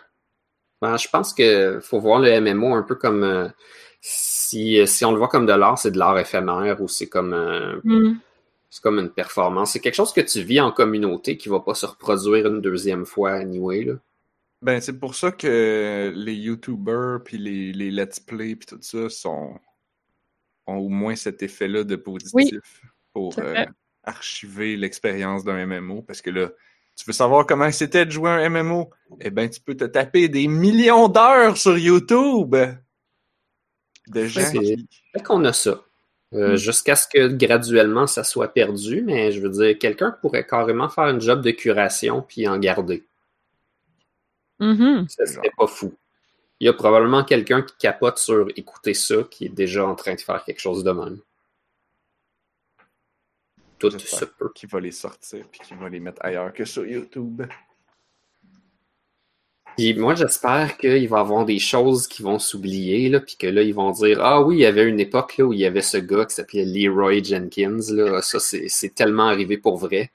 Ben, 0.81 0.97
je 0.97 1.09
pense 1.09 1.35
que 1.35 1.79
faut 1.81 2.01
voir 2.01 2.21
le 2.21 2.41
MMO 2.41 2.75
un 2.75 2.83
peu 2.83 2.95
comme 2.95 3.23
euh, 3.23 3.49
si, 4.01 4.87
si 4.87 5.05
on 5.05 5.13
le 5.13 5.19
voit 5.19 5.29
comme 5.29 5.47
de 5.47 5.53
l'art, 5.53 5.79
c'est 5.79 5.91
de 5.91 5.99
l'art 5.99 6.19
éphémère 6.19 6.81
ou 6.81 6.89
c'est 6.89 7.09
comme 7.09 7.35
euh, 7.35 7.81
Hmm. 7.85 8.15
c'est 8.71 8.83
comme 8.83 8.99
une 8.99 9.11
performance. 9.11 9.73
C'est 9.73 9.81
quelque 9.81 9.95
chose 9.95 10.13
que 10.13 10.21
tu 10.21 10.43
vis 10.43 10.61
en 10.61 10.73
communauté 10.73 11.37
qui 11.37 11.49
va 11.49 11.61
pas 11.61 11.75
se 11.75 11.87
reproduire 11.87 12.47
une 12.47 12.61
deuxième 12.61 13.05
fois 13.05 13.33
anyway. 13.33 13.85
Là. 13.85 13.95
Ben, 14.63 14.81
c'est 14.81 14.99
pour 14.99 15.15
ça 15.15 15.33
que 15.33 16.13
les 16.15 16.35
YouTubers 16.35 17.23
puis 17.25 17.39
les, 17.39 17.73
les 17.73 17.91
Let's 17.91 18.21
Play 18.21 18.57
puis 18.57 18.67
tout 18.67 18.79
ça 18.81 19.09
sont 19.09 19.59
ont 20.67 20.77
au 20.77 20.89
moins 20.89 21.17
cet 21.17 21.43
effet-là 21.43 21.85
de 21.85 21.97
positif 21.97 22.83
pour 23.13 23.35
euh. 23.39 23.65
Archiver 24.05 24.77
l'expérience 24.77 25.45
d'un 25.45 25.67
MMO 25.67 26.03
parce 26.03 26.23
que 26.23 26.31
là, 26.31 26.51
tu 26.97 27.05
veux 27.07 27.13
savoir 27.13 27.47
comment 27.47 27.71
c'était 27.73 28.05
de 28.07 28.11
jouer 28.11 28.31
un 28.31 28.49
MMO? 28.49 28.91
Eh 29.21 29.31
ben, 29.31 29.49
tu 29.49 29.61
peux 29.61 29.77
te 29.77 29.85
taper 29.85 30.29
des 30.29 30.49
millions 30.49 31.09
d'heures 31.09 31.57
sur 31.57 31.79
YouTube 31.79 32.55
de 34.09 34.27
gens 34.27 34.41
c'est- 34.41 34.59
qui... 34.59 34.89
Qu'on 35.25 35.45
a 35.45 35.53
ça. 35.53 35.83
Euh, 36.33 36.53
Mm. 36.53 36.57
Jusqu'à 36.57 36.95
ce 36.95 37.09
que 37.09 37.27
graduellement 37.27 38.07
ça 38.07 38.23
soit 38.23 38.53
perdu, 38.53 39.03
mais 39.03 39.33
je 39.33 39.41
veux 39.41 39.49
dire, 39.49 39.77
quelqu'un 39.79 40.13
pourrait 40.21 40.47
carrément 40.47 40.89
faire 40.89 41.09
une 41.09 41.21
job 41.21 41.43
de 41.43 41.51
curation 41.51 42.23
puis 42.23 42.47
en 42.47 42.57
garder. 42.59 43.05
Ça 45.09 45.27
serait 45.27 45.51
pas 45.57 45.67
fou. 45.67 45.93
Il 46.61 46.67
y 46.67 46.69
a 46.69 46.73
probablement 46.73 47.25
quelqu'un 47.25 47.63
qui 47.63 47.75
capote 47.79 48.19
sur 48.19 48.47
écouter 48.57 48.95
ça 48.95 49.17
qui 49.31 49.47
est 49.47 49.49
déjà 49.49 49.87
en 49.87 49.95
train 49.95 50.15
de 50.15 50.21
faire 50.21 50.45
quelque 50.45 50.61
chose 50.61 50.85
de 50.85 50.91
même. 50.93 51.19
Tout 53.81 53.99
se 53.99 54.25
peut. 54.25 54.51
qui 54.55 54.67
va 54.67 54.81
les 54.81 54.93
sortir 54.93 55.45
puis 55.51 55.61
qui 55.61 55.75
va 55.75 55.89
les 55.89 56.01
mettre 56.01 56.25
ailleurs 56.25 56.53
que 56.53 56.65
sur 56.65 56.87
YouTube. 56.87 57.43
Puis 59.77 59.95
moi, 59.95 60.15
j'espère 60.15 60.77
qu'il 60.77 61.09
va 61.09 61.19
y 61.19 61.21
avoir 61.21 61.45
des 61.45 61.59
choses 61.59 62.07
qui 62.07 62.23
vont 62.23 62.39
s'oublier, 62.39 63.09
là, 63.09 63.21
puis 63.21 63.37
que 63.37 63.47
là, 63.47 63.63
ils 63.63 63.75
vont 63.75 63.91
dire 63.93 64.19
Ah 64.21 64.43
oui, 64.43 64.57
il 64.57 64.61
y 64.61 64.67
avait 64.67 64.87
une 64.87 65.01
époque 65.01 65.39
là, 65.39 65.45
où 65.47 65.53
il 65.53 65.61
y 65.61 65.67
avait 65.67 65.81
ce 65.81 65.97
gars 65.97 66.27
qui 66.27 66.35
s'appelait 66.35 66.65
Leroy 66.65 67.23
Jenkins. 67.25 67.81
Là. 67.91 68.21
Ça, 68.21 68.39
c'est 68.41 68.67
c'est 68.69 68.95
tellement 68.95 69.29
arrivé 69.29 69.57
pour 69.57 69.79
vrai. 69.79 70.11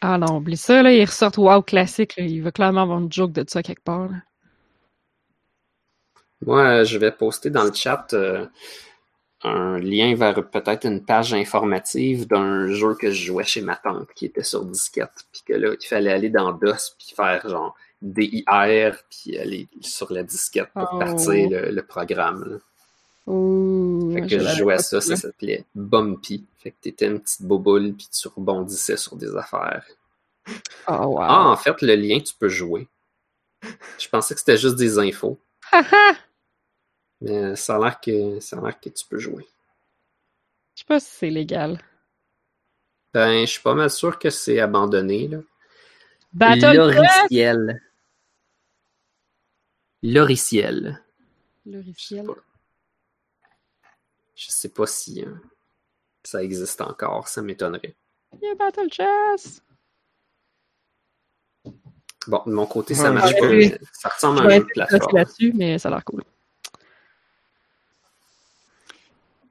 Ah 0.00 0.16
non, 0.16 0.38
oublie 0.38 0.56
ça, 0.56 0.82
là, 0.82 0.92
il 0.94 1.04
ressort 1.04 1.38
WoW 1.38 1.62
classique, 1.62 2.16
là. 2.16 2.24
il 2.24 2.40
va 2.42 2.52
clairement 2.52 2.82
avoir 2.82 3.00
une 3.00 3.12
joke 3.12 3.32
de 3.32 3.44
ça 3.46 3.62
quelque 3.62 3.82
part. 3.84 4.08
là. 4.08 4.16
Moi, 6.46 6.84
je 6.84 6.96
vais 6.96 7.12
poster 7.12 7.50
dans 7.50 7.64
le 7.64 7.72
chat 7.74 8.06
euh, 8.14 8.46
un 9.42 9.78
lien 9.78 10.14
vers 10.14 10.34
peut-être 10.50 10.84
une 10.86 11.02
page 11.04 11.32
informative 11.32 12.26
d'un 12.26 12.68
jeu 12.72 12.94
que 12.94 13.10
je 13.10 13.24
jouais 13.26 13.44
chez 13.44 13.62
ma 13.62 13.76
tante 13.76 14.08
qui 14.14 14.26
était 14.26 14.44
sur 14.44 14.64
disquette. 14.64 15.24
Puis 15.32 15.42
que 15.46 15.52
là, 15.54 15.74
il 15.80 15.86
fallait 15.86 16.12
aller 16.12 16.28
dans 16.30 16.52
DOS 16.52 16.94
puis 16.98 17.14
faire 17.16 17.48
genre 17.48 17.74
DIR 18.02 18.96
puis 19.10 19.38
aller 19.38 19.66
sur 19.80 20.12
la 20.12 20.22
disquette 20.22 20.68
pour 20.74 20.88
Oh. 20.92 20.98
partir 20.98 21.48
le, 21.50 21.70
le 21.70 21.82
programme. 21.82 22.44
là. 22.50 22.56
Ouh, 23.32 24.10
Fait 24.14 24.22
que 24.22 24.38
je 24.38 24.56
jouais 24.56 24.74
à 24.74 24.78
ça, 24.78 25.00
ça 25.00 25.16
s'appelait 25.16 25.64
Bumpy. 25.74 26.44
Fait 26.58 26.70
que 26.72 26.76
t'étais 26.82 27.06
une 27.06 27.20
petite 27.20 27.42
boboule 27.42 27.92
puis 27.94 28.08
tu 28.12 28.28
rebondissais 28.28 28.96
sur 28.96 29.16
des 29.16 29.34
affaires. 29.36 29.84
Oh, 30.88 30.92
wow. 30.92 31.18
Ah, 31.22 31.48
en 31.50 31.56
fait, 31.56 31.80
le 31.82 31.94
lien, 31.94 32.18
tu 32.20 32.34
peux 32.38 32.48
jouer. 32.48 32.88
Je 33.98 34.08
pensais 34.08 34.34
que 34.34 34.40
c'était 34.40 34.56
juste 34.56 34.76
des 34.76 34.98
infos! 34.98 35.38
mais 37.20 37.56
ça 37.56 37.76
a 37.76 37.78
l'air 37.78 38.00
que 38.00 38.40
ça 38.40 38.58
a 38.58 38.62
l'air 38.62 38.80
que 38.80 38.88
tu 38.88 39.04
peux 39.06 39.18
jouer. 39.18 39.46
Je 40.74 40.80
sais 40.80 40.86
pas 40.86 41.00
si 41.00 41.10
c'est 41.10 41.30
légal. 41.30 41.80
Ben, 43.12 43.40
je 43.40 43.46
suis 43.50 43.60
pas 43.62 43.74
mal 43.74 43.90
sûr 43.90 44.18
que 44.18 44.30
c'est 44.30 44.60
abandonné, 44.60 45.28
là. 45.28 45.38
Battle! 46.32 46.76
Loriciel. 46.76 47.82
Loriciel. 50.02 51.02
Loriciel. 51.66 52.24
Je 52.24 52.26
sais 52.26 52.34
pas. 52.34 52.40
Je 54.36 54.50
sais 54.50 54.68
pas 54.70 54.86
si 54.86 55.22
euh, 55.24 55.34
ça 56.22 56.42
existe 56.42 56.80
encore, 56.80 57.28
ça 57.28 57.42
m'étonnerait. 57.42 57.94
Il 58.40 58.48
y 58.48 58.50
a 58.50 58.54
Battle 58.54 58.88
Chess! 58.90 59.62
Bon, 62.26 62.42
de 62.46 62.52
mon 62.52 62.66
côté, 62.66 62.94
ça 62.94 63.04
Ouais, 63.08 63.14
marche 63.14 63.30
je 63.34 63.40
pas. 63.40 63.48
mais 63.48 63.78
Ça 63.92 64.08
ressemble 64.08 64.38
à 64.38 64.42
un 64.42 64.46
vais 64.46 64.56
jeu 64.56 64.60
de 64.60 64.64
être 64.66 64.72
plateforme. 64.74 65.16
là-dessus, 65.16 65.52
mais 65.54 65.78
ça 65.78 65.88
a 65.88 65.92
l'air 65.92 66.04
cool. 66.04 66.22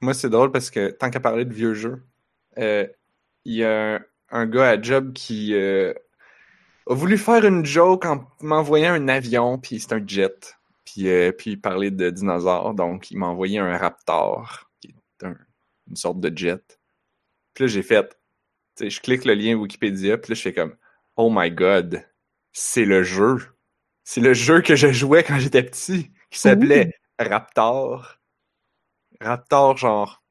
Moi, 0.01 0.13
c'est 0.13 0.29
drôle 0.29 0.51
parce 0.51 0.69
que 0.69 0.91
tant 0.91 1.09
qu'à 1.09 1.19
parler 1.19 1.45
de 1.45 1.53
vieux 1.53 1.73
jeux, 1.73 2.03
euh, 2.57 2.87
il 3.45 3.55
y 3.55 3.63
a 3.65 3.95
un, 3.97 4.01
un 4.31 4.47
gars 4.47 4.69
à 4.71 4.81
job 4.81 5.13
qui 5.13 5.53
euh, 5.55 5.93
a 6.89 6.93
voulu 6.93 7.17
faire 7.17 7.45
une 7.45 7.65
joke 7.65 8.05
en 8.05 8.27
m'envoyant 8.41 8.93
un 8.93 9.07
avion, 9.09 9.59
puis 9.59 9.79
c'est 9.79 9.93
un 9.93 10.05
jet, 10.05 10.55
puis, 10.85 11.09
euh, 11.09 11.31
puis 11.31 11.51
il 11.53 11.61
parlait 11.61 11.91
de 11.91 12.09
dinosaures, 12.11 12.73
donc 12.75 13.11
il 13.11 13.17
m'a 13.17 13.27
envoyé 13.27 13.59
un 13.59 13.77
Raptor, 13.77 14.69
qui 14.81 14.89
est 14.89 15.25
un- 15.25 15.37
une 15.89 15.95
sorte 15.95 16.19
de 16.21 16.35
jet. 16.37 16.79
Puis 17.53 17.65
là, 17.65 17.67
j'ai 17.69 17.83
fait, 17.83 18.09
tu 18.77 18.85
sais, 18.85 18.91
je 18.91 19.01
clique 19.01 19.25
le 19.25 19.35
lien 19.35 19.55
Wikipédia, 19.55 20.17
puis 20.17 20.31
là, 20.33 20.35
je 20.35 20.41
fais 20.43 20.53
comme, 20.53 20.75
oh 21.17 21.31
my 21.33 21.51
god, 21.51 22.05
c'est 22.53 22.85
le 22.85 23.03
jeu. 23.03 23.37
C'est 24.05 24.21
le 24.21 24.33
jeu 24.33 24.61
que 24.61 24.75
je 24.75 24.91
jouais 24.91 25.23
quand 25.23 25.39
j'étais 25.39 25.63
petit, 25.63 26.11
qui 26.31 26.39
s'appelait 26.39 26.93
Raptor. 27.19 28.18
Raptor, 29.21 29.77
genre 29.77 30.23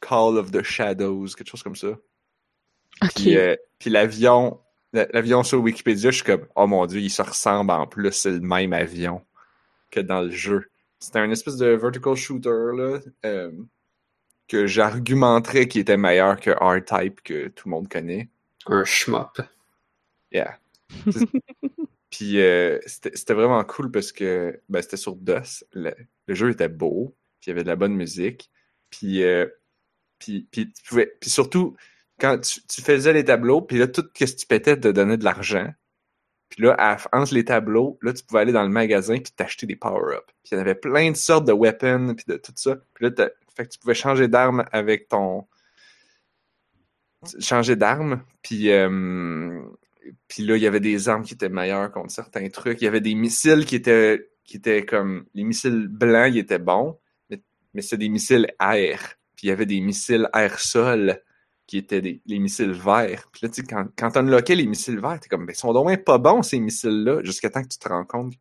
Call 0.00 0.38
of 0.38 0.50
the 0.50 0.62
Shadows, 0.62 1.28
quelque 1.36 1.48
chose 1.48 1.62
comme 1.62 1.76
ça. 1.76 1.88
Ok. 1.88 3.10
Puis, 3.16 3.36
euh, 3.36 3.56
puis 3.78 3.90
l'avion, 3.90 4.60
la- 4.92 5.06
l'avion 5.12 5.42
sur 5.42 5.60
Wikipédia, 5.60 6.10
je 6.10 6.16
suis 6.16 6.24
comme, 6.24 6.46
oh 6.56 6.66
mon 6.66 6.86
dieu, 6.86 7.00
il 7.00 7.10
se 7.10 7.22
ressemble 7.22 7.70
en 7.70 7.86
plus, 7.86 8.12
c'est 8.12 8.30
le 8.30 8.40
même 8.40 8.72
avion 8.72 9.24
que 9.90 10.00
dans 10.00 10.22
le 10.22 10.30
jeu. 10.30 10.70
C'était 10.98 11.20
un 11.20 11.30
espèce 11.30 11.56
de 11.56 11.66
vertical 11.66 12.16
shooter, 12.16 12.48
là, 12.76 12.98
euh, 13.24 13.52
que 14.48 14.66
j'argumenterais 14.66 15.68
qui 15.68 15.78
était 15.78 15.96
meilleur 15.96 16.40
que 16.40 16.50
R-Type, 16.50 17.20
que 17.22 17.48
tout 17.48 17.68
le 17.68 17.70
monde 17.70 17.88
connaît. 17.88 18.28
Un 18.66 18.84
shmup. 18.84 19.40
Yeah. 20.32 20.58
Puis 22.10 22.40
euh, 22.40 22.78
c'était 22.86 23.14
c'était 23.14 23.34
vraiment 23.34 23.62
cool 23.64 23.90
parce 23.90 24.12
que 24.12 24.60
ben, 24.68 24.82
c'était 24.82 24.96
sur 24.96 25.14
DOS. 25.14 25.64
Le, 25.72 25.94
le 26.26 26.34
jeu 26.34 26.50
était 26.50 26.68
beau, 26.68 27.14
puis 27.40 27.48
il 27.48 27.50
y 27.50 27.52
avait 27.52 27.62
de 27.62 27.68
la 27.68 27.76
bonne 27.76 27.94
musique. 27.94 28.50
Puis, 28.90 29.22
euh, 29.22 29.46
puis, 30.18 30.48
puis, 30.50 30.72
tu 30.72 30.82
pouvais, 30.84 31.06
puis 31.20 31.30
surtout, 31.30 31.76
quand 32.18 32.38
tu, 32.38 32.60
tu 32.66 32.82
faisais 32.82 33.12
les 33.12 33.24
tableaux, 33.24 33.60
puis 33.62 33.78
là, 33.78 33.86
tout 33.86 34.02
ce 34.14 34.24
que 34.24 34.30
tu 34.30 34.46
pétais 34.46 34.78
te 34.78 34.88
donnait 34.88 35.16
de 35.18 35.24
l'argent. 35.24 35.72
Puis 36.48 36.62
là, 36.62 36.74
à- 36.78 36.96
entre 37.12 37.34
les 37.34 37.44
tableaux, 37.44 37.98
là, 38.02 38.12
tu 38.12 38.24
pouvais 38.24 38.40
aller 38.40 38.52
dans 38.52 38.62
le 38.62 38.70
magasin 38.70 39.18
puis 39.18 39.32
t'acheter 39.32 39.66
des 39.66 39.76
power-ups. 39.76 40.24
Puis 40.42 40.50
il 40.50 40.54
y 40.54 40.56
en 40.56 40.60
avait 40.60 40.74
plein 40.74 41.10
de 41.10 41.16
sortes 41.16 41.46
de 41.46 41.52
weapons, 41.52 42.14
puis 42.14 42.24
de 42.26 42.36
tout 42.38 42.52
ça. 42.56 42.76
Puis 42.94 43.04
là, 43.04 43.10
t'as- 43.10 43.30
fait 43.54 43.66
que 43.66 43.70
tu 43.72 43.78
pouvais 43.78 43.94
changer 43.94 44.28
d'arme 44.28 44.64
avec 44.72 45.08
ton... 45.08 45.46
Changer 47.40 47.76
d'arme, 47.76 48.24
puis... 48.42 48.70
euh, 48.70 49.60
puis 50.26 50.42
là, 50.42 50.56
il 50.56 50.62
y 50.62 50.66
avait 50.66 50.80
des 50.80 51.08
armes 51.10 51.22
qui 51.22 51.34
étaient 51.34 51.50
meilleures 51.50 51.92
contre 51.92 52.10
certains 52.10 52.48
trucs. 52.48 52.80
Il 52.80 52.84
y 52.84 52.88
avait 52.88 53.02
des 53.02 53.14
missiles 53.14 53.66
qui 53.66 53.76
étaient, 53.76 54.30
qui 54.44 54.56
étaient 54.56 54.86
comme... 54.86 55.26
Les 55.34 55.44
missiles 55.44 55.86
blancs, 55.88 56.32
ils 56.32 56.38
étaient 56.38 56.58
bons, 56.58 56.98
mais, 57.74 57.82
c'était 57.82 57.98
des 57.98 58.08
missiles 58.08 58.48
air. 58.60 59.14
Puis 59.36 59.46
il 59.46 59.50
y 59.50 59.52
avait 59.52 59.66
des 59.66 59.80
missiles 59.80 60.28
air-sol 60.34 61.22
qui 61.66 61.78
étaient 61.78 62.00
des, 62.00 62.22
les 62.26 62.38
missiles 62.38 62.72
verts. 62.72 63.28
Puis 63.32 63.40
là, 63.42 63.48
tu 63.48 63.60
sais, 63.60 63.66
quand, 63.66 63.86
quand 63.96 64.16
unlockais 64.16 64.54
les 64.54 64.66
missiles 64.66 65.00
verts, 65.00 65.20
t'es 65.20 65.28
comme, 65.28 65.46
ben, 65.46 65.52
ils 65.52 65.58
sont 65.58 65.72
donc 65.72 66.04
pas 66.04 66.18
bons, 66.18 66.42
ces 66.42 66.58
missiles-là, 66.58 67.22
jusqu'à 67.22 67.50
temps 67.50 67.62
que 67.62 67.68
tu 67.68 67.78
te 67.78 67.88
rends 67.88 68.04
compte 68.06 68.34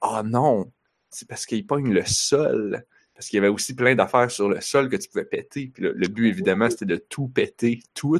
ah 0.00 0.22
non, 0.24 0.72
c'est 1.10 1.28
parce 1.28 1.46
qu'ils 1.46 1.66
pognent 1.66 1.92
le 1.92 2.04
sol. 2.04 2.84
Parce 3.14 3.28
qu'il 3.28 3.38
y 3.38 3.40
avait 3.40 3.48
aussi 3.48 3.74
plein 3.74 3.96
d'affaires 3.96 4.30
sur 4.30 4.48
le 4.48 4.60
sol 4.60 4.88
que 4.88 4.96
tu 4.96 5.08
pouvais 5.08 5.24
péter. 5.24 5.68
Puis 5.68 5.82
le, 5.82 5.92
le 5.92 6.08
but, 6.08 6.28
évidemment, 6.28 6.70
c'était 6.70 6.86
de 6.86 6.96
tout 6.96 7.28
péter, 7.28 7.82
tout. 7.94 8.16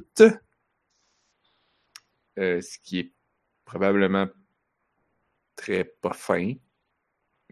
Euh, 2.39 2.61
ce 2.61 2.79
qui 2.83 2.99
est 3.01 3.13
probablement 3.65 4.27
très 5.55 5.85
pas 5.85 6.13
fin, 6.13 6.55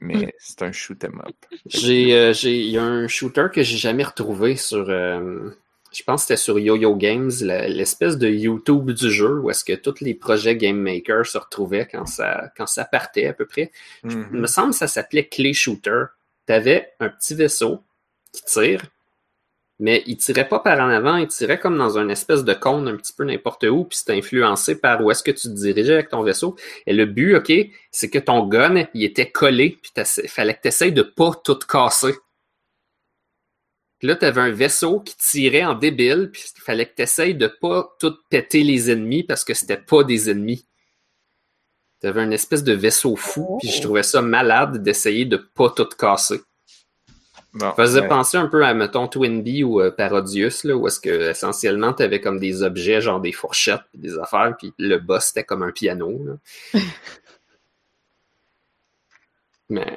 mais 0.01 0.34
c'est 0.38 0.62
un 0.62 0.72
shoot 0.72 1.03
'em 1.05 1.20
up. 1.26 1.34
J'ai, 1.66 2.14
euh, 2.14 2.32
j'ai, 2.32 2.57
il 2.61 2.70
y 2.70 2.78
a 2.78 2.84
un 2.84 3.09
shooter 3.09 3.47
que 3.53 3.62
j'ai 3.62 3.76
jamais 3.78 4.05
retrouvé 4.05 4.57
sur, 4.57 4.88
euh, 4.90 5.51
je 5.92 6.03
pense 6.03 6.22
que 6.22 6.26
c'était 6.28 6.36
sur 6.36 6.59
YoYo 6.59 6.94
Games, 6.97 7.30
l'espèce 7.40 8.18
de 8.18 8.28
YouTube 8.28 8.90
du 8.90 9.11
jeu 9.11 9.40
où 9.40 9.51
est-ce 9.51 9.64
que 9.64 9.72
tous 9.72 10.01
les 10.03 10.14
projets 10.14 10.57
Game 10.57 10.78
Maker 10.78 11.24
se 11.24 11.38
retrouvaient 11.38 11.88
quand 11.90 12.07
ça, 12.07 12.51
quand 12.57 12.66
ça 12.66 12.84
partait 12.84 13.26
à 13.26 13.32
peu 13.32 13.47
près. 13.47 13.70
Il 14.05 14.11
Mhm. 14.11 14.40
me 14.40 14.47
semble 14.47 14.70
que 14.70 14.76
ça 14.76 14.86
s'appelait 14.88 15.26
Clay 15.28 15.53
Shooter. 15.55 16.05
T'avais 16.44 16.92
un 17.01 17.09
petit 17.09 17.34
vaisseau 17.34 17.82
qui 18.32 18.42
tire, 18.44 18.82
mais 19.78 20.02
il 20.06 20.16
tirait 20.16 20.48
pas 20.48 20.60
par 20.60 20.78
en 20.80 20.88
avant, 20.88 21.16
il 21.16 21.26
tirait 21.26 21.58
comme 21.58 21.76
dans 21.76 21.98
une 21.98 22.10
espèce 22.10 22.44
de 22.44 22.54
cône 22.54 22.88
un 22.88 22.96
petit 22.96 23.12
peu 23.12 23.24
n'importe 23.24 23.64
où, 23.64 23.84
puis 23.84 23.98
c'était 23.98 24.14
influencé 24.14 24.80
par 24.80 25.04
où 25.04 25.10
est-ce 25.10 25.22
que 25.22 25.30
tu 25.30 25.48
te 25.48 25.54
dirigeais 25.54 25.94
avec 25.94 26.08
ton 26.08 26.22
vaisseau. 26.22 26.56
Et 26.86 26.94
le 26.94 27.04
but, 27.04 27.36
OK, 27.36 27.52
c'est 27.90 28.08
que 28.08 28.18
ton 28.18 28.46
gun, 28.46 28.86
il 28.94 29.04
était 29.04 29.30
collé, 29.30 29.78
puis 29.82 29.92
il 29.96 30.28
fallait 30.28 30.54
que 30.54 30.62
tu 30.62 30.68
essayes 30.68 30.92
de 30.92 31.02
pas 31.02 31.32
tout 31.44 31.58
casser. 31.58 32.14
Puis 33.98 34.08
là, 34.08 34.16
tu 34.16 34.24
avais 34.24 34.40
un 34.40 34.50
vaisseau 34.50 35.00
qui 35.00 35.16
tirait 35.16 35.64
en 35.64 35.74
débile, 35.74 36.30
puis 36.32 36.42
il 36.56 36.60
fallait 36.60 36.86
que 36.86 36.94
tu 36.94 37.02
essayes 37.02 37.34
de 37.34 37.46
pas 37.46 37.94
tout 37.98 38.14
péter 38.30 38.62
les 38.62 38.90
ennemis 38.90 39.24
parce 39.24 39.44
que 39.44 39.54
c'était 39.54 39.76
pas 39.76 40.04
des 40.04 40.30
ennemis. 40.30 40.66
Tu 42.00 42.06
avais 42.06 42.24
une 42.24 42.32
espèce 42.32 42.62
de 42.62 42.72
vaisseau 42.72 43.16
fou, 43.16 43.58
puis 43.60 43.70
je 43.70 43.80
trouvais 43.80 44.02
ça 44.02 44.20
malade 44.22 44.82
d'essayer 44.82 45.24
de 45.24 45.36
pas 45.36 45.70
tout 45.70 45.88
casser. 45.98 46.40
Bon, 47.59 47.66
Ça 47.70 47.72
faisait 47.74 48.00
ben, 48.02 48.09
penser 48.09 48.36
un 48.36 48.48
peu 48.48 48.64
à, 48.64 48.74
mettons, 48.74 49.09
Twinbee 49.09 49.64
ou 49.64 49.80
euh, 49.80 49.90
Parodius, 49.90 50.64
là, 50.64 50.76
où 50.76 50.86
est-ce 50.86 51.00
que, 51.00 51.30
essentiellement, 51.30 51.94
tu 51.94 52.02
avais 52.02 52.20
comme 52.20 52.38
des 52.38 52.62
objets, 52.62 53.00
genre 53.00 53.18
des 53.20 53.32
fourchettes, 53.32 53.80
puis 53.90 53.98
des 54.00 54.18
affaires, 54.18 54.54
puis 54.59 54.74
le 54.78 54.98
boss, 54.98 55.26
c'était 55.26 55.44
comme 55.44 55.62
un 55.62 55.72
piano. 55.72 56.20
là. 56.24 56.80
Mais 59.68 59.96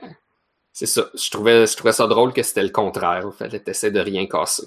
c'est 0.74 0.86
ça. 0.86 1.10
Je 1.14 1.30
trouvais, 1.30 1.68
je 1.68 1.76
trouvais 1.76 1.91
ça 1.91 2.07
drôle 2.07 2.34
que 2.34 2.41
c'était 2.43 2.64
le 2.64 2.70
contraire. 2.70 3.24
Il 3.26 3.32
fallait 3.38 3.62
essayer 3.68 3.91
de 3.91 3.99
rien 3.99 4.26
casser. 4.26 4.66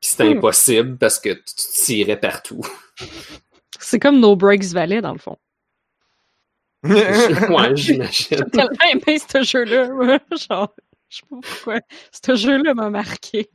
Puis 0.00 0.10
c'était 0.10 0.32
Hmm. 0.32 0.38
impossible 0.38 0.96
parce 0.98 1.18
que 1.18 1.30
tu 1.30 1.54
tirais 1.84 2.18
partout. 2.18 2.62
C'est 3.78 3.98
comme 3.98 4.20
No 4.20 4.36
Breaks 4.36 4.72
Valley, 4.72 5.00
dans 5.02 5.12
le 5.12 5.18
fond. 5.18 5.36
ouais, 6.84 7.74
j'imagine. 7.76 8.36
J'ai 8.38 8.44
tellement 8.50 8.84
aimé 8.92 9.18
ce 9.18 9.42
jeu-là. 9.42 10.18
Genre, 10.48 10.72
je 11.08 11.16
sais 11.16 11.22
pas 11.30 11.36
pourquoi. 11.42 11.80
Ce 12.24 12.34
jeu-là 12.36 12.74
m'a 12.74 12.90
marqué. 12.90 13.50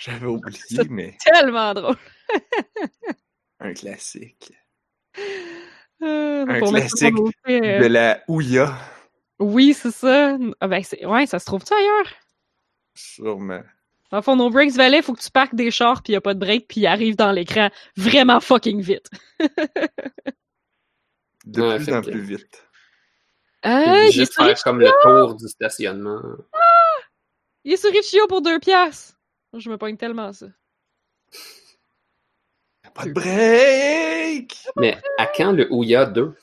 J'avais 0.00 0.26
oublié, 0.26 0.58
C'est- 0.68 0.88
mais 0.90 1.16
Tellement 1.24 1.72
drôle. 1.74 1.96
un 3.60 3.72
classique. 3.74 4.52
Euh, 6.02 6.46
Un 6.48 6.60
classique 6.60 7.14
nos 7.14 7.30
faits, 7.44 7.62
euh, 7.64 7.80
De 7.80 7.86
la 7.86 8.22
Ouya, 8.28 8.74
Oui, 9.38 9.74
c'est 9.74 9.90
ça. 9.90 10.36
Ah 10.60 10.68
ben, 10.68 10.82
c'est... 10.82 11.04
Ouais, 11.04 11.26
ça 11.26 11.38
se 11.38 11.44
trouve-tu 11.46 11.74
ailleurs? 11.74 12.06
sûrement. 12.94 13.62
Dans 14.10 14.18
le 14.18 14.22
fond, 14.22 14.34
No 14.36 14.50
Breaks 14.50 14.72
Valley, 14.74 15.02
faut 15.02 15.14
que 15.14 15.22
tu 15.22 15.30
parques 15.30 15.54
des 15.54 15.70
chars, 15.70 16.02
puis 16.02 16.12
y 16.14 16.16
a 16.16 16.20
pas 16.20 16.34
de 16.34 16.40
break, 16.40 16.66
puis 16.68 16.80
il 16.80 16.86
arrive 16.86 17.14
dans 17.16 17.30
l'écran 17.32 17.70
vraiment 17.96 18.40
fucking 18.40 18.80
vite. 18.80 19.08
De 21.46 21.62
Ouais, 21.62 21.76
plus 21.76 21.92
en 21.94 22.02
plus 22.02 22.20
vite. 22.20 22.66
Euh, 23.66 24.06
de 24.06 24.10
sur 24.24 24.44
faire 24.46 24.62
comme 24.62 24.80
le 24.80 24.90
tour 25.02 25.34
du 25.34 25.46
stationnement. 25.48 26.22
il 27.64 27.72
est 27.72 27.76
sur 27.76 27.90
Itch.io 27.94 28.26
pour 28.28 28.40
deux 28.42 28.58
piastres. 28.58 29.14
Je 29.56 29.68
me 29.68 29.76
pogne 29.76 29.96
tellement 29.96 30.32
ça. 30.32 30.46
Pas 32.94 33.04
de 33.06 33.12
break! 33.12 34.56
Mais 34.76 34.96
à 35.18 35.26
quand 35.26 35.52
le 35.52 35.72
Ouya 35.72 36.06
2? 36.06 36.34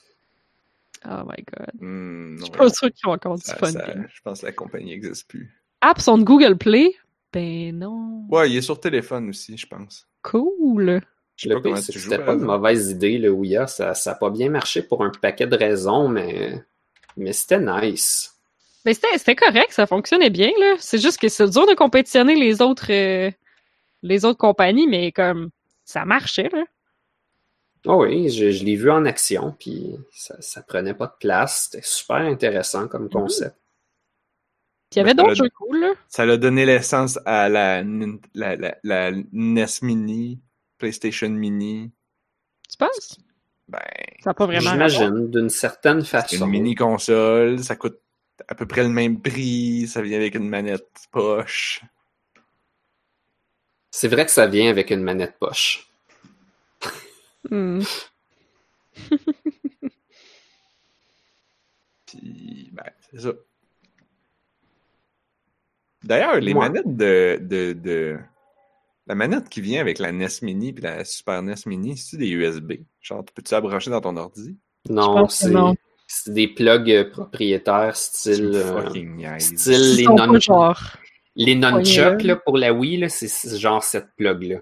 Oh 1.05 1.09
my 1.25 1.43
god. 1.53 1.71
Hmm, 1.79 2.37
Je 2.37 2.43
suis 2.43 2.51
pas 2.51 2.69
sûre 2.69 2.91
qu'ils 2.91 3.07
ont 3.09 3.13
encore 3.13 3.35
du 3.35 3.43
fun. 3.43 3.67
je 3.71 4.21
pense 4.23 4.41
que 4.41 4.45
la 4.45 4.51
compagnie 4.53 4.91
n'existe 4.91 5.27
plus. 5.27 5.53
Apps 5.81 6.07
on 6.07 6.19
Google 6.19 6.57
Play? 6.57 6.95
Ben 7.33 7.77
non. 7.77 8.25
Ouais, 8.29 8.49
il 8.49 8.57
est 8.57 8.61
sur 8.61 8.79
téléphone 8.79 9.29
aussi, 9.29 9.57
je 9.57 9.67
pense. 9.67 10.07
Cool. 10.21 11.01
Je 11.35 11.43
sais 11.43 11.49
Le 11.49 11.55
pas 11.55 11.61
pire, 11.61 11.71
comment 11.71 11.81
tu 11.85 11.91
joues. 11.99 12.09
c'était 12.11 12.23
pas 12.25 12.33
une 12.33 12.41
mauvaise 12.41 12.89
idée, 12.91 13.17
le 13.17 13.29
Ouya. 13.31 13.67
Ça 13.67 13.93
n'a 14.05 14.15
pas 14.15 14.29
bien 14.29 14.49
marché 14.49 14.81
pour 14.81 15.03
un 15.03 15.11
paquet 15.11 15.47
de 15.47 15.55
raisons, 15.57 16.07
mais, 16.07 16.63
mais 17.17 17.33
c'était 17.33 17.59
nice. 17.59 18.33
Ben 18.85 18.93
c'était, 18.93 19.17
c'était 19.17 19.35
correct, 19.35 19.71
ça 19.71 19.85
fonctionnait 19.85 20.29
bien, 20.29 20.51
là. 20.59 20.75
C'est 20.79 21.01
juste 21.01 21.19
que 21.19 21.27
c'est 21.27 21.49
dur 21.49 21.67
de 21.67 21.73
compétitionner 21.73 22.35
les 22.35 22.61
autres, 22.61 22.91
euh, 22.91 23.29
les 24.01 24.23
autres 24.23 24.37
compagnies, 24.37 24.87
mais 24.87 25.11
comme, 25.11 25.49
ça 25.83 26.05
marchait, 26.05 26.49
là. 26.53 26.63
Oh 27.85 28.03
oui, 28.03 28.29
je, 28.29 28.51
je 28.51 28.63
l'ai 28.63 28.75
vu 28.75 28.91
en 28.91 29.05
action, 29.05 29.55
puis 29.59 29.95
ça, 30.11 30.35
ça 30.41 30.61
prenait 30.61 30.93
pas 30.93 31.07
de 31.07 31.13
place. 31.19 31.69
C'était 31.69 31.85
super 31.85 32.17
intéressant 32.17 32.87
comme 32.87 33.09
concept. 33.09 33.55
Puis 34.89 34.95
il 34.95 34.97
y 34.99 35.01
avait 35.01 35.13
d'autres 35.13 35.35
jeux 35.35 35.49
cool, 35.57 35.79
là. 35.81 35.93
Ça 36.07 36.23
a 36.23 36.37
donné 36.37 36.65
l'essence 36.65 37.19
à 37.25 37.49
la, 37.49 37.83
la, 38.33 38.55
la, 38.55 38.77
la 38.83 39.11
NES 39.31 39.65
Mini, 39.81 40.39
PlayStation 40.77 41.29
Mini. 41.29 41.91
Tu 42.69 42.77
penses? 42.77 43.17
Ben, 43.67 43.79
Ça 44.23 44.33
pas 44.33 44.45
vraiment. 44.45 44.61
J'imagine, 44.71 45.29
d'une 45.29 45.49
certaine 45.49 46.01
c'est 46.01 46.07
façon. 46.21 46.45
une 46.45 46.51
mini 46.51 46.73
console, 46.75 47.59
ça 47.63 47.75
coûte 47.75 47.99
à 48.47 48.55
peu 48.55 48.65
près 48.65 48.83
le 48.83 48.89
même 48.89 49.21
prix, 49.21 49.87
ça 49.87 50.01
vient 50.01 50.17
avec 50.17 50.35
une 50.35 50.47
manette 50.47 50.87
poche. 51.11 51.81
C'est 53.91 54.07
vrai 54.07 54.25
que 54.25 54.31
ça 54.31 54.47
vient 54.47 54.69
avec 54.69 54.89
une 54.91 55.01
manette 55.01 55.37
poche. 55.39 55.89
Hmm. 57.49 57.81
Puis, 62.05 62.69
ben, 62.71 62.83
c'est 63.11 63.19
ça. 63.21 63.31
D'ailleurs, 66.03 66.35
les 66.39 66.53
Ouais. 66.53 66.69
manettes 66.69 66.95
de, 66.95 67.37
de, 67.41 67.73
de. 67.73 68.19
La 69.07 69.15
manette 69.15 69.47
qui 69.47 69.61
vient 69.61 69.79
avec 69.79 69.99
la 69.99 70.11
NES 70.11 70.27
Mini 70.41 70.73
puis 70.73 70.83
la 70.83 71.05
Super 71.05 71.41
NES 71.41 71.55
Mini, 71.65 71.97
c'est 71.97 72.17
des 72.17 72.29
USB. 72.29 72.73
Genre, 72.99 73.23
tu 73.23 73.33
peux-tu 73.33 73.53
la 73.53 73.61
brancher 73.61 73.89
dans 73.89 74.01
ton 74.01 74.17
ordi? 74.17 74.57
Non, 74.89 75.27
c'est 75.29 76.33
des 76.33 76.47
plugs 76.47 76.91
euh, 76.91 77.09
propriétaires 77.09 77.95
style, 77.95 78.51
euh, 78.55 78.81
fucking 78.81 79.15
niaises. 79.15 79.57
style 79.57 79.95
les, 79.95 80.05
non, 80.05 80.39
genre. 80.39 80.79
les 81.35 81.55
nunchucks 81.55 82.23
là, 82.23 82.37
pour 82.37 82.57
la 82.57 82.73
Wii, 82.73 82.97
là, 82.97 83.09
c'est 83.09 83.57
genre 83.57 83.83
cette 83.83 84.15
plug-là. 84.15 84.59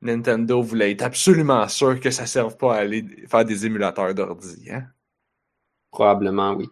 Nintendo 0.00 0.60
voulait 0.62 0.92
être 0.92 1.02
absolument 1.02 1.66
sûr 1.68 1.98
que 1.98 2.10
ça 2.10 2.26
serve 2.26 2.56
pas 2.56 2.76
à 2.76 2.80
aller 2.80 3.04
faire 3.28 3.44
des 3.44 3.66
émulateurs 3.66 4.14
d'ordi, 4.14 4.70
hein? 4.70 4.84
Probablement, 5.90 6.52
oui. 6.52 6.68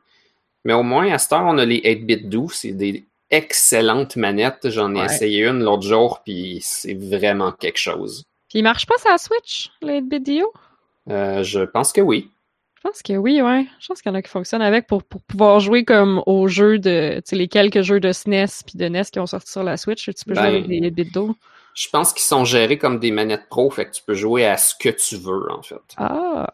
Mais 0.64 0.74
au 0.74 0.82
moins, 0.82 1.10
à 1.12 1.18
cette 1.18 1.32
heure, 1.32 1.44
on 1.44 1.58
a 1.58 1.64
les 1.64 1.80
8-bit 1.80 2.28
doux. 2.28 2.50
C'est 2.50 2.72
des 2.72 3.08
excellentes 3.32 4.14
manettes. 4.16 4.70
J'en 4.70 4.94
ai 4.94 5.00
Ouais. 5.00 5.06
essayé 5.06 5.44
une 5.46 5.64
l'autre 5.64 5.82
jour, 5.82 6.20
puis 6.24 6.60
c'est 6.62 6.94
vraiment 6.94 7.50
quelque 7.50 7.78
chose. 7.78 8.22
Puis 8.48 8.60
il 8.60 8.62
marche 8.62 8.86
pas 8.86 8.96
sa 8.98 9.18
Switch, 9.18 9.70
le 9.82 9.94
8-bit 10.00 10.22
Dio? 10.22 10.52
Euh, 11.10 11.42
je 11.42 11.60
pense 11.60 11.92
que 11.92 12.00
oui. 12.00 12.30
Je 12.76 12.88
pense 12.88 13.02
que 13.02 13.12
oui, 13.14 13.40
ouais. 13.40 13.66
Je 13.80 13.86
pense 13.86 14.02
qu'il 14.02 14.10
y 14.10 14.14
en 14.14 14.18
a 14.18 14.22
qui 14.22 14.28
fonctionnent 14.30 14.62
avec 14.62 14.86
pour, 14.86 15.02
pour 15.04 15.22
pouvoir 15.22 15.60
jouer 15.60 15.84
comme 15.84 16.22
aux 16.26 16.48
jeux 16.48 16.78
de, 16.78 17.16
tu 17.16 17.22
sais, 17.24 17.36
les 17.36 17.46
quelques 17.48 17.82
jeux 17.82 18.00
de 18.00 18.10
SNES 18.12 18.46
puis 18.66 18.76
de 18.76 18.86
NES 18.88 19.04
qui 19.12 19.18
ont 19.20 19.26
sorti 19.26 19.50
sur 19.52 19.62
la 19.62 19.76
Switch. 19.76 20.04
Tu 20.04 20.24
peux 20.24 20.34
jouer 20.34 20.42
Ben, 20.42 20.48
avec 20.48 20.66
des 20.66 20.80
8-bit 20.80 21.14
Do. 21.14 21.34
Je 21.74 21.88
pense 21.88 22.12
qu'ils 22.12 22.24
sont 22.24 22.44
gérés 22.44 22.78
comme 22.78 22.98
des 22.98 23.10
manettes 23.12 23.48
pro, 23.48 23.70
fait 23.70 23.86
que 23.86 23.92
tu 23.92 24.02
peux 24.02 24.14
jouer 24.14 24.44
à 24.46 24.56
ce 24.58 24.74
que 24.78 24.90
tu 24.90 25.16
veux, 25.16 25.50
en 25.50 25.62
fait. 25.62 25.80
Ah! 25.96 26.46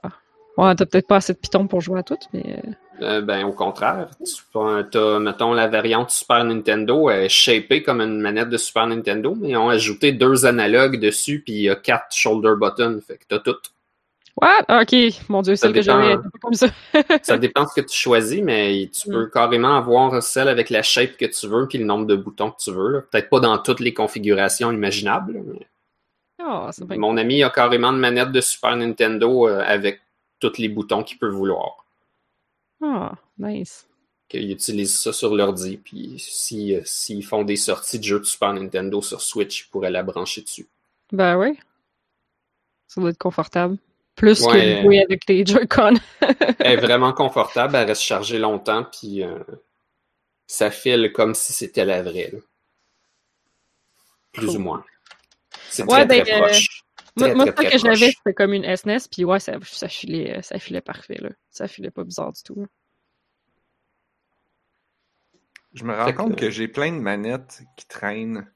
Ouais, 0.58 0.74
t'as 0.76 0.86
peut-être 0.86 1.06
pas 1.08 1.16
assez 1.16 1.32
de 1.32 1.38
Python 1.38 1.66
pour 1.66 1.80
jouer 1.80 1.98
à 2.00 2.02
toutes, 2.02 2.28
mais... 2.32 2.62
euh, 3.02 3.20
ben, 3.20 3.44
au 3.44 3.52
contraire. 3.52 4.08
Tu 4.24 4.58
as, 4.98 5.18
mettons, 5.18 5.52
la 5.52 5.68
variante 5.68 6.10
Super 6.10 6.44
Nintendo, 6.44 7.10
est 7.10 7.28
shapée 7.28 7.82
comme 7.82 8.00
une 8.00 8.20
manette 8.20 8.50
de 8.50 8.56
Super 8.56 8.86
Nintendo, 8.86 9.34
mais 9.40 9.50
ils 9.50 9.56
ont 9.56 9.68
ajouté 9.68 10.12
deux 10.12 10.46
analogues 10.46 11.00
dessus, 11.00 11.42
puis 11.44 11.54
il 11.54 11.62
y 11.62 11.70
a 11.70 11.76
quatre 11.76 12.14
shoulder 12.14 12.54
buttons, 12.60 13.00
fait 13.00 13.18
que 13.18 13.24
t'as 13.28 13.38
tout. 13.38 13.56
What? 14.40 14.64
Ah, 14.68 14.82
ok, 14.82 14.94
mon 15.28 15.42
dieu, 15.42 15.56
celle 15.56 15.72
que 15.72 15.82
j'avais 15.82 16.16
comme 16.40 16.54
ça. 16.54 16.68
Ça 17.22 17.38
dépend 17.38 17.64
de 17.64 17.68
ce 17.68 17.80
que 17.80 17.86
tu 17.86 17.96
choisis, 17.96 18.40
mais 18.40 18.88
tu 18.92 19.08
peux 19.08 19.26
carrément 19.26 19.76
avoir 19.76 20.22
celle 20.22 20.48
avec 20.48 20.70
la 20.70 20.82
shape 20.82 21.16
que 21.16 21.26
tu 21.26 21.48
veux, 21.48 21.66
puis 21.66 21.78
le 21.78 21.84
nombre 21.84 22.06
de 22.06 22.14
boutons 22.14 22.52
que 22.52 22.62
tu 22.62 22.70
veux. 22.70 23.04
Peut-être 23.10 23.30
pas 23.30 23.40
dans 23.40 23.58
toutes 23.58 23.80
les 23.80 23.92
configurations 23.92 24.70
imaginables, 24.70 25.42
mais 25.44 25.66
bien. 26.38 26.98
mon 26.98 27.16
ami 27.16 27.42
a 27.42 27.50
carrément 27.50 27.88
une 27.88 27.98
manette 27.98 28.30
de 28.30 28.40
Super 28.40 28.76
Nintendo 28.76 29.48
euh, 29.48 29.60
avec 29.66 30.00
tous 30.38 30.58
les 30.58 30.68
boutons 30.68 31.02
qu'il 31.02 31.18
peut 31.18 31.28
vouloir. 31.28 31.84
Ah, 32.82 33.12
nice. 33.38 33.86
Qu'ils 34.28 34.50
utilisent 34.52 34.98
ça 35.00 35.12
sur 35.12 35.34
l'ordi, 35.34 35.78
puis 35.78 36.16
si, 36.18 36.74
euh, 36.74 36.82
s'ils 36.84 37.24
font 37.24 37.42
des 37.44 37.56
sorties 37.56 37.98
de 37.98 38.04
jeux 38.04 38.20
de 38.20 38.24
Super 38.24 38.52
Nintendo 38.52 39.00
sur 39.02 39.20
Switch, 39.22 39.62
ils 39.62 39.70
pourraient 39.70 39.90
la 39.90 40.02
brancher 40.02 40.42
dessus. 40.42 40.66
Ben 41.12 41.36
oui. 41.38 41.58
Ça 42.86 43.00
doit 43.00 43.10
être 43.10 43.18
confortable. 43.18 43.78
Plus 44.14 44.44
que 44.44 44.50
Ouais. 44.50 44.76
de 44.76 44.82
jouer 44.82 45.02
avec 45.02 45.26
les 45.28 45.46
Joy-Con. 45.46 45.94
Elle 46.58 46.72
est 46.72 46.76
vraiment 46.80 47.12
confortable, 47.12 47.76
elle 47.76 47.86
reste 47.86 48.02
chargée 48.02 48.38
longtemps, 48.38 48.84
puis 48.84 49.22
euh, 49.22 49.38
ça 50.46 50.70
file 50.70 51.12
comme 51.14 51.34
si 51.34 51.52
c'était 51.52 51.84
la 51.84 52.02
vraie. 52.02 52.30
là. 52.32 52.38
Plus 54.32 54.46
Cool. 54.48 54.56
ou 54.56 54.60
moins. 54.60 54.84
C'est 55.70 55.84
Ouais, 55.84 56.04
très, 56.04 56.06
ben, 56.06 56.22
très 56.24 56.34
euh, 56.34 56.38
proche. 56.46 56.84
Moi, 57.18 57.28
Très, 57.28 57.34
moi 57.34 57.44
très, 57.46 57.54
ça 57.64 57.68
très 57.68 57.70
que 57.70 57.78
j'avais, 57.78 58.12
c'était 58.12 58.34
comme 58.34 58.52
une 58.52 58.64
SNES, 58.76 59.08
puis 59.10 59.24
ouais, 59.24 59.40
ça, 59.40 59.58
ça, 59.62 59.88
filait, 59.88 60.40
ça 60.42 60.58
filait 60.58 60.80
parfait, 60.80 61.18
là. 61.20 61.30
Ça 61.50 61.66
filait 61.68 61.90
pas 61.90 62.04
bizarre 62.04 62.32
du 62.32 62.42
tout. 62.42 62.54
là. 62.60 62.66
Je 65.74 65.84
me 65.84 65.94
rends 65.94 66.10
que- 66.12 66.16
compte 66.16 66.36
que 66.36 66.50
j'ai 66.50 66.68
plein 66.68 66.92
de 66.92 66.98
manettes 66.98 67.62
qui 67.76 67.86
traînent. 67.86 68.50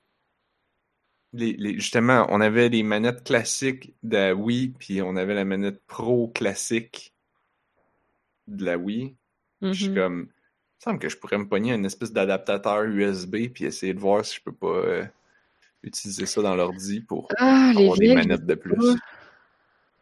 Les, 1.35 1.53
les- 1.55 1.75
justement, 1.75 2.27
on 2.31 2.41
avait 2.41 2.69
les 2.69 2.83
manettes 2.83 3.25
classiques 3.25 3.95
de 4.03 4.17
la 4.17 4.35
Wii, 4.35 4.69
puis 4.79 5.03
on 5.03 5.17
avait 5.17 5.35
la 5.35 5.45
manette 5.45 5.83
pro 5.87 6.29
classique 6.29 7.15
de 8.49 8.65
la 8.65 8.77
Wii. 8.77 9.17
Je 9.63 9.73
suis 9.73 9.89
Mhm. 9.91 9.95
comme. 9.95 10.21
Il 10.21 10.89
me 10.89 10.91
semble 10.93 10.99
que 10.99 11.09
je 11.09 11.17
pourrais 11.17 11.39
me 11.39 11.49
pogner 11.49 11.73
une 11.75 11.85
espèce 11.87 12.13
d'adaptateur 12.13 12.83
USB 12.83 13.49
puis 13.55 13.65
essayer 13.67 13.95
de 13.95 14.01
voir 14.01 14.25
si 14.25 14.37
je 14.39 14.43
peux 14.43 14.53
pas 14.53 14.67
euh, 14.67 15.05
utiliser 15.83 16.27
ça 16.27 16.43
dans 16.43 16.55
l'ordi 16.55 17.01
pour 17.01 17.29
Ah, 17.39 17.73
les 17.75 17.83
avoir 17.85 17.99
des 17.99 18.15
manettes 18.15 18.47
de 18.47 18.55
plus. 18.55 18.75
pas. 18.77 18.95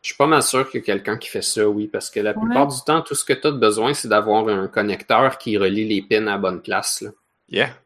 Je 0.03 0.09
suis 0.09 0.16
pas 0.16 0.26
mal 0.26 0.43
sûr 0.43 0.68
qu'il 0.70 0.81
y 0.81 0.83
a 0.83 0.87
quelqu'un 0.87 1.18
qui 1.18 1.28
fait 1.28 1.43
ça, 1.43 1.68
oui, 1.68 1.87
parce 1.87 2.09
que 2.09 2.20
la 2.20 2.33
plupart 2.33 2.66
du 2.68 2.81
temps, 2.87 3.03
tout 3.03 3.14
ce 3.14 3.24
que 3.24 3.35
tu 3.35 3.47
as 3.49 3.51
besoin, 3.51 3.93
c'est 3.93 4.09
d'avoir 4.09 4.49
un 4.49 4.66
connecteur 4.66 5.37
qui 5.37 5.59
relie 5.59 5.87
les 5.87 6.01
pins 6.01 6.26
à 6.26 6.33
la 6.33 6.39
bonne 6.39 6.62
place. 6.62 7.03
là. 7.03 7.11
Yeah. 7.51 7.76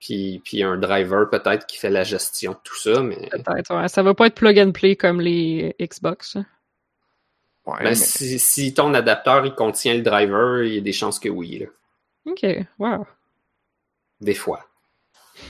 Puis, 0.00 0.40
puis 0.44 0.62
un 0.62 0.76
driver 0.76 1.28
peut-être 1.30 1.66
qui 1.66 1.78
fait 1.78 1.88
la 1.90 2.04
gestion 2.04 2.52
de 2.52 2.58
tout 2.62 2.76
ça, 2.78 3.02
mais 3.02 3.28
Peut-être, 3.30 3.74
ouais. 3.74 3.88
Ça 3.88 4.02
va 4.02 4.12
pas 4.14 4.26
être 4.26 4.34
plug 4.34 4.58
and 4.58 4.72
play 4.72 4.96
comme 4.96 5.20
les 5.20 5.74
Xbox. 5.80 6.36
hein. 6.36 6.46
Ouais, 7.66 7.76
ben, 7.78 7.84
mais 7.90 7.94
si, 7.94 8.38
si 8.38 8.74
ton 8.74 8.92
adapteur 8.94 9.44
il 9.46 9.54
contient 9.54 9.94
le 9.94 10.00
driver, 10.02 10.64
il 10.66 10.74
y 10.74 10.78
a 10.78 10.80
des 10.80 10.92
chances 10.92 11.18
que 11.18 11.28
oui, 11.28 11.58
là. 11.58 11.66
Ok, 12.26 12.44
wow. 12.78 13.06
des 14.20 14.34
fois. 14.34 14.66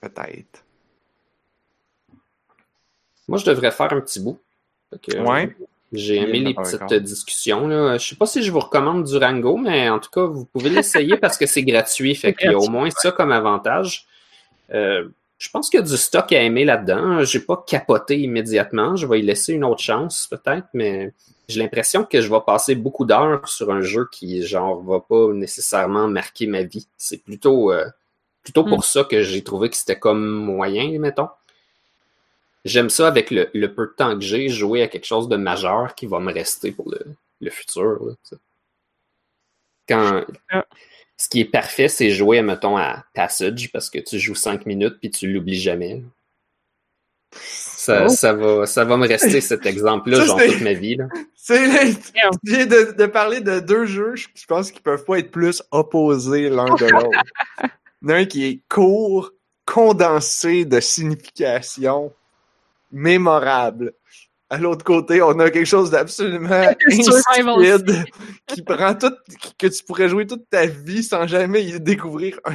peut-être. 0.00 0.64
Moi, 3.28 3.38
je 3.38 3.44
devrais 3.44 3.70
faire 3.70 3.92
un 3.92 4.00
petit 4.00 4.20
bout. 4.20 4.38
Que, 5.02 5.16
euh, 5.16 5.22
Ouais. 5.24 5.56
J'ai 5.94 6.16
aimé 6.16 6.40
les 6.40 6.54
petites 6.54 6.94
discussions. 7.02 7.66
Là. 7.68 7.98
Je 7.98 8.08
sais 8.08 8.16
pas 8.16 8.24
si 8.24 8.42
je 8.42 8.50
vous 8.50 8.60
recommande 8.60 9.04
Durango, 9.04 9.58
mais 9.58 9.90
en 9.90 9.98
tout 9.98 10.08
cas, 10.10 10.24
vous 10.24 10.46
pouvez 10.46 10.70
l'essayer 10.70 11.18
parce 11.18 11.36
que 11.36 11.44
c'est 11.46 11.62
gratuit. 11.62 12.14
Fait 12.14 12.32
qu'il 12.32 12.50
y 12.50 12.54
a 12.54 12.58
au 12.58 12.68
moins 12.70 12.88
ça 12.90 13.12
comme 13.12 13.30
avantage. 13.32 14.06
Euh, 14.72 15.08
Je 15.36 15.50
pense 15.50 15.68
qu'il 15.68 15.80
y 15.80 15.82
a 15.82 15.86
du 15.86 15.96
stock 15.96 16.32
à 16.32 16.40
aimer 16.40 16.64
là-dedans. 16.64 17.24
J'ai 17.24 17.40
pas 17.40 17.62
capoté 17.66 18.16
immédiatement. 18.18 18.96
Je 18.96 19.06
vais 19.06 19.18
y 19.18 19.22
laisser 19.22 19.52
une 19.52 19.64
autre 19.64 19.82
chance, 19.82 20.28
peut-être, 20.30 20.68
mais 20.72 21.12
j'ai 21.48 21.60
l'impression 21.60 22.04
que 22.04 22.20
je 22.22 22.30
vais 22.30 22.40
passer 22.46 22.74
beaucoup 22.76 23.04
d'heures 23.04 23.46
sur 23.48 23.70
un 23.72 23.82
jeu 23.82 24.08
qui, 24.12 24.42
genre, 24.46 24.80
va 24.82 25.00
pas 25.00 25.32
nécessairement 25.34 26.06
marquer 26.08 26.46
ma 26.46 26.62
vie. 26.62 26.86
C'est 26.96 27.22
plutôt, 27.22 27.72
euh, 27.72 27.84
plutôt 28.44 28.62
pour 28.64 28.78
Mm. 28.78 28.82
ça 28.82 29.04
que 29.04 29.22
j'ai 29.22 29.42
trouvé 29.42 29.68
que 29.68 29.76
c'était 29.76 29.98
comme 29.98 30.24
moyen, 30.24 30.98
mettons. 31.00 31.28
J'aime 32.64 32.90
ça 32.90 33.08
avec 33.08 33.30
le, 33.30 33.48
le 33.54 33.74
peu 33.74 33.86
de 33.86 33.92
temps 33.92 34.14
que 34.14 34.20
j'ai, 34.24 34.48
jouer 34.48 34.82
à 34.82 34.88
quelque 34.88 35.06
chose 35.06 35.28
de 35.28 35.36
majeur 35.36 35.94
qui 35.94 36.06
va 36.06 36.20
me 36.20 36.32
rester 36.32 36.70
pour 36.72 36.90
le, 36.90 37.00
le 37.40 37.50
futur. 37.50 38.04
là. 38.04 38.14
Quand, 39.88 40.24
ce 41.16 41.28
qui 41.28 41.40
est 41.40 41.44
parfait, 41.44 41.88
c'est 41.88 42.10
jouer, 42.10 42.40
mettons, 42.42 42.76
à 42.76 43.04
Passage, 43.14 43.70
parce 43.72 43.90
que 43.90 43.98
tu 43.98 44.18
joues 44.18 44.34
5 44.36 44.64
minutes 44.66 44.98
puis 45.00 45.10
tu 45.10 45.30
l'oublies 45.30 45.60
jamais. 45.60 46.02
Ça, 47.34 48.04
Oh. 48.04 48.08
ça, 48.08 48.32
va, 48.32 48.66
ça 48.66 48.84
va 48.84 48.96
me 48.96 49.08
rester 49.08 49.40
cet 49.40 49.66
exemple-là, 49.66 50.24
genre 50.24 50.40
toute 50.40 50.60
ma 50.60 50.72
vie. 50.72 50.96
Là. 50.96 51.06
Viens 52.44 52.66
de, 52.66 52.92
de 52.96 53.06
parler 53.06 53.40
de 53.40 53.58
deux 53.58 53.86
jeux, 53.86 54.14
je 54.14 54.28
je 54.34 54.46
pense 54.46 54.70
qu'ils 54.70 54.82
peuvent 54.82 55.04
pas 55.04 55.18
être 55.18 55.30
plus 55.32 55.62
opposés 55.72 56.48
l'un 56.48 56.72
de 56.76 56.86
l'autre. 56.86 57.18
Il 58.02 58.08
y 58.10 58.12
en 58.12 58.14
a 58.14 58.18
un 58.18 58.24
qui 58.24 58.44
est 58.46 58.60
court, 58.68 59.30
condensé 59.64 60.64
de 60.64 60.80
signification, 60.80 62.12
mémorable. 62.92 63.94
À 64.50 64.58
l'autre 64.58 64.84
côté, 64.84 65.22
on 65.22 65.38
a 65.40 65.50
quelque 65.50 65.64
chose 65.64 65.90
d'absolument 65.90 66.50
insipide 66.86 68.04
qui 68.46 68.60
prend 68.62 68.94
tout, 68.94 69.14
que 69.58 69.66
tu 69.66 69.82
pourrais 69.82 70.10
jouer 70.10 70.26
toute 70.26 70.48
ta 70.50 70.66
vie 70.66 71.02
sans 71.02 71.26
jamais 71.26 71.64
y 71.64 71.80
découvrir 71.80 72.38
un, 72.44 72.54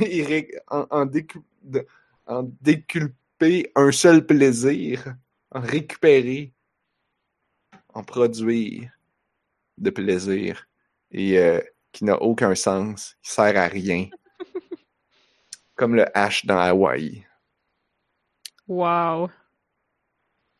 en, 0.67 0.85
en, 0.91 1.05
décu- 1.07 1.41
de- 1.63 1.87
en 2.27 2.43
déculper 2.61 3.71
un 3.75 3.91
seul 3.91 4.25
plaisir, 4.27 5.15
en 5.49 5.59
récupérer, 5.59 6.53
en 7.95 8.03
produire 8.03 8.91
de 9.79 9.89
plaisir 9.89 10.67
et 11.11 11.39
euh, 11.39 11.61
qui 11.91 12.03
n'a 12.05 12.21
aucun 12.21 12.53
sens, 12.53 13.15
qui 13.23 13.31
sert 13.31 13.57
à 13.57 13.67
rien. 13.67 14.07
Comme 15.75 15.95
le 15.95 16.03
H 16.15 16.45
dans 16.45 16.59
Hawaï. 16.59 17.25
Wow. 18.67 19.29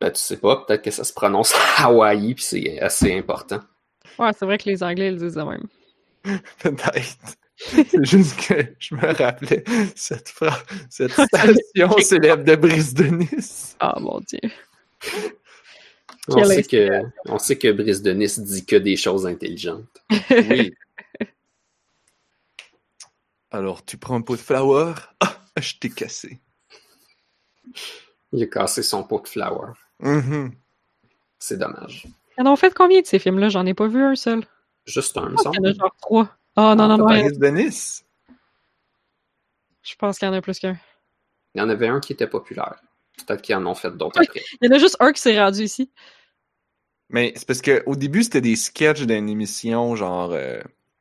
Ben, 0.00 0.10
tu 0.12 0.20
sais 0.20 0.36
pas, 0.36 0.64
peut-être 0.64 0.82
que 0.82 0.90
ça 0.90 1.02
se 1.04 1.12
prononce 1.12 1.52
Hawaii, 1.78 2.34
puis 2.34 2.44
c'est 2.44 2.80
assez 2.80 3.16
important. 3.16 3.60
Ouais, 4.18 4.30
c'est 4.38 4.44
vrai 4.44 4.58
que 4.58 4.68
les 4.68 4.82
Anglais 4.82 5.10
le 5.10 5.16
disent 5.18 5.34
de 5.34 5.42
même. 5.42 5.66
Peut-être. 6.58 7.16
C'est 7.56 8.04
juste 8.04 8.36
que 8.46 8.74
je 8.78 8.94
me 8.94 9.12
rappelais 9.14 9.64
cette, 9.96 10.28
fra- 10.28 10.62
cette 10.88 11.10
station 11.12 11.98
célèbre 11.98 12.44
de 12.44 12.54
Brise 12.54 12.94
de 12.94 13.04
Nice. 13.04 13.76
Ah 13.80 13.98
mon 14.00 14.20
dieu. 14.20 14.38
On 16.28 16.44
sait, 16.44 16.62
que, 16.62 17.00
on 17.24 17.38
sait 17.38 17.56
que 17.58 17.72
Brice 17.72 18.02
de 18.02 18.12
Nice 18.12 18.38
dit 18.38 18.64
que 18.66 18.76
des 18.76 18.96
choses 18.96 19.26
intelligentes. 19.26 19.88
Oui. 20.30 20.74
Alors, 23.50 23.84
tu 23.84 23.96
prends 23.96 24.16
un 24.16 24.20
pot 24.22 24.36
de 24.36 24.40
flower? 24.40 24.92
Ah, 25.20 25.36
je 25.58 25.74
t'ai 25.78 25.88
cassé. 25.90 26.38
Il 28.32 28.42
a 28.42 28.46
cassé 28.46 28.82
son 28.82 29.04
pot 29.04 29.20
de 29.22 29.28
flower. 29.28 29.72
Mhm. 30.00 30.52
C'est 31.38 31.58
dommage. 31.58 32.06
Ils 32.36 32.42
en 32.46 32.52
ont 32.52 32.56
fait 32.56 32.72
combien 32.74 33.00
de 33.00 33.06
ces 33.06 33.18
films-là? 33.18 33.48
J'en 33.48 33.66
ai 33.66 33.74
pas 33.74 33.88
vu 33.88 34.02
un 34.02 34.14
seul. 34.14 34.44
Juste 34.86 35.16
un, 35.16 35.28
me 35.28 35.30
Je 35.30 35.34
pense 35.42 35.56
qu'il 35.56 35.64
y 35.64 35.68
en 35.68 35.70
a 35.70 35.72
genre 35.74 35.96
trois. 36.00 36.36
Ah 36.56 36.74
non, 36.76 36.84
Ah, 36.84 36.88
non, 36.88 36.98
non. 36.98 37.08
il 37.10 37.18
y 37.18 37.20
en 37.22 37.26
a- 37.26 37.28
Brise 37.28 37.38
de 37.38 37.46
Nice? 37.48 38.04
Je 39.82 39.94
pense 39.96 40.18
qu'il 40.18 40.26
y 40.26 40.30
en 40.30 40.34
a 40.34 40.40
plus 40.42 40.58
qu'un. 40.58 40.76
Il 41.54 41.58
y 41.58 41.62
en 41.62 41.68
avait 41.68 41.88
un 41.88 42.00
qui 42.00 42.12
était 42.12 42.26
populaire. 42.26 42.76
Peut-être 43.26 43.42
qu'ils 43.42 43.54
en 43.56 43.66
ont 43.66 43.74
fait 43.74 43.90
d'autres 43.96 44.20
après. 44.20 44.42
Il 44.60 44.68
y 44.68 44.72
en 44.72 44.76
a 44.76 44.78
juste 44.78 44.96
un 45.00 45.12
qui 45.12 45.20
s'est 45.20 45.38
rendu 45.40 45.62
ici. 45.62 45.90
Mais 47.10 47.32
c'est 47.36 47.46
parce 47.46 47.62
qu'au 47.62 47.96
début, 47.96 48.22
c'était 48.22 48.40
des 48.42 48.54
sketchs 48.56 49.02
d'une 49.02 49.28
émission, 49.28 49.96
genre 49.96 50.32
euh, 50.32 50.60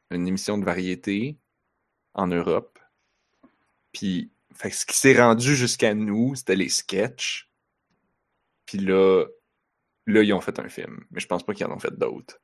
une 0.10 0.28
émission 0.28 0.58
de 0.58 0.64
variété 0.66 1.38
en 2.14 2.28
Europe. 2.28 2.80
Puis, 3.92 4.32
fait 4.54 4.70
ce 4.72 4.86
qui 4.86 4.98
s'est 4.98 5.20
rendu 5.22 5.56
jusqu'à 5.56 5.94
nous, 5.94 6.34
c'était 6.36 6.56
les 6.56 6.70
sketchs. 6.70 7.50
Puis 8.68 8.78
là, 8.78 9.26
là, 10.06 10.22
ils 10.22 10.34
ont 10.34 10.42
fait 10.42 10.60
un 10.60 10.70
film. 10.70 11.00
Mais 11.12 11.20
je 11.20 11.26
pense 11.28 11.44
pas 11.44 11.54
qu'ils 11.56 11.66
en 11.66 11.72
ont 11.74 11.80
fait 11.80 11.98
d'autres. 11.98 12.40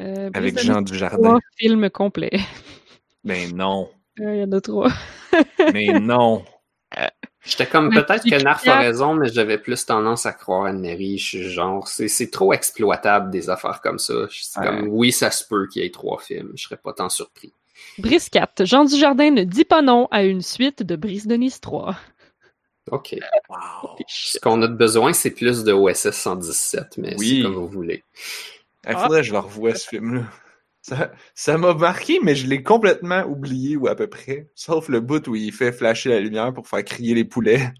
Euh, 0.00 0.30
Avec 0.34 0.58
Jean 0.58 0.82
Dujardin. 0.82 1.16
trois 1.16 1.40
films 1.56 1.90
complets. 1.90 2.40
Ben 3.24 3.54
non. 3.54 3.90
Euh, 4.20 4.32
Il 4.36 4.40
y 4.42 4.44
en 4.44 4.52
a 4.52 4.60
trois. 4.60 4.92
Mais 5.74 5.98
non. 5.98 6.44
J'étais 7.44 7.66
comme, 7.66 7.88
Mais 7.88 8.04
peut-être 8.04 8.22
que 8.22 8.40
Narf 8.40 8.64
a 8.68 8.78
raison, 8.78 9.14
mais 9.14 9.28
j'avais 9.28 9.58
plus 9.58 9.84
tendance 9.84 10.24
à 10.24 10.32
croire 10.32 10.66
à 10.66 10.72
Neri. 10.72 11.18
Je 11.18 11.24
suis 11.26 11.48
genre, 11.50 11.88
c'est 11.88 12.06
c'est 12.06 12.30
trop 12.30 12.52
exploitable 12.52 13.32
des 13.32 13.50
affaires 13.50 13.80
comme 13.80 13.98
ça. 13.98 14.14
C'est 14.30 14.60
Ouais. 14.60 14.66
comme, 14.66 14.86
oui, 14.86 15.10
ça 15.10 15.32
se 15.32 15.42
peut 15.44 15.66
qu'il 15.66 15.82
y 15.82 15.84
ait 15.86 15.90
trois 15.90 16.20
films. 16.20 16.52
Je 16.54 16.62
serais 16.62 16.76
pas 16.76 16.92
tant 16.92 17.08
surpris. 17.08 17.52
Brise 17.98 18.28
4. 18.28 18.64
Jean 18.64 18.84
Dujardin 18.84 19.32
ne 19.32 19.42
dit 19.42 19.64
pas 19.64 19.82
non 19.82 20.06
à 20.12 20.22
une 20.22 20.42
suite 20.42 20.84
de 20.84 20.94
Brise 20.94 21.26
de 21.26 21.34
Nice 21.34 21.60
3. 21.60 21.96
OK. 22.90 23.16
Wow. 23.48 23.96
Ce 24.06 24.38
qu'on 24.38 24.60
a 24.62 24.68
de 24.68 24.74
besoin, 24.74 25.12
c'est 25.12 25.30
plus 25.30 25.64
de 25.64 25.72
OSS 25.72 26.10
117, 26.10 26.98
mais 26.98 27.14
Oui. 27.18 27.36
c'est 27.38 27.42
comme 27.42 27.54
vous 27.54 27.68
voulez. 27.68 28.04
Il 28.88 28.94
faudrait 28.96 29.22
que 29.22 29.26
je 29.26 29.32
le 29.32 29.38
revoie, 29.38 29.74
ce 29.74 29.88
film-là. 29.88 30.24
Ça, 30.82 31.12
ça 31.34 31.56
m'a 31.56 31.72
marqué, 31.72 32.20
mais 32.22 32.34
je 32.34 32.46
l'ai 32.46 32.62
complètement 32.62 33.22
oublié, 33.22 33.76
ou 33.76 33.88
à 33.88 33.94
peu 33.94 34.06
près. 34.06 34.50
Sauf 34.54 34.90
le 34.90 35.00
bout 35.00 35.26
où 35.28 35.34
il 35.34 35.50
fait 35.50 35.72
flasher 35.72 36.10
la 36.10 36.20
lumière 36.20 36.52
pour 36.52 36.68
faire 36.68 36.84
crier 36.84 37.14
les 37.14 37.24
poulets. 37.24 37.72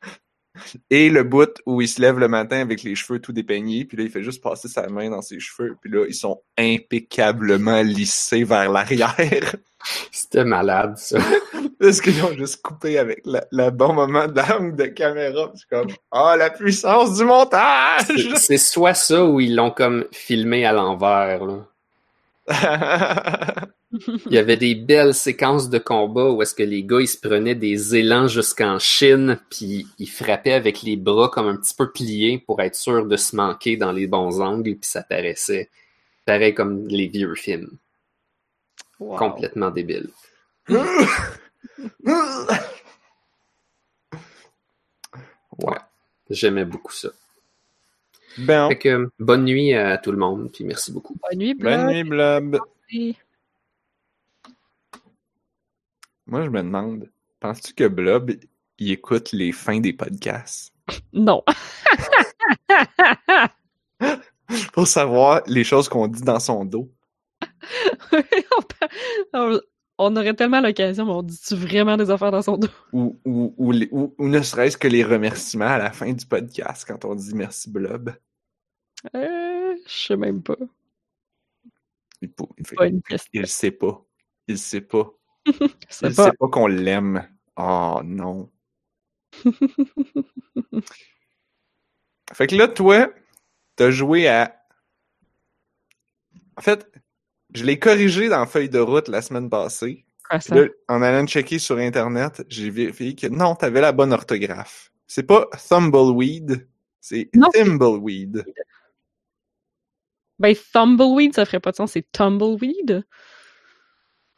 Et 0.90 1.10
le 1.10 1.22
bout 1.22 1.60
où 1.66 1.82
il 1.82 1.88
se 1.88 2.00
lève 2.00 2.18
le 2.18 2.28
matin 2.28 2.60
avec 2.60 2.82
les 2.82 2.94
cheveux 2.94 3.20
tout 3.20 3.32
dépeignés, 3.32 3.84
puis 3.84 3.98
là, 3.98 4.04
il 4.04 4.10
fait 4.10 4.22
juste 4.22 4.42
passer 4.42 4.68
sa 4.68 4.88
main 4.88 5.10
dans 5.10 5.20
ses 5.22 5.38
cheveux, 5.38 5.76
puis 5.82 5.90
là, 5.90 6.06
ils 6.08 6.14
sont 6.14 6.40
impeccablement 6.56 7.82
lissés 7.82 8.44
vers 8.44 8.70
l'arrière. 8.70 9.54
C'était 10.10 10.44
malade, 10.44 10.96
ça. 10.96 11.18
Parce 11.80 12.00
qu'ils 12.02 12.22
ont 12.22 12.32
juste 12.34 12.60
coupé 12.62 12.98
avec 12.98 13.22
le, 13.24 13.40
le 13.50 13.70
bon 13.70 13.94
moment 13.94 14.28
d'angle 14.28 14.76
de 14.76 14.84
caméra. 14.86 15.50
C'est 15.54 15.66
comme, 15.68 15.88
ah, 16.12 16.36
la 16.36 16.50
puissance 16.50 17.16
du 17.16 17.24
montage! 17.24 18.02
C'est- 18.06 18.36
C'est 18.36 18.58
soit 18.58 18.92
ça 18.94 19.24
ou 19.24 19.40
ils 19.40 19.56
l'ont 19.56 19.70
comme 19.70 20.04
filmé 20.12 20.66
à 20.66 20.72
l'envers. 20.72 21.42
là. 21.46 21.66
Il 24.26 24.32
y 24.32 24.38
avait 24.38 24.56
des 24.56 24.74
belles 24.74 25.14
séquences 25.14 25.68
de 25.70 25.78
combat 25.78 26.30
où 26.30 26.42
est-ce 26.42 26.54
que 26.54 26.62
les 26.62 26.82
gars 26.84 27.00
ils 27.00 27.08
se 27.08 27.18
prenaient 27.18 27.54
des 27.56 27.96
élans 27.96 28.28
jusqu'en 28.28 28.78
Chine 28.78 29.38
puis 29.50 29.86
ils 29.98 30.08
frappaient 30.08 30.52
avec 30.52 30.82
les 30.82 30.96
bras 30.96 31.28
comme 31.28 31.48
un 31.48 31.56
petit 31.56 31.74
peu 31.74 31.90
pliés 31.90 32.38
pour 32.44 32.60
être 32.62 32.76
sûr 32.76 33.04
de 33.06 33.16
se 33.16 33.34
manquer 33.34 33.76
dans 33.76 33.90
les 33.92 34.06
bons 34.06 34.40
angles 34.40 34.76
puis 34.76 34.88
ça 34.88 35.02
paraissait 35.02 35.70
pareil 36.24 36.54
comme 36.54 36.86
les 36.88 37.06
vieux 37.08 37.34
films 37.34 37.70
Wow. 39.00 39.16
complètement 39.16 39.70
débile. 39.70 40.10
Ouais, 45.58 45.78
j'aimais 46.30 46.64
beaucoup 46.64 46.92
ça. 46.92 47.08
Bon. 48.38 48.68
Fait 48.68 48.78
que 48.78 49.10
bonne 49.18 49.44
nuit 49.44 49.74
à 49.74 49.98
tout 49.98 50.12
le 50.12 50.18
monde 50.18 50.50
puis 50.52 50.64
merci 50.64 50.92
beaucoup. 50.92 51.16
Bonne 51.28 51.38
nuit, 51.38 51.54
Bonne 51.54 51.86
Blob. 51.86 51.90
nuit, 51.90 52.04
Blob. 52.04 52.58
Moi, 56.26 56.44
je 56.44 56.48
me 56.50 56.62
demande, 56.62 57.10
penses-tu 57.40 57.74
que 57.74 57.88
Blob, 57.88 58.30
il 58.78 58.92
écoute 58.92 59.32
les 59.32 59.50
fins 59.52 59.80
des 59.80 59.92
podcasts? 59.92 60.72
Non. 61.12 61.42
pour 64.72 64.86
savoir 64.86 65.42
les 65.46 65.64
choses 65.64 65.88
qu'on 65.88 66.06
dit 66.06 66.22
dans 66.22 66.38
son 66.40 66.64
dos? 66.64 66.90
on, 68.12 68.22
peut- 69.32 69.62
on- 70.04 70.16
aurait 70.16 70.34
tellement 70.34 70.60
l'occasion, 70.60 71.04
mais 71.06 71.12
on 71.12 71.22
dit-tu 71.22 71.54
vraiment 71.54 71.96
des 71.96 72.10
affaires 72.10 72.30
dans 72.30 72.42
son 72.42 72.56
dos? 72.56 72.68
Ou, 72.92 73.20
ou, 73.24 73.54
ou, 73.56 73.72
les- 73.72 73.88
ou- 73.92 74.14
ou 74.18 74.28
ne 74.28 74.40
serait-ce 74.42 74.76
que 74.76 74.88
les 74.88 75.04
remerciements 75.04 75.66
à 75.66 75.78
la 75.78 75.92
fin 75.92 76.12
du 76.12 76.26
podcast 76.26 76.84
quand 76.86 77.04
on 77.04 77.14
dit 77.14 77.34
merci 77.34 77.70
Blob. 77.70 78.14
Euh, 79.14 79.74
je 79.86 79.92
sais 80.06 80.16
même 80.16 80.42
pas. 80.42 80.56
Il, 82.22 82.30
il 82.58 82.66
fait- 82.66 82.76
Pas 82.76 82.86
il 83.32 83.46
sait 83.46 83.70
pas. 83.70 84.04
Il 84.48 84.58
sait 84.58 84.80
pas. 84.82 85.10
Sait 85.88 86.10
pas 86.12 86.48
qu'on 86.50 86.66
l'aime. 86.66 87.26
Oh 87.56 88.00
non. 88.04 88.50
fait 92.32 92.46
que 92.46 92.54
là, 92.56 92.68
toi, 92.68 93.10
t'as 93.76 93.90
joué 93.90 94.28
à. 94.28 94.56
En 96.56 96.62
fait, 96.62 96.90
je 97.54 97.64
l'ai 97.64 97.78
corrigé 97.78 98.28
dans 98.28 98.40
la 98.40 98.46
feuille 98.46 98.68
de 98.68 98.78
route 98.78 99.08
la 99.08 99.22
semaine 99.22 99.48
passée. 99.48 100.04
Quoi, 100.28 100.38
Puis 100.38 100.48
ça? 100.48 100.54
là, 100.54 100.68
en 100.88 101.02
allant 101.02 101.26
checker 101.26 101.58
sur 101.58 101.78
Internet, 101.78 102.44
j'ai 102.48 102.70
vérifié 102.70 103.14
que 103.14 103.26
non, 103.26 103.54
t'avais 103.54 103.80
la 103.80 103.92
bonne 103.92 104.12
orthographe. 104.12 104.92
C'est 105.06 105.24
pas 105.24 105.48
Thumbleweed, 105.68 106.68
c'est. 107.00 107.30
Thimbleweed. 107.52 108.44
Ben, 110.38 110.54
Tumbleweed, 110.72 111.34
ça 111.34 111.44
ferait 111.44 111.60
pas 111.60 111.72
de 111.72 111.76
sens, 111.76 111.92
c'est 111.92 112.10
Tumbleweed? 112.12 113.04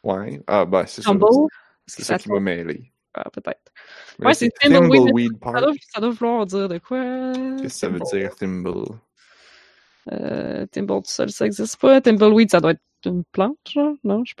Ouais. 0.03 0.41
Ah, 0.47 0.65
bah, 0.65 0.85
c'est 0.87 1.01
ça. 1.01 1.11
C'est 1.85 2.03
ça 2.03 2.17
qui 2.17 2.29
m'a 2.29 2.39
mêlé. 2.39 2.91
Ah, 3.13 3.29
peut-être. 3.29 3.71
Ouais, 4.19 4.33
c'est 4.33 4.49
Thimbleweed. 4.59 5.33
Ça 5.33 5.39
Park. 5.39 5.59
doit, 5.59 5.73
ça 5.93 6.01
doit 6.01 6.09
vouloir 6.09 6.45
dire 6.45 6.67
de 6.67 6.77
quoi? 6.79 7.33
Qu'est-ce 7.61 7.63
que 7.63 7.69
ça 7.69 7.89
veut 7.89 7.99
dire, 7.99 8.35
Thimble? 8.35 8.85
Euh, 10.11 10.65
Thimble 10.65 11.01
tout 11.03 11.11
seul, 11.11 11.29
ça 11.29 11.45
existe 11.45 11.77
pas. 11.77 12.01
Thimbleweed, 12.01 12.49
ça 12.51 12.59
doit 12.59 12.71
être 12.71 12.81
une 13.05 13.23
plante, 13.25 13.57
genre? 13.69 13.95
Non, 14.03 14.23
je. 14.25 14.33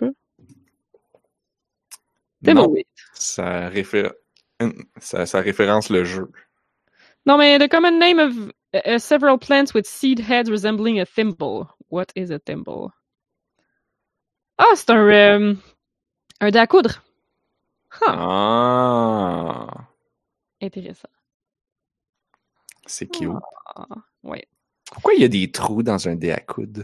Non, 2.41 2.67
Thimbleweed. 2.67 2.85
ça, 3.13 3.69
réfé- 3.69 4.11
ça, 4.99 5.25
ça 5.25 5.39
référence 5.39 5.89
le 5.89 6.03
jeu. 6.03 6.29
Non, 7.25 7.37
mais 7.37 7.57
the 7.57 7.69
common 7.69 7.97
name 7.99 8.19
of 8.19 8.51
uh, 8.73 8.99
several 8.99 9.37
plants 9.37 9.73
with 9.73 9.85
seed 9.87 10.19
heads 10.19 10.49
resembling 10.49 10.99
a 10.99 11.05
thimble. 11.05 11.67
What 11.89 12.07
is 12.15 12.31
a 12.31 12.39
thimble? 12.39 12.91
Ah, 14.57 14.73
c'est 14.75 14.89
un, 14.91 14.97
euh, 15.09 15.55
un 16.41 16.51
dé 16.51 16.59
à 16.59 16.67
coudre. 16.67 17.01
Huh, 18.01 18.05
Ah, 18.07 19.87
intéressant. 20.61 21.09
c'est 22.85 23.07
cute. 23.07 23.29
Ah, 23.75 23.87
ouais. 24.23 24.45
Pourquoi 24.91 25.13
il 25.13 25.21
y 25.21 25.25
a 25.25 25.27
des 25.29 25.51
trous 25.51 25.83
dans 25.83 26.07
un 26.07 26.15
dé 26.15 26.31
à 26.31 26.39
coudre? 26.39 26.83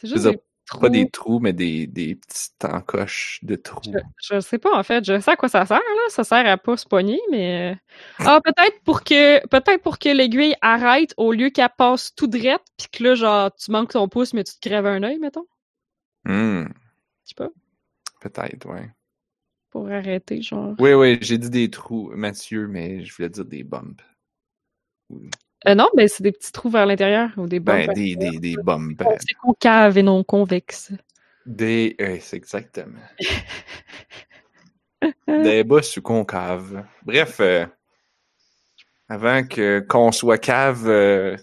C'est 0.00 0.08
juste 0.08 0.24
veux 0.24 0.30
des 0.30 0.30
dire, 0.32 0.40
trous. 0.66 0.80
Pas 0.80 0.88
des 0.90 1.10
trous, 1.10 1.40
mais 1.40 1.52
des, 1.52 1.86
des 1.86 2.14
petites 2.16 2.64
encoches 2.64 3.40
de 3.42 3.56
trous. 3.56 3.80
Je, 3.84 3.98
je 4.34 4.40
sais 4.40 4.58
pas, 4.58 4.76
en 4.78 4.82
fait. 4.82 5.04
Je 5.04 5.18
sais 5.20 5.30
à 5.30 5.36
quoi 5.36 5.48
ça 5.48 5.64
sert, 5.66 5.78
là. 5.78 6.02
Ça 6.10 6.24
sert 6.24 6.46
à 6.46 6.56
pas 6.58 6.76
se 6.76 6.86
pogner, 6.86 7.20
mais... 7.30 7.72
euh, 7.72 7.76
Ah, 8.18 8.40
peut-être 8.44 8.80
pour 8.84 9.02
que 9.04 9.46
peut-être 9.48 9.82
pour 9.82 9.98
que 9.98 10.08
l'aiguille 10.10 10.54
arrête 10.60 11.14
au 11.16 11.32
lieu 11.32 11.50
qu'elle 11.50 11.68
passe 11.76 12.14
tout 12.14 12.26
drette, 12.26 12.62
puis 12.76 12.88
que 12.92 13.04
là, 13.04 13.14
genre, 13.14 13.54
tu 13.54 13.70
manques 13.70 13.92
ton 13.92 14.08
pouce, 14.08 14.34
mais 14.34 14.44
tu 14.44 14.54
te 14.58 14.68
crèves 14.68 14.86
un 14.86 15.02
œil, 15.02 15.18
mettons. 15.18 15.46
Hmm, 16.24 16.64
Je 17.24 17.28
sais 17.30 17.34
pas. 17.34 17.48
Peut-être, 18.20 18.66
ouais. 18.66 18.90
Pour 19.70 19.88
arrêter, 19.90 20.42
genre. 20.42 20.74
Oui, 20.78 20.92
oui, 20.92 21.18
j'ai 21.22 21.38
dit 21.38 21.50
des 21.50 21.70
trous, 21.70 22.10
Mathieu, 22.14 22.66
mais 22.68 23.04
je 23.04 23.14
voulais 23.14 23.30
dire 23.30 23.44
des 23.44 23.64
bumps. 23.64 24.02
Euh, 25.66 25.74
non, 25.74 25.88
ben 25.96 26.06
c'est 26.06 26.22
des 26.22 26.32
petits 26.32 26.52
trous 26.52 26.70
vers 26.70 26.86
l'intérieur 26.86 27.30
ou 27.36 27.48
des 27.48 27.58
Ben, 27.58 27.86
bumps. 27.86 27.94
des, 27.94 28.14
des, 28.14 28.38
des 28.38 28.56
bumps. 28.62 29.02
C'est 29.20 29.34
concave 29.34 29.98
et 29.98 30.02
non 30.02 30.22
convexe. 30.22 30.92
Des. 31.46 31.96
c'est 32.20 32.36
exactement. 32.36 33.00
des 35.26 35.64
bosses 35.64 35.96
ou 35.96 36.02
concaves. 36.02 36.84
Bref, 37.02 37.38
euh, 37.40 37.66
avant 39.08 39.42
que 39.44 39.80
qu'on 39.80 40.12
soit 40.12 40.38
cave, 40.38 40.86
euh, 40.86 41.36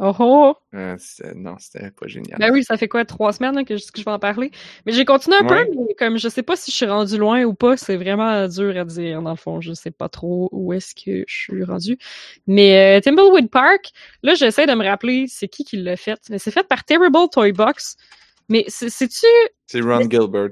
Oh 0.00 0.14
oh! 0.20 0.54
euh, 0.74 0.94
c'était- 0.98 1.34
non, 1.34 1.56
c'était 1.58 1.90
pas 1.90 2.06
génial. 2.06 2.38
Ben 2.38 2.52
oui, 2.52 2.62
ça 2.62 2.76
fait 2.76 2.86
quoi, 2.86 3.04
trois 3.04 3.32
semaines 3.32 3.56
là, 3.56 3.64
que, 3.64 3.76
je, 3.76 3.90
que 3.90 3.98
je 3.98 4.04
vais 4.04 4.10
en 4.12 4.18
parler? 4.20 4.52
Mais 4.86 4.92
j'ai 4.92 5.04
continué 5.04 5.36
un 5.38 5.46
Ouais. 5.46 5.66
peu, 5.66 5.72
mais 5.88 5.94
comme 5.94 6.18
je 6.18 6.28
sais 6.28 6.42
pas 6.44 6.54
si 6.54 6.70
je 6.70 6.76
suis 6.76 6.86
rendu 6.86 7.18
loin 7.18 7.42
ou 7.42 7.52
pas, 7.52 7.76
c'est 7.76 7.96
vraiment 7.96 8.46
dur 8.46 8.76
à 8.78 8.84
dire, 8.84 9.22
dans 9.22 9.30
le 9.30 9.36
fond. 9.36 9.60
Je 9.60 9.72
sais 9.72 9.90
pas 9.90 10.08
trop 10.08 10.48
où 10.52 10.72
est-ce 10.72 10.94
que 10.94 11.24
je 11.26 11.36
suis 11.36 11.64
rendu. 11.64 11.98
Mais 12.46 12.98
euh, 12.98 13.00
Thimbleweed 13.00 13.50
Park, 13.50 13.90
là, 14.22 14.34
j'essaie 14.34 14.66
de 14.66 14.74
me 14.74 14.84
rappeler 14.84 15.26
c'est 15.28 15.48
qui 15.48 15.64
qui 15.64 15.76
l'a 15.78 15.96
fait. 15.96 16.20
Mais 16.30 16.38
c'est 16.38 16.52
fait 16.52 16.66
par 16.68 16.84
Terrible 16.84 17.28
Toy 17.32 17.50
Box. 17.52 17.96
Mais 18.48 18.64
c'est- 18.68 18.90
c'est-tu... 18.90 19.26
C'est 19.66 19.80
Ron 19.80 20.08
Gilbert, 20.08 20.50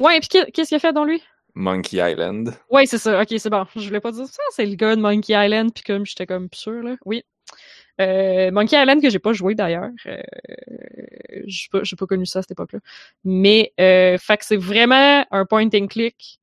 Ouais, 0.00 0.18
puis 0.18 0.28
qu'est- 0.28 0.50
qu'est-ce 0.50 0.68
qu'il 0.70 0.76
a 0.76 0.80
fait 0.80 0.92
dans 0.92 1.04
lui? 1.04 1.22
Monkey 1.54 1.98
Island. 1.98 2.52
Ouais, 2.68 2.84
c'est 2.86 2.98
ça. 2.98 3.22
Ok, 3.22 3.28
c'est 3.38 3.48
bon. 3.50 3.64
Je 3.76 3.86
voulais 3.86 4.00
pas 4.00 4.10
dire 4.10 4.26
ça. 4.26 4.42
C'est 4.50 4.66
le 4.66 4.74
gars 4.74 4.96
de 4.96 5.00
Monkey 5.00 5.32
Island, 5.32 5.72
puis 5.72 5.84
comme 5.84 6.04
j'étais 6.04 6.26
comme 6.26 6.48
sûr 6.52 6.82
là. 6.82 6.96
Oui. 7.04 7.22
Euh, 8.00 8.50
Monkey 8.50 8.80
Island 8.80 9.00
que 9.00 9.10
j'ai 9.10 9.18
pas 9.18 9.32
joué 9.32 9.54
d'ailleurs. 9.54 9.90
Euh, 10.06 10.20
j'ai 11.46 11.68
pas, 11.70 11.80
pas 11.98 12.06
connu 12.06 12.26
ça 12.26 12.40
à 12.40 12.42
cette 12.42 12.52
époque-là. 12.52 12.80
Mais 13.24 13.72
euh, 13.80 14.18
fait 14.18 14.36
que 14.38 14.44
c'est 14.44 14.56
vraiment 14.56 15.24
un 15.30 15.46
point 15.46 15.68
and 15.72 15.86
click 15.86 16.40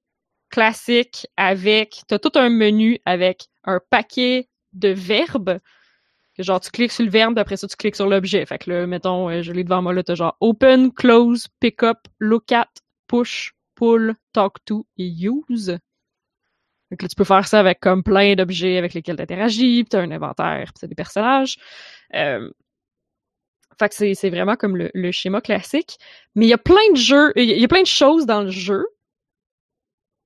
classique 0.49 1.28
avec. 1.38 2.02
T'as 2.08 2.20
tout 2.20 2.32
un 2.36 2.49
menu 2.49 2.99
avec 3.06 3.47
un 3.66 3.80
paquet 3.89 4.47
de 4.74 4.89
verbes. 4.89 5.60
Genre 6.39 6.60
tu 6.62 6.72
cliques 6.72 6.91
sur 6.91 7.04
le 7.04 7.12
verbe, 7.12 7.38
après 7.38 7.58
ça 7.58 7.68
tu 7.68 7.76
cliques 7.76 7.95
sur 7.95 8.08
l'objet. 8.08 8.45
Fait 8.45 8.58
que 8.58 8.72
là, 8.72 8.88
mettons, 8.88 9.30
euh, 9.30 9.41
je 9.41 9.52
l'ai 9.52 9.64
devant 9.64 9.82
moi 9.82 9.93
là, 9.93 10.04
t'as 10.04 10.16
genre 10.16 10.38
open, 10.39 10.91
close, 10.91 11.47
pick 11.60 11.84
up, 11.84 11.99
look 12.20 12.52
at, 12.52 12.70
push, 13.08 13.52
pull, 13.76 14.16
talk 14.34 14.64
to 14.66 14.86
et 14.97 15.08
use. 15.08 15.78
Donc 16.91 17.01
là, 17.01 17.07
tu 17.07 17.15
peux 17.15 17.23
faire 17.23 17.47
ça 17.47 17.59
avec 17.59 17.79
comme 17.79 18.03
plein 18.03 18.35
d'objets 18.35 18.77
avec 18.77 18.93
lesquels 18.93 19.15
tu 19.15 19.23
interagis, 19.23 19.83
puis 19.83 19.89
t'as 19.89 20.01
un 20.01 20.11
inventaire, 20.11 20.65
puis 20.73 20.81
t'as 20.81 20.87
des 20.87 20.95
personnages. 20.95 21.57
Euh, 22.13 22.51
Fait 23.79 23.89
que 23.89 24.13
c'est, 24.13 24.29
vraiment 24.29 24.55
comme 24.55 24.77
le, 24.77 24.91
le 24.93 25.11
schéma 25.11 25.41
classique. 25.41 25.97
Mais 26.35 26.45
il 26.45 26.49
y 26.49 26.53
a 26.53 26.57
plein 26.59 26.91
de 26.91 26.97
jeux, 26.97 27.31
il 27.35 27.45
y 27.59 27.63
a- 27.63 27.67
plein 27.67 27.81
de 27.81 27.87
choses 27.87 28.25
dans 28.27 28.43
le 28.43 28.51
jeu 28.51 28.85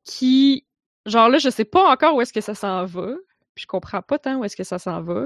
qui, 0.04 0.66
genre 1.06 1.30
là, 1.30 1.38
je 1.38 1.50
sais 1.50 1.66
pas 1.66 1.90
encore 1.92 2.16
où 2.16 2.22
est-ce 2.22 2.34
que 2.34 2.42
ça 2.42 2.56
s'en 2.56 2.86
va, 2.86 3.14
puis 3.54 3.62
je 3.64 3.68
comprends 3.68 4.02
pas 4.02 4.20
tant 4.20 4.38
où 4.38 4.44
est-ce 4.44 4.56
que 4.56 4.64
ça 4.64 4.80
s'en 4.80 5.02
va, 5.02 5.26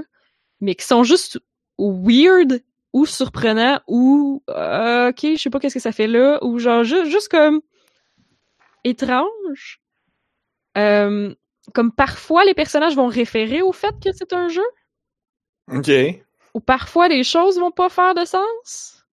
mais 0.61 0.75
qui 0.75 0.85
sont 0.85 1.03
juste 1.03 1.39
weird 1.79 2.61
ou 2.93 3.05
surprenants 3.05 3.79
ou 3.87 4.43
euh, 4.49 5.09
ok, 5.09 5.19
je 5.21 5.35
sais 5.37 5.49
pas 5.49 5.59
qu'est-ce 5.59 5.75
que 5.75 5.79
ça 5.79 5.91
fait 5.91 6.07
là, 6.07 6.39
ou 6.43 6.59
genre 6.59 6.83
ju- 6.83 7.09
juste 7.09 7.29
comme 7.29 7.61
étrange. 8.83 9.79
Euh, 10.77 11.33
comme 11.73 11.91
parfois 11.91 12.45
les 12.45 12.53
personnages 12.53 12.95
vont 12.95 13.07
référer 13.07 13.61
au 13.61 13.71
fait 13.71 13.93
que 14.01 14.11
c'est 14.11 14.33
un 14.33 14.47
jeu, 14.49 14.65
Ok. 15.71 15.89
ou 16.53 16.59
parfois 16.59 17.07
les 17.07 17.23
choses 17.23 17.59
vont 17.59 17.71
pas 17.71 17.89
faire 17.89 18.13
de 18.15 18.25
sens? 18.25 19.05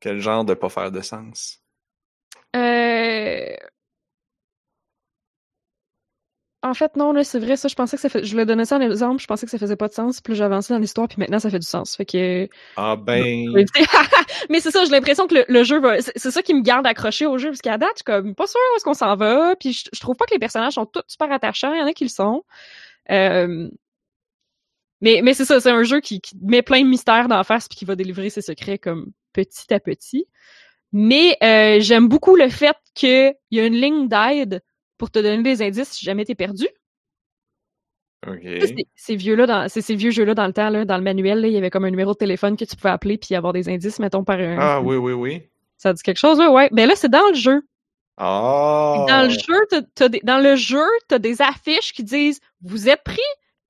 Quel 0.00 0.20
genre 0.20 0.44
de 0.44 0.54
pas 0.54 0.68
faire 0.68 0.90
de 0.90 1.00
sens? 1.00 1.62
Euh... 2.54 3.56
En 6.62 6.74
fait, 6.74 6.96
non, 6.96 7.12
là, 7.12 7.22
c'est 7.22 7.38
vrai, 7.38 7.56
ça, 7.56 7.68
je 7.68 7.74
pensais 7.74 7.96
que 7.96 8.00
ça 8.00 8.08
fait... 8.08 8.24
Je 8.24 8.30
voulais 8.30 8.46
donner 8.46 8.64
ça 8.64 8.76
en 8.76 8.80
exemple, 8.80 9.20
je 9.20 9.26
pensais 9.26 9.46
que 9.46 9.52
ça 9.52 9.58
faisait 9.58 9.76
pas 9.76 9.88
de 9.88 9.92
sens, 9.92 10.20
puis 10.20 10.34
j'ai 10.34 10.42
avancé 10.42 10.72
dans 10.72 10.80
l'histoire, 10.80 11.06
puis 11.06 11.18
maintenant, 11.18 11.38
ça 11.38 11.50
fait 11.50 11.58
du 11.58 11.66
sens. 11.66 11.96
Fait 11.96 12.06
que... 12.06 12.48
Ah 12.76 12.96
ben. 12.96 13.52
Mais 14.50 14.60
c'est 14.60 14.70
ça, 14.70 14.84
j'ai 14.84 14.90
l'impression 14.90 15.26
que 15.26 15.34
le, 15.34 15.44
le 15.48 15.62
jeu 15.64 15.78
va... 15.80 16.00
C'est 16.00 16.30
ça 16.30 16.42
qui 16.42 16.54
me 16.54 16.62
garde 16.62 16.86
accroché 16.86 17.26
au 17.26 17.38
jeu, 17.38 17.50
parce 17.50 17.60
qu'à 17.60 17.78
date, 17.78 17.90
je 17.92 17.98
suis 17.98 18.04
comme 18.04 18.34
pas 18.34 18.46
sûre 18.46 18.60
où 18.72 18.76
est-ce 18.76 18.84
qu'on 18.84 18.94
s'en 18.94 19.14
va, 19.16 19.54
puis 19.56 19.72
je, 19.72 19.84
je 19.92 20.00
trouve 20.00 20.16
pas 20.16 20.24
que 20.24 20.34
les 20.34 20.40
personnages 20.40 20.72
sont 20.72 20.86
tous 20.86 21.02
super 21.06 21.30
attachants, 21.30 21.72
il 21.72 21.78
y 21.78 21.82
en 21.82 21.86
a 21.86 21.92
qui 21.92 22.04
le 22.04 22.10
sont. 22.10 22.42
Euh... 23.10 23.68
Mais, 25.02 25.20
mais 25.22 25.34
c'est 25.34 25.44
ça, 25.44 25.60
c'est 25.60 25.70
un 25.70 25.82
jeu 25.82 26.00
qui, 26.00 26.20
qui 26.20 26.36
met 26.42 26.62
plein 26.62 26.80
de 26.80 26.88
mystères 26.88 27.28
d'en 27.28 27.44
face, 27.44 27.68
puis 27.68 27.76
qui 27.76 27.84
va 27.84 27.96
délivrer 27.96 28.30
ses 28.30 28.42
secrets 28.42 28.78
comme 28.78 29.12
petit 29.32 29.72
à 29.72 29.78
petit. 29.78 30.26
Mais 30.92 31.36
euh, 31.42 31.80
j'aime 31.80 32.08
beaucoup 32.08 32.36
le 32.36 32.48
fait 32.48 32.76
qu'il 32.94 33.34
y 33.50 33.60
a 33.60 33.66
une 33.66 33.74
ligne 33.74 34.08
d'aide 34.08 34.62
pour 34.98 35.10
te 35.10 35.18
donner 35.18 35.42
des 35.42 35.62
indices 35.62 35.90
si 35.90 36.04
jamais 36.04 36.24
t'es 36.24 36.34
perdu. 36.34 36.66
Ok. 38.26 38.40
Tu 38.40 38.60
sais, 38.60 38.66
Ces, 38.66 38.86
ces 38.94 39.16
vieux-là, 39.16 39.68
ces 39.68 39.94
vieux 39.94 40.10
jeux-là 40.10 40.34
dans 40.34 40.46
le 40.46 40.52
temps, 40.52 40.70
là, 40.70 40.84
dans 40.84 40.96
le 40.96 41.02
manuel, 41.02 41.40
là, 41.40 41.48
il 41.48 41.52
y 41.54 41.58
avait 41.58 41.70
comme 41.70 41.84
un 41.84 41.90
numéro 41.90 42.12
de 42.12 42.18
téléphone 42.18 42.56
que 42.56 42.64
tu 42.64 42.74
pouvais 42.76 42.90
appeler 42.90 43.18
puis 43.18 43.34
avoir 43.34 43.52
des 43.52 43.68
indices, 43.68 43.98
mettons, 43.98 44.24
par 44.24 44.38
un. 44.38 44.56
Ah 44.58 44.80
oui, 44.80 44.96
oui, 44.96 45.12
oui. 45.12 45.42
Ça 45.76 45.92
dit 45.92 46.02
quelque 46.02 46.18
chose, 46.18 46.38
là? 46.38 46.50
Ouais. 46.50 46.68
Ben 46.72 46.88
là, 46.88 46.96
c'est 46.96 47.10
dans 47.10 47.28
le 47.28 47.34
jeu. 47.34 47.62
Ah! 48.16 49.04
Dans 49.08 49.24
le 49.24 49.30
jeu, 49.30 49.66
t'as, 49.68 49.82
t'as 49.94 50.08
des, 50.08 50.20
dans 50.24 50.38
le 50.38 50.56
jeu, 50.56 50.86
t'as 51.08 51.18
des 51.18 51.42
affiches 51.42 51.92
qui 51.92 52.02
disent 52.02 52.40
Vous 52.62 52.88
êtes 52.88 53.04
pris, 53.04 53.20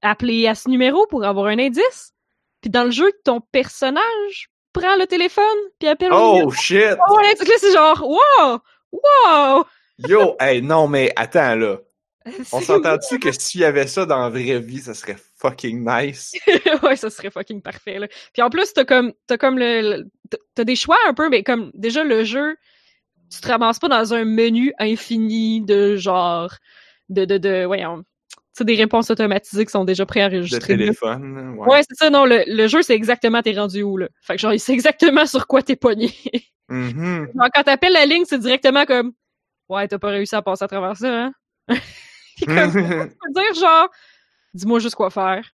appelez 0.02 0.46
à 0.46 0.54
ce 0.54 0.68
numéro 0.68 1.06
pour 1.08 1.24
avoir 1.24 1.46
un 1.46 1.58
indice. 1.58 2.12
Puis 2.60 2.70
dans 2.70 2.84
le 2.84 2.92
jeu, 2.92 3.10
ton 3.24 3.40
personnage 3.40 4.48
prend 4.72 4.96
le 4.96 5.06
téléphone 5.06 5.44
puis 5.78 5.88
appelle 5.88 6.12
au. 6.12 6.42
Oh 6.44 6.50
shit! 6.50 6.96
Oh, 7.10 7.18
là, 7.18 7.28
c'est 7.36 7.72
genre 7.72 8.08
Wow! 8.08 8.60
Wow! 8.92 9.64
Yo, 9.98 10.36
hey, 10.40 10.62
non, 10.62 10.88
mais 10.88 11.12
attends 11.16 11.54
là. 11.56 11.78
On 12.52 12.58
C'est- 12.58 12.66
s'entend-tu 12.66 13.18
que 13.18 13.30
s'il 13.32 13.60
y 13.60 13.64
avait 13.64 13.86
ça 13.86 14.04
dans 14.04 14.18
la 14.18 14.28
vraie 14.28 14.58
vie, 14.60 14.80
ça 14.80 14.94
serait 14.94 15.16
fucking 15.36 15.86
nice? 15.88 16.32
ouais, 16.82 16.96
ça 16.96 17.08
serait 17.08 17.30
fucking 17.30 17.62
parfait, 17.62 17.98
là. 18.00 18.08
Puis 18.32 18.42
en 18.42 18.50
plus, 18.50 18.72
t'as 18.72 18.84
comme, 18.84 19.12
t'as 19.26 19.36
comme 19.38 19.58
le, 19.58 19.80
le- 19.80 20.10
t'as- 20.54 20.64
des 20.64 20.76
choix 20.76 20.96
un 21.06 21.14
peu, 21.14 21.28
mais 21.28 21.42
comme, 21.44 21.70
déjà, 21.74 22.02
le 22.02 22.24
jeu, 22.24 22.56
tu 23.32 23.40
te 23.40 23.46
ramasses 23.48 23.78
pas 23.78 23.88
dans 23.88 24.12
un 24.12 24.24
menu 24.24 24.72
infini 24.78 25.60
de 25.60 25.96
genre, 25.96 26.52
de, 27.08 27.24
de, 27.24 27.38
de, 27.38 27.64
voyons, 27.64 27.98
tu 28.02 28.04
sais, 28.54 28.64
des 28.64 28.74
réponses 28.74 29.08
automatisées 29.10 29.64
qui 29.64 29.70
sont 29.70 29.84
déjà 29.84 30.04
préenregistrées. 30.04 30.72
là. 30.74 30.78
téléphone. 30.78 31.54
Ouais. 31.58 31.68
Ouais, 31.68 31.82
c'est 31.88 31.94
ça, 31.96 32.10
non, 32.10 32.24
le, 32.24 32.42
le 32.46 32.66
jeu, 32.66 32.82
c'est 32.82 32.94
exactement 32.94 33.40
t'es 33.42 33.52
rendu 33.56 33.82
où, 33.84 33.96
là. 33.98 34.08
Fait 34.20 34.34
que 34.34 34.40
genre, 34.40 34.52
il 34.52 34.58
sait 34.60 34.72
exactement 34.72 35.26
sur 35.26 35.46
quoi 35.46 35.62
t'es 35.62 35.76
pogné. 35.76 36.12
Mhm. 36.68 37.28
genre, 37.36 37.48
quand 37.54 37.62
t'appelles 37.62 37.92
la 37.92 38.04
ligne, 38.06 38.24
c'est 38.26 38.40
directement 38.40 38.84
comme, 38.84 39.12
ouais, 39.68 39.88
t'as 39.88 39.98
pas 39.98 40.08
réussi 40.10 40.34
à 40.34 40.42
passer 40.42 40.64
à 40.64 40.68
travers 40.68 40.96
ça, 40.96 41.26
hein? 41.26 41.32
Puis 42.36 42.46
comme, 42.46 42.72
tu 42.72 43.16
peux 43.16 43.32
dire 43.34 43.54
genre, 43.54 43.90
dis-moi 44.54 44.78
juste 44.78 44.94
quoi 44.94 45.10
faire. 45.10 45.50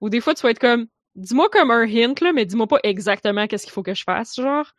Ou 0.00 0.08
des 0.08 0.20
fois, 0.20 0.34
tu 0.34 0.42
vas 0.42 0.50
être 0.50 0.58
comme, 0.58 0.86
dis-moi 1.14 1.48
comme 1.50 1.70
un 1.70 1.86
hint, 1.86 2.20
là, 2.20 2.32
mais 2.32 2.46
dis-moi 2.46 2.66
pas 2.66 2.80
exactement 2.82 3.46
qu'est-ce 3.46 3.64
qu'il 3.64 3.72
faut 3.72 3.82
que 3.82 3.94
je 3.94 4.04
fasse, 4.04 4.36
genre. 4.36 4.72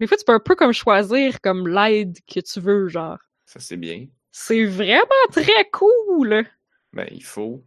Des 0.00 0.06
fois, 0.06 0.16
tu 0.16 0.24
peux 0.24 0.34
un 0.34 0.40
peu 0.40 0.54
comme 0.54 0.72
choisir 0.72 1.40
comme 1.40 1.66
l'aide 1.66 2.18
que 2.26 2.40
tu 2.40 2.60
veux, 2.60 2.88
genre. 2.88 3.18
ça, 3.46 3.60
c'est 3.60 3.76
bien. 3.76 4.06
C'est 4.30 4.64
vraiment 4.64 5.00
très 5.32 5.68
cool! 5.72 6.44
Ben, 6.92 7.08
il 7.10 7.24
faut. 7.24 7.64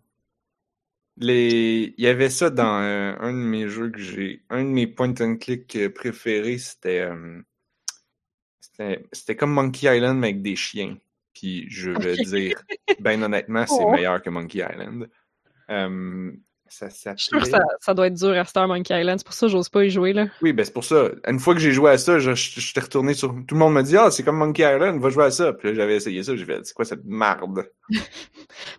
Les... 1.18 1.94
Il 1.98 2.04
y 2.04 2.08
avait 2.08 2.30
ça 2.30 2.50
dans 2.50 2.82
euh, 2.82 3.16
un 3.20 3.34
de 3.34 3.38
mes 3.38 3.68
jeux 3.68 3.90
que 3.90 4.00
j'ai. 4.00 4.44
Un 4.50 4.64
de 4.64 4.70
mes 4.70 4.88
point 4.88 5.14
and 5.20 5.38
click 5.38 5.78
préférés, 5.94 6.60
c'était. 6.60 7.00
euh, 7.00 7.42
C'était 9.12 9.36
comme 9.36 9.52
Monkey 9.52 9.94
Island, 9.96 10.18
mais 10.20 10.28
avec 10.30 10.42
des 10.42 10.56
chiens. 10.56 10.98
Puis 11.34 11.66
je 11.70 11.92
vais 11.92 12.16
dire, 12.16 12.62
ben 13.00 13.22
honnêtement, 13.24 13.66
c'est 13.68 13.84
Oh. 13.84 13.92
meilleur 13.92 14.22
que 14.22 14.30
Monkey 14.30 14.60
Island. 14.60 15.10
Euh, 15.70 16.32
ça 16.72 16.88
Je 16.90 17.24
suis 17.24 17.30
sûre 17.30 17.40
que 17.40 17.48
ça, 17.48 17.60
ça 17.80 17.94
doit 17.96 18.08
être 18.08 18.14
dur 18.14 18.30
à 18.30 18.46
Star 18.46 18.68
Monkey 18.68 19.00
Island. 19.00 19.18
C'est 19.20 19.26
pour 19.26 19.34
ça 19.34 19.48
que 19.48 19.52
j'ose 19.52 19.70
pas 19.70 19.84
y 19.86 19.90
jouer, 19.90 20.14
là. 20.14 20.28
Oui, 20.42 20.54
ben 20.54 20.64
c'est 20.64 20.74
pour 20.74 20.84
ça. 20.84 21.10
Une 21.28 21.40
fois 21.40 21.56
que 21.56 21.60
j'ai 21.60 21.72
joué 21.72 21.90
à 21.92 21.98
ça, 21.98 22.20
je, 22.20 22.36
je, 22.36 22.60
j'étais 22.60 22.82
retourné 22.82 23.16
sur... 23.16 23.30
Tout 23.48 23.56
le 23.56 23.58
monde 23.60 23.74
m'a 23.74 23.82
dit 23.82 23.98
«Ah, 23.98 24.12
c'est 24.12 24.22
comme 24.24 24.38
Monkey 24.38 24.62
Island, 24.62 25.00
va 25.02 25.10
jouer 25.10 25.24
à 25.26 25.32
ça.» 25.32 25.52
Puis 25.60 25.70
là, 25.70 25.74
j'avais 25.74 25.96
essayé 25.96 26.22
ça, 26.22 26.36
j'ai 26.36 26.46
fait 26.46 26.60
«C'est 26.66 26.74
quoi 26.76 26.86
cette 26.86 27.06
marde? 27.06 27.66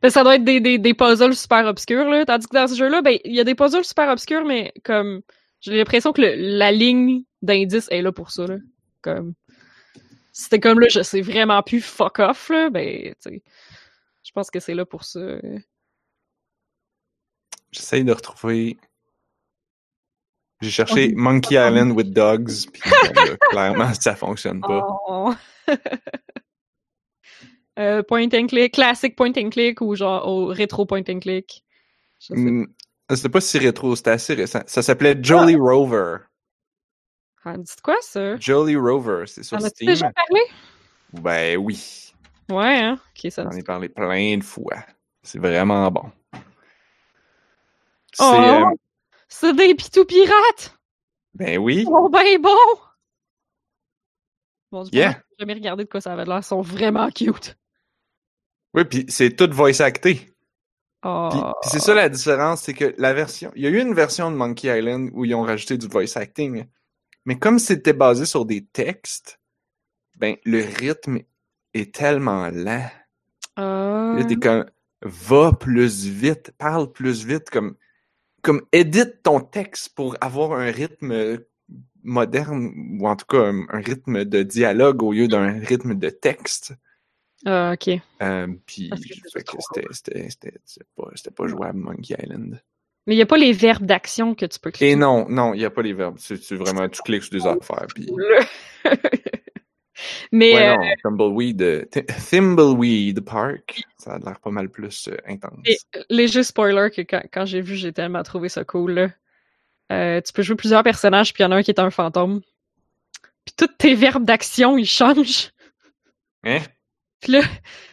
Mais 0.03 0.11
ça 0.11 0.23
doit 0.23 0.37
être 0.37 0.45
des, 0.45 0.61
des, 0.61 0.79
des 0.79 0.95
puzzles 0.95 1.35
super 1.35 1.67
obscurs, 1.67 2.09
là. 2.09 2.25
Tandis 2.25 2.47
que 2.47 2.55
dans 2.55 2.69
ce 2.69 2.77
jeu-là, 2.77 3.03
ben, 3.03 3.19
il 3.25 3.35
y 3.35 3.41
a 3.41 3.45
des 3.45 3.57
puzzles 3.57 3.85
super 3.85 4.09
obscurs, 4.09 4.45
mais 4.45 4.73
comme, 4.85 5.23
j'ai 5.61 5.77
l'impression 5.77 6.13
que 6.13 6.21
le- 6.23 6.35
la 6.59 6.71
ligne 6.71 7.23
d'indice 7.43 7.89
est 7.91 8.03
là 8.03 8.13
pour 8.13 8.31
ça, 8.31 8.47
là. 8.47 8.57
Comme, 9.03 9.35
c'était 10.33 10.61
comme 10.61 10.81
là, 10.81 10.89
je 10.89 11.03
sais 11.03 11.21
vraiment 11.21 11.63
plus 11.63 11.81
fuck 11.81 12.19
off, 12.19 12.49
là, 12.49 12.71
ben, 12.71 13.15
tu 13.15 13.17
sais. 13.21 13.43
Je 14.23 14.33
pense 14.33 14.51
que 14.51 14.61
c'est 14.61 14.75
là 14.75 14.85
pour 14.85 15.05
ça.» 15.05 15.21
J'essaye 17.73 18.05
de 18.05 18.13
retrouver... 18.13 18.79
J'ai 20.61 20.71
cherché 20.71 21.15
Oh, 21.17 21.19
Monkey 21.19 21.55
Island 21.55 21.93
with 21.93 22.13
Dogs, 22.13 22.67
puis 22.71 22.83
clairement, 23.51 23.95
ça 23.95 24.15
fonctionne 24.15 24.61
pas. 24.61 24.87
Oh. 25.09 25.33
Euh, 27.79 28.03
point 28.03 28.29
and 28.35 28.49
click, 28.49 28.75
classic 28.75 29.17
point 29.17 29.33
and 29.37 29.49
click 29.49 29.81
ou 29.81 29.95
genre 29.95 30.27
au 30.27 30.47
rétro 30.47 30.85
point 30.85 31.03
and 31.09 31.21
click? 31.21 31.65
Sais 32.19 32.35
Hmm, 32.35 32.67
C'était 33.09 33.29
pas 33.31 33.41
si 33.41 33.59
rétro, 33.59 33.97
c'était 33.97 34.11
assez 34.11 34.35
récent. 34.35 34.61
Ça 34.67 34.83
s'appait 34.83 35.17
Jolly 35.23 35.57
Rover. 35.57 36.17
Pas. 37.43 37.51
Ah, 37.53 37.57
Dites 37.59 37.81
quoi 37.83 37.97
ça? 38.01 38.37
Jolly 38.39 38.77
Rover, 38.77 39.25
c'est 39.27 39.43
sur 39.43 39.57
En 39.57 39.61
as-tu 39.65 39.77
Steam. 39.85 39.89
déjà 39.89 40.11
parlé? 40.13 40.41
Ben 41.13 41.57
oui, 41.59 42.13
Ouais, 42.51 42.79
hein? 42.81 42.99
Ok, 43.17 43.31
ça. 43.31 43.45
j'en 43.45 43.51
ai 43.57 43.63
parlé 43.63 43.89
plein 43.89 44.37
de 44.37 44.45
fois. 44.45 44.77
C'est 45.23 45.39
vraiment 45.39 45.91
bon. 45.91 46.11
C'est... 48.13 48.25
Oh! 48.25 48.35
euh, 48.35 48.65
C'est 49.29 49.55
des 49.55 49.75
pitous 49.75 50.05
pirates! 50.05 50.77
ben 51.35 51.59
oui, 51.59 51.85
Oh 51.89 52.09
ben 52.09 52.41
bon! 52.41 52.51
Bon, 54.73 54.85
du 54.85 54.91
coup, 54.91 54.97
Yeah. 54.97 55.13
j'ai 55.31 55.37
jamais 55.41 55.55
regardé 55.55 55.85
de 55.85 55.89
quoi 55.89 56.01
ça 56.01 56.13
avait 56.13 56.25
l'air. 56.25 56.39
Ils 56.39 56.43
sont 56.45 56.61
vraiment 56.61 57.09
cute. 57.11 57.57
oui, 58.75 58.85
puis 58.85 59.05
c'est 59.09 59.35
tout 59.35 59.49
voice 59.53 59.81
acté. 59.81 60.33
Oh. 61.05 61.29
Puis, 61.33 61.41
puis 61.41 61.71
c'est 61.71 61.81
ça 61.81 61.95
la 61.95 62.09
différence, 62.09 62.63
c'est 62.63 62.75
que 62.75 62.95
la 62.99 63.13
version... 63.15 63.51
Il 63.57 63.63
y 63.63 63.67
a 63.67 63.71
eu 63.71 63.81
une 63.81 63.95
version 63.95 64.31
de 64.31 64.37
Monkey 64.37 64.69
Island 64.77 65.11
où 65.15 65.25
ils 65.25 65.35
ont 65.35 65.43
rajouté 65.43 65.79
du 65.79 65.87
voice 65.89 66.17
acting, 66.17 66.67
mais 67.25 67.39
comme 67.39 67.59
c'était 67.59 67.93
basé 67.93 68.25
sur 68.27 68.45
des 68.47 68.65
textes, 68.65 69.39
ben 70.17 70.37
le 70.45 70.63
rythme 70.63 71.19
est 71.75 71.95
tellement 71.95 72.49
lent. 72.49 72.91
Euh, 73.59 74.17
Là, 74.17 74.25
t'es 74.25 74.37
comme, 74.37 74.67
va 75.03 75.53
plus 75.53 76.07
vite, 76.07 76.53
parle 76.59 76.91
plus 76.93 77.25
vite, 77.25 77.51
comme, 77.51 77.77
comme, 78.43 78.63
édite 78.73 79.23
ton 79.23 79.41
texte 79.41 79.95
pour 79.95 80.17
avoir 80.21 80.53
un 80.53 80.71
rythme 80.71 81.39
moderne, 82.03 82.73
ou 83.01 83.09
en 83.09 83.17
tout 83.17 83.27
cas, 83.27 83.39
un, 83.39 83.67
un 83.69 83.81
rythme 83.81 84.25
de 84.25 84.43
dialogue 84.43 85.03
au 85.03 85.13
lieu 85.13 85.29
d'un 85.29 85.59
rythme 85.61 85.95
de 85.95 86.11
texte. 86.11 86.75
euh, 87.47 87.73
ok. 87.73 87.89
Euh, 88.23 88.47
puis, 88.67 88.91
c'était, 89.27 89.87
c'était, 89.91 90.31
c'était, 90.31 90.61
c'était 90.65 90.87
pas, 90.97 91.11
c'était 91.15 91.31
pas 91.31 91.47
jouable, 91.47 91.79
Monkey 91.79 92.15
Island. 92.23 92.63
Mais 93.07 93.15
il 93.15 93.17
n'y 93.17 93.23
a 93.23 93.27
pas 93.27 93.39
les 93.39 93.53
verbes 93.53 93.87
d'action 93.87 94.35
que 94.35 94.45
tu 94.47 94.59
peux 94.59 94.71
cliquer. 94.71 94.91
Et 94.91 94.97
non, 94.97 95.27
non, 95.29 95.55
il 95.55 95.59
n'y 95.59 95.65
a 95.65 95.71
pas 95.71 95.83
les 95.83 95.93
verbes. 95.95 96.17
C'est, 96.19 96.55
vraiment, 96.55 96.89
tu 96.89 97.01
cliques 97.03 97.23
sur 97.25 97.33
des 97.33 97.47
affaires, 97.47 97.87
puis... 97.95 98.09
Mais 100.33 100.55
Ouais, 100.55 100.69
euh, 100.69 100.77
non, 100.77 100.83
Thimbleweed, 101.03 101.63
euh, 101.63 101.85
Thi- 101.91 102.07
Thimbleweed 102.31 103.21
Park, 103.21 103.83
ça 103.99 104.15
a 104.15 104.19
l'air 104.19 104.41
pas 104.41 104.51
mal 104.51 104.71
plus 104.71 105.09
euh, 105.09 105.17
intense. 105.27 105.59
Et 105.67 105.77
léger 106.09 106.43
spoiler 106.43 106.89
que 106.91 107.03
quand, 107.03 107.21
quand 107.33 107.45
j'ai 107.45 107.61
vu, 107.61 107.77
j'ai 107.77 107.93
tellement 107.93 108.23
trouvé 108.23 108.49
ça 108.49 108.65
cool. 108.65 108.93
Là. 108.93 109.09
Euh, 109.93 110.21
tu 110.23 110.33
peux 110.33 110.43
jouer 110.43 110.57
plusieurs 110.57 110.83
personnages, 110.83 111.35
puis 111.35 111.43
il 111.43 111.45
y 111.45 111.49
en 111.49 111.53
a 111.53 111.57
un 111.57 111.63
qui 111.63 111.71
est 111.71 111.81
un 111.81 111.91
fantôme. 111.91 112.41
Puis 113.45 113.55
tous 113.57 113.67
tes 113.77 113.95
verbes 113.95 114.25
d'action, 114.25 114.79
ils 114.79 114.87
changent. 114.87 115.51
Hein? 116.45 116.61
Puis 117.21 117.33
là, 117.33 117.43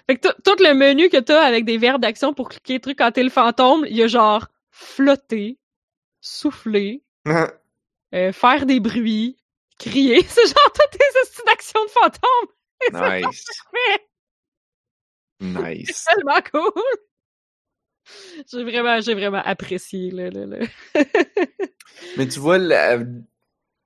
fait 0.09 0.15
que 0.17 0.27
tout- 0.29 0.63
le 0.63 0.73
menu 0.75 1.09
que 1.09 1.17
t'as 1.17 1.41
avec 1.41 1.65
des 1.65 1.77
verbes 1.77 2.01
d'action 2.01 2.33
pour 2.33 2.47
cliquer 2.47 2.75
des 2.75 2.79
trucs 2.79 2.99
quand 2.99 3.11
t'es 3.11 3.23
le 3.23 3.29
fantôme, 3.29 3.85
il 3.89 3.97
y 3.97 4.03
a 4.03 4.07
genre 4.07 4.47
flotter, 4.77 5.57
souffler, 6.21 7.03
euh, 8.13 8.31
faire 8.31 8.65
des 8.65 8.79
bruits, 8.79 9.37
crier. 9.79 10.21
C'est 10.27 10.45
genre 10.45 10.71
toutes 10.73 10.91
tes 10.99 11.19
astuces 11.21 11.45
d'action 11.45 11.83
de 11.83 11.89
fantôme. 11.89 12.47
Et 12.79 12.89
c'est 12.93 13.25
nice, 13.25 13.43
nice. 15.39 16.05
C'est 16.05 16.13
tellement 16.13 16.41
cool. 16.51 16.83
J'ai 18.51 18.63
vraiment, 18.63 19.01
j'ai 19.01 19.15
vraiment 19.15 19.41
apprécié 19.43 20.11
Mais 20.13 20.69
tu 22.27 22.39
vois, 22.39 22.59
la, 22.59 22.99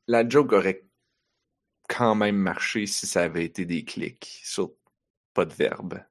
la 0.08 0.28
joke 0.28 0.52
aurait 0.52 0.84
quand 1.88 2.16
même 2.16 2.36
marché 2.36 2.86
si 2.86 3.08
ça 3.08 3.24
avait 3.24 3.46
été 3.46 3.64
des 3.66 3.86
clics 3.86 4.42
sur 4.44 4.74
pas 5.34 5.46
de 5.46 5.54
verbe. 5.54 6.04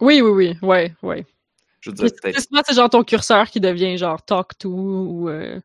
Oui, 0.00 0.22
oui, 0.22 0.30
oui, 0.30 0.56
ouais, 0.62 0.94
ouais. 1.02 1.26
Je 1.86 1.90
peut-être. 1.90 2.34
c'est 2.36 2.40
souvent, 2.48 2.62
c'est 2.66 2.74
genre 2.74 2.90
ton 2.90 3.04
curseur 3.04 3.48
qui 3.48 3.60
devient 3.60 3.96
genre 3.96 4.22
talk 4.24 4.58
to 4.58 4.68
ou 4.68 5.28
euh, 5.28 5.60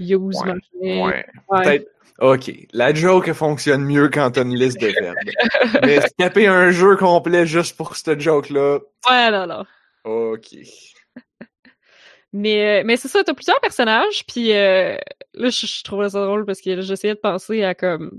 use 0.00 0.40
Ouais. 0.44 0.54
Ouais. 0.80 1.26
Ouais. 1.48 1.62
Peut-être. 1.62 1.88
Ok, 2.20 2.50
la 2.72 2.92
joke 2.92 3.32
fonctionne 3.32 3.84
mieux 3.84 4.08
quand 4.08 4.32
t'as 4.32 4.42
une 4.42 4.56
liste 4.56 4.80
de 4.80 4.88
verbes. 4.88 5.16
Mais 5.84 6.00
taper 6.18 6.48
un 6.48 6.72
jeu 6.72 6.96
complet 6.96 7.46
juste 7.46 7.76
pour 7.76 7.94
cette 7.94 8.20
joke-là, 8.20 8.80
Ouais, 9.08 9.30
non, 9.30 9.46
non. 9.46 9.64
ok. 10.04 10.56
Mais, 12.32 12.80
euh, 12.80 12.82
mais 12.84 12.96
c'est 12.96 13.08
ça, 13.08 13.24
t'as 13.24 13.32
plusieurs 13.34 13.60
personnages, 13.60 14.26
puis 14.26 14.52
euh, 14.52 14.96
là, 15.34 15.48
je, 15.48 15.66
je 15.66 15.82
trouvais 15.82 16.10
ça 16.10 16.22
drôle 16.24 16.44
parce 16.44 16.60
que 16.60 16.80
j'essayais 16.82 17.14
de 17.14 17.20
penser 17.20 17.64
à 17.64 17.74
comme... 17.74 18.10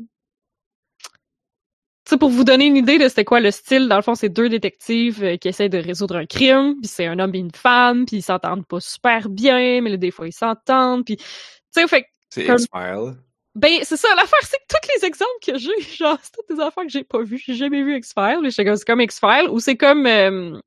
Sais, 2.09 2.17
pour 2.17 2.31
vous 2.31 2.43
donner 2.43 2.65
une 2.65 2.75
idée 2.75 2.97
de 2.97 3.07
c'était 3.07 3.23
quoi 3.23 3.39
le 3.39 3.51
style, 3.51 3.87
dans 3.87 3.95
le 3.95 4.01
fond, 4.01 4.15
c'est 4.15 4.29
deux 4.29 4.49
détectives 4.49 5.23
euh, 5.23 5.37
qui 5.37 5.47
essaient 5.47 5.69
de 5.69 5.77
résoudre 5.77 6.15
un 6.15 6.25
crime, 6.25 6.73
puis 6.81 6.87
c'est 6.87 7.05
un 7.05 7.19
homme 7.19 7.35
et 7.35 7.37
une 7.37 7.51
femme, 7.51 8.07
puis 8.07 8.17
ils 8.17 8.21
s'entendent 8.23 8.65
pas 8.65 8.79
super 8.79 9.29
bien, 9.29 9.79
mais 9.81 9.91
là, 9.91 9.97
des 9.97 10.09
fois, 10.09 10.27
ils 10.27 10.33
s'entendent, 10.33 11.05
puis... 11.05 11.17
Tu 11.17 11.23
sais, 11.69 11.87
fait 11.87 12.07
C'est 12.31 12.45
Comme- 12.47 12.55
X-Files. 12.57 13.15
Ben, 13.53 13.73
c'est 13.83 13.95
ça, 13.95 14.07
l'affaire, 14.15 14.39
c'est 14.41 14.57
que 14.57 14.63
tous 14.69 14.89
les 14.95 15.05
exemples 15.05 15.31
que 15.45 15.57
j'ai, 15.59 15.81
genre, 15.97 16.17
c'est 16.19 16.31
toutes 16.31 16.57
des 16.57 16.59
affaires 16.59 16.83
que 16.83 16.89
j'ai 16.89 17.03
pas 17.03 17.21
vues. 17.21 17.43
J'ai 17.45 17.53
jamais 17.53 17.83
vu 17.83 17.95
X-Files. 17.97 18.51
C'est 18.51 18.85
comme 18.85 19.01
X-Files, 19.01 19.47
ou 19.51 19.59
c'est 19.59 19.77
comme 19.77 20.07
euh, 20.07 20.59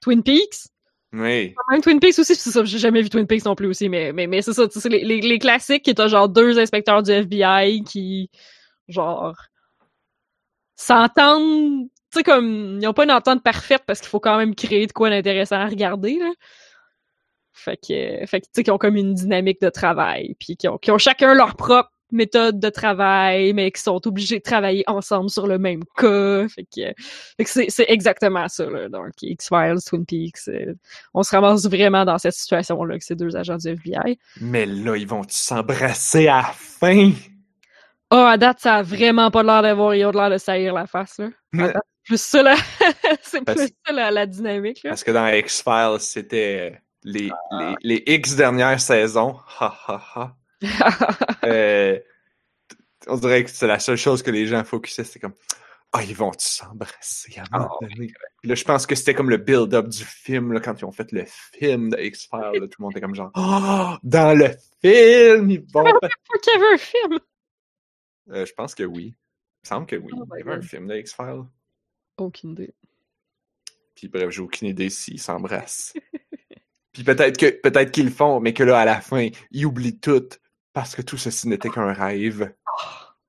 Twin 0.00 0.22
Peaks. 0.22 0.68
Oui. 1.12 1.52
Même 1.72 1.80
Twin 1.82 1.98
Peaks 1.98 2.20
aussi, 2.20 2.36
c'est 2.36 2.50
ça, 2.50 2.64
j'ai 2.64 2.78
jamais 2.78 3.02
vu 3.02 3.10
Twin 3.10 3.26
Peaks 3.26 3.44
non 3.44 3.56
plus 3.56 3.66
aussi, 3.66 3.88
mais, 3.88 4.12
mais, 4.12 4.28
mais 4.28 4.40
c'est 4.40 4.52
ça, 4.52 4.68
tu 4.68 4.74
sais, 4.74 4.80
c'est 4.82 4.88
les, 4.88 5.02
les, 5.02 5.20
les 5.20 5.38
classiques 5.40 5.82
qui 5.82 5.90
étaient 5.90 6.08
genre 6.08 6.28
deux 6.28 6.60
inspecteurs 6.60 7.02
du 7.02 7.10
FBI 7.10 7.82
qui, 7.82 8.30
genre, 8.86 9.34
s'entendent, 10.80 11.88
tu 12.12 12.18
sais, 12.18 12.22
comme, 12.22 12.78
ils 12.80 12.88
ont 12.88 12.92
pas 12.92 13.04
une 13.04 13.10
entente 13.12 13.42
parfaite 13.42 13.82
parce 13.86 14.00
qu'il 14.00 14.08
faut 14.08 14.20
quand 14.20 14.38
même 14.38 14.54
créer 14.54 14.86
de 14.86 14.92
quoi 14.92 15.10
d'intéressant 15.10 15.56
à 15.56 15.66
regarder, 15.66 16.18
là. 16.18 16.30
Fait 17.52 17.76
que, 17.76 18.26
fait 18.26 18.40
que 18.40 18.46
tu 18.46 18.52
sais, 18.54 18.62
qui 18.62 18.70
ont 18.70 18.78
comme 18.78 18.96
une 18.96 19.12
dynamique 19.12 19.60
de 19.60 19.68
travail, 19.68 20.34
puis 20.38 20.56
qui 20.56 20.66
ont, 20.68 20.78
qui 20.78 20.90
ont 20.90 20.98
chacun 20.98 21.34
leur 21.34 21.56
propre 21.56 21.90
méthode 22.12 22.58
de 22.58 22.70
travail, 22.70 23.52
mais 23.52 23.70
qui 23.70 23.82
sont 23.82 24.00
obligés 24.06 24.38
de 24.38 24.42
travailler 24.42 24.82
ensemble 24.86 25.30
sur 25.30 25.46
le 25.46 25.58
même 25.58 25.82
cas. 25.96 26.48
Fait 26.48 26.64
que, 26.64 26.92
fait 27.36 27.44
que 27.44 27.70
c'est, 27.70 27.84
exactement 27.88 28.48
ça, 28.48 28.64
là. 28.66 28.88
Donc, 28.88 29.10
X-Files, 29.22 29.82
Twin 29.86 30.06
Peaks, 30.06 30.48
euh, 30.48 30.74
on 31.14 31.22
se 31.22 31.30
ramasse 31.34 31.66
vraiment 31.66 32.04
dans 32.04 32.18
cette 32.18 32.34
situation-là, 32.34 32.98
que 32.98 33.04
c'est 33.04 33.16
deux 33.16 33.36
agents 33.36 33.56
du 33.56 33.68
FBI. 33.68 34.18
Mais 34.40 34.66
là, 34.66 34.96
ils 34.96 35.06
vont 35.06 35.22
s'embrasser 35.28 36.28
à 36.28 36.38
la 36.38 36.52
fin? 36.54 37.12
Ah, 38.10 38.30
à 38.30 38.36
date, 38.36 38.60
ça 38.60 38.76
a 38.76 38.82
vraiment 38.82 39.30
pas 39.30 39.42
l'air 39.42 39.62
d'avoir, 39.62 39.90
ont 39.90 40.10
l'air 40.10 40.30
de 40.30 40.38
saillir 40.38 40.74
la 40.74 40.86
face, 40.86 41.18
là. 41.18 41.28
Date, 41.52 41.76
plus 42.04 42.20
ça, 42.20 42.42
là. 42.42 42.56
c'est 43.22 43.44
plus 43.44 43.68
ça, 43.86 43.92
la, 43.92 44.10
la 44.10 44.26
dynamique, 44.26 44.82
là. 44.82 44.90
Parce 44.90 45.04
que 45.04 45.12
dans 45.12 45.28
X-Files, 45.28 46.00
c'était 46.00 46.80
les, 47.04 47.30
les, 47.52 47.74
les 47.82 48.02
X 48.06 48.34
dernières 48.34 48.80
saisons. 48.80 49.36
Ha 49.60 49.74
ha 49.86 50.02
ha. 50.14 50.36
Euh, 51.44 51.98
on 53.06 53.16
dirait 53.16 53.44
que 53.44 53.50
c'est 53.50 53.66
la 53.66 53.78
seule 53.78 53.96
chose 53.96 54.22
que 54.22 54.30
les 54.30 54.46
gens 54.46 54.62
focusaient, 54.62 55.04
c'était 55.04 55.20
comme 55.20 55.32
Ah, 55.92 56.02
ils 56.02 56.14
vont 56.14 56.32
s'embrasser 56.36 57.38
à 57.38 57.44
un 57.56 57.60
moment 57.60 57.78
donné. 57.80 58.12
Puis 58.40 58.48
là, 58.48 58.54
je 58.54 58.64
pense 58.64 58.86
que 58.86 58.94
c'était 58.94 59.14
comme 59.14 59.30
le 59.30 59.38
build-up 59.38 59.88
du 59.88 60.04
film, 60.04 60.52
là, 60.52 60.60
quand 60.60 60.78
ils 60.78 60.84
ont 60.84 60.92
fait 60.92 61.10
le 61.12 61.24
film 61.26 61.90
de 61.90 61.98
X-Files, 61.98 62.60
tout 62.68 62.76
le 62.78 62.82
monde 62.82 62.92
était 62.92 63.00
comme 63.00 63.14
genre 63.14 63.30
Oh, 63.34 63.96
dans 64.02 64.36
le 64.36 64.50
film, 64.82 65.50
ils 65.50 65.64
vont. 65.72 65.84
Faut 65.84 66.38
qu'il 66.42 66.52
y 66.52 66.56
avait 66.56 66.74
un 66.74 66.78
film. 66.78 67.18
Euh, 68.30 68.46
je 68.46 68.52
pense 68.54 68.74
que 68.74 68.84
oui. 68.84 69.14
Il 69.62 69.64
me 69.64 69.68
semble 69.68 69.86
que 69.86 69.96
oui. 69.96 70.12
Oh 70.14 70.24
Il 70.34 70.38
y 70.38 70.42
avait 70.42 70.58
un 70.58 70.62
film 70.62 70.86
de 70.86 70.96
X-Files. 70.96 71.44
Aucune 72.18 72.52
idée. 72.52 72.74
Puis 73.94 74.08
bref, 74.08 74.30
j'ai 74.30 74.40
aucune 74.40 74.68
idée 74.68 74.90
s'ils 74.90 75.20
s'embrassent. 75.20 75.94
Puis 76.92 77.04
peut-être 77.04 77.38
que 77.38 77.50
peut-être 77.50 77.92
qu'ils 77.92 78.06
le 78.06 78.10
font, 78.10 78.40
mais 78.40 78.52
que 78.52 78.64
là, 78.64 78.80
à 78.80 78.84
la 78.84 79.00
fin, 79.00 79.28
ils 79.50 79.66
oublient 79.66 80.00
tout 80.00 80.28
parce 80.72 80.96
que 80.96 81.02
tout 81.02 81.16
ceci 81.16 81.48
n'était 81.48 81.68
qu'un 81.68 81.92
rêve. 81.92 82.52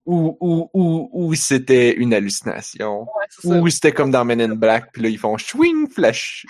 ou, 0.05 0.37
ou, 0.39 0.69
ou, 0.73 1.09
ou 1.11 1.35
c'était 1.35 1.93
une 1.95 2.13
hallucination, 2.13 3.07
Ouais, 3.43 3.59
ou 3.59 3.69
c'était 3.69 3.91
comme 3.91 4.11
dans 4.11 4.25
Men 4.25 4.41
in 4.41 4.55
Black, 4.55 4.91
puis 4.91 5.03
là, 5.03 5.09
ils 5.09 5.19
font 5.19 5.37
swing, 5.37 5.89
flash, 5.89 6.45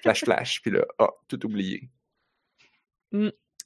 flash, 0.00 0.24
flash, 0.24 0.62
puis 0.62 0.70
là, 0.70 0.84
ah, 0.98 1.10
tout 1.28 1.44
oublié. 1.44 1.90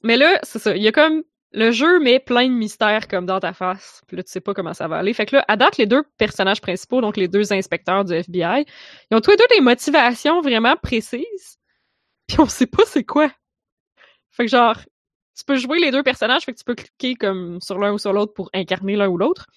Mais 0.03 0.17
là, 0.17 0.39
c'est 0.43 0.59
ça. 0.59 0.75
Il 0.75 0.83
y 0.83 0.87
a 0.87 0.91
comme. 0.91 1.23
Le 1.53 1.71
jeu 1.71 1.99
met 1.99 2.19
plein 2.19 2.47
de 2.47 2.53
mystères 2.53 3.07
comme 3.07 3.25
dans 3.25 3.39
ta 3.39 3.53
face. 3.53 4.01
Puis 4.07 4.15
là, 4.15 4.23
tu 4.23 4.31
sais 4.31 4.39
pas 4.39 4.53
comment 4.53 4.73
ça 4.73 4.87
va 4.87 4.97
aller. 4.97 5.13
Fait 5.13 5.25
que 5.25 5.35
là, 5.35 5.45
à 5.47 5.57
date, 5.57 5.77
les 5.77 5.85
deux 5.85 6.03
personnages 6.17 6.61
principaux, 6.61 7.01
donc 7.01 7.17
les 7.17 7.27
deux 7.27 7.51
inspecteurs 7.51 8.05
du 8.05 8.13
FBI, 8.13 8.65
ils 9.09 9.17
ont 9.17 9.21
tous 9.21 9.31
les 9.31 9.37
deux 9.37 9.47
des 9.55 9.61
motivations 9.61 10.41
vraiment 10.41 10.75
précises. 10.77 11.57
Puis 12.27 12.39
on 12.39 12.45
sait 12.45 12.67
pas 12.67 12.83
c'est 12.85 13.03
quoi. 13.03 13.29
Fait 14.31 14.45
que 14.45 14.51
genre, 14.51 14.77
tu 15.37 15.43
peux 15.45 15.57
jouer 15.57 15.79
les 15.79 15.91
deux 15.91 16.03
personnages, 16.03 16.43
fait 16.43 16.53
que 16.53 16.57
tu 16.57 16.63
peux 16.63 16.75
cliquer 16.75 17.15
comme 17.15 17.59
sur 17.61 17.77
l'un 17.77 17.93
ou 17.93 17.97
sur 17.97 18.13
l'autre 18.13 18.33
pour 18.33 18.49
incarner 18.53 18.95
l'un 18.95 19.09
ou 19.09 19.17
l'autre. 19.17 19.47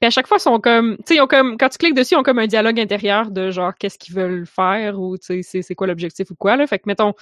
Puis 0.00 0.06
à 0.06 0.10
chaque 0.10 0.26
fois, 0.26 0.36
ils 0.38 0.42
sont 0.42 0.60
comme, 0.60 0.96
tu 1.06 1.16
sais, 1.16 1.26
comme, 1.28 1.56
quand 1.56 1.68
tu 1.68 1.78
cliques 1.78 1.94
dessus, 1.94 2.14
ils 2.14 2.18
ont 2.18 2.22
comme 2.22 2.38
un 2.38 2.46
dialogue 2.46 2.78
intérieur 2.78 3.30
de 3.30 3.50
genre 3.50 3.72
qu'est-ce 3.78 3.98
qu'ils 3.98 4.14
veulent 4.14 4.46
faire 4.46 5.00
ou 5.00 5.16
tu 5.18 5.42
sais, 5.42 5.62
c'est 5.62 5.74
quoi 5.74 5.86
l'objectif 5.86 6.30
ou 6.30 6.34
quoi 6.36 6.56
là. 6.56 6.66
Fait 6.66 6.78
que 6.78 6.84
mettons, 6.86 7.14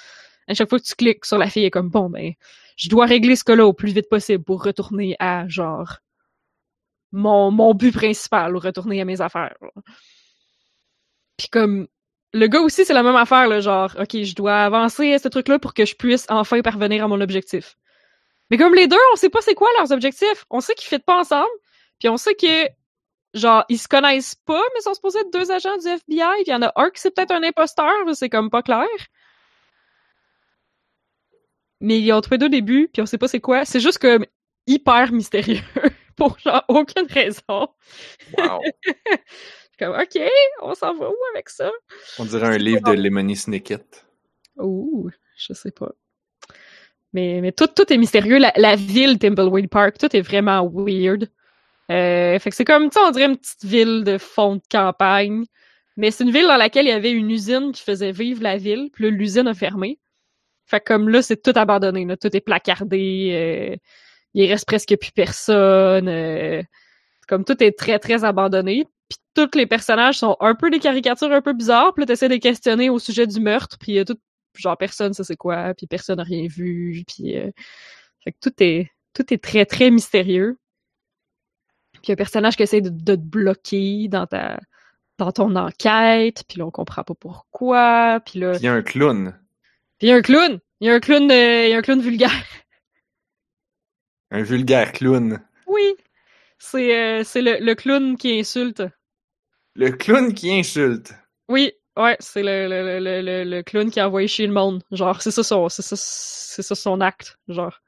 à 0.48 0.54
chaque 0.54 0.68
fois 0.68 0.78
que 0.78 0.84
tu 0.84 0.94
cliques 0.94 1.24
sur 1.24 1.38
la 1.38 1.48
fille, 1.48 1.62
elle 1.62 1.68
est 1.68 1.70
comme 1.70 1.90
bon 1.90 2.10
ben, 2.10 2.32
je 2.76 2.88
dois 2.88 3.06
régler 3.06 3.36
ce 3.36 3.44
cas-là 3.44 3.66
au 3.66 3.72
plus 3.72 3.92
vite 3.92 4.08
possible 4.08 4.44
pour 4.44 4.62
retourner 4.64 5.16
à 5.18 5.48
genre 5.48 5.98
mon 7.12 7.50
mon 7.50 7.74
but 7.74 7.92
principal 7.92 8.56
ou 8.56 8.58
retourner 8.58 9.00
à 9.00 9.04
mes 9.04 9.20
affaires. 9.20 9.56
Puis 11.36 11.48
comme 11.48 11.88
le 12.34 12.46
gars 12.46 12.60
aussi, 12.60 12.84
c'est 12.84 12.94
la 12.94 13.02
même 13.02 13.16
affaire, 13.16 13.46
là, 13.48 13.60
genre, 13.60 13.94
OK, 13.98 14.22
je 14.22 14.34
dois 14.34 14.64
avancer 14.64 15.12
à 15.12 15.18
ce 15.18 15.28
truc-là 15.28 15.58
pour 15.58 15.74
que 15.74 15.84
je 15.84 15.94
puisse 15.94 16.26
enfin 16.30 16.62
parvenir 16.62 17.04
à 17.04 17.08
mon 17.08 17.20
objectif. 17.20 17.76
Mais 18.50 18.56
comme 18.56 18.74
les 18.74 18.86
deux, 18.86 18.96
on 19.12 19.16
sait 19.16 19.30
pas 19.30 19.40
c'est 19.42 19.54
quoi 19.54 19.68
leurs 19.78 19.92
objectifs. 19.92 20.44
On 20.50 20.60
sait 20.60 20.74
qu'ils 20.74 20.94
ne 20.96 21.02
pas 21.02 21.20
ensemble, 21.20 21.50
puis 21.98 22.08
on 22.08 22.16
sait 22.16 22.34
que, 22.34 22.68
genre, 23.34 23.64
ils 23.68 23.78
se 23.78 23.88
connaissent 23.88 24.34
pas, 24.34 24.62
mais 24.74 24.80
sont 24.80 24.94
supposés 24.94 25.20
être 25.20 25.32
deux 25.32 25.50
agents 25.50 25.76
du 25.76 25.88
FBI, 25.88 26.26
puis 26.36 26.44
il 26.46 26.50
y 26.50 26.54
en 26.54 26.62
a 26.62 26.72
un 26.76 26.90
qui 26.90 27.00
c'est 27.00 27.14
peut-être 27.14 27.32
un 27.32 27.42
imposteur, 27.42 27.92
c'est 28.14 28.30
comme 28.30 28.50
pas 28.50 28.62
clair. 28.62 28.88
Mais 31.82 32.00
ils 32.00 32.12
ont 32.12 32.20
trouvé 32.20 32.38
deux 32.38 32.48
débuts, 32.48 32.88
puis 32.92 33.02
on 33.02 33.06
sait 33.06 33.18
pas 33.18 33.28
c'est 33.28 33.40
quoi. 33.40 33.64
C'est 33.64 33.80
juste 33.80 33.98
comme 33.98 34.24
hyper 34.66 35.12
mystérieux, 35.12 35.60
pour 36.16 36.38
genre 36.38 36.64
aucune 36.68 37.06
raison. 37.08 37.68
Wow. 38.38 38.60
Comme, 39.78 39.94
OK, 39.94 40.20
on 40.60 40.74
s'en 40.74 40.94
va 40.94 41.08
où 41.08 41.16
avec 41.34 41.48
ça? 41.48 41.70
On 42.18 42.24
dirait 42.24 42.46
un 42.46 42.58
livre 42.58 42.82
de 42.82 42.92
Lemony 42.92 43.34
Snicket. 43.34 43.84
Ouh, 44.58 45.10
je 45.36 45.54
sais 45.54 45.72
pas. 45.72 45.90
Mais, 47.12 47.40
mais 47.40 47.52
tout, 47.52 47.66
tout 47.66 47.90
est 47.92 47.96
mystérieux. 47.96 48.38
La, 48.38 48.52
la 48.56 48.76
ville 48.76 49.18
Thimbleweed 49.18 49.68
Park, 49.68 49.98
tout 49.98 50.14
est 50.14 50.20
vraiment 50.20 50.70
weird. 50.72 51.28
Euh, 51.90 52.38
fait 52.38 52.50
que 52.50 52.56
c'est 52.56 52.64
comme, 52.64 52.90
tu 52.90 52.98
sais, 52.98 53.04
on 53.04 53.10
dirait 53.10 53.26
une 53.26 53.36
petite 53.36 53.64
ville 53.64 54.04
de 54.04 54.18
fond 54.18 54.56
de 54.56 54.62
campagne. 54.70 55.44
Mais 55.96 56.10
c'est 56.10 56.24
une 56.24 56.30
ville 56.30 56.46
dans 56.46 56.56
laquelle 56.56 56.86
il 56.86 56.90
y 56.90 56.92
avait 56.92 57.10
une 57.10 57.30
usine 57.30 57.72
qui 57.72 57.82
faisait 57.82 58.12
vivre 58.12 58.42
la 58.42 58.56
ville. 58.56 58.90
Puis 58.92 59.04
là, 59.04 59.10
l'usine 59.10 59.48
a 59.48 59.54
fermé. 59.54 59.98
Fait 60.72 60.80
comme 60.80 61.08
là, 61.08 61.22
c'est 61.22 61.40
tout 61.40 61.52
abandonné. 61.54 62.04
Là. 62.04 62.16
Tout 62.16 62.34
est 62.36 62.40
placardé. 62.40 63.30
euh, 63.32 63.76
il 64.34 64.50
reste 64.50 64.66
presque 64.66 64.96
plus 64.98 65.12
personne. 65.12 66.08
euh, 66.08 66.62
comme 67.28 67.44
tout 67.44 67.62
est 67.62 67.78
très, 67.78 67.98
très 68.00 68.24
abandonné. 68.24 68.86
Puis 69.08 69.18
tous 69.34 69.56
les 69.56 69.66
personnages 69.66 70.18
sont 70.18 70.36
un 70.40 70.54
peu 70.54 70.70
des 70.70 70.80
caricatures 70.80 71.30
un 71.32 71.42
peu 71.42 71.52
bizarres. 71.52 71.94
Puis 71.94 72.02
là, 72.02 72.06
t'essaies 72.06 72.28
de 72.28 72.34
les 72.34 72.40
questionner 72.40 72.90
au 72.90 72.98
sujet 72.98 73.26
du 73.26 73.38
meurtre. 73.40 73.78
Puis 73.78 73.92
il 73.92 73.94
y 73.96 73.98
a 74.00 74.04
tout 74.04 74.18
genre 74.58 74.76
personne 74.76 75.14
ça 75.14 75.24
c'est 75.24 75.36
quoi, 75.36 75.72
puis 75.74 75.86
personne 75.86 76.18
n'a 76.18 76.24
rien 76.24 76.46
vu, 76.46 77.04
puis 77.08 77.38
euh, 77.38 77.50
fait 78.22 78.32
que 78.32 78.36
tout 78.40 78.52
est 78.60 78.90
tout 79.14 79.32
est 79.32 79.42
très 79.42 79.64
très 79.66 79.90
mystérieux. 79.90 80.58
Puis 81.92 82.02
il 82.04 82.08
y 82.08 82.12
a 82.12 82.14
un 82.14 82.16
personnage 82.16 82.56
qui 82.56 82.62
essaie 82.62 82.80
de, 82.80 82.90
de 82.90 83.14
te 83.14 83.20
bloquer 83.20 84.08
dans 84.08 84.26
ta 84.26 84.58
dans 85.18 85.32
ton 85.32 85.54
enquête, 85.56 86.44
puis 86.48 86.58
là 86.58 86.66
on 86.66 86.70
comprend 86.70 87.04
pas 87.04 87.14
pourquoi, 87.14 88.20
puis 88.26 88.40
là 88.40 88.52
Il 88.56 88.64
y 88.64 88.68
a 88.68 88.72
un 88.74 88.82
clown. 88.82 89.38
Puis 90.02 90.08
il 90.08 90.10
y 90.10 90.14
a 90.14 90.16
un 90.16 90.22
clown, 90.22 90.58
il 90.80 90.88
y 90.88 90.90
a 90.90 90.94
un 90.94 90.98
clown 90.98 91.30
euh, 91.30 91.66
il 91.66 91.70
y 91.70 91.74
a 91.74 91.78
un 91.78 91.80
clown 91.80 92.00
vulgaire. 92.00 92.32
Un 94.32 94.42
vulgaire 94.42 94.90
clown. 94.90 95.40
Oui. 95.68 95.94
C'est 96.58 97.20
euh, 97.20 97.22
le, 97.36 97.64
le 97.64 97.74
clown 97.76 98.16
qui 98.16 98.36
insulte. 98.36 98.82
Le 99.76 99.92
clown 99.92 100.34
qui 100.34 100.52
insulte. 100.52 101.14
Oui, 101.48 101.70
ouais, 101.96 102.16
c'est 102.18 102.42
le, 102.42 102.66
le, 102.66 102.98
le, 102.98 103.20
le, 103.20 103.44
le 103.44 103.62
clown 103.62 103.92
qui 103.92 104.00
a 104.00 104.08
envoyé 104.08 104.26
chier 104.26 104.48
le 104.48 104.52
monde. 104.52 104.82
Genre, 104.90 105.22
c'est 105.22 105.30
ça 105.30 105.44
son 105.44 105.68
c'est 105.68 105.82
ça 105.82 105.94
c'est 105.96 106.62
ça 106.62 106.74
son 106.74 107.00
acte, 107.00 107.38
genre. 107.46 107.80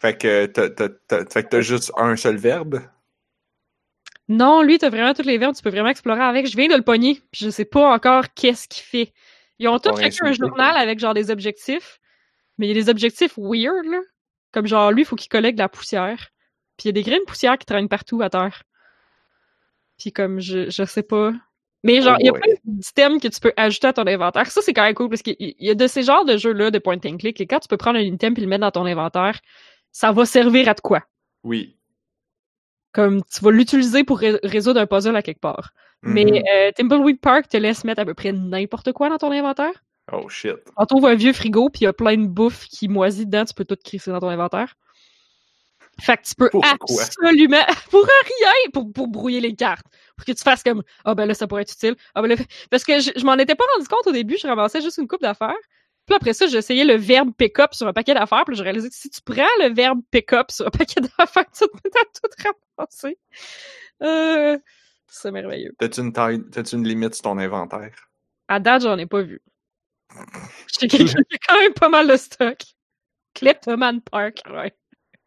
Fait 0.00 0.18
que 0.18 0.44
t'as, 0.44 1.60
juste 1.62 1.92
un 1.96 2.16
seul 2.16 2.36
verbe? 2.36 2.82
Non, 4.28 4.60
lui, 4.60 4.76
t'as 4.76 4.90
vraiment 4.90 5.14
toutes 5.14 5.24
les 5.24 5.38
verbes, 5.38 5.56
tu 5.56 5.62
peux 5.62 5.70
vraiment 5.70 5.88
explorer 5.88 6.20
avec. 6.20 6.46
Je 6.46 6.56
viens 6.58 6.68
de 6.68 6.74
le 6.74 6.82
pogner, 6.82 7.22
puis 7.32 7.46
je 7.46 7.50
sais 7.50 7.64
pas 7.64 7.90
encore 7.94 8.34
qu'est-ce 8.34 8.68
qu'il 8.68 8.84
fait. 8.84 9.14
Ils 9.58 9.68
ont 9.68 9.78
tous 9.78 9.98
chacun 10.00 10.26
un 10.26 10.32
journal 10.32 10.76
avec 10.76 10.98
genre 10.98 11.14
des 11.14 11.30
objectifs, 11.30 11.98
mais 12.58 12.66
il 12.66 12.76
y 12.76 12.78
a 12.78 12.82
des 12.82 12.90
objectifs 12.90 13.34
weird, 13.38 13.86
là. 13.86 14.00
Comme 14.52 14.66
genre, 14.66 14.90
lui, 14.92 15.02
il 15.02 15.04
faut 15.04 15.16
qu'il 15.16 15.28
collecte 15.28 15.58
de 15.58 15.62
la 15.62 15.68
poussière. 15.68 16.28
Puis 16.76 16.84
il 16.84 16.86
y 16.86 16.90
a 16.90 16.92
des 16.92 17.02
grains 17.02 17.18
de 17.18 17.24
poussière 17.24 17.58
qui 17.58 17.66
traînent 17.66 17.88
partout 17.88 18.22
à 18.22 18.30
terre. 18.30 18.62
Puis 19.98 20.12
comme, 20.12 20.40
je, 20.40 20.70
je 20.70 20.84
sais 20.84 21.02
pas. 21.02 21.32
Mais 21.82 22.02
genre, 22.02 22.16
Oh 22.16 22.20
il 22.20 22.26
y 22.26 22.28
a 22.28 22.32
boy. 22.32 22.40
plein 22.40 22.54
d'items 22.64 23.22
que 23.22 23.28
tu 23.28 23.40
peux 23.40 23.52
ajouter 23.56 23.86
à 23.86 23.92
ton 23.92 24.06
inventaire. 24.06 24.50
Ça, 24.50 24.60
c'est 24.62 24.72
quand 24.72 24.82
même 24.82 24.94
cool, 24.94 25.08
parce 25.08 25.22
qu'il 25.22 25.36
y 25.38 25.70
a 25.70 25.74
de 25.74 25.86
ces 25.86 26.02
genres 26.02 26.24
de 26.24 26.36
jeux-là, 26.36 26.70
de 26.70 26.78
point 26.78 26.96
and 27.04 27.16
click, 27.18 27.40
et 27.40 27.46
quand 27.46 27.60
tu 27.60 27.68
peux 27.68 27.76
prendre 27.76 27.98
un 27.98 28.02
item 28.02 28.34
puis 28.34 28.42
le 28.42 28.48
mettre 28.48 28.62
dans 28.62 28.70
ton 28.70 28.86
inventaire, 28.86 29.40
ça 29.92 30.12
va 30.12 30.26
servir 30.26 30.68
à 30.68 30.74
de 30.74 30.80
quoi? 30.80 31.02
Oui. 31.44 31.76
Comme, 32.96 33.22
tu 33.30 33.44
vas 33.44 33.50
l'utiliser 33.50 34.04
pour 34.04 34.18
ré- 34.18 34.40
résoudre 34.42 34.80
un 34.80 34.86
puzzle 34.86 35.14
à 35.16 35.20
quelque 35.22 35.40
part. 35.40 35.70
Mais 36.02 36.24
Mhm. 36.24 36.42
euh, 36.54 36.70
Thimbleweed 36.72 37.20
Park 37.20 37.46
te 37.48 37.56
laisse 37.58 37.84
mettre 37.84 38.00
à 38.00 38.06
peu 38.06 38.14
près 38.14 38.32
n'importe 38.32 38.92
quoi 38.92 39.10
dans 39.10 39.18
ton 39.18 39.30
inventair. 39.30 39.70
Oh 40.12 40.28
shit. 40.30 40.54
On 40.78 40.86
trouve 40.86 41.04
un 41.04 41.14
vieux 41.14 41.34
frigo, 41.34 41.68
puis 41.68 41.80
il 41.82 41.84
y 41.84 41.88
a 41.88 41.92
plein 41.92 42.16
de 42.16 42.26
bouffe 42.26 42.64
qui 42.64 42.88
moisit 42.88 43.26
dedans, 43.26 43.44
tu 43.44 43.52
peux 43.52 43.64
tout 43.66 43.76
crisser 43.84 44.10
dans 44.10 44.20
ton 44.20 44.30
inventaire. 44.30 44.74
Fait 46.00 46.16
que 46.16 46.22
tu 46.22 46.34
peux 46.36 46.48
Pourquoi? 46.50 46.72
absolument... 46.72 47.64
Pour 47.90 48.02
rien! 48.04 48.70
Pour, 48.72 48.92
pour 48.92 49.08
brouiller 49.08 49.40
les 49.40 49.54
cartes. 49.54 49.84
Pour 50.16 50.24
que 50.24 50.32
tu 50.32 50.42
fasses 50.42 50.62
comme 50.62 50.82
«Ah 51.04 51.14
ben 51.14 51.26
là, 51.26 51.34
ça 51.34 51.46
pourrait 51.46 51.62
être 51.62 51.72
utile. 51.72 51.96
Ah 52.14 52.22
ben 52.22 52.28
là...» 52.28 52.36
Parce 52.70 52.84
que 52.84 52.98
je, 53.00 53.10
je 53.16 53.24
m'en 53.26 53.34
étais 53.34 53.54
pas 53.54 53.64
rendu 53.74 53.88
compte 53.88 54.06
au 54.06 54.12
début, 54.12 54.36
je 54.40 54.46
ramassais 54.46 54.80
juste 54.80 54.98
une 54.98 55.08
coupe 55.08 55.22
d'affaires. 55.22 55.54
Puis 56.06 56.14
après 56.14 56.32
ça, 56.32 56.46
j'essayais 56.46 56.84
le 56.84 56.94
verbe 56.94 57.32
pick-up 57.36 57.74
sur 57.74 57.86
un 57.88 57.92
paquet 57.92 58.14
d'affaires, 58.14 58.44
puis 58.46 58.54
j'ai 58.54 58.62
réalisé 58.62 58.88
que 58.88 58.94
si 58.94 59.10
tu 59.10 59.20
prends 59.22 59.42
le 59.60 59.74
verbe 59.74 60.00
pick-up 60.10 60.50
sur 60.50 60.66
un 60.66 60.70
paquet 60.70 61.00
d'affaires, 61.00 61.50
tu 61.52 61.64
te 61.66 61.76
mets 61.84 62.00
à 62.00 62.04
tout 62.14 62.52
ramasser. 62.78 63.18
Euh, 64.02 64.58
c'est 65.08 65.30
merveilleux. 65.32 65.74
T'as-tu 65.78 66.00
une 66.00 66.12
taille, 66.12 66.42
t'as-tu 66.50 66.76
une 66.76 66.86
limite 66.86 67.14
sur 67.14 67.22
ton 67.22 67.38
inventaire? 67.38 67.94
À 68.48 68.60
date, 68.60 68.82
j'en 68.82 68.98
ai 68.98 69.06
pas 69.06 69.22
vu. 69.22 69.40
J'ai 70.80 70.88
j'ai 70.88 71.38
quand 71.48 71.58
même 71.60 71.72
pas 71.72 71.88
mal 71.88 72.06
de 72.06 72.16
stock. 72.16 72.58
Kleptoman 73.34 74.00
Park, 74.00 74.42
ouais. 74.48 74.72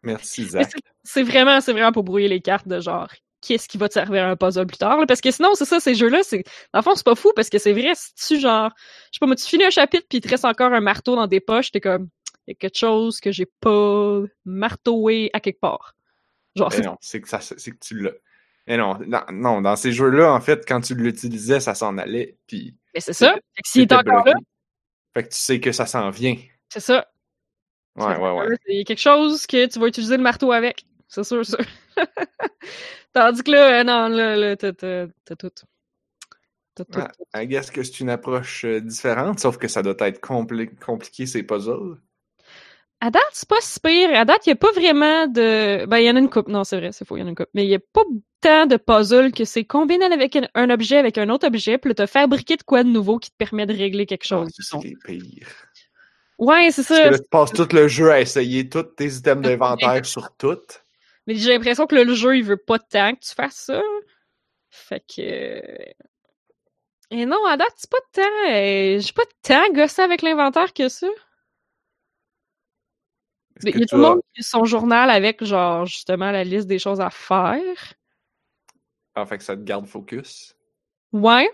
Merci, 0.03 0.45
Zach. 0.45 0.71
C'est 1.03 1.23
vraiment, 1.23 1.59
c'est 1.59 1.73
vraiment 1.73 1.91
pour 1.91 2.03
brouiller 2.03 2.29
les 2.29 2.41
cartes 2.41 2.67
de 2.67 2.79
genre, 2.79 3.09
qu'est-ce 3.41 3.67
qui 3.67 3.77
va 3.77 3.87
te 3.87 3.93
servir 3.93 4.23
à 4.25 4.29
un 4.29 4.35
puzzle 4.35 4.65
plus 4.65 4.77
tard, 4.77 4.99
là? 4.99 5.05
Parce 5.05 5.21
que 5.21 5.31
sinon, 5.31 5.53
c'est 5.55 5.65
ça, 5.65 5.79
ces 5.79 5.95
jeux-là, 5.95 6.21
c'est, 6.23 6.43
dans 6.73 6.79
le 6.79 6.83
fond, 6.83 6.95
c'est 6.95 7.05
pas 7.05 7.15
fou, 7.15 7.31
parce 7.35 7.49
que 7.49 7.57
c'est 7.57 7.73
vrai, 7.73 7.93
si 7.95 8.13
tu, 8.15 8.39
genre, 8.39 8.71
je 9.11 9.17
sais 9.17 9.19
pas, 9.19 9.27
moi, 9.27 9.35
tu 9.35 9.45
finis 9.45 9.65
un 9.65 9.69
chapitre 9.69 10.05
puis 10.09 10.19
il 10.19 10.21
te 10.21 10.29
reste 10.29 10.45
encore 10.45 10.73
un 10.73 10.81
marteau 10.81 11.15
dans 11.15 11.27
des 11.27 11.39
poches, 11.39 11.71
t'es 11.71 11.81
comme, 11.81 12.09
il 12.47 12.51
y 12.51 12.53
a 12.53 12.55
quelque 12.55 12.77
chose 12.77 13.19
que 13.19 13.31
j'ai 13.31 13.45
pas 13.45 14.21
marteaué 14.45 15.29
à 15.33 15.39
quelque 15.39 15.59
part. 15.59 15.95
Genre, 16.55 16.69
Mais 16.71 16.77
c'est 16.77 16.83
non, 16.83 16.97
c'est 16.99 17.21
que, 17.21 17.29
ça, 17.29 17.39
c'est 17.41 17.71
que 17.71 17.79
tu 17.79 18.01
l'as. 18.01 18.13
Mais 18.67 18.77
non, 18.77 18.99
dans, 19.07 19.23
non, 19.31 19.61
dans 19.61 19.75
ces 19.75 19.91
jeux-là, 19.91 20.31
en 20.31 20.41
fait, 20.41 20.63
quand 20.67 20.81
tu 20.81 20.93
l'utilisais, 20.95 21.59
ça 21.59 21.73
s'en 21.73 21.97
allait, 21.97 22.37
puis 22.47 22.75
mais 22.93 22.99
c'est 23.01 23.13
ça. 23.13 23.33
Fait 23.33 23.61
que 23.61 23.69
s'il 23.69 23.81
est 23.83 23.93
encore 23.93 24.25
là. 24.25 24.33
Fait 25.13 25.23
que 25.23 25.29
tu 25.29 25.37
sais 25.37 25.59
que 25.59 25.71
ça 25.71 25.85
s'en 25.85 26.09
vient. 26.09 26.37
c'est 26.69 26.79
ça. 26.79 27.07
Ouais, 27.95 28.15
ouais, 28.15 28.31
ouais. 28.31 28.57
Y 28.67 28.81
a 28.81 28.83
quelque 28.83 29.01
chose 29.01 29.45
que 29.45 29.65
tu 29.65 29.79
vas 29.79 29.87
utiliser 29.87 30.17
le 30.17 30.23
marteau 30.23 30.51
avec. 30.51 30.85
C'est 31.07 31.23
sûr, 31.23 31.45
sûr. 31.45 31.57
Tandis 33.13 33.43
que 33.43 33.51
là, 33.51 33.79
euh, 33.79 33.83
non, 33.83 34.07
là, 34.07 34.35
là 34.35 34.55
t'as, 34.55 34.71
tout. 34.73 35.49
T'as 36.75 36.85
tout. 36.85 36.99
Ouais, 36.99 37.07
I 37.35 37.47
guess 37.47 37.71
que 37.71 37.83
c'est 37.83 37.99
une 37.99 38.09
approche 38.09 38.65
euh, 38.65 38.79
différente, 38.79 39.39
sauf 39.39 39.57
que 39.57 39.67
ça 39.67 39.81
doit 39.81 39.95
être 39.99 40.21
compli- 40.21 40.73
compliqué, 40.79 41.25
ces 41.25 41.43
puzzles. 41.43 41.97
À 43.01 43.11
date, 43.11 43.23
c'est 43.31 43.47
pas 43.47 43.61
si 43.61 43.79
pire. 43.79 44.09
À 44.13 44.25
date, 44.25 44.45
il 44.45 44.49
n'y 44.49 44.53
a 44.53 44.55
pas 44.57 44.71
vraiment 44.73 45.27
de. 45.27 45.85
Ben, 45.85 45.99
il 45.99 46.05
y 46.05 46.09
en 46.09 46.17
a 46.17 46.19
une 46.19 46.29
coupe. 46.29 46.49
Non, 46.49 46.65
c'est 46.65 46.77
vrai, 46.77 46.91
c'est 46.91 47.05
faux, 47.05 47.15
il 47.15 47.21
y 47.21 47.23
en 47.23 47.27
a 47.27 47.29
une 47.29 47.35
coupe. 47.35 47.49
Mais 47.53 47.63
il 47.63 47.69
n'y 47.69 47.75
a 47.75 47.79
pas 47.79 48.03
tant 48.41 48.65
de 48.65 48.75
puzzles 48.75 49.31
que 49.31 49.45
c'est 49.45 49.63
combiné 49.63 50.05
avec 50.05 50.35
un, 50.35 50.47
un 50.53 50.69
objet 50.69 50.97
avec 50.97 51.17
un 51.17 51.29
autre 51.29 51.47
objet, 51.47 51.77
puis 51.77 51.89
là, 51.89 51.95
t'as 51.95 52.07
fabriqué 52.07 52.57
de 52.57 52.63
quoi 52.63 52.83
de 52.83 52.89
nouveau 52.89 53.17
qui 53.17 53.31
te 53.31 53.35
permet 53.37 53.65
de 53.65 53.73
régler 53.73 54.05
quelque 54.05 54.25
chose. 54.25 54.49
ça, 54.57 54.77
c'est 54.81 54.87
les 54.87 54.95
pires. 54.95 55.47
Ouais, 56.37 56.71
c'est 56.71 56.87
Parce 56.87 56.99
ça. 56.99 57.03
que 57.05 57.13
là, 57.13 57.19
tu 57.19 57.29
passes 57.29 57.51
tout 57.53 57.67
le 57.73 57.87
jeu 57.87 58.11
à 58.11 58.21
essayer 58.21 58.69
tous 58.69 58.83
tes 58.83 59.07
items 59.07 59.41
d'inventaire 59.47 60.05
sur 60.05 60.35
tout. 60.37 60.57
Mais 61.29 61.35
j'ai 61.35 61.51
l'impression 61.53 61.85
que 61.85 61.93
le 61.93 62.15
jeu, 62.15 62.37
il 62.37 62.43
veut 62.43 62.57
pas 62.57 62.79
tant 62.79 63.13
que 63.13 63.19
tu 63.19 63.35
fasses 63.35 63.65
ça. 63.67 63.83
Fait 64.71 64.99
que. 65.01 65.61
Et 67.11 67.27
non, 67.27 67.45
à 67.45 67.55
date, 67.55 67.71
c'est 67.75 67.87
pas 67.91 67.99
tant. 68.11 68.49
euh, 68.49 68.99
J'ai 68.99 69.13
pas 69.13 69.25
tant 69.43 69.71
gossé 69.71 70.01
avec 70.01 70.23
l'inventaire 70.23 70.73
que 70.73 70.89
ça. 70.89 71.05
Il 73.63 73.77
y 73.79 73.83
a 73.83 73.85
tout 73.85 73.97
le 73.97 74.01
monde 74.01 74.21
qui 74.33 74.41
a 74.41 74.43
son 74.43 74.65
journal 74.65 75.11
avec, 75.11 75.43
genre, 75.43 75.85
justement, 75.85 76.31
la 76.31 76.43
liste 76.43 76.65
des 76.65 76.79
choses 76.79 76.99
à 76.99 77.11
faire. 77.11 77.93
Ah, 79.13 79.27
fait 79.27 79.37
que 79.37 79.43
ça 79.43 79.55
te 79.55 79.61
garde 79.61 79.85
focus? 79.85 80.55
Ouais. 81.13 81.47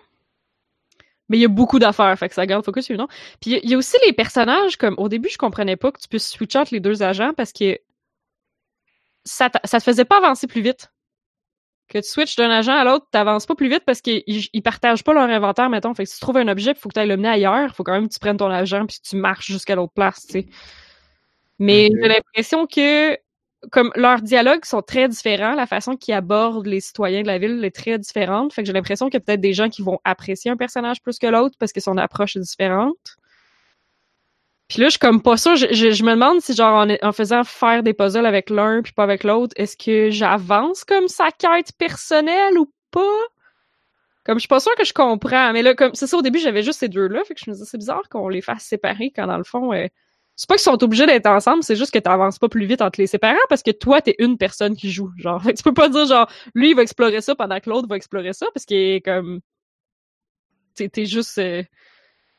Mais 1.27 1.37
il 1.37 1.41
y 1.41 1.45
a 1.45 1.49
beaucoup 1.49 1.79
d'affaires, 1.79 2.17
fait 2.17 2.29
que 2.29 2.35
ça 2.35 2.45
garde 2.45 2.63
focus, 2.63 2.89
non. 2.91 3.07
Puis 3.41 3.51
il 3.51 3.65
y 3.65 3.71
y, 3.71 3.73
a 3.73 3.77
aussi 3.77 3.97
les 4.05 4.13
personnages, 4.13 4.77
comme 4.77 4.95
au 4.99 5.09
début, 5.09 5.27
je 5.27 5.37
comprenais 5.37 5.75
pas 5.75 5.91
que 5.91 5.99
tu 5.99 6.07
puisses 6.07 6.29
switcher 6.29 6.59
entre 6.59 6.73
les 6.73 6.79
deux 6.79 7.03
agents 7.03 7.33
parce 7.33 7.51
que 7.51 7.77
ça, 9.25 9.49
ça 9.63 9.79
te 9.79 9.83
faisait 9.83 10.05
pas 10.05 10.17
avancer 10.17 10.47
plus 10.47 10.61
vite. 10.61 10.91
Que 11.87 11.99
tu 11.99 12.09
switches 12.09 12.35
d'un 12.35 12.49
agent 12.49 12.73
à 12.73 12.83
l'autre, 12.83 13.05
t'avances 13.11 13.45
pas 13.45 13.53
plus 13.53 13.69
vite 13.69 13.83
parce 13.85 14.01
qu'ils 14.01 14.23
ils 14.25 14.61
partagent 14.63 15.03
pas 15.03 15.13
leur 15.13 15.29
inventaire, 15.29 15.69
mettons. 15.69 15.93
Fait 15.93 16.03
que 16.05 16.09
si 16.09 16.15
tu 16.15 16.21
trouves 16.21 16.37
un 16.37 16.47
objet, 16.47 16.71
il 16.71 16.77
faut 16.77 16.89
que 16.89 16.93
tu 16.93 16.99
ailles 16.99 17.07
le 17.07 17.17
mener 17.17 17.29
ailleurs, 17.29 17.75
faut 17.75 17.83
quand 17.83 17.93
même 17.93 18.07
que 18.07 18.13
tu 18.13 18.19
prennes 18.19 18.37
ton 18.37 18.49
agent 18.49 18.85
puis 18.87 18.97
que 18.97 19.07
tu 19.07 19.15
marches 19.15 19.47
jusqu'à 19.47 19.75
l'autre 19.75 19.93
place, 19.93 20.25
tu 20.25 20.33
sais. 20.33 20.47
Mais 21.59 21.89
j'ai 22.01 22.07
l'impression 22.07 22.67
que 22.67 23.17
comme 23.71 23.91
leurs 23.95 24.21
dialogues 24.21 24.65
sont 24.65 24.81
très 24.81 25.07
différents, 25.09 25.55
la 25.55 25.67
façon 25.67 25.95
qu'ils 25.95 26.13
abordent 26.13 26.67
les 26.67 26.79
citoyens 26.79 27.21
de 27.21 27.27
la 27.27 27.37
ville 27.39 27.63
est 27.63 27.75
très 27.75 27.97
différente. 27.97 28.53
Fait 28.53 28.61
que 28.61 28.67
j'ai 28.67 28.73
l'impression 28.73 29.07
qu'il 29.07 29.15
y 29.15 29.17
a 29.17 29.21
peut-être 29.21 29.41
des 29.41 29.53
gens 29.53 29.69
qui 29.69 29.81
vont 29.81 29.99
apprécier 30.03 30.51
un 30.51 30.57
personnage 30.57 31.01
plus 31.01 31.19
que 31.19 31.27
l'autre 31.27 31.55
parce 31.59 31.71
que 31.71 31.81
son 31.81 31.97
approche 31.97 32.35
est 32.35 32.41
différente. 32.41 33.17
Puis 34.67 34.79
là, 34.81 34.87
je 34.87 34.91
suis 34.91 34.99
comme 34.99 35.21
pas 35.21 35.37
sûre. 35.37 35.55
Je, 35.55 35.67
je- 35.91 36.03
me 36.03 36.11
demande 36.11 36.41
si, 36.41 36.55
genre, 36.55 36.87
en, 37.03 37.11
faisant 37.11 37.43
faire 37.43 37.83
des 37.83 37.93
puzzles 37.93 38.25
avec 38.25 38.49
l'un 38.49 38.81
puis 38.81 38.93
pas 38.93 39.03
avec 39.03 39.23
l'autre, 39.23 39.53
est-ce 39.57 39.77
que 39.77 40.09
j'avance 40.09 40.83
comme 40.83 41.07
sa 41.07 41.31
quête 41.31 41.71
personnelle 41.77 42.57
ou 42.57 42.71
pas? 42.91 43.01
Comme 44.23 44.37
je 44.37 44.41
suis 44.41 44.47
pas 44.47 44.59
sûre 44.59 44.75
que 44.75 44.83
je 44.85 44.93
comprends. 44.93 45.53
Mais 45.53 45.61
là, 45.61 45.75
comme 45.75 45.93
c'est 45.93 46.07
ça, 46.07 46.17
au 46.17 46.21
début, 46.21 46.39
j'avais 46.39 46.63
juste 46.63 46.79
ces 46.79 46.89
deux-là. 46.89 47.23
Fait 47.25 47.35
que 47.35 47.41
je 47.45 47.49
me 47.49 47.53
disais, 47.55 47.65
c'est 47.65 47.77
bizarre 47.77 48.09
qu'on 48.09 48.27
les 48.27 48.41
fasse 48.41 48.63
séparer 48.63 49.11
quand 49.15 49.27
dans 49.27 49.37
le 49.37 49.43
fond. 49.43 49.71
euh, 49.73 49.87
c'est 50.35 50.49
pas 50.49 50.55
qu'ils 50.55 50.63
sont 50.63 50.83
obligés 50.83 51.05
d'être 51.05 51.27
ensemble, 51.27 51.63
c'est 51.63 51.77
juste 51.77 51.93
que 51.93 51.99
t'avances 51.99 52.39
pas 52.39 52.49
plus 52.49 52.65
vite 52.65 52.81
entre 52.81 52.99
les 52.99 53.07
séparants 53.07 53.37
parce 53.47 53.63
que 53.63 53.71
toi, 53.71 54.01
t'es 54.01 54.15
une 54.19 54.37
personne 54.37 54.75
qui 54.75 54.91
joue. 54.91 55.11
Genre, 55.17 55.41
tu 55.55 55.63
peux 55.63 55.73
pas 55.73 55.87
dire 55.89 56.07
genre, 56.07 56.29
lui, 56.55 56.71
il 56.71 56.75
va 56.75 56.81
explorer 56.81 57.21
ça 57.21 57.35
pendant 57.35 57.59
que 57.59 57.69
l'autre 57.69 57.87
va 57.87 57.95
explorer 57.95 58.33
ça 58.33 58.47
parce 58.53 58.65
qu'il 58.65 58.77
est 58.77 59.01
comme, 59.01 59.39
t'es 60.75 60.89
t'es 60.89 61.05
juste, 61.05 61.37
euh, 61.37 61.63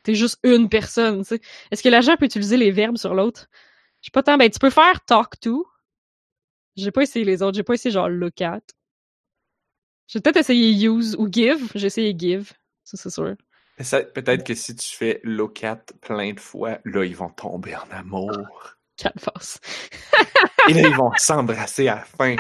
t'es 0.07 0.15
juste 0.15 0.39
une 0.45 0.69
personne, 0.69 1.23
tu 1.23 1.31
sais. 1.31 1.41
Est-ce 1.73 1.83
que 1.83 1.89
l'agent 1.89 2.17
peut 2.17 2.27
utiliser 2.27 2.57
les 2.57 2.71
verbes 2.71 2.97
sur 2.97 3.13
l'autre? 3.13 3.49
Je 4.01 4.07
sais 4.07 4.13
pas 4.13 4.23
tant. 4.23 4.39
Ben, 4.39 4.49
tu 4.49 4.61
peux 4.61 4.71
faire 4.71 5.05
talk 5.05 5.41
to. 5.41 5.67
J'ai 6.77 6.93
pas 6.93 7.03
essayé 7.03 7.25
les 7.25 7.43
autres. 7.43 7.57
J'ai 7.57 7.65
pas 7.65 7.75
essayé 7.75 7.93
genre 7.93 8.09
look 8.09 8.41
at. 8.41 8.61
J'ai 10.07 10.21
peut-être 10.21 10.37
essayé 10.37 10.87
use 10.87 11.17
ou 11.19 11.29
give. 11.31 11.73
J'ai 11.75 11.89
essayé 11.89 12.15
give. 12.17 12.53
Ça, 12.85 12.97
c'est 12.97 13.11
sûr. 13.11 13.35
Peut-être 14.15 14.45
que 14.45 14.55
si 14.55 14.77
tu 14.77 14.97
fais 14.97 15.21
look 15.25 15.65
at 15.65 15.83
plein 16.01 16.33
de 16.33 16.41
fois, 16.41 16.79
là, 16.85 17.05
ils 17.05 17.17
vont 17.17 17.31
tomber 17.31 17.75
en 17.75 17.91
amour. 17.91 18.77
Quatre 18.97 19.21
faces. 19.21 19.61
Et 20.69 20.75
là, 20.75 20.89
ils 20.89 20.95
vont 20.95 21.11
s'embrasser 21.17 21.89
à 21.89 21.97
la 21.97 22.03
fin. 22.03 22.37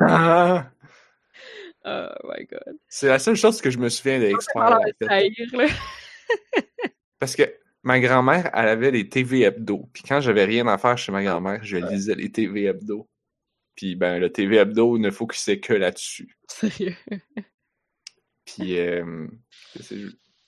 Ah! 0.00 0.64
Oh 1.84 2.08
my 2.24 2.46
god. 2.46 2.78
C'est 2.88 3.08
la 3.08 3.18
seule 3.18 3.36
chose 3.36 3.60
que 3.60 3.68
je 3.68 3.76
me 3.76 3.90
souviens 3.90 4.18
Ça 4.40 4.52
Parce 7.18 7.36
que 7.36 7.42
ma 7.82 8.00
grand-mère, 8.00 8.50
elle 8.54 8.68
avait 8.68 8.90
les 8.90 9.08
TV 9.08 9.42
hebdo. 9.42 9.88
Puis 9.92 10.02
quand 10.02 10.20
j'avais 10.20 10.44
rien 10.44 10.66
à 10.66 10.78
faire 10.78 10.98
chez 10.98 11.12
ma 11.12 11.22
grand-mère, 11.22 11.62
je 11.62 11.76
lisais 11.76 12.14
les 12.14 12.30
TV 12.30 12.64
hebdo. 12.64 13.08
Puis 13.76 13.96
ben, 13.96 14.18
le 14.18 14.30
TV 14.30 14.56
hebdo 14.56 14.98
ne 14.98 15.10
focusait 15.10 15.60
que 15.60 15.72
là-dessus. 15.72 16.36
Sérieux? 16.48 16.94
Puis, 18.44 18.78
euh, 18.78 19.26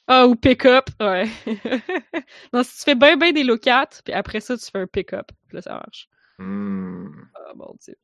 Ah, 0.06 0.26
ou 0.26 0.36
pick-up, 0.36 0.90
ouais. 1.00 1.26
non, 2.52 2.62
si 2.62 2.78
tu 2.78 2.84
fais 2.84 2.94
bien, 2.94 3.16
bien 3.16 3.32
des 3.32 3.42
look-at, 3.42 3.88
puis 4.04 4.12
après 4.12 4.40
ça, 4.40 4.56
tu 4.56 4.64
fais 4.70 4.78
un 4.78 4.86
pick-up. 4.86 5.32
Puis 5.48 5.56
là, 5.56 5.62
ça 5.62 5.72
marche. 5.72 6.08
Hmm. 6.38 7.08
Ah, 7.34 7.52
mon 7.56 7.74
dieu. 7.80 7.96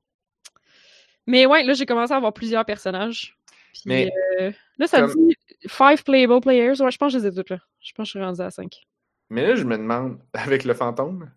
Mais 1.27 1.47
ouais, 1.47 1.63
là, 1.63 1.75
j'ai 1.75 1.87
commencé 1.87 2.13
à 2.13 2.17
avoir 2.17 2.33
plusieurs 2.33 2.65
personnages. 2.65 3.39
Puis, 3.73 3.83
Mais- 3.87 4.11
euh, 4.41 4.53
là, 4.79 4.87
ça 4.87 5.01
comme- 5.01 5.15
dit 5.29 5.37
five 5.67 6.03
playable 6.05 6.41
players. 6.41 6.81
Ouais, 6.83 6.91
je 6.91 6.99
pense 6.99 7.13
que 7.13 7.19
je 7.19 7.25
les 7.25 7.27
ai 7.29 7.35
toutes 7.35 7.51
là. 7.51 7.59
Je 7.81 7.93
pense 7.93 8.05
que 8.05 8.09
je 8.09 8.19
suis 8.19 8.25
rendu 8.25 8.41
à 8.41 8.51
5. 8.51 8.83
Mais 9.31 9.47
là, 9.47 9.55
je 9.57 9.65
me 9.65 9.77
demande, 9.77 10.19
avec 10.35 10.65
le 10.65 10.75
fantôme, 10.75 11.31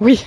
Oui. 0.00 0.24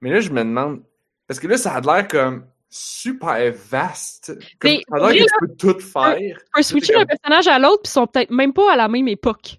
mais 0.00 0.10
là, 0.10 0.20
je 0.20 0.30
me 0.30 0.40
demande, 0.40 0.82
parce 1.26 1.38
que 1.38 1.46
là, 1.46 1.56
ça 1.56 1.74
a 1.74 1.80
l'air 1.80 2.08
comme 2.08 2.46
super 2.68 3.52
vaste. 3.52 4.32
Comme, 4.58 4.70
Mais 4.72 4.82
ça 4.88 4.96
a 4.96 5.12
l'air 5.12 5.24
que 5.24 5.28
tu 5.28 5.46
peux 5.46 5.56
tout 5.74 5.80
faire. 5.80 6.16
Tu 6.18 6.34
peux 6.54 6.62
switcher 6.62 6.94
d'un 6.94 7.06
personnage 7.06 7.46
à 7.48 7.58
l'autre, 7.58 7.82
puis 7.82 7.90
ils 7.90 7.94
sont 7.94 8.06
peut-être 8.06 8.30
même 8.30 8.52
pas 8.52 8.72
à 8.72 8.76
la 8.76 8.88
même 8.88 9.08
époque. 9.08 9.58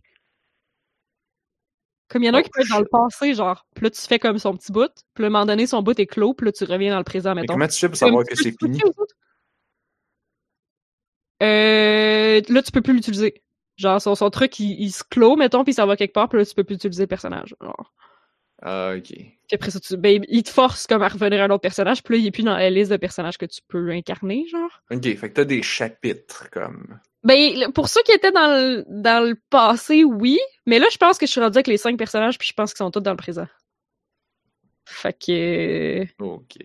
Comme 2.09 2.23
il 2.23 2.25
y 2.25 2.29
en 2.29 2.33
a 2.33 2.37
un 2.37 2.41
Oh, 2.41 2.43
qui 2.43 2.49
peut 2.49 2.61
être 2.61 2.69
dans 2.69 2.79
le 2.79 2.85
passé, 2.91 3.33
genre. 3.33 3.65
Puis 3.73 3.85
là, 3.85 3.89
tu 3.89 4.01
fais 4.01 4.19
comme 4.19 4.37
son 4.37 4.55
petit 4.57 4.71
bout. 4.73 4.91
Puis 5.13 5.21
là, 5.21 5.27
à 5.27 5.27
un 5.27 5.31
moment 5.31 5.45
donné, 5.45 5.65
son 5.65 5.81
bout 5.81 5.97
est 5.97 6.05
clos. 6.07 6.33
Puis 6.33 6.45
là, 6.45 6.51
tu 6.51 6.65
reviens 6.65 6.91
dans 6.91 6.97
le 6.97 7.05
présent, 7.05 7.33
Mais 7.35 7.41
mettons. 7.41 7.53
comment 7.53 7.67
tu 7.67 7.79
fais 7.79 7.87
pour 7.87 7.95
savoir 7.97 8.25
que 8.25 8.35
c'est 8.35 8.51
fini? 8.57 8.81
Euh, 11.41 12.41
là, 12.47 12.61
tu 12.61 12.71
peux 12.71 12.81
plus 12.81 12.93
l'utiliser. 12.93 13.41
Genre, 13.77 14.01
son, 14.01 14.15
son 14.15 14.29
truc, 14.29 14.59
il, 14.59 14.79
il 14.79 14.91
se 14.91 15.03
clôt, 15.03 15.35
mettons, 15.35 15.63
puis 15.63 15.73
s'en 15.73 15.87
va 15.87 15.95
quelque 15.95 16.13
part, 16.13 16.29
puis 16.29 16.39
là, 16.39 16.45
tu 16.45 16.53
peux 16.53 16.63
plus 16.63 16.75
utiliser 16.75 17.03
le 17.03 17.07
personnage. 17.07 17.55
Genre. 17.61 17.93
Ah, 18.61 18.93
ok. 18.95 19.07
Puis 19.07 19.55
après 19.55 19.71
ça, 19.71 19.79
tu, 19.79 19.97
ben, 19.97 20.23
il 20.27 20.43
te 20.43 20.49
force 20.49 20.85
comme 20.85 21.01
à 21.01 21.07
revenir 21.07 21.41
à 21.41 21.45
un 21.45 21.49
autre 21.49 21.61
personnage, 21.61 22.03
puis 22.03 22.15
là, 22.15 22.21
il 22.21 22.27
est 22.27 22.31
plus 22.31 22.43
dans 22.43 22.55
la 22.55 22.69
liste 22.69 22.91
de 22.91 22.97
personnages 22.97 23.37
que 23.37 23.45
tu 23.45 23.59
peux 23.67 23.89
incarner, 23.89 24.45
genre. 24.49 24.81
Ok, 24.91 25.03
fait 25.03 25.29
que 25.29 25.33
t'as 25.33 25.45
des 25.45 25.63
chapitres 25.63 26.49
comme. 26.51 26.99
Ben, 27.23 27.71
pour 27.73 27.87
ceux 27.87 28.01
qui 28.03 28.11
étaient 28.11 28.31
dans 28.31 28.47
le, 28.47 28.85
dans 28.87 29.25
le 29.27 29.35
passé, 29.49 30.03
oui. 30.03 30.39
Mais 30.65 30.79
là, 30.79 30.85
je 30.91 30.97
pense 30.97 31.17
que 31.17 31.25
je 31.25 31.31
suis 31.31 31.41
rendu 31.41 31.57
avec 31.57 31.67
les 31.67 31.77
cinq 31.77 31.97
personnages, 31.97 32.37
puis 32.37 32.47
je 32.47 32.53
pense 32.53 32.73
qu'ils 32.73 32.79
sont 32.79 32.91
tous 32.91 32.99
dans 32.99 33.11
le 33.11 33.17
présent. 33.17 33.47
Fait 34.85 35.13
que... 35.13 36.03
Ok. 36.21 36.57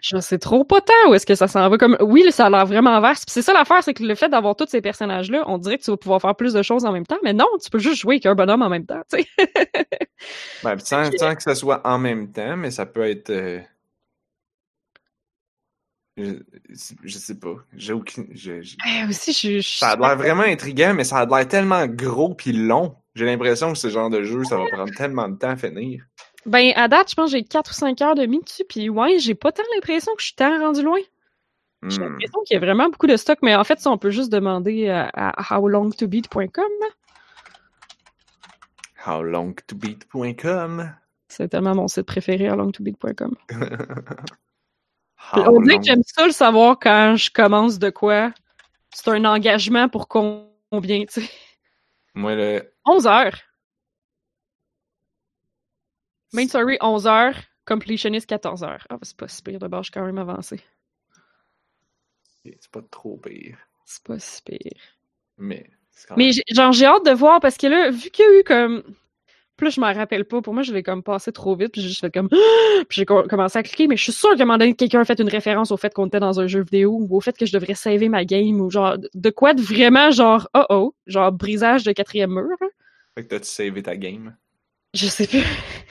Je 0.00 0.18
sais 0.18 0.38
trop 0.38 0.64
pas 0.64 0.80
tant 0.80 1.10
où 1.10 1.14
est-ce 1.14 1.26
que 1.26 1.34
ça 1.34 1.48
s'en 1.48 1.68
va. 1.68 1.76
Comme, 1.76 1.96
oui, 2.00 2.24
ça 2.30 2.46
a 2.46 2.50
l'air 2.50 2.66
vraiment 2.66 3.00
vaste. 3.00 3.26
Puis 3.26 3.32
c'est 3.34 3.42
ça 3.42 3.52
l'affaire, 3.52 3.82
c'est 3.82 3.92
que 3.94 4.02
le 4.04 4.14
fait 4.14 4.28
d'avoir 4.28 4.56
tous 4.56 4.68
ces 4.68 4.80
personnages-là, 4.80 5.44
on 5.48 5.58
dirait 5.58 5.76
que 5.78 5.82
tu 5.84 5.90
vas 5.90 5.96
pouvoir 5.96 6.20
faire 6.20 6.34
plus 6.36 6.52
de 6.54 6.62
choses 6.62 6.84
en 6.84 6.92
même 6.92 7.04
temps. 7.06 7.18
Mais 7.24 7.32
non, 7.32 7.46
tu 7.62 7.68
peux 7.70 7.78
juste 7.78 7.96
jouer 8.00 8.14
avec 8.14 8.26
un 8.26 8.34
bonhomme 8.34 8.62
en 8.62 8.68
même 8.70 8.86
temps, 8.86 9.02
tu 9.12 9.22
sais. 9.22 9.28
Ben, 10.62 10.78
sans, 10.78 11.10
sans 11.18 11.34
que 11.34 11.42
ça 11.42 11.54
soit 11.54 11.86
en 11.86 11.98
même 11.98 12.32
temps, 12.32 12.56
mais 12.56 12.70
ça 12.70 12.86
peut 12.86 13.08
être. 13.08 13.30
euh, 13.30 13.60
Je, 16.16 16.34
je 17.02 17.18
sais 17.18 17.38
pas. 17.38 17.56
J'ai 17.76 17.92
aucune. 17.92 18.28
je- 18.30 18.62
je- 18.62 18.76
Eh, 18.86 19.08
aussi, 19.08 19.32
je, 19.32 19.58
je- 19.60 19.78
Ça 19.78 19.90
a 19.90 19.96
l'air 19.96 20.16
vraiment 20.16 20.44
intriguant, 20.44 20.94
mais 20.94 21.04
ça 21.04 21.18
a 21.18 21.26
l'air 21.26 21.46
tellement 21.48 21.86
gros 21.88 22.34
puis 22.34 22.52
long. 22.52 22.94
J'ai 23.16 23.24
l'impression 23.26 23.72
que 23.72 23.78
ce 23.78 23.88
genre 23.90 24.10
de 24.10 24.22
jeu, 24.22 24.44
ça 24.44 24.56
va 24.56 24.66
prendre 24.68 24.94
tellement 24.94 25.28
de 25.28 25.36
temps 25.36 25.50
à 25.50 25.56
finir. 25.56 26.04
Ben, 26.46 26.72
à 26.76 26.88
date, 26.88 27.10
je 27.10 27.14
pense 27.14 27.30
que 27.32 27.36
j'ai 27.38 27.44
4 27.44 27.70
ou 27.70 27.74
5 27.74 28.00
heures 28.02 28.14
de 28.14 28.26
mi 28.26 28.40
dessus, 28.40 28.64
puis 28.68 28.88
ouais, 28.90 29.18
j'ai 29.18 29.34
pas 29.34 29.50
tant 29.52 29.62
l'impression 29.74 30.12
que 30.14 30.20
je 30.20 30.26
suis 30.26 30.34
tant 30.34 30.58
rendu 30.58 30.82
loin. 30.82 30.98
J'ai 31.88 31.98
Hmm. 32.00 32.04
l'impression 32.14 32.40
qu'il 32.46 32.54
y 32.54 32.56
a 32.56 32.60
vraiment 32.60 32.88
beaucoup 32.88 33.06
de 33.06 33.16
stock, 33.16 33.38
mais 33.42 33.54
en 33.54 33.64
fait, 33.64 33.78
ça, 33.80 33.90
on 33.90 33.98
peut 33.98 34.10
juste 34.10 34.30
demander 34.32 34.88
à, 34.88 35.10
à 35.14 35.58
howlongtobeat.com. 35.58 36.64
Howlongtobeat.com. 39.64 40.94
C'est 41.28 41.48
tellement 41.48 41.74
mon 41.74 41.88
site 41.88 42.06
préféré, 42.06 42.48
howlongtobeat.com. 42.48 43.34
How 43.50 43.56
On 45.48 45.60
dirait 45.60 45.74
long- 45.74 45.80
que 45.80 45.84
j'aime 45.86 46.02
ça 46.06 46.26
le 46.26 46.32
savoir 46.32 46.78
quand 46.78 47.16
je 47.16 47.30
commence 47.30 47.78
de 47.78 47.90
quoi. 47.90 48.32
C'est 48.90 49.08
un 49.10 49.24
engagement 49.24 49.88
pour 49.88 50.08
combien, 50.08 51.04
tu 51.06 51.22
sais? 51.22 51.30
Moi, 52.14 52.34
le. 52.34 52.72
11 52.86 53.06
heures. 53.06 53.36
Main 56.34 56.48
story, 56.48 56.76
11 56.80 57.06
heures. 57.06 57.36
Completionist, 57.66 58.26
14 58.26 58.62
heures. 58.64 58.86
Ah, 58.90 58.98
c'est 59.02 59.16
pas 59.16 59.28
si 59.28 59.40
pire 59.42 59.58
de 59.58 59.66
base, 59.68 59.82
je 59.82 59.84
suis 59.84 59.92
quand 59.92 60.04
même 60.04 60.18
avancé. 60.18 60.60
C'est 62.44 62.70
pas 62.70 62.82
trop 62.90 63.16
pire. 63.16 63.56
C'est 63.86 64.02
pas 64.04 64.18
si 64.18 64.42
pire. 64.42 64.58
Mais. 65.38 65.70
quand 66.08 66.16
Mais 66.16 66.26
même- 66.26 66.34
genre, 66.54 66.72
j'ai 66.72 66.86
hâte 66.86 67.06
de 67.06 67.12
voir 67.12 67.40
parce 67.40 67.56
que 67.56 67.66
là, 67.66 67.90
vu 67.90 68.10
qu'il 68.10 68.24
y 68.24 68.28
a 68.28 68.40
eu 68.40 68.44
comme. 68.44 68.82
Plus 69.56 69.70
je 69.70 69.80
m'en 69.80 69.92
rappelle 69.94 70.24
pas. 70.24 70.42
Pour 70.42 70.52
moi, 70.52 70.62
je 70.64 70.72
l'ai 70.74 70.82
comme 70.82 71.02
passé 71.02 71.30
trop 71.32 71.54
vite. 71.56 71.70
Puis 71.72 71.80
j'ai 71.80 71.88
juste 71.88 72.00
fait 72.00 72.12
comme. 72.12 72.28
Puis 72.28 72.86
j'ai 72.90 73.06
co- 73.06 73.22
commencé 73.28 73.56
à 73.58 73.62
cliquer. 73.62 73.86
Mais 73.86 73.96
je 73.96 74.02
suis 74.02 74.12
sûre 74.12 74.30
qu'à 74.36 74.42
un 74.42 74.46
moment 74.46 74.58
donné, 74.58 74.74
quelqu'un 74.74 75.00
a 75.00 75.04
fait 75.04 75.18
une 75.20 75.28
référence 75.28 75.70
au 75.70 75.76
fait 75.76 75.94
qu'on 75.94 76.06
était 76.08 76.20
dans 76.20 76.40
un 76.40 76.46
jeu 76.48 76.62
vidéo 76.62 76.98
ou 77.00 77.16
au 77.16 77.20
fait 77.20 77.36
que 77.38 77.46
je 77.46 77.52
devrais 77.52 77.74
saver 77.74 78.08
ma 78.08 78.24
game 78.24 78.60
ou 78.60 78.68
genre. 78.70 78.96
De 79.14 79.30
quoi 79.30 79.54
de 79.54 79.62
vraiment 79.62 80.10
genre. 80.10 80.48
Oh 80.54 80.64
oh. 80.70 80.94
Genre 81.06 81.30
brisage 81.32 81.84
de 81.84 81.92
quatrième 81.92 82.32
mur. 82.34 82.56
hein. 82.60 82.68
Fait 83.14 83.22
que 83.24 83.28
t'as-tu 83.28 83.46
savé 83.46 83.82
ta 83.82 83.96
game? 83.96 84.36
Je 84.94 85.06
sais 85.08 85.26
plus. 85.26 85.44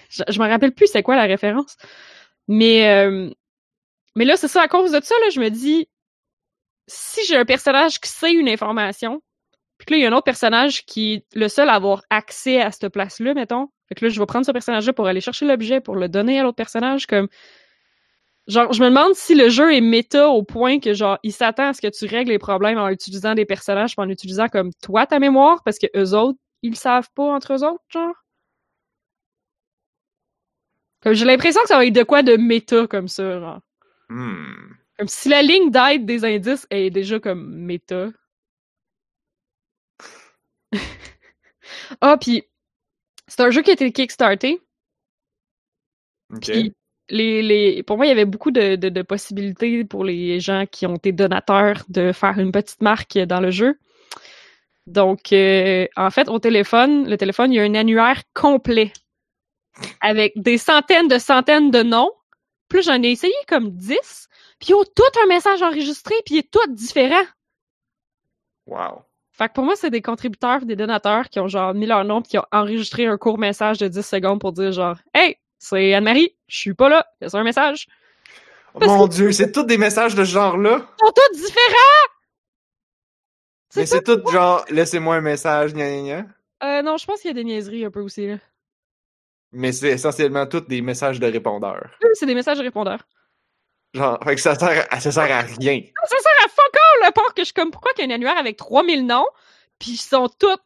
je 0.10 0.24
je 0.30 0.40
me 0.42 0.48
rappelle 0.50 0.74
plus 0.74 0.88
c'est 0.88 1.04
quoi 1.04 1.16
la 1.18 1.24
référence. 1.26 1.78
Mais. 2.50 2.90
euh, 2.90 3.32
Mais 4.16 4.26
là, 4.26 4.38
c'est 4.38 4.50
ça. 4.50 4.64
À 4.64 4.70
cause 4.70 4.92
de 4.94 5.02
ça, 5.04 5.16
là, 5.24 5.30
je 5.32 5.40
me 5.42 5.50
dis. 5.50 5.88
Si 6.88 7.26
j'ai 7.28 7.38
un 7.38 7.46
personnage 7.46 8.00
qui 8.00 8.10
sait 8.10 8.34
une 8.34 8.50
information, 8.50 9.22
puis 9.78 9.86
que 9.88 9.94
là, 9.94 9.98
il 10.00 10.04
y 10.04 10.06
a 10.06 10.10
un 10.10 10.14
autre 10.14 10.26
personnage 10.26 10.86
qui 10.86 11.16
est 11.16 11.26
le 11.36 11.50
seul 11.50 11.70
à 11.70 11.76
avoir 11.76 12.04
accès 12.10 12.62
à 12.62 12.72
cette 12.72 12.90
place-là, 12.90 13.34
mettons. 13.36 13.70
Fait 13.90 13.96
que 13.96 14.06
là, 14.06 14.10
je 14.10 14.20
vais 14.20 14.26
prendre 14.28 14.46
ce 14.46 14.52
personnage-là 14.52 14.94
pour 14.94 15.08
aller 15.08 15.22
chercher 15.22 15.46
l'objet, 15.48 15.82
pour 15.82 15.96
le 15.96 16.10
donner 16.10 16.40
à 16.40 16.44
l'autre 16.44 16.58
personnage, 16.58 17.08
comme... 17.08 17.30
Genre, 18.48 18.74
je 18.74 18.84
me 18.84 18.90
demande 18.90 19.14
si 19.16 19.36
le 19.36 19.50
jeu 19.50 19.74
est 19.74 19.82
méta 19.82 20.30
au 20.30 20.44
point 20.44 20.80
que, 20.80 20.94
genre, 20.94 21.18
il 21.24 21.32
s'attend 21.34 21.70
à 21.70 21.74
ce 21.74 21.82
que 21.82 21.88
tu 21.88 22.06
règles 22.06 22.32
les 22.32 22.40
problèmes 22.40 22.78
en 22.78 22.90
utilisant 22.90 23.36
des 23.36 23.46
personnages, 23.46 23.96
puis 23.96 24.06
en 24.06 24.10
utilisant 24.10 24.50
comme 24.50 24.72
toi 24.82 25.06
ta 25.08 25.20
mémoire, 25.20 25.64
parce 25.64 25.80
que 25.80 25.88
eux 25.98 26.14
autres, 26.16 26.40
ils 26.62 26.72
le 26.72 26.76
savent 26.76 27.10
pas 27.16 27.24
entre 27.24 27.54
eux 27.54 27.64
autres, 27.66 27.84
genre. 27.90 28.14
Comme 31.04 31.14
j'ai 31.14 31.26
l'impression 31.26 31.62
que 31.62 31.68
ça 31.68 31.78
va 31.78 31.86
être 31.86 31.94
de 31.94 32.04
quoi 32.04 32.24
de 32.24 32.38
méta 32.38 32.88
comme 32.88 33.10
ça, 33.10 33.40
genre. 33.40 33.60
Hmm. 34.10 34.54
Comme 34.98 35.08
si 35.08 35.28
la 35.28 35.42
ligne 35.42 35.70
d'aide 35.70 36.06
des 36.06 36.24
indices 36.24 36.66
est 36.70 36.90
déjà 36.90 37.20
comme 37.20 37.46
méta. 37.54 38.10
ah, 42.02 42.18
puis 42.20 42.44
c'est 43.28 43.42
un 43.42 43.50
jeu 43.50 43.62
qui 43.62 43.72
a 43.72 43.74
été 43.74 43.92
kickstarté. 43.92 44.62
Ok. 46.32 46.42
Puis 46.46 46.74
les, 47.10 47.42
les, 47.42 47.84
pour 47.84 47.98
moi, 47.98 48.06
il 48.06 48.10
y 48.10 48.14
avait 48.14 48.26
beaucoup 48.26 48.52
de, 48.52 48.76
de, 48.76 48.90
de 48.90 49.02
possibilités 49.02 49.84
pour 49.84 50.06
les 50.06 50.40
gens 50.40 50.66
qui 50.72 50.86
ont 50.86 50.96
été 50.96 51.12
donateurs 51.12 51.84
de 51.90 52.12
faire 52.14 52.40
une 52.40 52.52
petite 52.52 52.82
marque 52.82 53.18
dans 53.18 53.42
le 53.42 53.52
jeu. 53.52 53.78
Donc, 54.88 55.32
euh, 55.34 55.88
en 55.96 56.10
fait, 56.12 56.30
au 56.30 56.40
téléphone, 56.40 57.10
le 57.10 57.18
téléphone, 57.18 57.52
il 57.52 57.56
y 57.56 57.60
a 57.60 57.64
un 57.64 57.76
annuaire 57.76 58.24
complet 58.34 58.92
avec 60.02 60.34
des 60.36 60.58
centaines 60.58 61.08
de 61.08 61.18
centaines 61.18 61.72
de 61.72 61.84
noms. 61.84 62.12
Plus 62.70 62.84
j'en 62.84 63.02
ai 63.04 63.12
essayé 63.12 63.34
comme 63.48 63.70
10, 63.70 64.28
puis 64.60 64.70
ils 64.70 64.74
ont 64.74 64.84
tout 64.84 65.20
un 65.24 65.28
message 65.28 65.62
enregistré, 65.62 66.16
puis 66.26 66.36
il 66.36 66.38
est 66.40 66.52
tout 66.52 66.72
différent. 66.72 67.24
Wow. 68.66 69.04
Fait 69.32 69.48
que 69.50 69.54
pour 69.54 69.64
moi, 69.64 69.76
c'est 69.76 69.90
des 69.90 70.02
contributeurs, 70.02 70.66
des 70.66 70.76
donateurs 70.76 71.30
qui 71.30 71.40
ont 71.40 71.48
genre 71.48 71.74
mis 71.74 71.88
leur 71.88 72.06
nom 72.06 72.22
puis 72.22 72.32
qui 72.32 72.38
ont 72.38 72.46
enregistré 72.52 73.08
un 73.08 73.18
court 73.18 73.40
message 73.40 73.80
de 73.80 73.88
10 73.88 74.06
secondes 74.06 74.40
pour 74.40 74.54
dire 74.54 74.72
genre 74.72 74.98
Hey, 75.14 75.38
c'est 75.58 75.94
Anne-Marie, 75.94 76.36
je 76.48 76.58
suis 76.58 76.74
pas 76.74 76.90
là, 76.90 77.08
c'est 77.22 77.36
un 77.36 77.44
message. 77.44 77.88
Oh 78.76 78.80
mon 78.86 79.08
dieu, 79.08 79.32
c'est 79.32 79.52
tous 79.52 79.64
des 79.64 79.78
messages 79.78 80.16
de 80.16 80.24
ce 80.24 80.32
genre-là. 80.32 80.88
Ils 81.02 81.06
sont 81.06 81.14
tous 81.14 81.38
différents! 81.38 82.10
Mais 83.76 83.86
c'est 83.86 84.04
tout 84.04 84.22
genre, 84.32 84.66
laissez-moi 84.70 85.16
un 85.16 85.22
message, 85.22 85.74
gna 85.74 85.90
gna 85.90 86.02
gna. 86.02 86.26
Euh, 86.64 86.82
non, 86.82 86.98
je 86.98 87.06
pense 87.06 87.22
qu'il 87.22 87.30
y 87.30 87.32
a 87.32 87.34
des 87.34 87.44
niaiseries 87.44 87.86
un 87.86 87.92
peu 87.92 88.02
aussi, 88.02 88.28
là. 88.28 88.36
Mais 89.54 89.72
c'est 89.72 89.90
essentiellement 89.90 90.46
tous 90.48 90.62
des 90.62 90.82
messages 90.82 91.20
de 91.20 91.28
répondeurs. 91.28 91.90
Oui, 92.02 92.10
c'est 92.14 92.26
des 92.26 92.36
messages 92.36 92.60
répondeurs. 92.60 93.06
Genre, 93.94 94.20
fait 94.24 94.36
que 94.36 94.42
ça 94.42 94.56
sert 94.56 94.88
à, 94.90 95.00
ça 95.00 95.12
sert 95.12 95.32
à 95.32 95.42
rien. 95.42 95.82
Ça 96.06 96.18
sert 96.18 96.46
à 96.46 96.50
fuck 96.50 96.76
all, 96.76 97.08
le 97.08 97.12
part 97.12 97.34
que 97.34 97.42
je 97.42 97.46
suis 97.46 97.54
comme, 97.54 97.70
pourquoi 97.70 97.94
qu'il 97.94 98.08
y 98.08 98.12
a 98.12 98.12
un 98.12 98.16
annuaire 98.16 98.38
avec 98.38 98.58
3000 98.58 99.06
noms, 99.06 99.28
puis 99.78 99.92
ils 99.92 99.98
sont 99.98 100.28
tous 100.40 100.58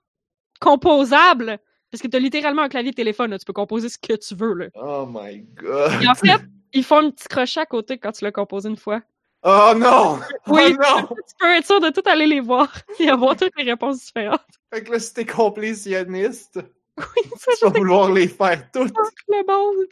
composables? 0.62 1.60
Parce 1.92 2.02
que 2.02 2.08
t'as 2.08 2.20
littéralement 2.20 2.64
un 2.64 2.70
clavier 2.70 2.92
de 2.92 2.96
téléphone, 2.96 3.32
là, 3.32 3.40
tu 3.40 3.46
peux 3.46 3.54
composer 3.54 3.90
ce 3.90 3.98
que 3.98 4.14
tu 4.14 4.36
veux, 4.36 4.54
là. 4.54 4.68
Oh 4.76 5.06
my 5.10 5.42
god. 5.56 6.02
Et 6.02 6.08
en 6.08 6.16
fait, 6.16 6.42
ils 6.74 6.84
font 6.84 6.98
un 6.98 7.12
petit 7.12 7.28
crochet 7.28 7.60
à 7.60 7.66
côté 7.66 7.98
quand 7.98 8.12
tu 8.12 8.24
l'as 8.24 8.32
composé 8.32 8.70
une 8.70 8.78
fois. 8.78 9.02
Oh 9.44 9.74
non! 9.76 10.20
Oui. 10.48 10.76
Oh 10.78 10.82
non! 10.82 11.08
Tu 11.08 11.36
peux 11.40 11.56
être 11.56 11.66
sûr 11.66 11.80
de 11.80 11.90
tout 11.90 12.02
aller 12.06 12.28
les 12.28 12.40
voir 12.40 12.74
et 13.00 13.10
avoir 13.10 13.36
toutes 13.36 13.56
les 13.58 13.64
réponses 13.64 14.06
différentes. 14.06 14.42
Fait 14.74 14.84
que 14.84 14.92
là, 14.92 15.00
si 15.00 15.14
t'es 15.14 15.26
complétionniste, 15.26 16.60
Oui, 16.98 17.30
ça, 17.38 17.52
tu 17.60 17.66
vas 17.66 17.72
vouloir 17.72 18.12
les 18.12 18.28
faire 18.28 18.72
toutes. 18.72 18.88
je 18.90 19.34
le 19.34 19.46
monde. 19.46 19.88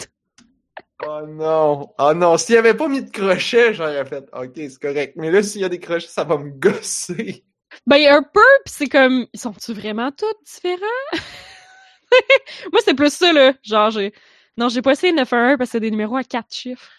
Oh 1.05 1.21
non! 1.27 1.93
Oh 1.99 2.13
non! 2.13 2.37
S'il 2.37 2.57
avait 2.57 2.73
pas 2.73 2.87
mis 2.87 3.03
de 3.03 3.11
crochet, 3.11 3.73
j'aurais 3.73 4.05
fait 4.05 4.27
OK, 4.33 4.53
c'est 4.55 4.79
correct. 4.79 5.13
Mais 5.17 5.29
là, 5.29 5.43
s'il 5.43 5.61
y 5.61 5.65
a 5.65 5.69
des 5.69 5.79
crochets, 5.79 6.07
ça 6.07 6.23
va 6.23 6.37
me 6.37 6.49
gosser. 6.49 7.43
Ben, 7.85 8.01
un 8.07 8.23
peu, 8.23 8.39
pis 8.65 8.71
c'est 8.71 8.87
comme, 8.87 9.27
ils 9.33 9.39
sont-tu 9.39 9.73
vraiment 9.73 10.11
tous 10.11 10.33
différents? 10.45 10.85
Moi, 12.71 12.81
c'est 12.83 12.93
plus 12.93 13.13
ça, 13.13 13.33
là. 13.33 13.53
Genre, 13.61 13.91
j'ai, 13.91 14.13
non, 14.57 14.69
j'ai 14.69 14.81
pas 14.81 14.93
essayé 14.93 15.11
911 15.11 15.57
parce 15.57 15.69
que 15.69 15.71
c'est 15.73 15.79
des 15.81 15.91
numéros 15.91 16.15
à 16.15 16.23
quatre 16.23 16.53
chiffres. 16.53 16.91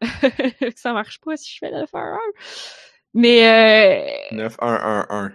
ça 0.76 0.92
marche 0.92 1.20
pas 1.20 1.36
si 1.36 1.52
je 1.52 1.58
fais 1.58 1.70
911. 1.70 2.18
Mais, 3.14 4.28
9-1-1-1. 4.32 5.32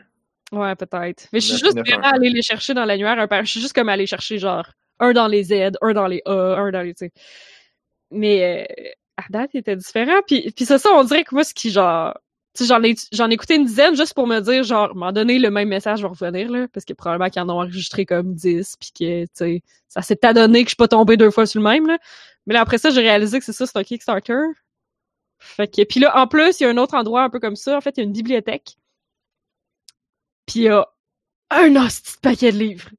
Ouais, 0.51 0.75
peut-être. 0.75 1.27
Mais 1.33 1.39
je 1.39 1.47
suis 1.47 1.57
juste 1.57 1.77
vraiment 1.85 2.07
un. 2.07 2.11
allée 2.13 2.29
les 2.29 2.41
chercher 2.41 2.73
dans 2.73 2.85
l'annuaire 2.85 3.19
un 3.19 3.27
par- 3.27 3.45
Je 3.45 3.51
suis 3.51 3.61
juste 3.61 3.73
comme 3.73 3.89
allée 3.89 4.07
chercher, 4.07 4.37
genre, 4.39 4.67
un 4.99 5.13
dans 5.13 5.27
les 5.27 5.43
Z, 5.45 5.53
un 5.81 5.93
dans 5.93 6.07
les 6.07 6.21
A, 6.25 6.31
un 6.57 6.71
dans 6.71 6.81
les, 6.81 6.93
tu 6.93 7.05
sais. 7.05 7.11
Mais, 8.11 8.67
euh, 8.69 8.89
à 9.17 9.23
date, 9.29 9.51
il 9.53 9.59
était 9.59 9.75
différent. 9.75 10.21
Puis, 10.27 10.51
puis 10.55 10.65
c'est 10.65 10.77
ça, 10.77 10.89
on 10.93 11.03
dirait 11.03 11.23
que 11.23 11.35
moi, 11.35 11.43
ce 11.43 11.53
qui, 11.53 11.69
genre, 11.71 12.17
tu 12.55 12.63
sais, 12.65 12.69
j'en 12.69 12.81
ai, 12.83 12.95
j'en 13.11 13.29
ai 13.29 13.33
écouté 13.33 13.55
une 13.55 13.65
dizaine 13.65 13.95
juste 13.95 14.13
pour 14.13 14.27
me 14.27 14.39
dire, 14.39 14.63
genre, 14.63 14.95
m'en 14.95 15.11
donner 15.11 15.39
le 15.39 15.51
même 15.51 15.69
message 15.69 16.01
va 16.01 16.07
revenir, 16.09 16.49
là, 16.51 16.67
parce 16.73 16.85
que 16.85 16.93
probablement 16.93 17.29
qu'ils 17.29 17.41
en 17.41 17.49
ont 17.49 17.61
enregistré 17.61 18.05
comme 18.05 18.33
10, 18.33 18.75
puis 18.79 18.91
que, 18.97 19.23
tu 19.25 19.29
sais, 19.33 19.61
ça 19.87 20.01
s'est 20.01 20.25
adonné 20.25 20.59
que 20.63 20.69
je 20.69 20.71
suis 20.71 20.75
pas 20.77 20.87
tombée 20.87 21.17
deux 21.17 21.31
fois 21.31 21.45
sur 21.45 21.59
le 21.61 21.67
même, 21.69 21.85
là. 21.87 21.97
Mais 22.47 22.53
là, 22.55 22.61
après 22.61 22.77
ça, 22.79 22.89
j'ai 22.89 23.01
réalisé 23.01 23.37
que 23.39 23.45
c'est 23.45 23.53
ça, 23.53 23.65
c'est 23.67 23.77
un 23.77 23.83
Kickstarter. 23.83 24.33
Fait 25.39 25.67
que, 25.67 25.83
puis 25.83 25.99
là, 25.99 26.17
en 26.21 26.27
plus, 26.27 26.59
il 26.59 26.63
y 26.63 26.65
a 26.65 26.69
un 26.69 26.77
autre 26.77 26.95
endroit 26.95 27.23
un 27.23 27.29
peu 27.29 27.39
comme 27.39 27.55
ça. 27.55 27.77
En 27.77 27.81
fait, 27.81 27.91
il 27.97 27.99
y 27.99 28.01
a 28.01 28.03
une 28.05 28.11
bibliothèque. 28.13 28.75
Puis 30.49 30.59
il 30.61 30.63
y 30.63 30.69
a 30.69 30.85
un 31.51 31.75
hostie 31.75 32.15
de 32.15 32.19
paquet 32.21 32.51
de 32.51 32.57
livres. 32.57 32.89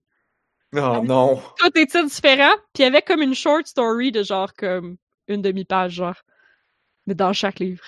Oh 0.75 1.01
non! 1.05 1.43
Tous 1.59 1.71
des 1.71 1.87
titres 1.87 2.07
différents, 2.07 2.55
puis 2.73 2.85
avec 2.85 3.05
comme 3.07 3.23
une 3.23 3.35
short 3.35 3.67
story 3.67 4.13
de 4.13 4.23
genre 4.23 4.55
comme 4.55 4.97
une 5.27 5.43
demi-page, 5.43 5.93
genre. 5.95 6.15
Mais 7.07 7.15
dans 7.15 7.33
chaque 7.33 7.59
livre. 7.59 7.85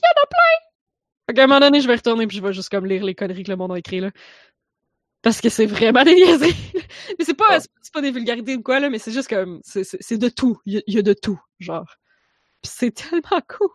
Il 0.00 0.04
y 0.04 0.08
en 0.08 0.22
a 0.22 0.26
plein! 0.26 1.34
Qu'à 1.34 1.44
un 1.44 1.46
moment 1.46 1.60
donné, 1.60 1.80
je 1.80 1.86
vais 1.88 1.94
retourner 1.96 2.26
puis 2.26 2.36
je 2.38 2.42
vais 2.42 2.52
juste 2.52 2.68
comme 2.70 2.86
lire 2.86 3.04
les 3.04 3.14
conneries 3.14 3.44
que 3.44 3.50
le 3.50 3.56
monde 3.56 3.72
a 3.72 3.78
écrit, 3.78 4.00
là. 4.00 4.10
Parce 5.22 5.40
que 5.40 5.48
c'est 5.48 5.66
vraiment 5.66 6.02
des 6.04 6.14
niaiseries. 6.14 6.72
mais 7.18 7.24
c'est 7.24 7.34
pas, 7.34 7.44
Ah. 7.50 7.60
c'est 7.60 7.92
pas 7.92 8.00
des 8.00 8.10
vulgarités 8.10 8.56
ou 8.56 8.62
quoi, 8.62 8.80
là, 8.80 8.88
mais 8.90 8.98
c'est 8.98 9.12
juste 9.12 9.28
comme, 9.28 9.60
c'est- 9.62 10.16
de 10.18 10.28
tout. 10.28 10.58
Il 10.66 10.82
y, 10.86 10.94
y 10.94 10.98
a 10.98 11.02
de 11.02 11.12
tout, 11.12 11.40
genre. 11.60 11.86
Puis 12.62 12.72
c'est 12.74 12.90
tellement 12.92 13.40
cool. 13.48 13.70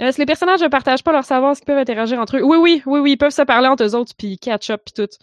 Euh, 0.00 0.10
les 0.16 0.26
personnages 0.26 0.62
ne 0.62 0.68
partagent 0.68 1.04
pas 1.04 1.12
leur 1.12 1.24
savoir, 1.24 1.52
est-ce 1.52 1.60
qu'ils 1.60 1.66
peuvent 1.66 1.78
interagir 1.78 2.18
entre 2.18 2.38
eux? 2.38 2.42
Oui, 2.42 2.56
oui, 2.58 2.82
oui, 2.86 3.00
oui, 3.00 3.12
ils 3.12 3.16
peuvent 3.18 3.30
se 3.30 3.42
parler 3.42 3.68
entre 3.68 3.84
eux 3.84 3.94
autres, 3.94 4.14
puis 4.16 4.38
catch 4.38 4.70
up, 4.70 4.82
puis 4.84 4.94
tout. 4.94 5.14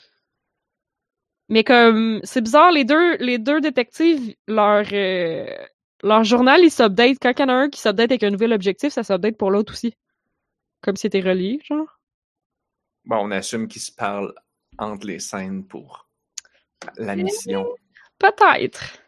Mais 1.50 1.64
comme, 1.64 2.20
c'est 2.24 2.42
bizarre, 2.42 2.72
les 2.72 2.86
deux, 2.86 3.18
les 3.18 3.40
deux 3.40 3.60
détectives, 3.60 4.36
leur, 4.48 4.86
euh, 4.92 5.48
leur 6.04 6.24
journal, 6.24 6.62
ils 6.62 6.72
s'update. 6.72 7.18
Quand 7.20 7.32
il 7.32 7.40
y 7.42 7.44
en 7.44 7.50
a 7.50 7.54
un 7.54 7.70
qui 7.70 7.82
s'update 7.82 8.12
avec 8.12 8.24
un 8.24 8.30
nouvel 8.30 8.54
objectif, 8.54 8.94
ça 8.94 9.04
s'update 9.04 9.36
pour 9.36 9.50
l'autre 9.50 9.74
aussi. 9.74 9.96
Comme 10.82 10.96
si 10.96 11.02
c'était 11.02 11.22
relié, 11.22 11.60
genre. 11.68 12.00
Bon, 13.06 13.18
on 13.18 13.32
assume 13.32 13.68
qu'ils 13.68 13.82
se 13.82 13.92
parlent 13.92 14.34
entre 14.78 15.08
les 15.08 15.20
scènes 15.20 15.66
pour 15.66 16.08
la 16.98 17.16
mission. 17.16 17.68
Peut-être. 18.20 19.00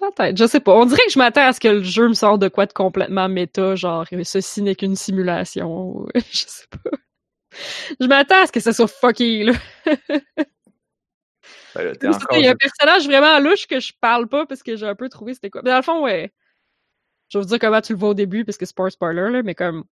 Peut-être, 0.00 0.36
je 0.38 0.46
sais 0.46 0.60
pas. 0.60 0.72
On 0.74 0.86
dirait 0.86 1.04
que 1.04 1.12
je 1.12 1.18
m'attends 1.18 1.46
à 1.46 1.52
ce 1.52 1.60
que 1.60 1.68
le 1.68 1.82
jeu 1.82 2.08
me 2.08 2.14
sorte 2.14 2.40
de 2.40 2.48
quoi 2.48 2.64
de 2.64 2.72
complètement 2.72 3.28
méta, 3.28 3.74
genre 3.74 4.06
ceci 4.24 4.62
n'est 4.62 4.74
qu'une 4.74 4.96
simulation. 4.96 6.06
je 6.14 6.44
sais 6.46 6.66
pas. 6.70 6.90
Je 8.00 8.06
m'attends 8.06 8.42
à 8.42 8.46
ce 8.46 8.52
que 8.52 8.60
ça 8.60 8.72
soit 8.72 8.88
fucky, 8.88 9.44
là. 9.44 9.52
Ben 11.74 11.84
là, 11.84 11.92
encore... 12.08 12.36
Il 12.36 12.44
y 12.44 12.48
a 12.48 12.50
un 12.50 12.56
personnage 12.56 13.06
vraiment 13.06 13.38
louche 13.38 13.68
que 13.68 13.78
je 13.78 13.92
parle 14.00 14.26
pas 14.26 14.44
parce 14.44 14.60
que 14.60 14.74
j'ai 14.74 14.86
un 14.86 14.96
peu 14.96 15.08
trouvé 15.08 15.34
c'était 15.34 15.50
quoi. 15.50 15.62
Mais 15.62 15.70
dans 15.70 15.76
le 15.76 15.82
fond, 15.82 16.02
ouais. 16.02 16.32
Je 17.28 17.38
vais 17.38 17.42
vous 17.42 17.48
dire 17.48 17.60
comment 17.60 17.80
tu 17.80 17.92
le 17.92 17.98
vois 17.98 18.08
au 18.08 18.14
début 18.14 18.44
parce 18.44 18.58
que 18.58 18.66
c'est 18.66 18.74
pas 18.74 18.84
un 18.84 18.90
spoiler, 18.90 19.30
là, 19.30 19.42
mais 19.44 19.54
comme. 19.54 19.84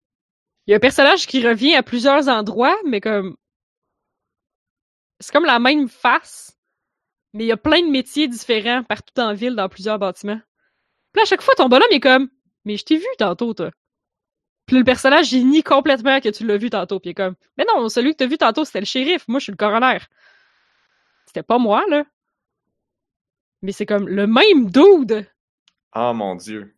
Il 0.66 0.72
y 0.72 0.74
a 0.74 0.78
un 0.78 0.80
personnage 0.80 1.28
qui 1.28 1.46
revient 1.46 1.76
à 1.76 1.84
plusieurs 1.84 2.28
endroits, 2.28 2.76
mais 2.84 3.00
comme. 3.00 3.36
C'est 5.20 5.32
comme 5.32 5.44
la 5.44 5.60
même 5.60 5.88
face, 5.88 6.57
mais 7.34 7.44
il 7.44 7.46
y 7.48 7.52
a 7.52 7.56
plein 7.56 7.82
de 7.82 7.90
métiers 7.90 8.28
différents 8.28 8.82
partout 8.82 9.20
en 9.20 9.34
ville, 9.34 9.54
dans 9.54 9.68
plusieurs 9.68 9.98
bâtiments. 9.98 10.40
Puis 11.12 11.20
là, 11.20 11.22
à 11.22 11.26
chaque 11.26 11.42
fois, 11.42 11.54
ton 11.54 11.68
bonhomme 11.68 11.88
est 11.90 12.00
comme. 12.00 12.28
Mais 12.64 12.76
je 12.76 12.84
t'ai 12.84 12.96
vu 12.96 13.06
tantôt, 13.18 13.54
toi. 13.54 13.70
Puis 14.66 14.76
le 14.76 14.84
personnage, 14.84 15.32
il 15.32 15.48
nie 15.48 15.62
complètement 15.62 16.20
que 16.20 16.28
tu 16.28 16.46
l'as 16.46 16.58
vu 16.58 16.70
tantôt. 16.70 17.00
Puis 17.00 17.08
il 17.08 17.10
est 17.12 17.14
comme. 17.14 17.34
Mais 17.56 17.64
non, 17.64 17.88
celui 17.88 18.12
que 18.12 18.18
t'as 18.18 18.26
vu 18.26 18.38
tantôt, 18.38 18.64
c'était 18.64 18.80
le 18.80 18.86
shérif. 18.86 19.26
Moi, 19.28 19.40
je 19.40 19.44
suis 19.44 19.52
le 19.52 19.56
coroner. 19.56 19.98
C'était 21.26 21.42
pas 21.42 21.58
moi, 21.58 21.84
là. 21.88 22.04
Mais 23.62 23.72
c'est 23.72 23.86
comme 23.86 24.08
le 24.08 24.26
même 24.26 24.70
dude. 24.70 25.28
Oh 25.94 26.12
mon 26.14 26.36
dieu. 26.36 26.76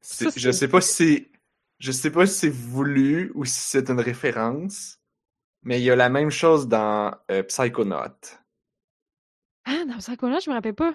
Ça, 0.00 0.26
je 0.36 0.50
sais 0.50 0.68
pas 0.68 0.80
si 0.80 0.94
c'est. 0.94 1.30
Je 1.78 1.90
sais 1.90 2.10
pas 2.10 2.26
si 2.26 2.34
c'est 2.34 2.48
voulu 2.50 3.32
ou 3.34 3.44
si 3.44 3.58
c'est 3.58 3.90
une 3.90 4.00
référence, 4.00 4.98
mais 5.62 5.80
il 5.80 5.84
y 5.84 5.90
a 5.90 5.96
la 5.96 6.08
même 6.08 6.30
chose 6.30 6.68
dans 6.68 7.14
euh, 7.30 7.42
Psychonaut. 7.42 8.43
Ah, 9.66 9.84
dans 9.88 9.98
Psychonaut, 9.98 10.40
je 10.40 10.50
me 10.50 10.54
rappelle 10.54 10.74
pas. 10.74 10.94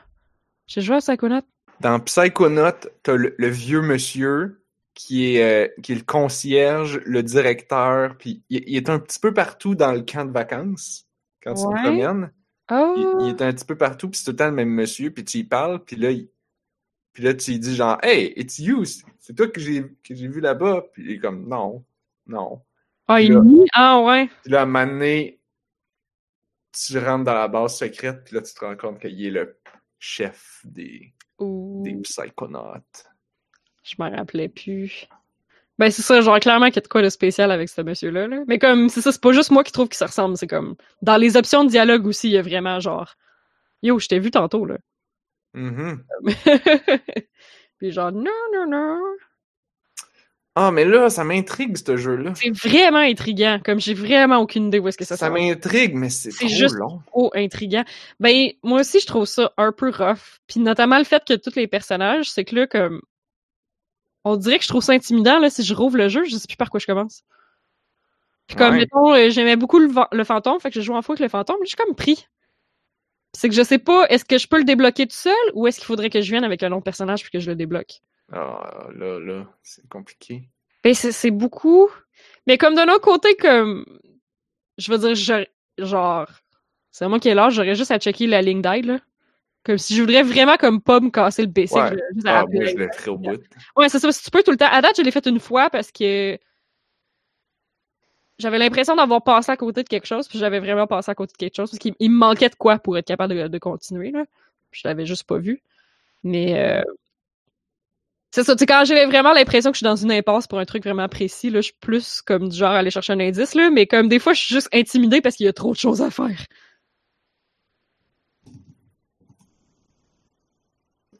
J'ai 0.67 0.81
joué 0.81 0.95
à 0.97 0.99
Psychonaut. 0.99 1.41
Dans 1.81 1.99
Psychonaut, 1.99 2.71
t'as 3.03 3.15
le, 3.15 3.35
le 3.37 3.47
vieux 3.47 3.81
monsieur 3.81 4.63
qui 4.93 5.35
est, 5.35 5.43
euh, 5.43 5.67
qui 5.81 5.93
est 5.93 5.95
le 5.95 6.03
concierge, 6.03 6.99
le 7.05 7.23
directeur, 7.23 8.17
puis 8.17 8.43
il, 8.49 8.63
il 8.67 8.75
est 8.75 8.89
un 8.89 8.99
petit 8.99 9.19
peu 9.19 9.33
partout 9.33 9.73
dans 9.75 9.93
le 9.93 10.01
camp 10.01 10.25
de 10.25 10.31
vacances 10.31 11.07
quand 11.41 11.51
Ouais. 11.53 11.77
te 11.77 11.81
promènes. 11.83 12.31
Oh! 12.71 12.93
Il, 12.97 13.25
il 13.25 13.29
est 13.29 13.41
un 13.41 13.53
petit 13.53 13.65
peu 13.65 13.75
partout, 13.77 14.09
puis 14.09 14.19
c'est 14.19 14.25
tout 14.25 14.31
le 14.31 14.35
temps 14.37 14.47
le 14.49 14.51
même 14.51 14.69
monsieur, 14.69 15.09
puis 15.11 15.23
tu 15.23 15.37
y 15.39 15.43
parles, 15.43 15.83
puis 15.83 15.95
là, 15.95 16.11
il- 16.11 16.29
puis 17.13 17.23
là, 17.23 17.33
tu 17.33 17.51
lui 17.51 17.59
dis 17.59 17.75
genre 17.75 17.97
«Hey, 18.03 18.33
it's 18.35 18.59
you! 18.59 18.83
C'est 19.17 19.33
toi 19.35 19.47
que 19.47 19.59
j'ai 19.59 19.83
que 20.03 20.13
j'ai 20.13 20.27
vu 20.27 20.41
là-bas!» 20.41 20.83
Puis 20.93 21.03
il 21.05 21.11
est 21.13 21.19
comme 21.19 21.47
«Non, 21.49 21.83
non. 22.27 22.61
Ah, 23.07 23.19
il 23.21 23.33
là- 23.33 23.41
nie? 23.41 23.65
Ah, 23.73 23.99
ouais. 24.01 24.27
Puis 24.43 24.51
là, 24.51 24.59
à 24.59 24.63
un 24.63 24.65
moment 24.67 24.85
donné, 24.85 25.38
tu 26.71 26.97
rentres 26.99 27.25
dans 27.25 27.33
la 27.33 27.47
base 27.47 27.77
secrète, 27.77 28.23
puis 28.25 28.35
là, 28.35 28.41
tu 28.41 28.53
te 28.53 28.59
rends 28.63 28.75
compte 28.75 28.99
qu'il 28.99 29.25
est 29.25 29.31
le 29.31 29.59
chef 29.99 30.61
des, 30.63 31.13
Ouh, 31.39 31.81
des 31.83 31.95
psychonautes. 32.01 33.05
je 33.83 33.95
m'en 33.99 34.09
rappelais 34.09 34.49
plus. 34.49 35.07
Ben, 35.77 35.89
c'est 35.91 36.01
ça, 36.01 36.19
genre, 36.19 36.39
clairement 36.39 36.67
qu'il 36.67 36.75
y 36.75 36.79
a 36.79 36.81
de 36.81 36.87
quoi 36.87 37.01
de 37.01 37.09
spécial 37.09 37.51
avec 37.51 37.69
ce 37.69 37.81
monsieur-là, 37.81 38.27
là. 38.27 38.43
Mais 38.47 38.59
comme, 38.59 38.89
c'est 38.89 39.01
ça, 39.01 39.11
c'est 39.13 39.21
pas 39.21 39.31
juste 39.31 39.49
moi 39.51 39.63
qui 39.63 39.71
trouve 39.71 39.87
qu'il 39.87 39.97
se 39.97 40.03
ressemble, 40.03 40.35
c'est 40.37 40.47
comme, 40.47 40.75
dans 41.01 41.15
les 41.15 41.37
options 41.37 41.63
de 41.63 41.69
dialogue 41.69 42.05
aussi, 42.05 42.27
il 42.27 42.33
y 42.33 42.37
a 42.37 42.41
vraiment 42.41 42.79
genre, 42.81 43.15
yo, 43.81 43.97
je 43.97 44.07
t'ai 44.07 44.19
vu 44.19 44.29
tantôt, 44.29 44.65
là. 44.65 44.77
Mhm. 45.53 46.03
Puis 47.79 47.91
genre, 47.91 48.11
non, 48.11 48.29
non, 48.53 48.67
non. 48.67 48.99
Ah, 50.61 50.71
mais 50.71 50.83
là, 50.83 51.09
ça 51.09 51.23
m'intrigue, 51.23 51.77
ce 51.77 51.95
jeu-là. 51.95 52.33
C'est 52.35 52.49
vraiment 52.51 52.99
intriguant. 52.99 53.61
Comme 53.63 53.79
j'ai 53.79 53.93
vraiment 53.93 54.39
aucune 54.39 54.67
idée 54.67 54.79
où 54.79 54.89
est-ce 54.89 54.97
que 54.97 55.05
ça 55.05 55.15
Ça, 55.15 55.29
m'intrigue, 55.29 55.95
mais 55.95 56.09
c'est 56.09 56.31
trop 56.31 56.47
juste- 56.49 56.75
long. 56.75 56.99
trop 57.07 57.31
intriguant. 57.33 57.85
Ben, 58.19 58.49
moi 58.61 58.81
aussi, 58.81 58.99
je 58.99 59.05
trouve 59.07 59.23
ça 59.25 59.53
un 59.55 59.71
peu 59.71 59.89
rough. 59.89 60.39
Puis 60.47 60.59
notamment 60.59 60.97
le 60.97 61.05
fait 61.05 61.23
que 61.25 61.33
tous 61.35 61.55
les 61.55 61.67
personnages, 61.67 62.29
c'est 62.29 62.43
que 62.43 62.55
là, 62.55 62.67
comme. 62.67 63.01
On 64.25 64.35
dirait 64.35 64.57
que 64.57 64.63
je 64.65 64.69
trouve 64.69 64.83
ça 64.83 64.91
intimidant, 64.91 65.39
là, 65.39 65.49
si 65.49 65.63
je 65.63 65.73
rouvre 65.73 65.95
le 65.97 66.09
jeu, 66.09 66.25
je 66.25 66.35
sais 66.35 66.45
plus 66.45 66.57
par 66.57 66.69
quoi 66.69 66.81
je 66.81 66.85
commence. 66.87 67.23
Puis 68.47 68.57
comme, 68.57 68.73
Ouais. 68.73 68.79
mettons, 68.79 69.13
euh, 69.13 69.29
j'aimais 69.29 69.55
beaucoup 69.55 69.79
le, 69.79 70.23
fantôme, 70.25 70.59
fait 70.59 70.69
que 70.71 70.75
je 70.75 70.81
joue 70.81 70.93
en 70.93 71.01
fou 71.01 71.13
avec 71.13 71.21
le 71.21 71.29
fantôme, 71.29 71.55
je 71.63 71.67
suis 71.67 71.77
comme 71.77 71.95
pris. 71.95 72.27
C'est 73.33 73.47
que 73.47 73.55
je 73.55 73.61
sais 73.63 73.77
pas, 73.77 74.07
est-ce 74.09 74.25
que 74.25 74.37
je 74.37 74.47
peux 74.47 74.57
le 74.57 74.65
débloquer 74.65 75.05
tout 75.07 75.15
seul 75.15 75.33
ou 75.53 75.67
est-ce 75.67 75.77
qu'il 75.77 75.85
faudrait 75.85 76.09
que 76.09 76.19
je 76.19 76.29
vienne 76.31 76.43
avec 76.43 76.63
un 76.63 76.71
autre 76.73 76.83
personnage 76.83 77.21
puis 77.21 77.31
que 77.31 77.39
je 77.39 77.49
le 77.49 77.55
débloque? 77.55 78.01
Ah, 78.31 78.87
là, 78.95 79.19
là, 79.19 79.45
c'est 79.63 79.87
compliqué. 79.89 80.49
Ben, 80.83 80.93
c'est 80.93 81.31
beaucoup. 81.31 81.89
Mais 82.47 82.57
comme 82.57 82.75
d'un 82.75 82.87
autre 82.87 83.01
côté, 83.01 83.35
comme. 83.35 83.85
Je 84.77 84.91
veux 84.91 84.97
dire, 84.97 85.15
je- 85.15 85.45
genre. 85.85 86.27
C'est 86.91 87.07
moi 87.07 87.19
qui 87.19 87.29
ai 87.29 87.33
l'âge, 87.33 87.53
j'aurais 87.53 87.75
juste 87.75 87.91
à 87.91 87.99
checker 87.99 88.27
la 88.27 88.41
ligne 88.41 88.61
d'aide, 88.61 88.85
là. 88.85 88.99
Comme 89.63 89.77
si 89.77 89.93
je 89.95 90.01
voudrais 90.01 90.23
vraiment, 90.23 90.55
comme, 90.57 90.81
pas 90.81 90.99
me 90.99 91.09
casser 91.09 91.45
le 91.45 91.51
PC. 91.51 91.75
Ouais. 91.75 91.89
j'aurais 91.89 92.01
juste 92.15 92.27
à 92.27 92.39
Ah, 92.39 92.45
moi, 92.51 92.65
je 92.65 92.75
le 92.75 92.91
ferai 92.91 93.09
au 93.11 93.17
bout. 93.17 93.41
Ouais, 93.75 93.89
c'est 93.89 93.99
ça. 93.99 94.11
Si 94.11 94.23
tu 94.23 94.31
peux 94.31 94.41
tout 94.43 94.51
le 94.51 94.57
temps. 94.57 94.69
À 94.71 94.81
date, 94.81 94.95
je 94.97 95.01
l'ai 95.01 95.11
fait 95.11 95.25
une 95.27 95.39
fois 95.39 95.69
parce 95.69 95.91
que. 95.91 96.37
J'avais 98.37 98.57
l'impression 98.57 98.95
d'avoir 98.95 99.21
passé 99.21 99.51
à 99.51 99.57
côté 99.57 99.83
de 99.83 99.89
quelque 99.89 100.05
chose, 100.05 100.27
puis 100.29 100.39
j'avais 100.39 100.59
vraiment 100.61 100.87
passé 100.87 101.11
à 101.11 101.15
côté 101.15 101.33
de 101.33 101.37
quelque 101.37 101.55
chose, 101.57 101.69
parce 101.71 101.79
qu'il 101.79 101.93
il 101.99 102.09
me 102.09 102.15
manquait 102.17 102.47
de 102.47 102.55
quoi 102.55 102.79
pour 102.79 102.97
être 102.97 103.05
capable 103.07 103.35
de, 103.35 103.47
de 103.49 103.57
continuer, 103.57 104.11
là. 104.11 104.23
Je 104.71 104.81
l'avais 104.87 105.05
juste 105.05 105.23
pas 105.25 105.37
vu. 105.39 105.61
Mais. 106.23 106.57
euh, 106.57 106.83
c'est 108.31 108.43
ça, 108.43 108.55
tu 108.55 108.59
sais, 108.59 108.65
quand 108.65 108.83
j'ai 108.85 109.05
vraiment 109.05 109.33
l'impression 109.33 109.71
que 109.71 109.75
je 109.75 109.79
suis 109.79 109.83
dans 109.85 109.95
une 109.95 110.11
impasse 110.11 110.45
pour 110.47 110.59
un 110.59 110.65
truc 110.65 110.83
vraiment 110.83 111.07
précis, 111.09 111.49
là, 111.49 111.61
je 111.61 111.65
suis 111.67 111.75
plus 111.79 112.21
comme 112.21 112.49
du 112.49 112.57
genre 112.57 112.71
à 112.71 112.77
aller 112.79 112.91
chercher 112.91 113.13
un 113.13 113.19
indice, 113.19 113.55
là, 113.55 113.69
mais 113.71 113.87
comme 113.87 114.07
des 114.07 114.19
fois, 114.19 114.33
je 114.33 114.41
suis 114.41 114.53
juste 114.55 114.69
intimidée 114.73 115.21
parce 115.21 115.35
qu'il 115.35 115.45
y 115.45 115.49
a 115.49 115.53
trop 115.53 115.71
de 115.73 115.77
choses 115.79 116.01
à 116.01 116.11
faire. 116.11 116.39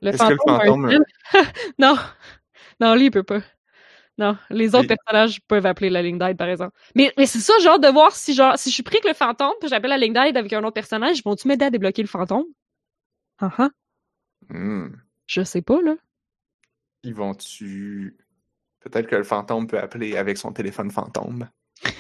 Le 0.01 0.09
Est-ce 0.09 0.17
que 0.19 0.33
le 0.33 0.39
un 0.47 0.59
fantôme- 0.59 1.03
non. 1.79 1.97
Non, 2.79 2.95
lui, 2.95 3.05
il 3.05 3.11
peut 3.11 3.23
pas. 3.23 3.41
Non, 4.17 4.37
les 4.49 4.75
autres 4.75 4.87
personnages 4.87 5.39
peuvent 5.47 5.65
appeler 5.65 5.89
la 5.89 6.01
ligne 6.01 6.17
d'aide, 6.17 6.37
par 6.37 6.49
exemple. 6.49 6.77
Mais, 6.95 7.13
mais 7.17 7.25
c'est 7.25 7.39
ça, 7.39 7.53
genre, 7.61 7.79
de 7.79 7.87
voir 7.87 8.13
si, 8.13 8.33
genre, 8.33 8.57
si 8.57 8.69
je 8.69 8.73
suis 8.73 8.83
pris 8.83 8.97
avec 8.97 9.05
le 9.07 9.13
fantôme, 9.13 9.53
puis 9.61 9.69
j'appelle 9.69 9.91
la 9.91 9.97
ligne 9.97 10.13
d'aide 10.13 10.37
avec 10.37 10.51
un 10.53 10.63
autre 10.63 10.73
personnage, 10.73 11.23
vont-tu 11.23 11.47
m'aider 11.47 11.65
à 11.65 11.69
débloquer 11.69 12.01
le 12.01 12.07
fantôme? 12.07 12.45
Ah 13.39 13.51
ah. 13.57 13.69
Hmm. 14.49 14.89
Je 15.27 15.43
sais 15.43 15.61
pas, 15.61 15.81
là. 15.81 15.95
Ils 17.03 17.13
vont-tu. 17.13 18.17
Peut-être 18.81 19.07
que 19.07 19.15
le 19.15 19.23
fantôme 19.23 19.67
peut 19.67 19.79
appeler 19.79 20.17
avec 20.17 20.37
son 20.37 20.51
téléphone 20.51 20.91
fantôme? 20.91 21.49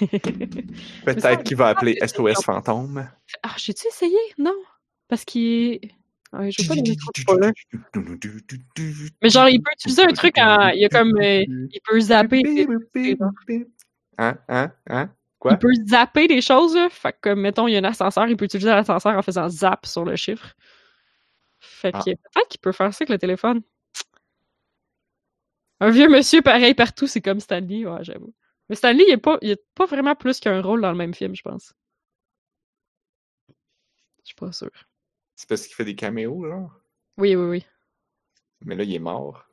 Peut-être 1.05 1.43
qu'il 1.43 1.57
va 1.57 1.67
appeler 1.69 1.97
SOS 2.05 2.43
fantôme. 2.43 3.09
Ah, 3.43 3.53
j'ai-tu 3.57 3.87
essayé? 3.87 4.17
Non. 4.37 4.55
Parce 5.07 5.25
qu'il. 5.25 5.79
Ouais, 6.31 6.51
je 6.51 6.61
veux 6.61 6.67
pas 6.67 6.75
de. 6.75 7.53
Mais 9.21 9.29
genre, 9.29 9.49
il 9.49 9.61
peut 9.61 9.71
utiliser 9.73 10.03
un 10.03 10.13
truc 10.13 10.37
en... 10.37 10.69
Il 10.69 10.79
y 10.79 10.85
a 10.85 10.89
comme... 10.89 11.17
euh, 11.17 11.43
il 11.47 11.79
peut 11.83 11.99
zapper... 11.99 12.67
Hein? 14.17 14.37
Hein? 14.47 14.71
Hein? 14.87 15.09
Quoi? 15.39 15.53
Il 15.53 15.57
peut 15.57 15.73
zapper 15.87 16.27
des 16.27 16.41
choses, 16.41 16.75
là. 16.75 16.89
Fait 16.91 17.15
que, 17.19 17.33
mettons, 17.33 17.67
il 17.67 17.73
y 17.73 17.77
a 17.77 17.79
un 17.79 17.83
ascenseur, 17.85 18.27
il 18.27 18.37
peut 18.37 18.45
utiliser 18.45 18.69
l'ascenseur 18.69 19.17
en 19.17 19.21
faisant 19.21 19.49
zap 19.49 19.85
sur 19.85 20.05
le 20.05 20.15
chiffre. 20.15 20.53
Fait 21.59 21.91
que 21.91 21.97
Ah. 21.97 22.03
peut-être 22.03 22.47
qu'il 22.49 22.59
peut 22.59 22.71
faire 22.73 22.93
ça 22.93 22.97
avec 23.03 23.09
le 23.09 23.17
téléphone. 23.17 23.61
Un 25.79 25.89
vieux 25.91 26.09
monsieur 26.09 26.41
pareil 26.41 26.73
partout, 26.73 27.07
c'est 27.07 27.21
comme 27.21 27.39
Stanley, 27.39 27.85
ouais, 27.85 28.03
j'avoue. 28.03 28.33
Mais 28.69 28.75
Stanley, 28.75 29.03
il 29.07 29.13
est 29.13 29.17
pas, 29.17 29.37
il 29.41 29.51
est 29.51 29.63
pas 29.75 29.85
vraiment 29.85 30.15
plus 30.15 30.39
qu'un 30.39 30.61
rôle 30.61 30.81
dans 30.81 30.91
le 30.91 30.97
même 30.97 31.13
film, 31.13 31.35
je 31.35 31.41
pense. 31.41 31.73
Je 33.49 34.25
suis 34.25 34.35
pas 34.35 34.51
sûre. 34.51 34.69
C'est 35.35 35.47
parce 35.47 35.65
qu'il 35.65 35.75
fait 35.75 35.85
des 35.85 35.95
caméos, 35.95 36.45
genre? 36.45 36.71
Oui, 37.17 37.35
oui, 37.35 37.45
oui. 37.45 37.65
Mais 38.61 38.75
là, 38.75 38.83
il 38.83 38.93
est 38.93 38.99
mort. 38.99 39.45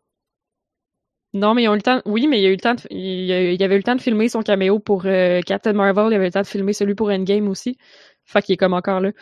Non, 1.32 1.54
mais 1.54 1.64
ils 1.64 1.68
ont 1.68 1.74
eu 1.74 1.76
le 1.76 1.82
temps. 1.82 2.00
Oui, 2.06 2.26
mais 2.26 2.40
il 2.40 2.42
y 2.42 2.46
a 2.46 2.50
eu 2.50 2.54
le 2.54 2.60
temps. 2.60 2.74
De... 2.74 2.82
Il 2.90 3.26
y 3.26 3.62
avait 3.62 3.74
eu 3.74 3.78
le 3.78 3.82
temps 3.82 3.94
de 3.94 4.00
filmer 4.00 4.28
son 4.28 4.42
caméo 4.42 4.78
pour 4.78 5.06
euh, 5.06 5.40
Captain 5.42 5.74
Marvel. 5.74 6.06
Il 6.08 6.12
y 6.12 6.14
avait 6.14 6.24
eu 6.24 6.28
le 6.28 6.32
temps 6.32 6.42
de 6.42 6.46
filmer 6.46 6.72
celui 6.72 6.94
pour 6.94 7.10
Endgame 7.10 7.48
aussi. 7.48 7.78
Fait 8.24 8.42
qu'il 8.42 8.54
est 8.54 8.56
comme 8.56 8.74
encore 8.74 9.00
là. 9.00 9.12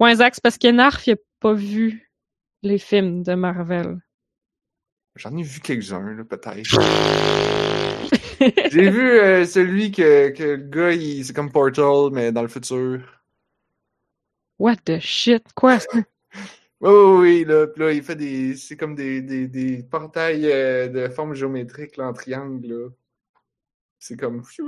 Ouais, 0.00 0.14
Zach, 0.16 0.34
c'est 0.34 0.42
parce 0.42 0.58
que 0.58 0.68
Narf, 0.68 1.06
il 1.06 1.12
a 1.12 1.16
pas 1.38 1.52
vu 1.52 2.10
les 2.62 2.78
films 2.78 3.22
de 3.22 3.34
Marvel. 3.34 4.00
J'en 5.20 5.36
ai 5.36 5.42
vu 5.42 5.60
quelques-uns, 5.60 6.14
là, 6.14 6.24
peut-être. 6.24 6.80
J'ai 8.70 8.88
vu 8.90 9.18
euh, 9.20 9.44
celui 9.44 9.92
que, 9.92 10.30
que 10.30 10.42
le 10.42 10.56
gars, 10.56 10.92
il- 10.92 11.24
c'est 11.24 11.34
comme 11.34 11.52
Portal, 11.52 12.10
mais 12.12 12.32
dans 12.32 12.42
le 12.42 12.48
futur. 12.48 13.00
What 14.58 14.84
the 14.84 15.00
shit? 15.00 15.52
Quoi? 15.56 15.80
ça? 15.80 15.86
Oui, 16.82 16.90
oui, 16.92 17.18
oui, 17.20 17.44
là, 17.44 17.66
pis 17.66 17.80
là, 17.80 17.92
il 17.92 18.02
fait 18.02 18.16
des. 18.16 18.56
C'est 18.56 18.76
comme 18.76 18.94
des, 18.94 19.20
des, 19.22 19.48
des 19.48 19.82
portails 19.82 20.46
euh, 20.50 20.88
de 20.88 21.08
forme 21.10 21.34
géométrique, 21.34 21.96
là, 21.98 22.08
en 22.08 22.12
triangle, 22.14 22.66
là. 22.68 22.88
C'est 24.00 24.16
comme. 24.16 24.42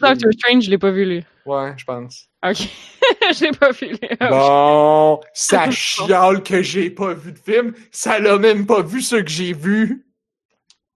Doctor 0.00 0.32
Strange, 0.32 0.64
je 0.64 0.70
l'ai 0.70 0.78
pas 0.78 0.90
vu, 0.90 1.04
lui. 1.04 1.24
Ouais, 1.46 1.72
je 1.76 1.84
pense. 1.84 2.28
Ok. 2.44 2.56
je 3.32 3.44
l'ai 3.44 3.52
pas 3.52 3.70
vu, 3.70 3.86
lui. 3.86 3.98
Bon, 4.28 5.20
ça 5.32 5.70
chiale 5.70 6.42
que 6.42 6.60
j'ai 6.60 6.90
pas 6.90 7.14
vu 7.14 7.32
de 7.32 7.38
film. 7.38 7.72
Ça 7.92 8.18
l'a 8.18 8.38
même 8.38 8.66
pas 8.66 8.82
vu 8.82 9.00
ce 9.00 9.16
que 9.16 9.28
j'ai 9.28 9.52
vu. 9.52 10.04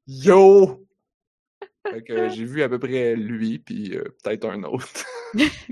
Yo! 0.08 0.84
Fait 1.88 2.02
que 2.02 2.28
j'ai 2.30 2.44
vu 2.44 2.62
à 2.62 2.68
peu 2.68 2.78
près 2.78 3.14
lui, 3.14 3.58
puis 3.58 3.96
euh, 3.96 4.04
peut-être 4.22 4.46
un 4.46 4.64
autre. 4.64 4.88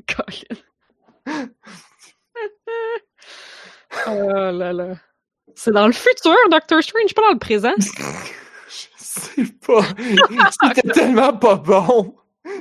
Colin. 0.07 0.61
oh 4.07 4.53
là 4.53 4.73
là. 4.73 4.95
C'est 5.55 5.73
dans 5.73 5.87
le 5.87 5.93
futur, 5.93 6.37
Doctor 6.51 6.83
Strange, 6.83 7.15
pas 7.15 7.23
dans 7.23 7.33
le 7.33 7.39
présent. 7.39 7.75
Sais 9.21 9.45
pas. 9.67 9.83
C'était 10.73 10.89
tellement 10.93 11.37
pas 11.37 11.57
bon. 11.57 12.17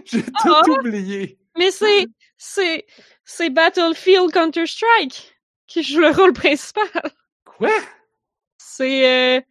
J'ai 0.06 0.24
tout 0.24 0.32
Ah. 0.44 0.64
oublié. 0.68 1.38
Mais 1.58 1.72
c'est, 1.72 2.08
c'est, 2.38 2.86
c'est 3.24 3.50
Battlefield 3.50 4.32
Counter-Strike 4.32 5.34
qui 5.68 5.84
joue 5.84 6.00
le 6.02 6.10
rôle 6.10 6.34
principal. 6.34 6.90
Quoi? 7.46 7.70
C'est 8.58 9.38
euh, 9.38 9.42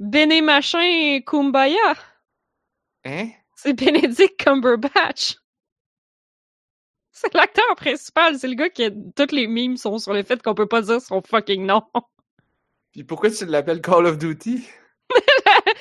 Béné 0.00 0.42
Machin 0.42 0.80
et 0.82 1.22
Kumbaya. 1.26 1.94
Hein? 3.04 3.28
C'est 3.54 3.72
Benedict 3.74 4.36
Cumberbatch. 4.38 5.36
C'est 7.10 7.32
l'acteur 7.34 7.74
principal. 7.76 8.38
C'est 8.38 8.48
le 8.48 8.54
gars 8.54 8.68
qui 8.70 8.84
a... 8.84 8.90
Toutes 9.16 9.32
les 9.32 9.46
memes 9.46 9.76
sont 9.76 9.98
sur 9.98 10.12
le 10.12 10.22
fait 10.22 10.42
qu'on 10.42 10.54
peut 10.54 10.66
pas 10.66 10.82
dire 10.82 11.00
son 11.00 11.22
fucking 11.22 11.64
nom. 11.66 11.82
Puis 12.92 13.04
pourquoi 13.04 13.30
tu 13.30 13.46
l'appelles 13.46 13.80
Call 13.80 14.06
of 14.06 14.18
Duty? 14.18 14.66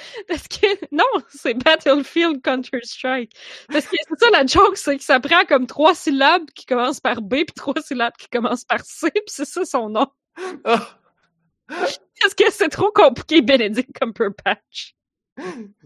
Parce 0.28 0.48
que 0.48 0.68
non, 0.92 1.04
c'est 1.30 1.54
Battlefield 1.54 2.42
Counter-Strike. 2.42 3.34
Parce 3.70 3.86
que 3.86 3.96
c'est 4.08 4.20
ça 4.20 4.30
la 4.32 4.46
joke, 4.46 4.78
c'est 4.78 4.98
que 4.98 5.04
ça 5.04 5.20
prend 5.20 5.46
comme 5.46 5.68
trois 5.68 5.96
syllabes 5.96 6.50
qui 6.52 6.66
commencent 6.66 7.00
par 7.00 7.22
B 7.22 7.36
puis 7.36 7.54
trois 7.56 7.82
syllabes 7.82 8.14
qui 8.18 8.28
commencent 8.30 8.66
par 8.66 8.82
C, 8.82 9.10
puis 9.12 9.24
c'est 9.28 9.46
ça 9.46 9.66
son 9.66 9.90
nom. 9.90 10.08
Ah! 10.64 10.98
Parce 11.68 12.34
que 12.36 12.52
c'est 12.52 12.70
trop 12.70 12.92
compliqué, 12.92 13.42
Benedict 13.42 13.92
Cumberbatch. 13.98 14.96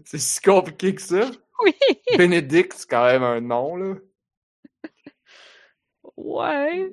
C'est 0.04 0.18
si 0.18 0.40
compliqué 0.40 0.94
que 0.94 1.02
ça. 1.02 1.30
Oui. 1.64 1.72
Benedict, 2.18 2.74
c'est 2.74 2.90
quand 2.90 3.06
même 3.06 3.22
un 3.22 3.40
nom, 3.40 3.76
là. 3.76 3.94
Ouais. 6.16 6.92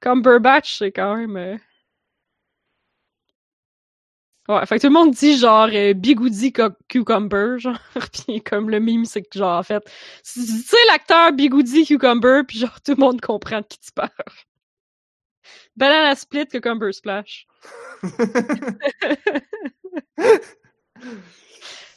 Cumberbatch, 0.00 0.78
c'est 0.78 0.92
quand 0.92 1.16
même. 1.16 1.58
Ouais, 4.48 4.64
fait 4.66 4.76
que 4.76 4.82
tout 4.82 4.86
le 4.86 4.92
monde 4.92 5.12
dit 5.12 5.36
genre 5.36 5.68
euh, 5.72 5.92
Bigoudi 5.92 6.52
Cucumber, 6.88 7.58
genre, 7.58 7.78
pis 8.12 8.40
comme 8.42 8.70
le 8.70 8.78
mime, 8.78 9.04
c'est 9.04 9.22
que 9.22 9.38
genre 9.38 9.58
en 9.58 9.62
fait, 9.62 9.82
tu 10.24 10.40
sais 10.40 10.76
l'acteur 10.88 11.32
Bigoudi 11.32 11.84
Cucumber, 11.84 12.42
puis 12.46 12.58
genre 12.58 12.80
tout 12.80 12.92
le 12.92 13.00
monde 13.00 13.20
comprend 13.20 13.60
de 13.60 13.66
qui 13.66 13.78
tu 13.80 13.90
parles. 13.92 14.10
Banana 15.76 16.14
Split 16.14 16.46
Cucumber 16.46 16.92
Splash. 16.92 17.46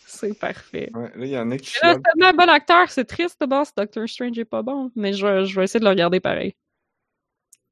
C'est 0.06 0.38
parfait. 0.38 0.90
Ouais, 0.94 1.12
là, 1.16 1.26
il 1.26 1.30
y 1.30 1.38
en 1.38 1.50
a 1.52 1.58
qui 1.58 1.78
là, 1.82 1.94
c'est 1.94 2.02
tellement 2.02 2.28
un 2.30 2.34
bon 2.46 2.50
acteur, 2.52 2.92
c'est 2.92 3.06
triste 3.06 3.40
de 3.40 3.46
base, 3.46 3.74
Doctor 3.76 4.08
Strange 4.10 4.38
est 4.38 4.44
pas 4.46 4.62
bon, 4.62 4.92
mais 4.96 5.14
je, 5.14 5.26
vais- 5.26 5.46
je 5.46 5.56
vais 5.58 5.64
essayer 5.64 5.80
de 5.80 5.86
le 5.86 5.92
regarder 5.92 6.20
pareil. 6.20 6.56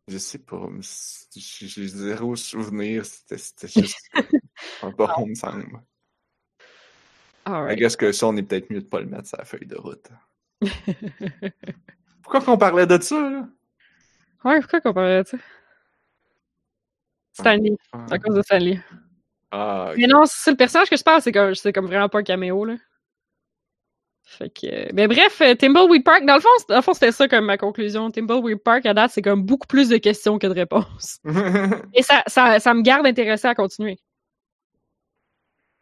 Je 0.08 0.18
sais 0.18 0.38
pas, 0.40 0.70
j'ai 1.36 1.88
zéro 1.88 2.38
souvenir. 2.38 3.06
C'était 3.06 3.38
c'était 3.38 3.68
un 4.84 4.90
bon, 4.90 5.08
il 5.26 5.30
me 5.30 5.36
semble. 5.36 5.82
I 7.48 7.76
guess 7.76 7.96
que 7.96 8.12
ça, 8.12 8.28
on 8.28 8.36
est 8.38 8.44
peut-être 8.44 8.70
mieux 8.70 8.82
de 8.82 8.86
pas 8.86 9.00
le 9.00 9.06
mettre 9.06 9.28
sur 9.28 9.38
la 9.38 9.46
feuille 9.46 9.66
de 9.68 9.78
route. 9.78 10.10
Pourquoi 12.22 12.42
qu'on 12.42 12.58
parlait 12.58 12.86
de 12.88 13.02
ça, 13.02 13.30
là? 13.30 13.48
Ouais, 14.44 14.60
pourquoi 14.60 14.82
qu'on 14.82 14.94
parlait 14.94 15.24
de 15.24 15.28
ça? 15.28 15.38
Stanley. 17.34 17.78
Ah, 17.94 18.06
À 18.12 18.20
cause 18.20 18.36
de 18.36 18.42
Stanley. 18.42 18.80
ah. 19.52 19.94
Mais 19.96 20.08
non, 20.08 20.24
c'est 20.26 20.52
le 20.52 20.58
personnage 20.58 20.90
que 20.90 20.98
je 20.98 21.04
parle, 21.04 21.22
c'est 21.22 21.32
comme, 21.32 21.54
comme 21.74 21.86
vraiment 21.86 22.10
pas 22.10 22.20
un 22.20 22.24
caméo, 22.24 22.66
là. 22.66 22.76
Fait 24.24 24.50
que. 24.50 24.94
Mais 24.94 25.08
bref, 25.08 25.40
euh, 25.40 25.56
Thimbleweed 25.56 26.04
Park, 26.04 26.26
dans 26.26 26.36
le 26.36 26.42
fond, 26.42 26.50
dans 26.68 26.76
le 26.76 26.82
fond, 26.82 26.94
c'était 26.94 27.14
ça 27.14 27.30
comme 27.30 27.46
ma 27.46 27.58
conclusion. 27.58 28.12
Thimbleweed 28.12 28.58
Park, 28.62 28.86
à 28.86 28.94
date, 28.94 29.12
c'est 29.12 29.22
comme 29.22 29.44
beaucoup 29.44 29.68
plus 29.68 29.88
de 29.88 29.98
questions 29.98 30.38
que 30.38 30.48
de 30.48 30.54
réponses. 30.54 31.20
Et 31.94 32.04
ça, 32.04 32.24
ça, 32.28 32.60
ça 32.60 32.74
me 32.74 32.82
garde 32.82 33.08
intéressé 33.08 33.48
à 33.48 33.56
continuer. 33.56 33.98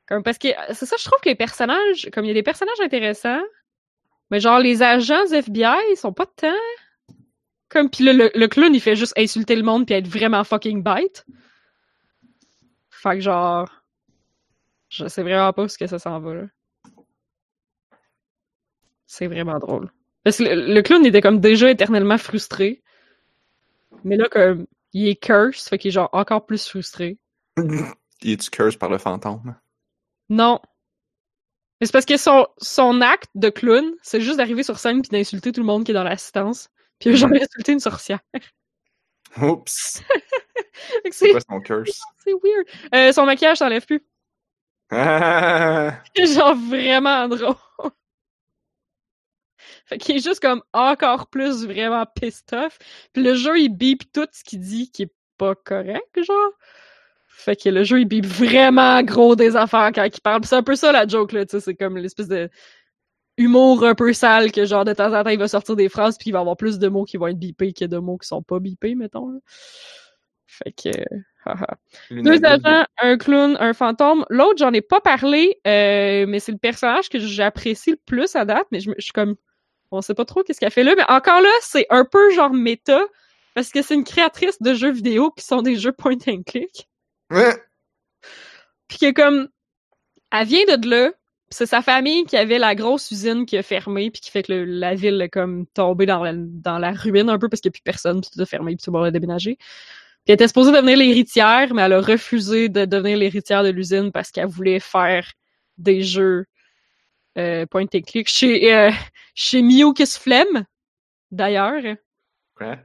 Comme 0.08 0.24
parce 0.24 0.38
que 0.38 0.50
c'est 0.74 0.86
ça, 0.86 0.96
je 1.00 1.06
trouve 1.06 1.20
que 1.22 1.30
les 1.30 1.36
personnages, 1.36 2.10
comme 2.14 2.26
il 2.26 2.30
y 2.30 2.32
a 2.32 2.36
des 2.36 2.44
personnages 2.44 2.80
intéressants, 2.80 3.42
mais 4.30 4.40
genre 4.40 4.60
les 4.60 4.84
agents 4.84 5.26
FBI, 5.32 5.78
ils 5.92 5.98
sont 5.98 6.14
pas 6.14 6.26
tant. 6.26 6.52
Comme 7.70 7.90
puis 7.90 8.04
le, 8.04 8.32
le 8.34 8.48
clown, 8.48 8.74
il 8.74 8.82
fait 8.82 8.96
juste 8.96 9.18
insulter 9.18 9.56
le 9.56 9.64
monde 9.64 9.86
puis 9.86 9.96
être 9.96 10.08
vraiment 10.08 10.44
fucking 10.44 10.84
bête. 10.84 11.26
Fait 12.90 13.16
que 13.16 13.22
genre, 13.22 13.70
je 14.90 15.08
sais 15.08 15.24
vraiment 15.24 15.52
pas 15.54 15.64
où 15.64 15.68
ce 15.68 15.78
que 15.78 15.88
ça 15.88 16.00
s'en 16.00 16.20
va 16.20 16.34
là. 16.36 16.44
C'est 19.08 19.28
vraiment 19.28 19.60
drôle. 19.60 19.92
Parce 20.24 20.38
que 20.38 20.44
le, 20.44 20.82
clown 20.82 21.06
était 21.06 21.22
comme 21.22 21.40
déjà 21.40 21.70
éternellement 21.70 22.18
frustré. 22.18 22.82
Mais 24.04 24.18
là, 24.18 24.28
comme, 24.30 24.66
il 24.94 25.08
est 25.08 25.16
curse, 25.16 25.70
fait 25.70 25.78
qu'il 25.78 25.90
est 25.90 25.92
genre 25.92 26.10
encore 26.14 26.46
plus 26.46 26.68
frustré. 26.68 27.18
Il 28.22 28.32
est-tu 28.32 28.50
curse 28.50 28.78
par 28.78 28.90
le 28.90 28.98
fantôme? 28.98 29.56
Non. 30.30 30.60
Mais 31.80 31.88
c'est 31.88 31.92
parce 31.92 32.06
que 32.06 32.18
son, 32.18 32.48
son 32.58 33.02
acte 33.02 33.30
de 33.36 33.50
clown, 33.50 33.94
c'est 34.02 34.22
juste 34.22 34.38
d'arriver 34.38 34.64
sur 34.64 34.80
scène 34.80 35.02
puis 35.02 35.10
d'insulter 35.10 35.52
tout 35.52 35.62
le 35.62 35.66
monde 35.68 35.84
qui 35.84 35.92
est 35.92 35.94
dans 35.94 36.04
l'assistance. 36.04 36.70
Puis 37.00 37.10
il 37.10 37.14
a 37.14 37.18
jamais 37.18 37.44
insulté 37.44 37.74
une 37.74 37.80
sorcière. 37.80 38.20
Oups! 39.42 40.02
C'est 41.12 41.32
quoi 41.32 41.42
son 41.42 41.60
curse? 41.60 42.02
c'est 42.24 42.32
weird. 42.32 42.66
Euh, 42.94 43.12
son 43.12 43.26
maquillage 43.26 43.58
s'enlève 43.58 43.86
plus. 43.86 44.06
Ah! 44.92 46.02
C'est 46.16 46.28
genre 46.28 46.56
vraiment 46.56 47.28
drôle. 47.28 47.56
Fait 49.88 49.98
qu'il 49.98 50.16
est 50.16 50.24
juste 50.24 50.40
comme 50.40 50.64
encore 50.74 51.28
plus 51.28 51.66
vraiment 51.66 52.06
pissed 52.06 52.54
off. 52.54 52.78
Puis 53.14 53.24
le 53.24 53.36
jeu, 53.36 53.60
il 53.60 53.70
bip 53.70 54.12
tout 54.12 54.28
ce 54.32 54.44
qu'il 54.44 54.60
dit 54.60 54.92
qui 54.92 55.04
est 55.04 55.14
pas 55.38 55.56
correct, 55.56 56.24
genre. 56.24 56.52
Fait 57.38 57.56
que 57.56 57.70
le 57.70 57.84
jeu, 57.84 58.00
il 58.00 58.06
bip 58.06 58.26
vraiment 58.26 59.04
gros 59.04 59.36
des 59.36 59.56
affaires 59.56 59.92
quand 59.94 60.06
il 60.06 60.22
parle. 60.22 60.44
C'est 60.46 60.56
un 60.56 60.64
peu 60.64 60.76
ça 60.76 60.92
la 60.92 61.06
joke, 61.06 61.34
là, 61.34 61.46
tu 61.46 61.52
sais. 61.52 61.60
C'est 61.60 61.76
comme 61.76 61.98
l'espèce 61.98 62.28
de 62.28 62.50
humour 63.38 63.84
un 63.84 63.94
peu 63.94 64.14
sale 64.14 64.52
que 64.52 64.66
genre 64.66 64.86
de 64.86 64.94
temps 64.94 65.14
en 65.14 65.24
temps, 65.24 65.30
il 65.30 65.38
va 65.38 65.48
sortir 65.48 65.76
des 65.76 65.90
phrases 65.90 66.18
puis 66.18 66.30
il 66.30 66.34
va 66.34 66.40
avoir 66.40 66.56
plus 66.56 66.80
de 66.80 66.88
mots 66.88 67.04
qui 67.04 67.18
vont 67.18 67.28
être 67.28 67.38
bipés 67.38 67.74
que 67.74 67.86
de 67.86 67.98
mots 67.98 68.18
qui 68.18 68.28
sont 68.28 68.42
pas 68.42 68.60
bipés, 68.60 68.96
mettons. 68.96 69.30
là. 69.30 69.40
Fait 70.48 70.72
que... 70.72 70.90
haha. 71.46 71.78
Deux 72.10 72.44
agents, 72.46 72.86
un 73.02 73.18
clown, 73.18 73.58
un 73.60 73.74
fantôme. 73.74 74.26
L'autre, 74.30 74.58
j'en 74.58 74.72
ai 74.72 74.82
pas 74.82 75.02
parlé, 75.02 75.60
euh, 75.68 76.26
mais 76.28 76.40
c'est 76.40 76.54
le 76.54 76.58
personnage 76.58 77.10
que 77.10 77.20
j'apprécie 77.20 77.92
le 77.92 78.00
plus 78.06 78.36
à 78.36 78.46
date, 78.46 78.66
mais 78.72 78.80
je 78.80 78.92
suis 79.00 79.12
comme, 79.12 79.36
on 79.92 80.02
sait 80.02 80.14
pas 80.14 80.26
trop 80.26 80.44
qu'est-ce 80.44 80.60
qu'elle 80.60 80.72
fait 80.72 80.84
là, 80.84 80.94
mais 80.96 81.04
encore 81.10 81.42
là, 81.42 81.50
c'est 81.62 81.86
un 81.90 82.06
peu 82.06 82.32
genre 82.34 82.54
méta, 82.54 83.02
parce 83.54 83.70
que 83.70 83.82
c'est 83.82 83.96
une 83.96 84.06
créatrice 84.06 84.62
de 84.62 84.74
jeux 84.74 84.92
vidéo 84.92 85.32
qui 85.32 85.44
sont 85.44 85.62
des 85.62 85.76
jeux 85.76 85.92
point 85.92 86.18
and 86.28 86.44
click. 86.46 86.88
Ouais. 87.32 87.56
Puis 88.88 88.98
que 89.00 89.12
comme, 89.12 89.48
elle 90.32 90.48
vient 90.48 90.66
de 90.78 90.90
là, 90.90 91.12
c'est 91.50 91.66
sa 91.66 91.82
famille 91.82 92.26
qui 92.26 92.38
avait 92.38 92.60
la 92.60 92.76
grosse 92.76 93.12
usine 93.12 93.46
qui 93.46 93.58
a 93.58 93.64
fermé, 93.64 94.12
puis 94.12 94.22
qui 94.22 94.32
fait 94.32 94.44
que 94.44 94.54
le- 94.54 94.66
la 94.66 94.96
ville 94.96 95.22
est 95.22 95.30
comme 95.30 95.68
tombée 95.68 96.06
dans 96.06 96.24
la, 96.24 96.34
dans 96.36 96.80
la 96.80 96.92
ruine 96.92 97.30
un 97.30 97.40
peu, 97.40 97.50
parce 97.50 97.62
qu'il 97.62 97.70
n'y 97.70 97.74
a 97.74 97.78
plus 97.78 97.84
personne, 97.84 98.22
puis 98.22 98.30
tout 98.34 98.42
a 98.42 98.46
fermé, 98.46 98.76
puis 98.76 98.84
tout 98.84 98.92
le 98.92 98.98
monde 98.98 99.08
a 99.08 99.12
déménagé. 99.12 99.58
Puis 99.58 100.32
elle 100.32 100.36
était 100.36 100.48
supposée 100.48 100.72
devenir 100.72 100.98
l'héritière, 100.98 101.74
mais 101.74 101.84
elle 101.84 101.94
a 101.94 102.02
refusé 102.02 102.70
de 102.70 102.86
devenir 102.86 103.18
l'héritière 103.18 103.64
de 103.64 103.70
l'usine 103.70 104.12
parce 104.12 104.32
qu'elle 104.32 104.48
voulait 104.48 104.80
faire 104.80 105.32
des 105.78 106.02
jeux 106.02 106.46
euh, 107.38 107.66
point 107.68 107.84
and 107.94 108.02
click 108.08 108.28
chez, 108.30 108.74
euh, 108.74 108.92
chez 109.36 109.62
Lucasfilm, 109.62 110.66
d'ailleurs. 111.32 111.84
Ouais. 112.60 112.80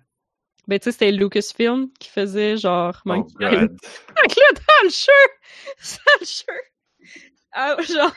Ben, 0.70 0.78
tu 0.78 0.84
sais, 0.84 0.92
c'était 0.92 1.10
Lucasfilm 1.10 1.88
qui 1.98 2.08
faisait 2.10 2.56
genre 2.56 3.02
Oh 3.06 3.26
god. 3.40 3.76
Que 4.30 4.40
là, 4.40 4.52
dans 4.54 4.84
le 4.84 4.88
jeu, 4.88 5.12
dans 6.06 6.20
le 6.20 6.26
jeu, 6.26 6.60
ah, 7.52 7.76
genre, 7.82 8.14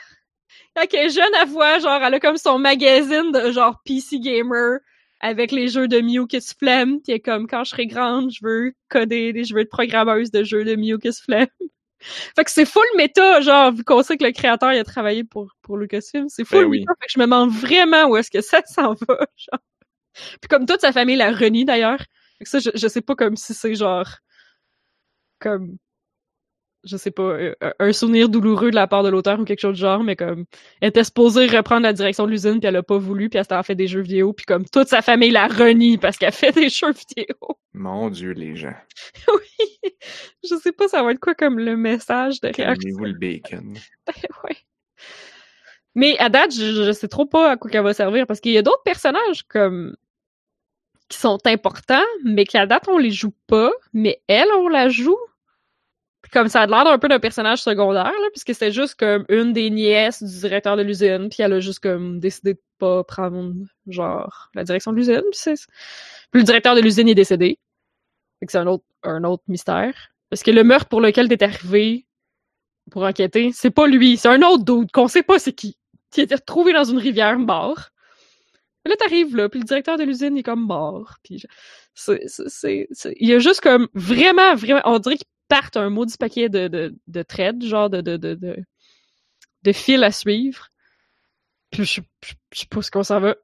quand 0.76 0.84
elle 0.92 1.06
est 1.06 1.10
jeune, 1.10 1.32
elle 1.40 1.48
voit, 1.48 1.80
genre, 1.80 2.00
elle 2.00 2.14
a 2.14 2.20
comme 2.20 2.36
son 2.36 2.58
magazine 2.60 3.32
de 3.32 3.50
genre 3.50 3.80
PC 3.84 4.20
Gamer 4.20 4.78
avec 5.20 5.50
les 5.50 5.66
jeux 5.66 5.88
de 5.88 5.96
Lucasfilm, 5.96 7.00
pis 7.02 7.10
elle 7.10 7.16
est 7.16 7.20
comme, 7.20 7.48
quand 7.48 7.64
je 7.64 7.70
serai 7.70 7.86
grande, 7.88 8.30
je 8.30 8.38
veux 8.46 8.72
coder, 8.88 9.32
des- 9.32 9.42
je 9.44 9.52
veux 9.54 9.62
être 9.62 9.70
programmeuse 9.70 10.30
de 10.30 10.44
jeux 10.44 10.64
de 10.64 10.74
Lucasfilm. 10.74 11.46
fait 11.98 12.44
que 12.44 12.50
c'est 12.52 12.66
full 12.66 12.84
méta, 12.96 13.40
genre, 13.40 13.72
vu 13.72 13.82
qu'on 13.82 14.02
sait 14.04 14.16
que 14.16 14.24
le 14.24 14.30
créateur, 14.30 14.72
il 14.72 14.78
a 14.78 14.84
travaillé 14.84 15.24
pour, 15.24 15.50
pour 15.62 15.76
Lucasfilm, 15.76 16.28
c'est 16.28 16.44
full 16.44 16.60
Ben 16.64 16.68
oui. 16.70 16.78
méta, 16.80 16.92
fait 17.00 17.06
que 17.06 17.12
je 17.12 17.18
me 17.18 17.24
demande 17.24 17.50
vraiment 17.50 18.04
où 18.06 18.16
est-ce 18.16 18.30
que 18.30 18.42
ça 18.42 18.62
s'en 18.64 18.94
va, 19.08 19.26
genre. 19.36 19.60
Puis 20.40 20.48
comme 20.48 20.66
toute 20.66 20.82
sa 20.82 20.92
famille 20.92 21.16
la 21.16 21.32
renie, 21.32 21.64
d'ailleurs. 21.64 21.98
Fait 22.38 22.44
que 22.44 22.50
ça, 22.50 22.58
je, 22.58 22.70
je 22.74 22.88
sais 22.88 23.02
pas 23.02 23.14
comme 23.14 23.36
si 23.36 23.54
c'est 23.54 23.74
genre, 23.74 24.08
comme, 25.38 25.78
je 26.84 26.96
sais 26.96 27.10
pas, 27.10 27.22
euh, 27.22 27.54
un, 27.78 27.92
souvenir 27.92 28.28
douloureux 28.28 28.70
de 28.70 28.74
la 28.74 28.86
part 28.86 29.02
de 29.02 29.08
l'auteur 29.08 29.40
ou 29.40 29.44
quelque 29.44 29.60
chose 29.60 29.74
de 29.74 29.80
genre, 29.80 30.02
mais 30.02 30.16
comme, 30.16 30.44
elle 30.80 30.90
était 30.90 31.04
supposée 31.04 31.46
reprendre 31.46 31.82
la 31.82 31.92
direction 31.92 32.26
de 32.26 32.30
l'usine, 32.30 32.60
puis 32.60 32.68
elle 32.68 32.76
a 32.76 32.82
pas 32.82 32.98
voulu, 32.98 33.28
puis 33.28 33.38
elle 33.38 33.44
s'est 33.44 33.54
en 33.54 33.62
fait 33.62 33.74
des 33.74 33.86
jeux 33.86 34.00
vidéo, 34.00 34.32
puis 34.32 34.44
comme 34.44 34.64
toute 34.66 34.88
sa 34.88 35.02
famille 35.02 35.30
la 35.30 35.46
renie 35.46 35.98
parce 35.98 36.18
qu'elle 36.18 36.32
fait 36.32 36.52
des 36.52 36.68
jeux 36.70 36.92
vidéo. 36.92 37.36
Mon 37.72 38.10
dieu, 38.10 38.32
les 38.32 38.56
gens. 38.56 38.74
oui! 39.28 39.92
Je 40.48 40.56
sais 40.56 40.72
pas, 40.72 40.88
ça 40.88 41.02
va 41.02 41.12
être 41.12 41.20
quoi 41.20 41.34
comme 41.34 41.58
le 41.58 41.76
message 41.76 42.40
derrière 42.40 42.74
Calmez-vous 42.74 43.04
le 43.04 43.14
bacon. 43.14 43.74
ouais. 44.44 44.56
Mais 45.94 46.18
à 46.18 46.28
date, 46.28 46.52
je, 46.54 46.84
je 46.84 46.92
sais 46.92 47.08
trop 47.08 47.26
pas 47.26 47.52
à 47.52 47.56
quoi 47.56 47.70
qu'elle 47.70 47.84
va 47.84 47.94
servir 47.94 48.26
parce 48.26 48.40
qu'il 48.40 48.52
y 48.52 48.58
a 48.58 48.62
d'autres 48.62 48.82
personnages 48.84 49.44
comme 49.44 49.94
qui 51.08 51.18
sont 51.18 51.38
importants, 51.46 52.04
mais 52.24 52.44
qu'à 52.44 52.66
date 52.66 52.88
on 52.88 52.98
les 52.98 53.10
joue 53.10 53.34
pas, 53.46 53.72
mais 53.92 54.22
elle 54.28 54.48
on 54.56 54.68
la 54.68 54.88
joue. 54.88 55.18
Comme 56.32 56.48
ça 56.48 56.62
a 56.62 56.66
l'air 56.66 56.84
d'un 56.84 56.98
peu 56.98 57.08
d'un 57.08 57.20
personnage 57.20 57.62
secondaire 57.62 58.04
là, 58.04 58.28
puisque 58.32 58.54
c'est 58.54 58.72
juste 58.72 58.96
comme 58.96 59.24
une 59.28 59.52
des 59.52 59.70
nièces 59.70 60.22
du 60.22 60.40
directeur 60.40 60.76
de 60.76 60.82
l'usine, 60.82 61.28
puis 61.28 61.42
elle 61.42 61.52
a 61.52 61.60
juste 61.60 61.80
comme 61.80 62.18
décidé 62.18 62.54
de 62.54 62.60
pas 62.78 63.04
prendre 63.04 63.54
genre 63.86 64.50
la 64.54 64.64
direction 64.64 64.92
de 64.92 64.96
l'usine. 64.96 65.22
Puis, 65.30 65.54
puis 66.32 66.40
le 66.40 66.44
directeur 66.44 66.74
de 66.74 66.80
l'usine 66.80 67.08
est 67.08 67.14
décédé. 67.14 67.58
Fait 68.40 68.46
que 68.46 68.52
c'est 68.52 68.58
un 68.58 68.66
autre 68.66 68.84
un 69.04 69.22
autre 69.24 69.44
mystère. 69.48 69.94
Parce 70.30 70.42
que 70.42 70.50
le 70.50 70.64
meurtre 70.64 70.88
pour 70.88 71.00
lequel 71.00 71.28
t'es 71.28 71.44
arrivé 71.44 72.06
pour 72.90 73.04
enquêter, 73.04 73.52
c'est 73.52 73.70
pas 73.70 73.86
lui, 73.86 74.16
c'est 74.16 74.28
un 74.28 74.42
autre 74.42 74.64
dude 74.64 74.90
qu'on 74.90 75.08
sait 75.08 75.22
pas 75.22 75.38
c'est 75.38 75.52
qui, 75.52 75.76
qui 76.10 76.20
a 76.20 76.24
été 76.24 76.34
retrouvé 76.34 76.72
dans 76.72 76.84
une 76.84 76.98
rivière 76.98 77.38
mort. 77.38 77.90
Et 78.84 78.88
là, 78.90 78.96
t'arrives 78.96 79.34
là, 79.36 79.48
puis 79.48 79.60
le 79.60 79.64
directeur 79.64 79.96
de 79.96 80.04
l'usine 80.04 80.36
est 80.36 80.42
comme 80.42 80.66
mort. 80.66 81.16
Puis 81.22 81.38
je- 81.38 81.46
c'est, 81.94 82.20
c'est, 82.26 82.48
c'est, 82.48 82.88
c'est- 82.92 83.14
il 83.18 83.28
y 83.28 83.32
a 83.34 83.38
juste 83.38 83.60
comme 83.60 83.88
vraiment, 83.94 84.54
vraiment, 84.54 84.82
on 84.84 84.98
dirait 84.98 85.16
qu'ils 85.16 85.26
partent 85.48 85.76
un 85.76 85.90
maudit 85.90 86.16
paquet 86.18 86.48
de, 86.48 86.68
de, 86.68 86.94
de 87.06 87.22
threads, 87.22 87.62
genre 87.62 87.88
de, 87.90 88.00
de, 88.00 88.16
de, 88.16 88.34
de, 88.34 88.56
de 89.62 89.72
fils 89.72 90.02
à 90.02 90.10
suivre. 90.12 90.68
Puis 91.70 91.84
je, 91.84 92.00
je, 92.24 92.32
je 92.52 92.60
sais 92.60 92.66
pas 92.66 92.78
où 92.78 92.82
ce 92.82 92.90
qu'on 92.90 93.02
s'en 93.02 93.20
va. 93.20 93.34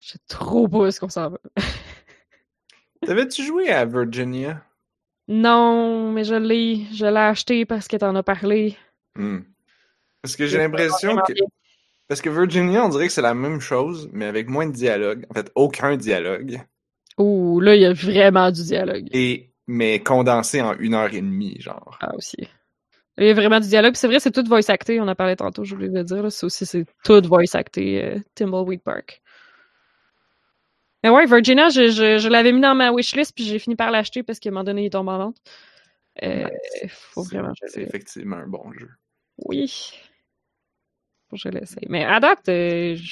Je 0.00 0.12
sais 0.12 0.18
trop 0.28 0.66
pas 0.68 0.78
où 0.78 0.86
est-ce 0.86 1.00
qu'on 1.00 1.08
s'en 1.10 1.30
va. 1.30 1.38
T'avais-tu 3.06 3.44
joué 3.44 3.70
à 3.70 3.84
Virginia? 3.84 4.64
Non, 5.28 6.10
mais 6.12 6.24
je 6.24 6.34
l'ai, 6.34 6.86
je 6.92 7.06
l'ai 7.06 7.16
acheté 7.20 7.64
parce 7.64 7.86
que 7.88 7.96
t'en 7.96 8.14
as 8.16 8.22
parlé. 8.22 8.76
Hmm. 9.14 9.40
Parce 10.22 10.36
que 10.36 10.46
j'ai 10.46 10.58
l'impression 10.58 11.16
que. 11.16 11.32
Parce 12.10 12.20
que 12.20 12.28
Virginia, 12.28 12.84
on 12.84 12.88
dirait 12.88 13.06
que 13.06 13.12
c'est 13.12 13.22
la 13.22 13.34
même 13.34 13.60
chose, 13.60 14.10
mais 14.12 14.24
avec 14.26 14.48
moins 14.48 14.66
de 14.66 14.72
dialogue. 14.72 15.24
En 15.30 15.34
fait, 15.34 15.52
aucun 15.54 15.96
dialogue. 15.96 16.60
Ouh, 17.18 17.60
là, 17.60 17.76
il 17.76 17.82
y 17.82 17.84
a 17.84 17.92
vraiment 17.92 18.50
du 18.50 18.64
dialogue. 18.64 19.06
Et, 19.12 19.52
mais 19.68 20.00
condensé 20.00 20.60
en 20.60 20.76
une 20.80 20.94
heure 20.94 21.14
et 21.14 21.20
demie, 21.20 21.60
genre. 21.60 21.96
Ah, 22.00 22.12
aussi. 22.16 22.48
Il 23.16 23.28
y 23.28 23.30
a 23.30 23.34
vraiment 23.34 23.60
du 23.60 23.68
dialogue. 23.68 23.94
C'est 23.94 24.08
vrai, 24.08 24.18
c'est 24.18 24.32
tout 24.32 24.44
voice 24.44 24.70
acté. 24.70 25.00
On 25.00 25.06
en 25.06 25.14
parlait 25.14 25.36
tantôt, 25.36 25.62
je 25.62 25.76
voulais 25.76 25.86
le 25.86 26.02
dire. 26.02 26.20
là. 26.24 26.30
C'est 26.30 26.46
aussi, 26.46 26.66
c'est 26.66 26.84
tout 27.04 27.22
voice 27.28 27.54
acté, 27.54 28.02
euh, 28.02 28.18
Thimbleweed 28.34 28.82
Park. 28.82 29.22
Mais 31.04 31.10
ouais, 31.10 31.26
Virginia, 31.26 31.68
je, 31.68 31.90
je, 31.90 32.18
je 32.18 32.28
l'avais 32.28 32.50
mis 32.50 32.60
dans 32.60 32.74
ma 32.74 32.90
wishlist, 32.90 33.36
puis 33.36 33.44
j'ai 33.44 33.60
fini 33.60 33.76
par 33.76 33.92
l'acheter 33.92 34.24
parce 34.24 34.40
qu'à 34.40 34.48
un 34.48 34.52
moment 34.52 34.64
donné, 34.64 34.86
il 34.86 34.90
tombe 34.90 35.08
en 35.10 35.18
vente. 35.18 35.36
Euh, 36.24 36.48
faut 36.88 37.22
C'est- 37.22 37.36
vraiment 37.36 37.52
C'est 37.68 37.82
effectivement 37.82 38.36
un 38.38 38.48
bon 38.48 38.72
jeu. 38.72 38.88
Oui. 39.46 39.92
Faut 41.30 41.36
que 41.36 41.42
je 41.42 41.48
l'essaye. 41.48 41.86
Mais 41.88 42.04
à 42.04 42.18
date, 42.20 42.48
euh, 42.48 42.96
je 42.96 43.02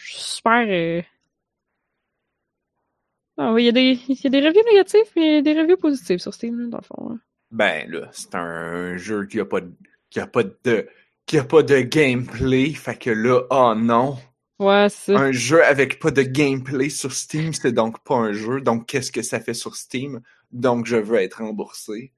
suis 0.00 0.14
super... 0.20 0.64
euh, 0.68 1.02
Ah 3.36 3.52
oui, 3.52 3.64
il 3.64 3.66
y, 3.66 3.68
a 3.68 3.72
des- 3.72 3.98
il 4.08 4.20
y 4.22 4.26
a 4.26 4.30
des 4.30 4.40
reviews 4.46 4.62
négatives, 4.70 5.10
mais 5.16 5.26
il 5.26 5.34
y 5.34 5.38
a 5.38 5.42
des 5.42 5.60
reviews 5.60 5.76
positives 5.76 6.18
sur 6.18 6.32
Steam, 6.32 6.70
dans 6.70 6.78
le 6.78 6.84
fond. 6.84 7.10
hein. 7.12 7.20
Ben 7.50 7.90
là, 7.90 8.08
c'est 8.12 8.34
un 8.34 8.96
jeu 8.96 9.26
qui 9.26 9.40
a 9.40 9.44
pas 9.44 9.60
de. 9.60 9.72
qui 10.10 10.20
a 10.20 10.26
pas 10.26 10.42
de. 10.44 10.88
qui 11.26 11.38
a 11.38 11.44
pas 11.44 11.62
de 11.62 11.80
gameplay. 11.80 12.72
Fait 12.74 12.96
que 12.96 13.10
là, 13.10 13.42
oh 13.50 13.74
non! 13.76 14.16
Ouais, 14.60 14.86
c'est. 14.88 15.14
Un 15.16 15.32
jeu 15.32 15.64
avec 15.64 15.98
pas 15.98 16.10
de 16.12 16.22
gameplay 16.22 16.88
sur 16.88 17.12
Steam, 17.12 17.52
c'est 17.52 17.72
donc 17.72 18.02
pas 18.04 18.14
un 18.16 18.32
jeu. 18.32 18.60
Donc 18.60 18.86
qu'est-ce 18.86 19.10
que 19.12 19.22
ça 19.22 19.40
fait 19.40 19.54
sur 19.54 19.74
Steam? 19.76 20.20
Donc 20.52 20.86
je 20.86 20.96
veux 20.96 21.16
être 21.18 21.38
remboursé. 21.42 22.12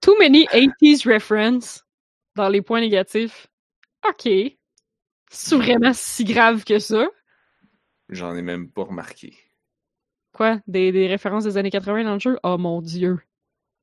Too 0.00 0.16
many 0.18 0.46
80s 0.46 1.06
reference 1.08 1.84
dans 2.36 2.48
les 2.48 2.60
points 2.60 2.80
négatifs. 2.80 3.46
OK. 4.08 4.28
C'est 5.30 5.56
vraiment 5.56 5.92
si 5.92 6.24
grave 6.24 6.64
que 6.64 6.78
ça? 6.78 7.06
J'en 8.08 8.36
ai 8.36 8.42
même 8.42 8.70
pas 8.70 8.84
remarqué. 8.84 9.36
Quoi? 10.32 10.60
Des, 10.66 10.92
des 10.92 11.06
références 11.06 11.44
des 11.44 11.56
années 11.56 11.70
80 11.70 12.04
dans 12.04 12.14
le 12.14 12.20
jeu? 12.20 12.38
Oh 12.42 12.58
mon 12.58 12.82
dieu. 12.82 13.18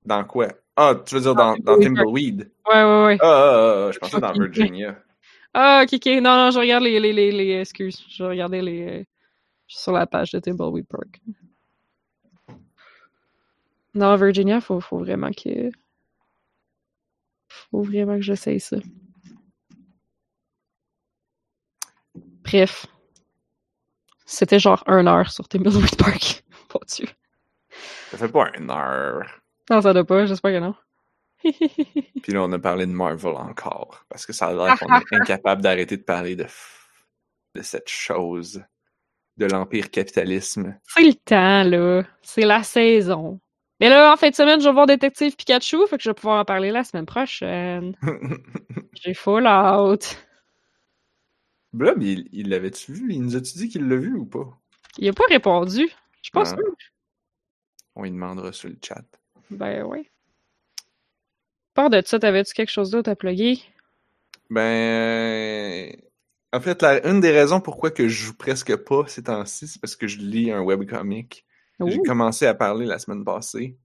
Dans 0.05 0.23
quoi? 0.23 0.47
Ah, 0.75 0.95
tu 1.05 1.15
veux 1.15 1.21
dire 1.21 1.35
dans, 1.35 1.55
dans 1.57 1.79
Timbleweed? 1.79 2.51
Ouais, 2.67 2.83
ouais, 2.83 3.05
ouais. 3.05 3.17
Ah, 3.21 3.25
ah, 3.25 3.87
ah, 3.87 3.91
je 3.91 3.99
pensais 3.99 4.19
dans 4.19 4.33
Virginia. 4.33 5.01
Ah, 5.53 5.83
ok, 5.83 5.93
ok. 5.93 6.05
Non, 6.21 6.35
non, 6.35 6.51
je 6.51 6.59
regarde 6.59 6.83
les, 6.83 6.99
les, 6.99 7.13
les, 7.13 7.31
les 7.31 7.59
excuses. 7.59 8.05
Je 8.09 8.23
regardais 8.23 8.61
les. 8.61 8.81
euh, 8.87 9.03
je 9.67 9.75
suis 9.75 9.83
sur 9.83 9.91
la 9.91 10.07
page 10.07 10.31
de 10.31 10.39
Timbleweed 10.39 10.87
Park. 10.87 11.19
Non, 13.93 14.15
Virginia, 14.15 14.61
faut, 14.61 14.79
faut 14.79 14.99
vraiment 14.99 15.31
que. 15.31 15.69
Faut 17.47 17.81
vraiment 17.81 18.15
que 18.15 18.21
j'essaye 18.21 18.59
ça. 18.59 18.77
Bref. 22.51 22.85
C'était 24.25 24.59
genre 24.59 24.83
une 24.87 25.07
heure 25.07 25.31
sur 25.31 25.47
Timbleweed 25.47 25.95
Park. 25.97 26.43
Mon 26.73 26.81
dieu. 26.87 27.07
Ça 28.09 28.17
fait 28.17 28.27
pas 28.27 28.51
une 28.57 28.69
heure. 28.69 29.25
Non, 29.69 29.81
ça 29.81 29.93
doit 29.93 30.03
pas, 30.03 30.25
j'espère 30.25 30.51
que 30.51 30.59
non. 30.59 30.75
Puis 32.23 32.33
là, 32.33 32.43
on 32.43 32.51
a 32.51 32.59
parlé 32.59 32.85
de 32.85 32.91
Marvel 32.91 33.35
encore. 33.35 34.03
Parce 34.09 34.25
que 34.25 34.33
ça 34.33 34.47
a 34.47 34.53
l'air 34.53 34.77
qu'on 34.77 34.93
est 34.93 35.13
incapable 35.21 35.61
d'arrêter 35.61 35.97
de 35.97 36.03
parler 36.03 36.35
de, 36.35 36.45
de 37.55 37.61
cette 37.61 37.89
chose. 37.89 38.63
De 39.37 39.45
l'empire 39.45 39.89
capitalisme. 39.89 40.77
C'est 40.83 41.03
le 41.03 41.13
temps, 41.13 41.63
là. 41.63 42.03
C'est 42.21 42.45
la 42.45 42.63
saison. 42.63 43.39
Mais 43.79 43.89
là, 43.89 44.11
en 44.13 44.17
fin 44.17 44.29
de 44.29 44.35
semaine, 44.35 44.59
je 44.59 44.67
vais 44.67 44.73
voir 44.73 44.85
Détective 44.85 45.35
Pikachu, 45.35 45.87
fait 45.87 45.97
que 45.97 46.03
je 46.03 46.09
vais 46.09 46.13
pouvoir 46.13 46.39
en 46.39 46.45
parler 46.45 46.69
la 46.69 46.83
semaine 46.83 47.05
prochaine. 47.05 47.95
J'ai 48.93 49.13
full 49.13 49.47
out. 49.47 50.17
Blob, 51.73 52.01
il 52.03 52.27
il 52.31 52.49
l'avait-tu 52.49 52.93
vu? 52.93 53.13
Il 53.13 53.21
nous 53.23 53.35
a-tu 53.35 53.57
dit 53.57 53.69
qu'il 53.69 53.87
l'a 53.87 53.95
vu 53.95 54.15
ou 54.15 54.25
pas? 54.25 54.57
Il 54.97 55.07
a 55.07 55.13
pas 55.13 55.23
répondu. 55.29 55.87
Je 56.21 56.31
pas 56.31 56.41
Ah. 56.41 56.45
sûre. 56.55 56.75
On 57.95 58.03
lui 58.03 58.11
demandera 58.11 58.51
sur 58.51 58.69
le 58.69 58.77
chat. 58.83 59.03
Ben 59.49 59.83
oui. 59.83 60.09
Part 61.73 61.89
de 61.89 62.01
ça, 62.05 62.19
t'avais-tu 62.19 62.53
quelque 62.53 62.69
chose 62.71 62.91
d'autre 62.91 63.09
à 63.09 63.15
plugger? 63.15 63.59
Ben. 64.49 65.95
En 66.53 66.59
fait, 66.59 66.81
la- 66.81 67.05
une 67.07 67.21
des 67.21 67.31
raisons 67.31 67.61
pourquoi 67.61 67.91
que 67.91 68.09
je 68.09 68.25
joue 68.25 68.33
presque 68.35 68.75
pas 68.75 69.07
ces 69.07 69.23
temps-ci, 69.23 69.67
c'est 69.69 69.79
parce 69.79 69.95
que 69.95 70.07
je 70.07 70.17
lis 70.19 70.51
un 70.51 70.61
webcomic. 70.61 71.45
J'ai 71.87 71.97
commencé 71.99 72.45
à 72.45 72.53
parler 72.53 72.85
la 72.85 72.99
semaine 72.99 73.23
passée. 73.23 73.77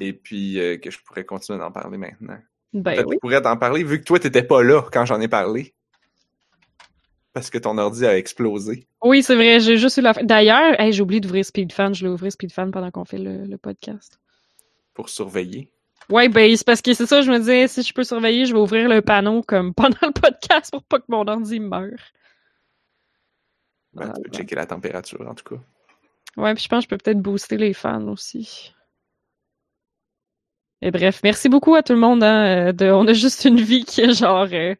Et 0.00 0.12
puis 0.12 0.58
euh, 0.60 0.78
que 0.78 0.90
je 0.90 0.98
pourrais 1.02 1.24
continuer 1.24 1.58
d'en 1.58 1.72
parler 1.72 1.98
maintenant. 1.98 2.38
Ben 2.72 2.94
que 2.96 3.04
oui. 3.04 3.14
je 3.14 3.18
pourrais 3.18 3.42
t'en 3.42 3.56
parler 3.56 3.82
vu 3.82 3.98
que 3.98 4.04
toi, 4.04 4.18
t'étais 4.20 4.44
pas 4.44 4.62
là 4.62 4.82
quand 4.92 5.04
j'en 5.04 5.20
ai 5.20 5.28
parlé. 5.28 5.74
Parce 7.38 7.50
que 7.50 7.58
ton 7.58 7.78
ordi 7.78 8.04
a 8.04 8.18
explosé. 8.18 8.88
Oui, 9.00 9.22
c'est 9.22 9.36
vrai, 9.36 9.60
j'ai 9.60 9.76
juste 9.76 9.96
eu 9.98 10.00
la. 10.00 10.12
D'ailleurs, 10.12 10.74
hey, 10.80 10.92
j'ai 10.92 11.02
oublié 11.02 11.20
d'ouvrir 11.20 11.44
Speedfan. 11.44 11.92
Je 11.92 12.04
l'ai 12.04 12.10
ouvert 12.10 12.32
Speedfan 12.32 12.72
pendant 12.72 12.90
qu'on 12.90 13.04
fait 13.04 13.18
le, 13.18 13.44
le 13.44 13.56
podcast. 13.56 14.18
Pour 14.92 15.08
surveiller. 15.08 15.70
Ouais, 16.10 16.28
ben 16.28 16.56
c'est 16.56 16.66
parce 16.66 16.82
que 16.82 16.92
c'est 16.94 17.06
ça, 17.06 17.22
je 17.22 17.30
me 17.30 17.38
disais, 17.38 17.68
si 17.68 17.84
je 17.84 17.94
peux 17.94 18.02
surveiller, 18.02 18.44
je 18.44 18.54
vais 18.54 18.58
ouvrir 18.58 18.88
le 18.88 19.02
panneau 19.02 19.42
comme 19.42 19.72
pendant 19.76 19.98
le 20.02 20.10
podcast 20.10 20.72
pour 20.72 20.82
pas 20.82 20.98
que 20.98 21.04
mon 21.06 21.28
ordi 21.28 21.60
meure. 21.60 22.00
Ben, 23.92 24.12
tu 24.16 24.22
peux 24.22 24.36
checker 24.36 24.56
la 24.56 24.66
température, 24.66 25.24
en 25.24 25.36
tout 25.36 25.54
cas. 25.54 25.62
Ouais, 26.36 26.54
puis 26.54 26.64
je 26.64 26.68
pense 26.68 26.80
que 26.80 26.90
je 26.90 26.96
peux 26.96 26.98
peut-être 26.98 27.22
booster 27.22 27.56
les 27.56 27.72
fans 27.72 28.08
aussi. 28.08 28.74
Et 30.82 30.90
bref, 30.90 31.20
merci 31.22 31.48
beaucoup 31.48 31.76
à 31.76 31.84
tout 31.84 31.92
le 31.92 32.00
monde. 32.00 32.24
Hein, 32.24 32.70
euh, 32.70 32.72
de, 32.72 32.90
on 32.90 33.06
a 33.06 33.12
juste 33.12 33.44
une 33.44 33.60
vie 33.60 33.84
qui 33.84 34.00
est 34.00 34.12
genre 34.12 34.48
euh, 34.52 34.74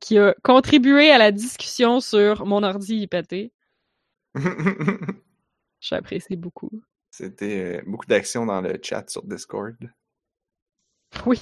qui 0.00 0.18
a 0.18 0.34
contribué 0.42 1.10
à 1.10 1.18
la 1.18 1.32
discussion 1.32 2.00
sur 2.00 2.46
mon 2.46 2.62
ordi 2.62 3.06
pété. 3.06 3.52
J'apprécie 5.80 6.36
beaucoup. 6.36 6.70
C'était 7.10 7.78
euh, 7.78 7.82
beaucoup 7.86 8.06
d'action 8.06 8.46
dans 8.46 8.60
le 8.60 8.78
chat 8.82 9.08
sur 9.08 9.24
Discord. 9.24 9.76
Oui. 11.26 11.40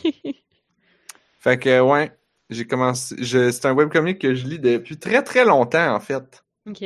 Fait 1.38 1.58
que, 1.58 1.80
ouais, 1.80 2.16
j'ai 2.50 2.66
commencé. 2.66 3.16
C'est 3.24 3.66
un 3.66 3.74
webcomic 3.74 4.20
que 4.20 4.34
je 4.34 4.46
lis 4.46 4.58
depuis 4.58 4.98
très 4.98 5.22
très 5.22 5.44
longtemps, 5.44 5.94
en 5.94 6.00
fait. 6.00 6.44
OK. 6.68 6.84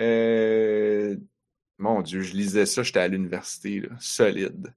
Euh, 0.00 1.16
Mon 1.78 2.02
Dieu, 2.02 2.20
je 2.20 2.34
lisais 2.34 2.66
ça, 2.66 2.82
j'étais 2.82 3.00
à 3.00 3.08
l'université, 3.08 3.80
là. 3.80 3.88
Solide. 4.00 4.74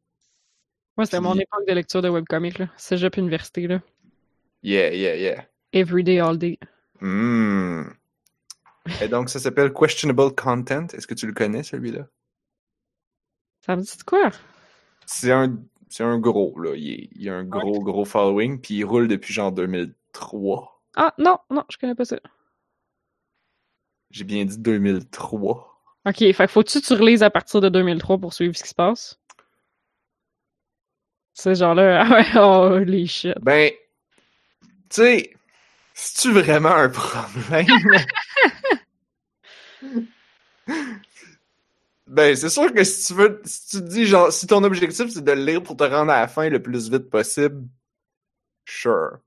Moi, 0.98 1.06
c'était 1.06 1.20
mon 1.20 1.36
époque 1.36 1.68
de 1.68 1.74
lecture 1.74 2.02
de 2.02 2.10
webcomic, 2.10 2.60
là. 2.60 2.70
Cégep 2.78 3.18
Université, 3.18 3.68
là. 3.68 3.82
Yeah, 4.64 4.94
yeah, 4.94 5.16
yeah. 5.16 5.46
Everyday, 5.76 6.20
all 6.20 6.38
day. 6.38 6.58
Hmm. 7.02 7.84
Et 9.02 9.08
donc, 9.10 9.30
ça 9.30 9.40
s'appelle 9.40 9.74
Questionable 9.74 10.34
Content. 10.34 10.88
Est-ce 10.94 11.06
que 11.06 11.14
tu 11.14 11.28
le 11.28 11.34
connais, 11.34 11.64
celui-là? 11.64 12.08
Ça 13.66 13.76
me 13.76 13.82
dit 13.82 13.98
de 13.98 14.04
quoi? 14.04 14.30
C'est 15.06 15.32
un, 15.32 15.58
c'est 15.90 16.04
un 16.04 16.18
gros, 16.18 16.58
là. 16.60 16.76
Il, 16.76 16.92
est- 16.92 17.10
il 17.14 17.30
a 17.30 17.36
un 17.36 17.44
gros, 17.44 17.82
gros 17.82 18.06
following, 18.06 18.60
puis 18.62 18.76
il 18.76 18.84
roule 18.86 19.08
depuis 19.08 19.34
genre 19.34 19.52
2003. 19.52 20.82
Ah, 20.96 21.14
non, 21.18 21.38
non, 21.50 21.64
je 21.70 21.78
connais 21.78 21.96
pas 21.96 22.06
ça. 22.06 22.18
J'ai 24.12 24.24
bien 24.24 24.46
dit 24.46 24.58
2003. 24.58 25.82
OK, 26.08 26.18
fait 26.18 26.34
que 26.34 26.48
faut-tu 26.48 26.80
que 26.80 26.86
tu 26.86 26.94
relises 26.94 27.24
à 27.24 27.30
partir 27.30 27.60
de 27.60 27.68
2003 27.70 28.18
pour 28.20 28.34
suivre 28.34 28.56
ce 28.56 28.64
qui 28.64 28.70
se 28.70 28.76
passe? 28.76 29.20
C'est 31.34 31.56
genre 31.56 31.76
là, 31.76 32.06
ah 32.38 32.70
ouais, 32.78 32.80
oh, 32.82 32.84
les 32.86 33.08
shit. 33.08 33.34
Ben, 33.42 33.72
tu 34.90 35.02
sais, 35.02 35.35
c'est-tu 35.96 36.32
vraiment 36.34 36.76
un 36.76 36.90
problème? 36.90 37.66
ben, 42.08 42.36
c'est 42.36 42.50
sûr 42.50 42.72
que 42.74 42.84
si 42.84 43.08
tu 43.08 43.14
veux, 43.14 43.42
si 43.46 43.70
tu 43.70 43.78
te 43.78 43.88
dis, 43.88 44.06
genre, 44.06 44.32
si 44.32 44.46
ton 44.46 44.64
objectif 44.64 45.10
c'est 45.10 45.24
de 45.24 45.32
le 45.32 45.44
lire 45.44 45.64
pour 45.64 45.78
te 45.78 45.86
rendre 45.86 46.12
à 46.12 46.20
la 46.20 46.28
fin 46.28 46.50
le 46.50 46.62
plus 46.62 46.92
vite 46.92 47.10
possible, 47.10 47.66
sure. 48.66 49.20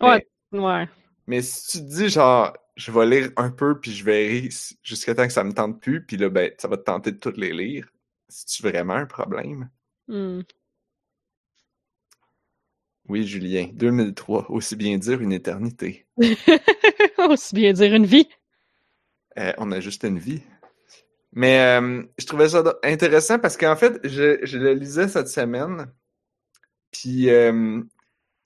Ouais. 0.00 0.26
Mais, 0.52 0.60
Ouais. 0.60 0.88
mais 1.26 1.42
si 1.42 1.72
tu 1.72 1.78
te 1.84 1.92
dis, 1.92 2.08
genre, 2.08 2.56
je 2.76 2.92
vais 2.92 3.06
lire 3.06 3.30
un 3.36 3.50
peu 3.50 3.80
puis 3.80 3.92
je 3.92 4.04
verrai 4.04 4.48
jusqu'à 4.84 5.14
temps 5.14 5.26
que 5.26 5.32
ça 5.32 5.42
me 5.42 5.52
tente 5.52 5.82
plus, 5.82 6.06
puis 6.06 6.16
là, 6.16 6.28
ben, 6.28 6.52
ça 6.56 6.68
va 6.68 6.76
te 6.76 6.84
tenter 6.84 7.10
de 7.12 7.18
toutes 7.18 7.36
les 7.36 7.52
lire, 7.52 7.88
c'est-tu 8.28 8.62
vraiment 8.62 8.94
un 8.94 9.06
problème? 9.06 9.68
Hmm. 10.06 10.42
Oui, 13.08 13.26
Julien, 13.26 13.68
2003, 13.72 14.50
aussi 14.50 14.74
bien 14.74 14.98
dire 14.98 15.20
une 15.20 15.32
éternité. 15.32 16.06
Aussi 17.28 17.54
bien 17.54 17.72
dire 17.72 17.94
une 17.94 18.06
vie. 18.06 18.28
Euh, 19.38 19.52
on 19.58 19.70
a 19.72 19.80
juste 19.80 20.04
une 20.04 20.18
vie. 20.18 20.42
Mais 21.32 21.60
euh, 21.60 22.02
je 22.18 22.26
trouvais 22.26 22.48
ça 22.48 22.64
intéressant 22.82 23.38
parce 23.38 23.56
qu'en 23.56 23.76
fait, 23.76 24.00
je, 24.04 24.38
je 24.42 24.58
le 24.58 24.74
lisais 24.74 25.08
cette 25.08 25.28
semaine. 25.28 25.86
Puis, 26.90 27.30
euh, 27.30 27.80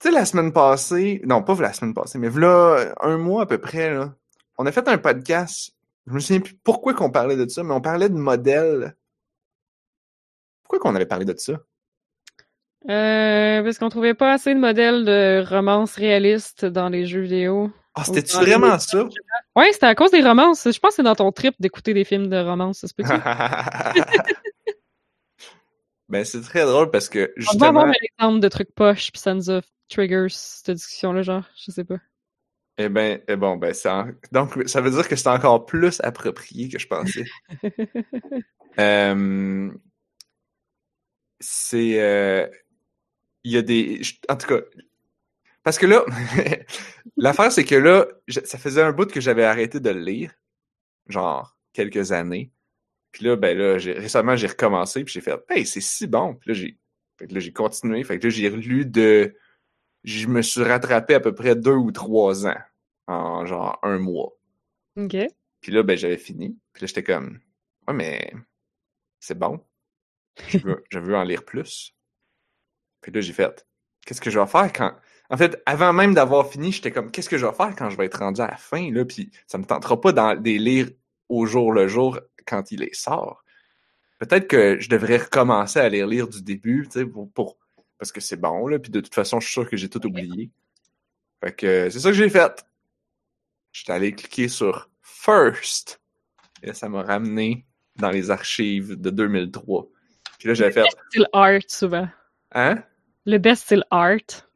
tu 0.01 0.09
sais, 0.09 0.11
la 0.15 0.25
semaine 0.25 0.53
passée, 0.53 1.23
non, 1.25 1.43
pas 1.43 1.55
la 1.55 1.73
semaine 1.73 1.95
passée, 1.95 2.19
mais 2.19 2.29
voilà 2.29 2.95
un 3.01 3.17
mois 3.17 3.43
à 3.43 3.47
peu 3.47 3.59
près, 3.59 3.95
là, 3.95 4.15
on 4.59 4.67
a 4.67 4.73
fait 4.73 4.89
un 4.89 4.99
podcast. 4.99 5.75
Je 6.07 6.13
me 6.13 6.21
souviens 6.21 6.41
plus 6.41 6.55
pourquoi 6.55 6.95
qu'on 6.95 7.11
parlait 7.11 7.37
de 7.37 7.49
ça, 7.49 7.63
mais 7.63 7.75
on 7.75 7.81
parlait 7.81 8.09
de 8.09 8.17
modèles. 8.17 8.97
Pourquoi 10.63 10.81
qu'on 10.81 10.97
avait 10.97 11.07
parlé 11.07 11.25
de 11.25 11.37
ça? 11.37 11.61
Euh, 12.89 13.63
parce 13.63 13.79
qu'on 13.79 13.91
trouvait 13.91 14.15
pas 14.15 14.33
assez 14.33 14.55
de 14.55 14.59
modèles 14.59 15.05
de 15.05 15.45
romances 15.47 15.97
réalistes 15.97 16.65
dans 16.65 16.89
les 16.89 17.05
jeux 17.07 17.21
vidéo. 17.21 17.71
Ah, 17.95 18.05
c'était-tu 18.05 18.39
les- 18.41 18.47
vraiment 18.47 18.79
ça? 18.79 19.07
Ouais, 19.55 19.71
c'était 19.73 19.87
à 19.87 19.95
cause 19.95 20.11
des 20.11 20.23
romances. 20.23 20.65
Je 20.65 20.79
pense 20.79 20.91
que 20.91 20.97
c'est 20.97 21.03
dans 21.03 21.15
ton 21.15 21.31
trip 21.33 21.55
d'écouter 21.61 21.93
des 21.93 22.05
films 22.05 22.29
de 22.29 22.39
romance, 22.39 22.79
ça 22.79 22.89
se 22.89 22.95
peut-tu? 22.95 23.11
ben, 26.09 26.25
c'est 26.25 26.41
très 26.41 26.65
drôle 26.65 26.91
parce 26.91 27.09
que 27.09 27.19
On 27.37 27.41
va 27.41 27.41
justement. 27.41 27.69
avoir 27.69 27.87
un 27.87 27.93
exemple 28.03 28.41
de 28.41 28.49
trucs 28.49 28.75
poches, 28.75 29.13
puis 29.13 29.21
ça 29.21 29.35
nous 29.35 29.51
a 29.51 29.61
trigger 29.89 30.27
cette 30.31 30.77
discussion-là, 30.77 31.23
genre, 31.23 31.45
je 31.57 31.71
sais 31.71 31.85
pas. 31.85 31.99
Eh 32.79 32.89
ben, 32.89 33.21
eh 33.29 33.37
bon, 33.37 33.57
ben, 33.57 33.75
ça, 33.75 34.07
donc, 34.33 34.55
ça 34.67 34.81
veut 34.81 34.91
dire 34.91 35.07
que 35.07 35.17
c'est 35.17 35.29
encore 35.29 35.67
plus 35.67 36.01
approprié 36.03 36.69
que 36.69 36.79
je 36.79 36.87
pensais. 36.87 37.25
Euh, 38.79 39.69
c'est, 41.41 42.01
euh, 42.01 42.47
il 43.45 43.53
y 43.53 43.57
a 43.57 43.63
des, 43.63 44.01
en 44.29 44.37
tout 44.37 44.47
cas, 44.47 44.61
parce 45.63 45.79
que 45.79 45.87
là, 45.87 46.05
l'affaire 47.17 47.53
c'est 47.53 47.65
que 47.65 47.75
là, 47.75 48.07
ça 48.29 48.59
faisait 48.59 48.83
un 48.83 48.93
bout 48.93 49.11
que 49.11 49.21
j'avais 49.21 49.45
arrêté 49.45 49.81
de 49.81 49.91
le 49.91 50.01
lire, 50.01 50.33
genre 51.09 51.57
quelques 51.73 52.13
années. 52.13 52.53
Puis 53.13 53.25
là, 53.25 53.37
ben 53.37 53.57
là, 53.57 53.75
récemment 53.75 54.37
j'ai 54.37 54.47
recommencé 54.47 55.05
puis 55.05 55.13
j'ai 55.13 55.21
fait, 55.21 55.39
hey, 55.49 55.67
c'est 55.67 55.81
si 55.81 56.07
bon. 56.07 56.35
Puis 56.35 56.51
là 56.51 56.55
j'ai, 56.55 56.79
fait 57.19 57.27
que 57.27 57.35
là 57.35 57.41
j'ai 57.41 57.53
continué, 57.53 58.05
fait 58.05 58.19
que 58.19 58.27
là 58.27 58.31
j'ai 58.31 58.49
relu 58.49 58.87
de, 58.87 59.35
je 60.05 60.27
me 60.27 60.43
suis 60.43 60.63
rattrapé 60.63 61.15
à 61.15 61.21
peu 61.21 61.35
près 61.35 61.57
deux 61.57 61.75
ou 61.75 61.93
trois 61.93 62.47
ans 62.47 62.61
en 63.07 63.45
genre 63.47 63.79
un 63.83 63.99
mois. 63.99 64.37
Ok. 64.97 65.17
Puis 65.61 65.73
là, 65.73 65.83
ben, 65.83 65.97
j'avais 65.97 66.17
fini. 66.17 66.57
Puis 66.73 66.83
là, 66.83 66.87
j'étais 66.87 67.03
comme, 67.03 67.41
ouais, 67.87 67.95
mais 67.95 68.33
c'est 69.19 69.39
bon. 69.39 69.65
Je 70.49 70.59
veux, 70.59 70.85
je 70.91 70.99
veux 70.99 71.17
en 71.17 71.23
lire 71.23 71.45
plus. 71.45 71.95
Puis 73.01 73.13
là, 73.13 73.21
j'ai 73.21 73.33
fait, 73.33 73.67
qu'est-ce 74.07 74.21
que 74.21 74.31
je 74.31 74.39
vais 74.39 74.47
faire 74.47 74.73
quand. 74.73 74.95
En 75.31 75.37
fait, 75.37 75.63
avant 75.65 75.93
même 75.93 76.13
d'avoir 76.15 76.49
fini, 76.49 76.73
j'étais 76.73 76.91
comme, 76.91 77.11
qu'est-ce 77.11 77.29
que 77.29 77.39
je 77.39 77.47
vais 77.47 77.53
faire 77.53 77.75
quand 77.77 77.89
je 77.91 77.97
vais 77.97 78.07
être 78.07 78.19
rendu 78.19 78.41
à 78.41 78.49
la 78.49 78.57
fin, 78.57 78.91
là? 78.93 79.05
Puis 79.05 79.31
ça 79.47 79.59
me 79.59 79.65
tentera 79.65 80.01
pas 80.01 80.13
d'en 80.13 80.35
des 80.35 80.59
lire 80.59 80.89
au 81.29 81.47
jour 81.47 81.73
le 81.73 81.87
jour 81.87 82.19
quand 82.47 82.73
il 82.73 82.81
les 82.81 82.93
sort. 82.95 83.45
Peut-être 84.19 84.49
que 84.49 84.79
je 84.81 84.89
devrais 84.89 85.19
recommencer 85.19 85.79
à 85.79 85.89
les 85.89 86.05
lire 86.05 86.29
du 86.29 86.43
début, 86.43 86.87
tu 86.87 87.01
sais, 87.01 87.07
pour, 87.07 87.31
pour- 87.33 87.57
parce 87.97 88.11
que 88.13 88.21
c'est 88.21 88.37
bon, 88.37 88.67
là. 88.67 88.79
Puis 88.79 88.91
de 88.91 89.01
toute 89.01 89.15
façon, 89.15 89.39
je 89.41 89.47
suis 89.47 89.53
sûr 89.53 89.69
que 89.71 89.77
j'ai 89.77 89.89
tout 89.89 90.05
oublié. 90.07 90.51
Fait 91.43 91.53
que 91.53 91.89
c'est 91.91 92.01
ça 92.01 92.11
que 92.11 92.17
j'ai 92.17 92.29
fait. 92.29 92.65
J'étais 93.73 93.93
allé 93.93 94.13
cliquer 94.13 94.49
sur 94.49 94.91
First. 95.01 96.01
Et 96.63 96.67
là, 96.67 96.75
ça 96.75 96.89
m'a 96.89 97.03
ramené 97.03 97.65
dans 97.97 98.11
les 98.11 98.31
archives 98.31 99.01
de 99.01 99.11
2003. 99.11 99.87
Puis 100.39 100.49
là, 100.49 100.55
j'avais 100.55 100.73
fait, 100.73 100.81
art, 101.33 101.61
souvent. 101.69 102.09
hein? 102.53 102.83
Le 103.27 103.39
best 103.39 103.65
style 103.65 103.85
art. 103.91 104.49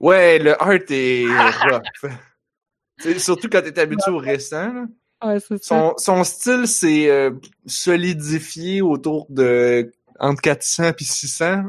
Ouais, 0.00 0.38
le 0.38 0.60
art 0.60 0.78
est 0.90 1.26
rough. 1.70 3.18
Surtout 3.18 3.48
quand 3.48 3.62
t'es 3.62 3.78
habitué 3.78 4.10
au 4.10 4.18
récent. 4.18 4.72
là. 4.72 4.84
Ouais, 5.22 5.38
c'est 5.40 5.62
ça. 5.62 5.76
Son, 5.78 5.94
son 5.98 6.24
style, 6.24 6.66
c'est 6.66 7.10
euh, 7.10 7.30
solidifié 7.66 8.80
autour 8.80 9.26
de 9.28 9.92
entre 10.18 10.40
400 10.40 10.92
puis 10.94 11.04
600. 11.04 11.64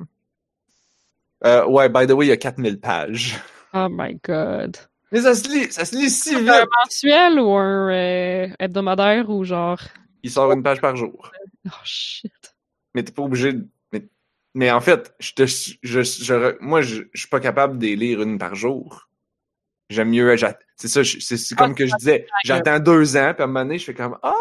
Euh, 1.44 1.66
ouais, 1.66 1.90
by 1.90 2.06
the 2.08 2.12
way, 2.12 2.28
il 2.28 2.30
y 2.30 2.34
a 2.34 2.38
4000 2.38 2.80
pages. 2.80 3.36
Oh 3.74 3.88
my 3.90 4.20
god. 4.24 4.78
Mais 5.12 5.22
ça 5.22 5.36
se 5.36 5.50
lit, 5.50 5.72
ça 5.72 5.84
se 5.86 5.96
lit 5.96 6.10
si 6.10 6.30
C'est 6.30 6.40
vite. 6.40 6.50
un 6.50 6.66
mensuel 6.84 7.40
ou 7.40 7.52
un 7.58 7.90
euh, 7.94 8.48
hebdomadaire 8.60 9.30
ou 9.30 9.44
genre? 9.44 9.80
Il 10.24 10.32
sort 10.32 10.52
une 10.54 10.64
page 10.64 10.80
par 10.80 10.96
jour. 10.96 11.32
Oh 11.66 11.70
shit. 11.84 12.32
Mais 12.94 13.04
t'es 13.04 13.12
pas 13.12 13.24
obligé 13.24 13.54
de... 13.54 13.68
Mais, 14.54 14.70
en 14.72 14.82
fait, 14.82 15.14
je 15.20 15.34
te, 15.34 15.46
je, 15.46 16.02
je, 16.04 16.58
moi, 16.62 16.82
je, 16.82 17.04
je 17.14 17.20
suis 17.20 17.30
pas 17.30 17.40
capable 17.40 17.78
de 17.78 17.86
les 17.86 17.96
lire 17.96 18.22
une 18.22 18.38
par 18.38 18.56
jour. 18.56 19.08
J'aime 19.90 20.10
mieux... 20.10 20.36
j'a- 20.36 20.58
C'est 20.78 20.88
ça, 20.88 21.04
c'est 21.04 21.38
c'est 21.38 21.56
comme 21.56 21.76
que 21.76 21.86
je 21.86 21.96
disais, 21.98 22.28
j'attends 22.46 22.80
deux 22.80 23.16
ans, 23.18 23.34
puis 23.34 23.42
à 23.42 23.44
un 23.44 23.48
moment 23.48 23.62
donné, 23.64 23.78
je 23.78 23.86
fais 23.86 23.94
comme 23.94 24.18
«Ah, 24.24 24.34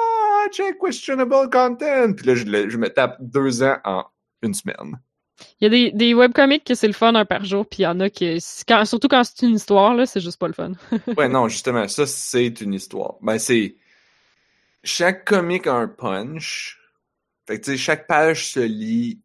check 0.52 0.78
questionable 0.78 1.50
content!» 1.50 2.12
Puis 2.16 2.26
là, 2.26 2.34
je, 2.34 2.44
je 2.68 2.76
me 2.76 2.88
tape 2.88 3.16
deux 3.20 3.62
ans 3.62 3.78
en 3.84 4.04
une 4.42 4.54
semaine. 4.54 4.98
Il 5.60 5.64
y 5.64 5.66
a 5.66 5.70
des, 5.70 5.90
des 5.92 6.12
webcomics 6.14 6.64
que 6.64 6.74
c'est 6.74 6.86
le 6.86 6.92
fun 6.92 7.14
un 7.14 7.24
par 7.24 7.44
jour, 7.44 7.66
puis 7.66 7.80
il 7.80 7.82
y 7.84 7.86
en 7.86 7.98
a 8.00 8.10
qui. 8.10 8.38
Quand, 8.68 8.84
surtout 8.84 9.08
quand 9.08 9.24
c'est 9.24 9.46
une 9.46 9.54
histoire, 9.54 9.94
là, 9.94 10.06
c'est 10.06 10.20
juste 10.20 10.38
pas 10.38 10.48
le 10.48 10.52
fun. 10.54 10.72
Ouais, 11.16 11.28
non, 11.28 11.48
justement, 11.48 11.88
ça, 11.88 12.06
c'est 12.06 12.60
une 12.60 12.74
histoire. 12.74 13.14
Ben, 13.22 13.38
c'est... 13.38 13.76
Chaque 14.84 15.24
comic 15.26 15.66
a 15.66 15.74
un 15.74 15.88
punch. 15.88 16.78
Fait 17.46 17.58
que, 17.58 17.64
tu 17.64 17.70
sais, 17.72 17.76
chaque 17.76 18.06
page 18.06 18.50
se 18.52 18.60
lit 18.60 19.20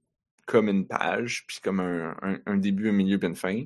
comme 0.46 0.70
une 0.70 0.88
page, 0.88 1.46
puis 1.48 1.60
comme 1.64 1.80
un, 1.80 2.16
un, 2.22 2.40
un 2.46 2.58
début, 2.58 2.90
un 2.90 2.94
milieu, 2.94 3.18
puis 3.20 3.28
une 3.30 3.36
fin. 3.36 3.64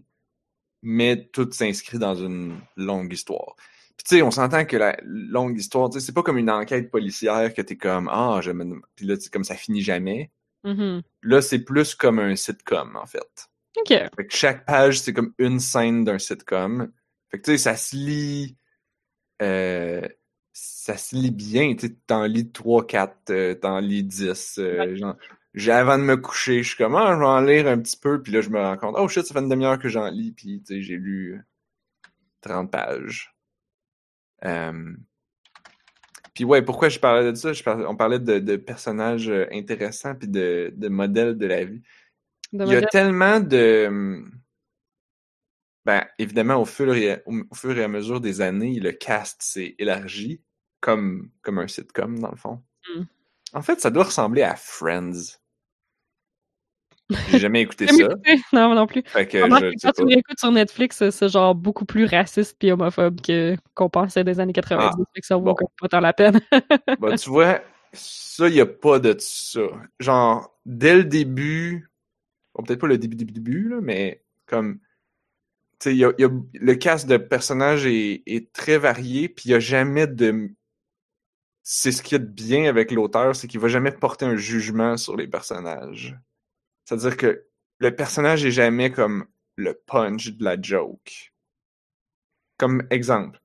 Mais 0.81 1.27
tout 1.34 1.49
s'inscrit 1.51 1.99
dans 1.99 2.15
une 2.15 2.57
longue 2.77 3.11
histoire. 3.14 3.56
Puis, 3.97 4.06
tu 4.07 4.15
sais, 4.15 4.22
on 4.22 4.31
s'entend 4.31 4.64
que 4.65 4.77
la 4.77 4.97
longue 5.03 5.57
histoire, 5.57 5.89
tu 5.89 5.99
sais, 5.99 6.06
c'est 6.06 6.14
pas 6.14 6.23
comme 6.23 6.38
une 6.38 6.49
enquête 6.49 6.89
policière 6.89 7.53
que 7.53 7.61
t'es 7.61 7.76
comme, 7.76 8.07
ah, 8.10 8.39
je 8.41 8.51
me... 8.51 8.80
Puis 8.95 9.06
là, 9.06 9.15
comme 9.31 9.43
ça 9.43 9.56
finit 9.56 9.81
jamais. 9.81 10.31
Mhm. 10.64 11.01
Là, 11.23 11.41
c'est 11.41 11.60
plus 11.60 11.95
comme 11.95 12.19
un 12.19 12.35
sitcom, 12.38 12.95
en 12.95 13.06
fait. 13.06 13.49
Ok. 13.77 13.89
Fait 13.89 14.27
que 14.27 14.34
chaque 14.35 14.65
page, 14.65 14.99
c'est 15.01 15.14
comme 15.14 15.34
une 15.38 15.60
scène 15.60 16.06
d'un 16.06 16.18
sitcom. 16.19 16.91
Fait 17.30 17.39
que 17.39 17.43
tu 17.43 17.51
sais, 17.51 17.57
ça 17.57 17.76
se 17.76 17.95
lit. 17.95 18.57
euh, 19.41 20.01
ça 20.53 20.97
se 20.97 21.15
lit 21.15 21.31
bien. 21.31 21.76
Tu 21.76 21.88
sais, 21.88 21.95
t'en 22.07 22.23
lis 22.26 22.51
3, 22.51 22.88
4, 22.88 23.30
euh, 23.30 23.53
t'en 23.56 23.80
lis 23.80 24.03
10. 24.03 24.57
euh, 24.60 24.95
genre, 24.95 25.15
j'ai- 25.53 25.71
avant 25.71 25.97
de 25.97 26.03
me 26.03 26.17
coucher, 26.17 26.63
je 26.63 26.69
suis 26.69 26.77
comme, 26.77 26.95
ah, 26.95 27.13
je 27.15 27.19
vais 27.19 27.26
en 27.26 27.41
lire 27.41 27.67
un 27.67 27.80
petit 27.80 27.97
peu. 27.97 28.21
Puis 28.21 28.31
là, 28.31 28.41
je 28.41 28.49
me 28.49 28.59
rends 28.59 28.77
compte, 28.77 28.95
oh 28.97 29.07
shit, 29.07 29.26
ça 29.26 29.34
fait 29.34 29.39
une 29.39 29.49
demi-heure 29.49 29.80
que 29.80 29.89
j'en 29.89 30.07
lis. 30.09 30.31
Puis 30.31 30.61
tu 30.65 30.76
sais, 30.76 30.81
j'ai 30.81 30.97
lu 30.97 31.41
30 32.41 32.71
pages. 32.71 33.35
Euh, 34.45 34.93
Puis 36.34 36.45
ouais, 36.45 36.61
pourquoi 36.61 36.88
je 36.89 36.99
parlais 36.99 37.31
de 37.31 37.35
ça? 37.35 37.51
Je 37.51 37.61
parlais- 37.63 37.85
on 37.85 37.95
parlait 37.97 38.19
de, 38.19 38.39
de 38.39 38.55
personnages 38.55 39.30
euh, 39.30 39.45
intéressants 39.51 40.15
puis 40.15 40.27
de, 40.30 40.71
de 40.76 40.88
modèles 40.88 41.38
de 41.38 41.45
la 41.45 41.65
vie. 41.65 41.81
De 42.53 42.63
Il 42.65 42.71
y 42.71 42.76
a 42.76 42.81
tellement 42.88 43.39
de. 43.41 44.23
Ben, 45.85 46.05
évidemment, 46.19 46.55
au 46.61 46.65
fur, 46.65 46.93
et 46.93 47.11
à, 47.13 47.21
au, 47.26 47.34
au 47.49 47.55
fur 47.55 47.77
et 47.77 47.84
à 47.84 47.88
mesure 47.88 48.21
des 48.21 48.41
années, 48.41 48.80
le 48.80 48.91
cast 48.91 49.41
s'est 49.41 49.76
élargi, 49.80 50.41
comme, 50.81 51.30
comme 51.41 51.57
un 51.59 51.67
sitcom, 51.67 52.19
dans 52.19 52.31
le 52.31 52.38
fond. 52.38 52.61
Mm. 52.95 53.03
En 53.53 53.61
fait, 53.61 53.81
ça 53.81 53.89
doit 53.89 54.03
ressembler 54.05 54.43
à 54.43 54.55
Friends. 54.55 55.38
J'ai 57.27 57.40
jamais 57.40 57.61
écouté 57.61 57.88
ça. 57.88 57.94
écouté. 57.94 58.40
Non, 58.53 58.68
moi 58.68 58.76
non 58.76 58.88
plus. 58.88 59.03
Fait 59.07 59.26
que 59.27 59.40
je 59.40 59.86
quand 59.86 59.91
tu 59.94 60.06
l'écoutes 60.06 60.40
sur 60.40 60.52
Netflix, 60.52 60.98
c'est- 60.98 61.11
c'est 61.11 61.30
genre 61.30 61.56
beaucoup 61.56 61.86
plus 61.86 62.06
raciste 62.06 62.56
puis 62.60 62.72
homophobe 62.72 63.22
que 63.22 63.56
qu'on 63.73 63.90
pensait 63.90 64.23
des 64.23 64.40
années 64.40 64.53
90. 64.53 64.86
Ah, 64.99 65.03
fait 65.14 65.22
que 65.22 65.27
ça 65.27 65.36
vaut 65.38 65.56
bon. 65.56 65.56
pas 65.80 65.88
tant 65.88 65.99
la 65.99 66.14
peine. 66.14 66.40
Bah, 66.99 67.18
tu 67.18 67.30
vois, 67.30 67.61
ça, 67.94 68.48
il 68.48 68.53
n'y 68.53 68.61
a 68.61 68.65
pas 68.65 68.99
de 68.99 69.15
ça. 69.19 69.61
Genre, 69.99 70.56
dès 70.65 70.95
le 70.95 71.03
début, 71.03 71.90
bon, 72.53 72.64
peut-être 72.64 72.80
pas 72.81 72.88
le 72.88 72.98
début, 72.98 73.15
début, 73.15 73.34
début, 73.34 73.69
là, 73.69 73.77
mais 73.81 74.23
comme, 74.45 74.80
tu 75.80 75.90
sais, 75.90 75.95
y 75.95 76.06
a, 76.06 76.11
y 76.19 76.26
a- 76.26 76.30
le 76.53 76.76
cast 76.76 77.07
de 77.07 77.18
personnages 77.18 77.86
est, 77.86 78.22
est 78.27 78.52
très 78.53 78.77
varié, 78.77 79.30
puis 79.30 79.45
il 79.45 79.49
n'y 79.49 79.56
a 79.56 79.60
jamais 79.60 80.06
de. 80.07 80.52
C'est 81.64 81.91
ce 81.91 82.02
qu'il 82.02 82.14
y 82.14 82.22
a 82.22 82.23
de 82.23 82.30
bien 82.30 82.65
avec 82.65 82.91
l'auteur, 82.91 83.36
c'est 83.36 83.48
qu'il 83.48 83.60
va 83.60 83.68
jamais 83.68 83.91
porter 83.91 84.26
un 84.26 84.36
jugement 84.36 84.98
sur 84.98 85.15
les 85.15 85.27
personnages. 85.27 86.18
C'est-à-dire 86.89 87.17
que 87.17 87.45
le 87.77 87.95
personnage 87.95 88.43
est 88.45 88.51
jamais 88.51 88.91
comme 88.91 89.27
le 89.57 89.75
punch 89.75 90.31
de 90.31 90.43
la 90.43 90.59
joke. 90.59 91.31
Comme 92.57 92.81
exemple, 92.89 93.39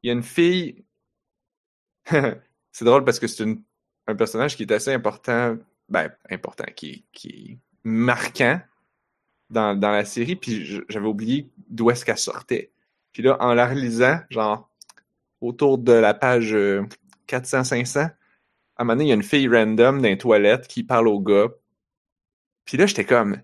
il 0.00 0.06
y 0.06 0.10
a 0.10 0.12
une 0.12 0.22
fille. 0.22 0.84
c'est 2.06 2.84
drôle 2.84 3.04
parce 3.04 3.18
que 3.18 3.26
c'est 3.26 3.44
un 4.06 4.14
personnage 4.14 4.56
qui 4.56 4.62
est 4.62 4.70
assez 4.70 4.92
important, 4.92 5.58
ben, 5.88 6.12
important, 6.30 6.66
qui, 6.76 7.04
qui 7.10 7.28
est 7.28 7.58
marquant 7.82 8.60
dans, 9.50 9.74
dans 9.76 9.90
la 9.90 10.04
série, 10.04 10.36
puis 10.36 10.64
j'avais 10.88 11.08
oublié 11.08 11.50
d'où 11.68 11.90
est-ce 11.90 12.04
qu'elle 12.04 12.16
sortait. 12.16 12.70
Puis 13.10 13.24
là, 13.24 13.38
en 13.40 13.54
la 13.54 13.66
relisant, 13.66 14.20
genre, 14.30 14.70
autour 15.40 15.78
de 15.78 15.94
la 15.94 16.14
page 16.14 16.54
euh, 16.54 16.86
400-500, 17.26 17.98
à 17.98 18.12
un 18.76 18.84
moment 18.84 18.92
donné, 18.92 19.06
il 19.06 19.08
y 19.08 19.12
a 19.12 19.16
une 19.16 19.24
fille 19.24 19.48
random 19.48 20.00
dans 20.00 20.08
les 20.08 20.16
toilettes 20.16 20.68
qui 20.68 20.84
parle 20.84 21.08
au 21.08 21.18
gars. 21.18 21.48
Puis 22.68 22.76
là, 22.76 22.84
j'étais 22.84 23.06
comme, 23.06 23.40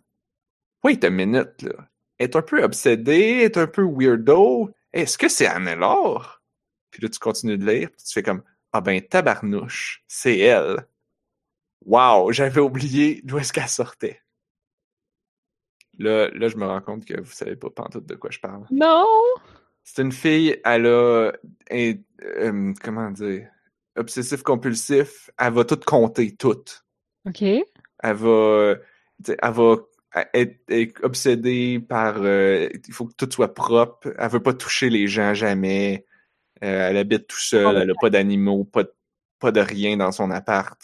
wait 0.82 1.02
a 1.02 1.08
minute, 1.08 1.62
là. 1.62 1.88
Elle 2.18 2.26
est 2.28 2.36
un 2.36 2.42
peu 2.42 2.62
obsédée, 2.62 3.38
elle 3.38 3.44
est 3.44 3.56
un 3.56 3.66
peu 3.66 3.82
weirdo? 3.82 4.70
Est-ce 4.92 5.16
que 5.16 5.30
c'est 5.30 5.46
Annelore? 5.46 6.42
Puis 6.90 7.00
là, 7.02 7.08
tu 7.08 7.18
continues 7.18 7.56
de 7.56 7.64
lire, 7.66 7.90
puis 7.90 8.04
tu 8.06 8.12
fais 8.12 8.22
comme, 8.22 8.42
ah 8.70 8.82
ben, 8.82 9.00
tabarnouche, 9.00 10.04
c'est 10.06 10.38
elle. 10.40 10.86
Wow, 11.86 12.32
j'avais 12.32 12.60
oublié 12.60 13.22
d'où 13.24 13.38
est-ce 13.38 13.50
qu'elle 13.54 13.66
sortait. 13.66 14.20
Là, 15.98 16.28
là, 16.34 16.48
je 16.48 16.56
me 16.58 16.66
rends 16.66 16.82
compte 16.82 17.06
que 17.06 17.18
vous 17.18 17.32
savez 17.32 17.56
pas 17.56 17.70
pantoute 17.70 18.04
de 18.04 18.14
quoi 18.16 18.30
je 18.30 18.40
parle. 18.40 18.66
non! 18.70 19.06
C'est 19.86 20.02
une 20.02 20.12
fille, 20.12 20.60
elle 20.66 20.86
a, 20.86 21.30
un- 21.70 21.94
euh, 22.22 22.72
comment 22.82 23.10
dire, 23.10 23.48
obsessif 23.96 24.42
compulsif, 24.42 25.30
elle 25.38 25.52
va 25.54 25.64
tout 25.64 25.80
compter, 25.86 26.34
tout. 26.36 26.62
OK. 27.26 27.42
Elle 27.42 27.64
va, 28.16 28.74
elle 29.26 29.52
va 29.52 29.76
être, 30.34 30.56
être 30.68 31.04
obsédée 31.04 31.80
par, 31.80 32.16
euh, 32.22 32.68
il 32.86 32.92
faut 32.94 33.06
que 33.06 33.14
tout 33.14 33.28
soit 33.30 33.52
propre, 33.54 34.14
elle 34.18 34.30
veut 34.30 34.42
pas 34.42 34.54
toucher 34.54 34.90
les 34.90 35.06
gens 35.08 35.34
jamais, 35.34 36.04
Euh, 36.62 36.88
elle 36.88 36.96
habite 36.96 37.26
tout 37.26 37.36
seul, 37.40 37.66
Oh, 37.66 37.78
elle 37.80 37.90
a 37.90 37.94
pas 38.00 38.10
d'animaux, 38.10 38.64
pas, 38.64 38.84
de- 38.84 38.94
pas 39.40 39.50
de 39.50 39.60
rien 39.60 39.96
dans 39.96 40.12
son 40.12 40.30
appart, 40.30 40.80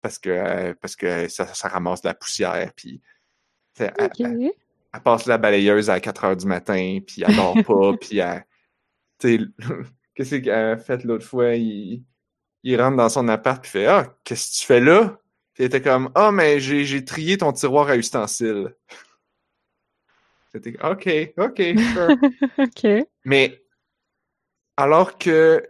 parce 0.00 0.18
que, 0.18 0.72
parce 0.74 0.94
que 0.96 1.26
ça, 1.28 1.46
ça 1.46 1.68
ramasse 1.68 2.00
de 2.02 2.08
la 2.08 2.14
poussière, 2.14 2.72
puis 2.74 3.02
elle- 3.78 3.92
OK. 4.00 4.20
elle- 4.20 4.52
elle 4.94 5.00
passe 5.02 5.26
la 5.26 5.36
balayeuse 5.36 5.90
à 5.90 5.98
4 6.00 6.24
heures 6.24 6.36
du 6.36 6.46
matin, 6.46 7.00
puis 7.04 7.24
elle 7.26 7.34
dort 7.34 7.56
pas, 7.66 7.92
puis 8.00 8.18
elle... 8.18 8.44
Qu'est-ce 10.14 10.36
qu'elle 10.36 10.52
a 10.54 10.76
fait 10.78 11.02
l'autre 11.04 11.26
fois? 11.26 11.54
Il, 11.56 12.04
il 12.62 12.80
rentre 12.80 12.96
dans 12.96 13.08
son 13.08 13.26
appart, 13.28 13.60
puis 13.60 13.70
il 13.70 13.72
fait 13.72 13.86
«Ah, 13.88 14.16
qu'est-ce 14.22 14.52
que 14.52 14.56
tu 14.60 14.64
fais 14.64 14.80
là?» 14.80 15.18
Puis 15.54 15.62
elle 15.62 15.66
était 15.66 15.80
comme 15.82 16.10
«Ah, 16.16 16.32
mais 16.32 16.58
j'ai 16.60 16.84
j'ai 16.84 17.04
trié 17.04 17.38
ton 17.38 17.52
tiroir 17.52 17.88
à 17.88 17.96
ustensiles.» 17.96 18.74
C'était 20.52 20.76
«OK, 20.84 21.08
OK, 21.38 21.62
sure. 21.92 22.16
OK.» 22.58 22.86
Mais 23.24 23.62
alors 24.76 25.18
que 25.18 25.66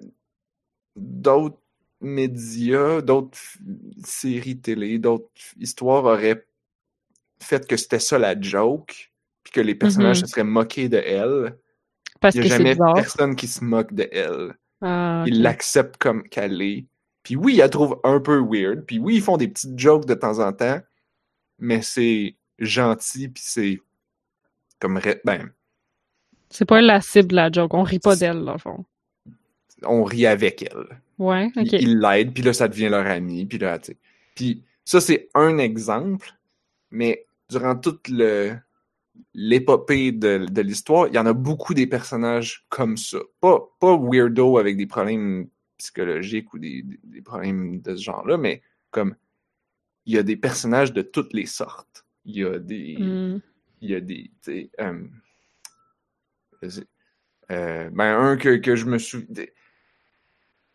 d'autres 0.96 1.58
médias, 2.00 3.00
d'autres 3.00 3.38
séries 4.04 4.58
télé, 4.60 4.98
d'autres 4.98 5.30
histoires 5.58 6.04
auraient 6.04 6.46
fait 7.40 7.66
que 7.66 7.76
c'était 7.76 7.98
ça 7.98 8.18
la 8.18 8.40
joke, 8.40 9.12
puis 9.42 9.52
que 9.52 9.60
les 9.60 9.74
personnages 9.74 10.18
Mhm. 10.18 10.22
se 10.22 10.26
seraient 10.28 10.44
moqués 10.44 10.88
de 10.88 10.98
elle, 10.98 11.58
Parce 12.20 12.34
il 12.36 12.42
n'y 12.42 12.48
que 12.48 12.54
a 12.54 12.56
jamais 12.56 12.76
personne 12.94 13.36
qui 13.36 13.48
se 13.48 13.62
moque 13.64 13.92
de 13.92 14.08
elle. 14.12 14.56
Ah, 14.80 15.24
Ils 15.26 15.36
ok. 15.36 15.42
l'acceptent 15.42 15.98
comme 15.98 16.22
qu'elle 16.28 16.60
est. 16.62 16.86
Puis 17.24 17.34
oui, 17.34 17.54
ils 17.54 17.58
la 17.58 17.68
trouvent 17.68 17.98
un 18.04 18.20
peu 18.20 18.38
weird. 18.38 18.84
Puis 18.86 18.98
oui, 18.98 19.16
ils 19.16 19.22
font 19.22 19.36
des 19.36 19.48
petites 19.48 19.76
jokes 19.78 20.04
de 20.06 20.14
temps 20.14 20.38
en 20.38 20.52
temps. 20.52 20.80
Mais 21.58 21.82
c'est 21.82 22.36
gentil, 22.58 23.28
puis 23.28 23.42
c'est 23.44 23.80
comme 24.78 25.00
ben, 25.24 25.50
C'est 26.50 26.66
pas 26.66 26.80
la 26.80 27.00
cible 27.00 27.28
de 27.28 27.36
la 27.36 27.50
joke. 27.50 27.74
On 27.74 27.82
rit 27.82 27.98
pas 27.98 28.14
d'elle, 28.14 28.44
dans 28.44 28.52
le 28.52 28.58
fond. 28.58 28.84
on 29.82 30.04
rit 30.04 30.26
avec 30.26 30.62
elle. 30.62 31.00
Ouais, 31.18 31.50
Puis 31.50 31.62
ok. 31.62 31.72
Ils 31.72 31.98
l'aident, 31.98 32.34
puis 32.34 32.42
là, 32.42 32.52
ça 32.52 32.68
devient 32.68 32.88
leur 32.88 33.06
ami, 33.06 33.46
puis 33.46 33.58
là, 33.58 33.78
tu 33.78 33.92
sais. 33.92 33.96
Puis 34.34 34.62
ça, 34.84 35.00
c'est 35.00 35.28
un 35.34 35.58
exemple, 35.58 36.32
mais 36.90 37.26
durant 37.48 37.76
toute 37.76 38.08
le 38.08 38.56
l'épopée 39.32 40.10
de, 40.12 40.46
de 40.50 40.60
l'histoire, 40.60 41.06
il 41.06 41.14
y 41.14 41.18
en 41.18 41.26
a 41.26 41.32
beaucoup 41.32 41.72
des 41.72 41.86
personnages 41.86 42.64
comme 42.68 42.96
ça. 42.96 43.18
Pas, 43.40 43.60
pas 43.78 43.96
weirdo 43.96 44.58
avec 44.58 44.76
des 44.76 44.86
problèmes 44.86 45.48
psychologiques 45.76 46.52
ou 46.54 46.58
des, 46.58 46.82
des- 47.04 47.22
problèmes 47.22 47.80
de 47.80 47.96
ce 47.96 48.02
genre-là, 48.02 48.36
mais 48.36 48.62
comme 48.90 49.16
il 50.06 50.14
y 50.14 50.18
a 50.18 50.22
des 50.22 50.36
personnages 50.36 50.92
de 50.92 51.02
toutes 51.02 51.32
les 51.32 51.46
sortes. 51.46 52.04
Il 52.24 52.36
y 52.36 52.44
a 52.44 52.58
des 52.58 52.96
Hmm. 52.98 53.40
il 53.80 53.90
y 53.90 53.94
a 53.94 54.00
des. 54.00 54.30
euh. 54.80 55.06
Euh, 57.50 57.90
ben, 57.90 58.16
un 58.18 58.36
que, 58.36 58.56
que 58.56 58.74
je 58.76 58.86
me 58.86 58.98
souviens. 58.98 59.44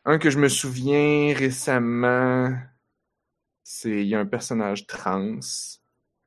Un 0.06 0.18
que 0.20 0.30
je 0.30 0.38
me 0.40 0.48
souviens 0.50 1.34
récemment, 1.36 2.56
c'est. 3.64 4.02
Il 4.04 4.08
y 4.08 4.16
a 4.16 4.20
un 4.20 4.26
personnage 4.26 4.86
trans 4.88 5.40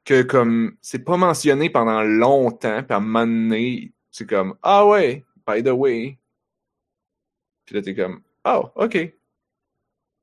que, 0.04 0.22
comme. 0.22 0.76
C'est 0.80 1.04
pas 1.04 1.16
mentionné 1.16 1.70
pendant 1.70 2.02
longtemps, 2.02 2.82
puis 2.82 2.92
à 2.92 2.96
un 2.96 3.00
moment 3.00 3.26
donné, 3.26 3.92
c'est 4.10 4.28
comme. 4.28 4.56
Ah 4.62 4.86
ouais, 4.86 5.24
by 5.46 5.62
the 5.62 5.68
way. 5.68 6.18
Puis 7.64 7.76
là, 7.76 7.82
t'es 7.82 7.94
comme. 7.94 8.22
Oh, 8.44 8.70
ok. 8.76 9.12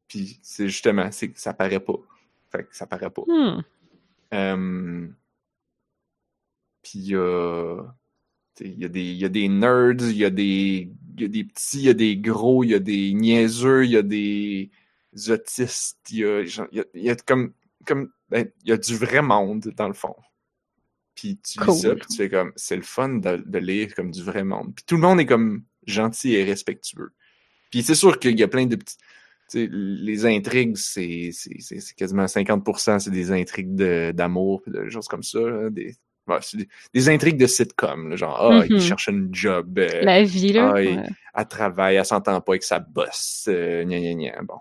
Puis 0.07 0.39
c'est 0.41 0.67
justement, 0.67 1.11
c'est 1.11 1.37
ça 1.37 1.53
paraît 1.53 1.79
pas. 1.79 1.93
Fait 2.51 2.63
que 2.65 2.75
ça 2.75 2.87
paraît 2.87 3.09
pas. 3.11 3.23
Hmm. 3.27 3.61
Euh, 4.33 5.07
Puis 6.81 6.99
il 6.99 7.07
y 7.09 7.15
a. 7.15 7.83
t'sais, 8.55 8.69
Il 8.69 8.79
y, 8.79 8.85
a 8.85 8.89
des, 8.89 9.01
il 9.03 9.17
y 9.17 9.25
a 9.25 9.29
des 9.29 9.47
nerds, 9.49 10.01
il 10.09 10.17
y 10.17 10.25
a 10.25 10.29
des, 10.29 10.91
il 11.17 11.21
y 11.21 11.25
a 11.25 11.27
des 11.27 11.43
petits, 11.43 11.79
il 11.79 11.83
y 11.85 11.89
a 11.89 11.93
des 11.93 12.17
gros, 12.17 12.63
il 12.63 12.71
y 12.71 12.75
a 12.75 12.79
des 12.79 13.13
niaiseux, 13.13 13.85
il 13.85 13.91
y 13.91 13.97
a 13.97 14.01
des 14.03 14.71
autistes, 15.29 15.99
il 16.11 16.17
y 16.19 16.25
a, 16.25 16.41
il 16.41 16.77
y 16.77 16.79
a, 16.81 16.85
il 16.93 17.03
y 17.03 17.09
a 17.09 17.15
comme, 17.15 17.53
comme 17.85 18.11
ben, 18.29 18.49
il 18.63 18.69
y 18.69 18.73
a 18.73 18.77
du 18.77 18.95
vrai 18.97 19.21
monde 19.21 19.67
dans 19.75 19.87
le 19.87 19.93
fond. 19.93 20.15
Puis 21.15 21.37
tu 21.39 21.59
lis 21.59 21.65
Cool. 21.65 21.75
ça, 21.75 21.95
puis 21.95 22.07
tu 22.07 22.17
fais 22.17 22.29
comme, 22.29 22.53
c'est 22.55 22.75
le 22.77 22.81
fun 22.83 23.09
de, 23.09 23.37
de 23.45 23.57
lire 23.59 23.93
comme 23.95 24.11
du 24.11 24.23
vrai 24.23 24.43
monde. 24.43 24.73
Puis 24.75 24.85
tout 24.85 24.95
le 24.95 25.01
monde 25.01 25.19
est 25.19 25.25
comme 25.25 25.63
gentil 25.85 26.33
et 26.35 26.43
respectueux. 26.43 27.11
Puis 27.69 27.83
c'est 27.83 27.95
sûr 27.95 28.19
qu'il 28.19 28.39
y 28.39 28.43
a 28.43 28.47
plein 28.47 28.65
de 28.65 28.75
petits. 28.75 28.97
tu 29.51 29.65
sais, 29.65 29.69
les 29.71 30.25
intrigues, 30.25 30.75
c'est 30.77 31.31
quasiment 31.97 32.25
50%, 32.27 32.99
c'est 32.99 33.09
des 33.11 33.31
intrigues 33.31 33.75
d'amour, 34.13 34.61
de 34.67 34.89
choses 34.89 35.07
comme 35.07 35.23
ça. 35.23 35.69
des, 35.71 35.95
des, 36.53 36.67
des 36.93 37.09
intrigues 37.09 37.37
de 37.37 37.47
sitcom, 37.47 38.09
là, 38.09 38.15
genre, 38.15 38.37
ah, 38.39 38.63
il 38.67 38.75
Mhm. 38.75 38.79
cherche 38.81 39.07
une 39.07 39.33
job, 39.33 39.79
euh, 39.79 40.01
La 40.03 40.23
vie, 40.23 40.53
là. 40.53 40.69
Ah, 40.69 40.73
ouais. 40.73 41.03
elle 41.35 41.47
travaille, 41.47 41.95
elle 41.95 42.05
s'entend 42.05 42.39
pas 42.41 42.51
avec 42.51 42.63
sa 42.63 42.77
boss, 42.79 43.45
euh, 43.47 43.83
gna 43.83 43.99
gna 43.99 44.13
gna, 44.13 44.41
bon. 44.43 44.59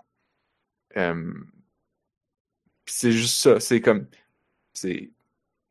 Euh, 0.97 1.31
c'est 2.87 3.11
juste 3.11 3.35
ça, 3.39 3.59
c'est 3.59 3.81
comme, 3.81 4.07
c'est 4.73 5.11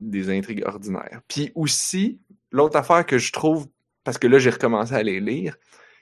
des 0.01 0.31
intrigues 0.31 0.63
ordinaires. 0.65 1.21
Puis 1.27 1.51
aussi, 1.57 2.21
l'autre 2.53 2.77
affaire 2.77 3.05
que 3.05 3.19
je 3.19 3.33
trouve, 3.33 3.67
parce 4.05 4.19
que 4.19 4.29
là, 4.29 4.39
j'ai 4.39 4.51
recommencé 4.51 4.95
à 4.95 5.03
les 5.03 5.19
lire, 5.19 5.57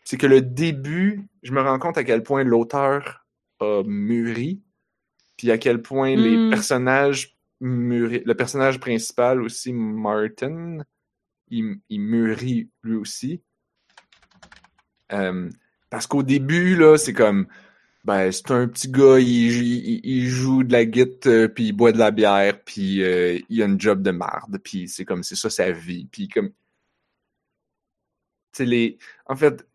c'est 0.07 0.17
que 0.19 0.27
le 0.29 0.41
début, 0.41 1.29
je 1.43 1.51
me 1.51 1.61
rends 1.61 1.81
compte 1.81 1.99
à 1.99 2.05
quel 2.05 2.23
point 2.23 2.45
l'auteur 2.45 3.27
a 3.59 3.83
mûri, 3.85 4.63
puis 5.37 5.51
à 5.51 5.59
quel 5.59 5.83
point 5.83 6.15
les 6.15 6.37
Mm. 6.37 6.51
personnages 6.51 7.37
mûri, 7.61 8.23
le 8.25 8.35
personnage 8.37 8.79
principal 8.79 9.43
aussi, 9.43 9.73
Martin, 9.73 10.79
il, 11.49 11.81
il 11.89 12.01
mûrit 12.01 12.71
lui 12.85 12.95
aussi. 12.95 13.43
Euh, 15.13 15.51
parce 15.91 16.07
qu'au 16.07 16.23
début, 16.23 16.77
là, 16.77 16.97
c'est 16.99 17.13
comme, 17.13 17.49
ben, 18.05 18.31
c'est 18.31 18.53
un 18.53 18.69
petit 18.69 18.89
gars, 18.89 19.19
il, 19.19 19.27
il, 19.27 20.01
il 20.05 20.27
joue 20.29 20.63
de 20.63 20.71
la 20.73 20.85
guitare, 20.85 21.49
puis 21.53 21.65
il 21.69 21.73
boit 21.73 21.91
de 21.91 21.99
la 21.99 22.13
bière, 22.13 22.63
puis 22.65 23.03
euh, 23.03 23.41
il 23.49 23.61
a 23.61 23.65
une 23.65 23.81
job 23.81 24.03
de 24.03 24.13
marde, 24.13 24.59
puis 24.63 24.87
c'est 24.89 25.05
comme, 25.05 25.25
c'est 25.25 25.35
ça 25.35 25.51
sa 25.51 25.73
vie, 25.73 26.07
puis 26.13 26.29
comme, 26.29 26.51
tu 26.51 26.55
sais, 28.53 28.65
les, 28.65 28.99
en 29.27 29.35
fait, 29.35 29.67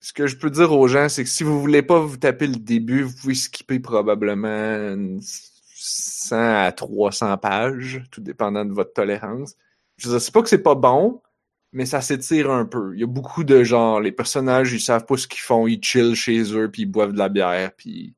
ce 0.00 0.12
que 0.12 0.26
je 0.26 0.36
peux 0.36 0.50
dire 0.50 0.72
aux 0.72 0.88
gens, 0.88 1.08
c'est 1.08 1.24
que 1.24 1.30
si 1.30 1.42
vous 1.42 1.60
voulez 1.60 1.82
pas 1.82 2.00
vous 2.00 2.16
taper 2.16 2.46
le 2.46 2.56
début, 2.56 3.02
vous 3.02 3.14
pouvez 3.14 3.34
skipper 3.34 3.80
probablement 3.80 4.48
une 4.48 5.20
100 5.22 6.36
à 6.36 6.72
300 6.72 7.36
pages, 7.38 8.02
tout 8.10 8.20
dépendant 8.20 8.64
de 8.64 8.72
votre 8.72 8.92
tolérance. 8.92 9.56
Je 9.96 10.08
veux 10.08 10.14
dire, 10.14 10.22
c'est 10.22 10.32
pas 10.32 10.42
que 10.42 10.48
c'est 10.48 10.62
pas 10.62 10.74
bon, 10.74 11.20
mais 11.72 11.86
ça 11.86 12.00
s'étire 12.00 12.50
un 12.50 12.64
peu. 12.64 12.92
Il 12.94 13.00
y 13.00 13.04
a 13.04 13.06
beaucoup 13.06 13.44
de 13.44 13.62
genre, 13.62 14.00
les 14.00 14.12
personnages, 14.12 14.72
ils 14.72 14.80
savent 14.80 15.04
pas 15.04 15.16
ce 15.16 15.26
qu'ils 15.26 15.40
font, 15.40 15.66
ils 15.66 15.82
chillent 15.82 16.16
chez 16.16 16.54
eux, 16.54 16.70
puis 16.70 16.82
ils 16.82 16.86
boivent 16.86 17.12
de 17.12 17.18
la 17.18 17.28
bière, 17.28 17.72
puis 17.76 18.14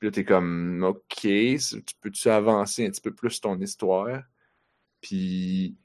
puis 0.00 0.08
là, 0.08 0.12
t'es 0.12 0.24
comme, 0.24 0.82
OK, 0.82 1.20
tu 1.20 1.58
peux-tu 2.00 2.30
avancer 2.30 2.86
un 2.86 2.90
petit 2.90 3.02
peu 3.02 3.12
plus 3.12 3.38
ton 3.38 3.60
histoire? 3.60 4.22
Puis, 5.02 5.76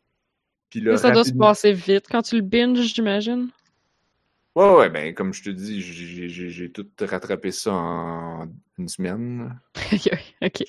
puis 0.70 0.80
là, 0.80 0.94
Mais 0.94 0.98
ça 0.98 1.12
doit 1.12 1.26
se 1.26 1.34
passer 1.34 1.74
vite 1.74 2.06
quand 2.10 2.22
tu 2.22 2.38
le 2.38 2.42
binges, 2.42 2.94
j'imagine. 2.94 3.50
Ouais, 4.56 4.74
ouais, 4.74 4.90
ben, 4.90 5.14
comme 5.14 5.34
je 5.34 5.44
te 5.44 5.50
dis, 5.50 5.82
j'ai- 5.82 6.72
tout 6.72 6.88
rattrapé 7.02 7.52
ça 7.52 7.74
en 7.74 8.48
une 8.78 8.88
semaine. 8.88 9.60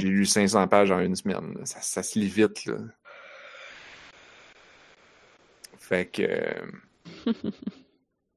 J'ai 0.01 0.09
lu 0.09 0.27
500 0.27 0.67
pages 0.67 0.91
en 0.91 0.99
une 1.01 1.15
semaine. 1.15 1.65
Ça, 1.65 1.81
ça 1.81 2.03
se 2.03 2.19
lit 2.19 2.29
vite, 2.29 2.65
là. 2.67 2.79
Fait 5.79 6.07
que... 6.07 6.27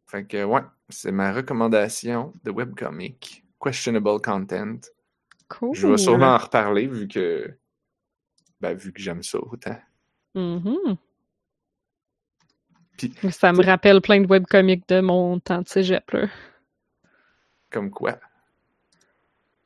fait 0.05 0.25
que, 0.25 0.43
ouais, 0.43 0.61
c'est 0.89 1.11
ma 1.11 1.33
recommandation 1.33 2.33
de 2.43 2.51
webcomic. 2.51 3.43
Questionable 3.59 4.21
content. 4.21 4.79
Cool. 5.47 5.75
Je 5.75 5.87
vais 5.87 5.97
sûrement 5.97 6.35
en 6.35 6.37
reparler 6.37 6.85
vu 6.87 7.07
que... 7.07 7.51
Ben, 8.61 8.75
vu 8.75 8.93
que 8.93 9.01
j'aime 9.01 9.23
ça 9.23 9.39
autant. 9.39 9.79
Mhm. 10.35 10.95
Ça 13.31 13.51
me 13.53 13.63
rappelle 13.63 14.01
plein 14.01 14.21
de 14.21 14.27
webcomics 14.27 14.87
de 14.89 14.99
mon 15.01 15.39
temps 15.39 15.61
de 15.61 15.67
cégep, 15.67 16.09
là. 16.11 16.27
Comme 17.71 17.89
quoi? 17.91 18.17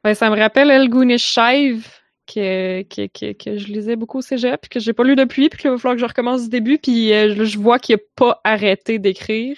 Ben, 0.04 0.14
ça 0.14 0.30
me 0.30 0.38
rappelle 0.38 0.70
El 0.70 0.90
Goonish 0.90 1.24
Shive, 1.24 1.88
que, 2.28 2.82
que, 2.84 3.08
que, 3.08 3.32
que 3.34 3.58
je 3.58 3.68
lisais 3.68 3.96
beaucoup 3.96 4.18
au 4.18 4.22
cégep, 4.22 4.68
que 4.68 4.80
j'ai 4.80 4.94
pas 4.94 5.04
lu 5.04 5.16
depuis, 5.16 5.50
puis 5.50 5.60
qu'il 5.62 5.70
va 5.72 5.78
falloir 5.78 5.96
que 5.96 6.02
je 6.02 6.06
recommence 6.06 6.44
du 6.44 6.50
début, 6.50 6.78
puis 6.78 7.14
euh, 7.14 7.46
je- 7.46 7.58
vois 7.58 7.80
qu'il 7.80 7.96
a 7.96 8.00
pas 8.16 8.40
arrêté 8.44 9.00
d'écrire 9.00 9.58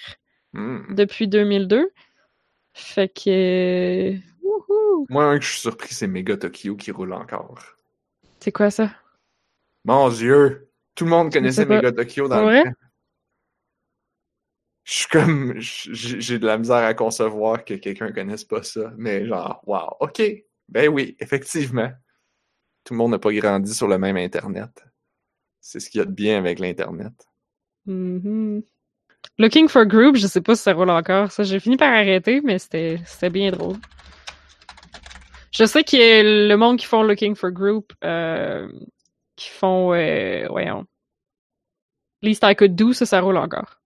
Hmm. 0.52 0.94
depuis 0.94 1.28
2002. 1.28 1.90
Fait 2.72 3.08
que... 3.08 4.14
wouhou! 4.42 5.06
Moi, 5.10 5.24
un 5.24 5.38
que 5.38 5.44
je 5.44 5.50
suis 5.50 5.60
surpris, 5.60 5.92
c'est 5.92 6.06
Mega 6.06 6.36
Tokyo 6.36 6.76
qui 6.76 6.90
roule 6.92 7.12
encore. 7.12 7.58
C'est 8.40 8.52
quoi 8.52 8.70
ça? 8.70 8.90
Mon 9.84 10.08
Dieu! 10.08 10.68
Tout 10.94 11.04
le 11.04 11.10
monde 11.10 11.30
connaissait. 11.32 11.66
Mega 11.66 11.92
Tokyo 11.92 12.26
dans 12.28 12.46
le 12.48 12.62
temps. 12.64 12.70
Je 14.86 14.92
suis 14.92 15.08
comme... 15.08 15.54
J'ai 15.58 16.38
de 16.38 16.46
la 16.46 16.58
misère 16.58 16.76
à 16.76 16.94
concevoir 16.94 17.64
que 17.64 17.74
quelqu'un 17.74 18.12
connaisse 18.12 18.44
pas 18.44 18.62
ça. 18.62 18.92
Mais 18.96 19.26
genre, 19.26 19.60
wow, 19.66 19.96
OK. 19.98 20.22
Ben 20.68 20.88
oui, 20.88 21.16
effectivement. 21.18 21.90
Tout 22.84 22.94
le 22.94 22.98
monde 22.98 23.10
n'a 23.10 23.18
pas 23.18 23.32
grandi 23.32 23.74
sur 23.74 23.88
le 23.88 23.98
même 23.98 24.16
Internet. 24.16 24.84
C'est 25.60 25.80
ce 25.80 25.90
qu'il 25.90 25.98
y 25.98 26.02
a 26.02 26.04
de 26.04 26.12
bien 26.12 26.38
avec 26.38 26.60
l'Internet. 26.60 27.12
Mhm. 27.86 28.62
Looking 29.38 29.68
for 29.68 29.86
Group, 29.86 30.14
je 30.14 30.28
sais 30.28 30.40
pas 30.40 30.54
si 30.54 30.62
ça 30.62 30.72
roule 30.72 30.90
encore. 30.90 31.32
Ça, 31.32 31.42
j'ai 31.42 31.58
fini 31.58 31.76
par 31.76 31.92
arrêter, 31.92 32.40
mais 32.42 32.60
c'était 32.60 33.30
bien 33.30 33.50
drôle. 33.50 33.76
Je 35.50 35.64
sais 35.64 35.82
a 35.82 36.22
le 36.22 36.54
monde 36.54 36.78
qui 36.78 36.86
font 36.86 37.02
Looking 37.02 37.34
for 37.34 37.50
Group, 37.50 37.92
euh, 38.04 38.70
qui 39.34 39.50
font, 39.50 39.92
euh, 39.94 40.46
voyons, 40.48 40.86
Least 42.22 42.44
I 42.46 42.54
Could 42.54 42.76
Do, 42.76 42.92
ça, 42.92 43.04
ça 43.04 43.20
roule 43.20 43.36
encore. 43.36 43.80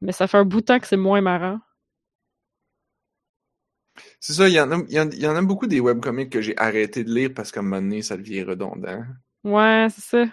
Mais 0.00 0.12
ça 0.12 0.26
fait 0.26 0.38
un 0.38 0.44
bout 0.44 0.60
de 0.60 0.66
temps 0.66 0.78
que 0.78 0.86
c'est 0.86 0.96
moins 0.96 1.20
marrant. 1.20 1.60
C'est 4.20 4.34
ça, 4.34 4.48
il 4.48 4.54
y, 4.54 4.60
en 4.60 4.70
a, 4.72 4.82
il, 4.88 5.20
y 5.20 5.26
en, 5.26 5.36
a 5.36 5.42
beaucoup 5.42 5.66
des 5.66 5.80
webcomics 5.80 6.30
que 6.30 6.42
j'ai 6.42 6.56
arrêté 6.58 7.04
de 7.04 7.12
lire 7.12 7.30
parce 7.34 7.50
qu'à 7.50 7.60
un 7.60 7.62
moment 7.62 7.80
donné, 7.80 8.02
ça 8.02 8.16
devient 8.16 8.42
redondant. 8.42 9.04
Ouais, 9.44 9.86
c'est 9.90 10.02
ça. 10.02 10.24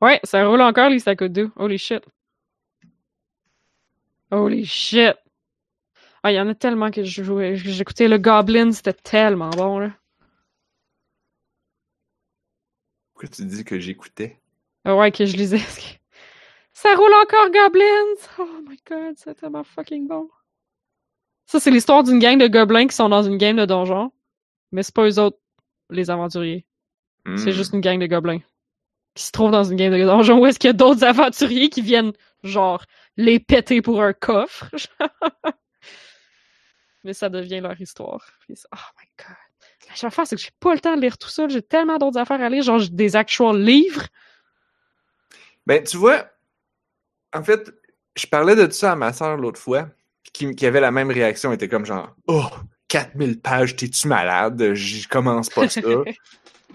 Ouais, 0.00 0.20
ça 0.22 0.46
roule 0.46 0.60
encore, 0.60 0.90
Could 1.16 1.32
Do. 1.32 1.50
Holy 1.56 1.78
shit. 1.78 2.04
Holy 4.30 4.64
shit. 4.64 5.16
Ah, 6.22 6.32
il 6.32 6.34
y 6.34 6.40
en 6.40 6.48
a 6.48 6.54
tellement 6.54 6.90
que 6.90 7.02
je 7.02 7.22
jouais. 7.22 7.56
J'écoutais 7.56 8.08
le 8.08 8.18
Goblin, 8.18 8.72
c'était 8.72 8.92
tellement 8.92 9.50
bon, 9.50 9.78
là. 9.78 9.92
Pourquoi 13.12 13.28
tu 13.28 13.44
dis 13.44 13.64
que 13.64 13.80
j'écoutais? 13.80 14.38
Ah 14.84 14.94
ouais, 14.96 15.10
que 15.10 15.26
je 15.26 15.36
lisais. 15.36 15.58
Ça 16.80 16.94
roule 16.94 17.12
encore, 17.12 17.50
Goblins! 17.50 18.14
Oh 18.38 18.60
my 18.68 18.78
god, 18.88 19.14
c'est 19.16 19.34
tellement 19.34 19.64
fucking 19.64 20.06
bon. 20.06 20.28
Ça, 21.46 21.58
c'est 21.58 21.72
l'histoire 21.72 22.04
d'une 22.04 22.20
gang 22.20 22.38
de 22.38 22.46
gobelins 22.46 22.86
qui 22.86 22.94
sont 22.94 23.08
dans 23.08 23.24
une 23.24 23.36
game 23.36 23.56
de 23.56 23.64
donjon. 23.64 24.12
Mais 24.70 24.84
c'est 24.84 24.94
pas 24.94 25.08
eux 25.08 25.18
autres, 25.18 25.38
les 25.90 26.08
aventuriers. 26.08 26.64
C'est 27.36 27.50
Hmm. 27.50 27.50
juste 27.50 27.72
une 27.74 27.80
gang 27.80 27.98
de 27.98 28.06
gobelins. 28.06 28.38
qui 29.14 29.24
se 29.24 29.32
trouvent 29.32 29.50
dans 29.50 29.64
une 29.64 29.76
game 29.76 29.92
de 29.92 30.04
donjon 30.04 30.38
où 30.38 30.46
est-ce 30.46 30.60
qu'il 30.60 30.68
y 30.68 30.70
a 30.70 30.74
d'autres 30.74 31.02
aventuriers 31.02 31.68
qui 31.68 31.82
viennent, 31.82 32.12
genre, 32.44 32.84
les 33.16 33.40
péter 33.40 33.82
pour 33.82 34.00
un 34.00 34.12
coffre. 34.12 34.70
Mais 37.02 37.12
ça 37.12 37.28
devient 37.28 37.58
leur 37.60 37.80
histoire. 37.80 38.24
Puis 38.42 38.54
oh 38.72 38.76
my 39.00 39.08
god. 39.18 39.36
La 39.88 39.96
seule 39.96 40.08
affaire, 40.08 40.28
c'est 40.28 40.36
que 40.36 40.42
j'ai 40.42 40.52
pas 40.60 40.72
le 40.74 40.78
temps 40.78 40.94
de 40.94 41.00
lire 41.00 41.18
tout 41.18 41.28
ça. 41.28 41.48
J'ai 41.48 41.62
tellement 41.62 41.98
d'autres 41.98 42.18
affaires 42.18 42.40
à 42.40 42.48
lire, 42.48 42.62
genre 42.62 42.78
j'ai 42.78 42.90
des 42.90 43.16
actual 43.16 43.60
livres. 43.60 44.06
Ben, 45.66 45.82
tu 45.82 45.96
vois, 45.96 46.30
en 47.34 47.42
fait, 47.42 47.72
je 48.16 48.26
parlais 48.26 48.56
de 48.56 48.70
ça 48.72 48.92
à 48.92 48.96
ma 48.96 49.12
soeur 49.12 49.36
l'autre 49.36 49.60
fois, 49.60 49.88
qui, 50.32 50.54
qui 50.54 50.66
avait 50.66 50.80
la 50.80 50.90
même 50.90 51.10
réaction, 51.10 51.50
elle 51.50 51.56
était 51.56 51.68
comme 51.68 51.86
genre, 51.86 52.14
oh, 52.26 52.44
4000 52.88 53.40
pages, 53.40 53.76
t'es-tu 53.76 54.08
malade? 54.08 54.74
J'y 54.74 55.06
commence 55.06 55.48
pas 55.50 55.68
ça. 55.68 55.80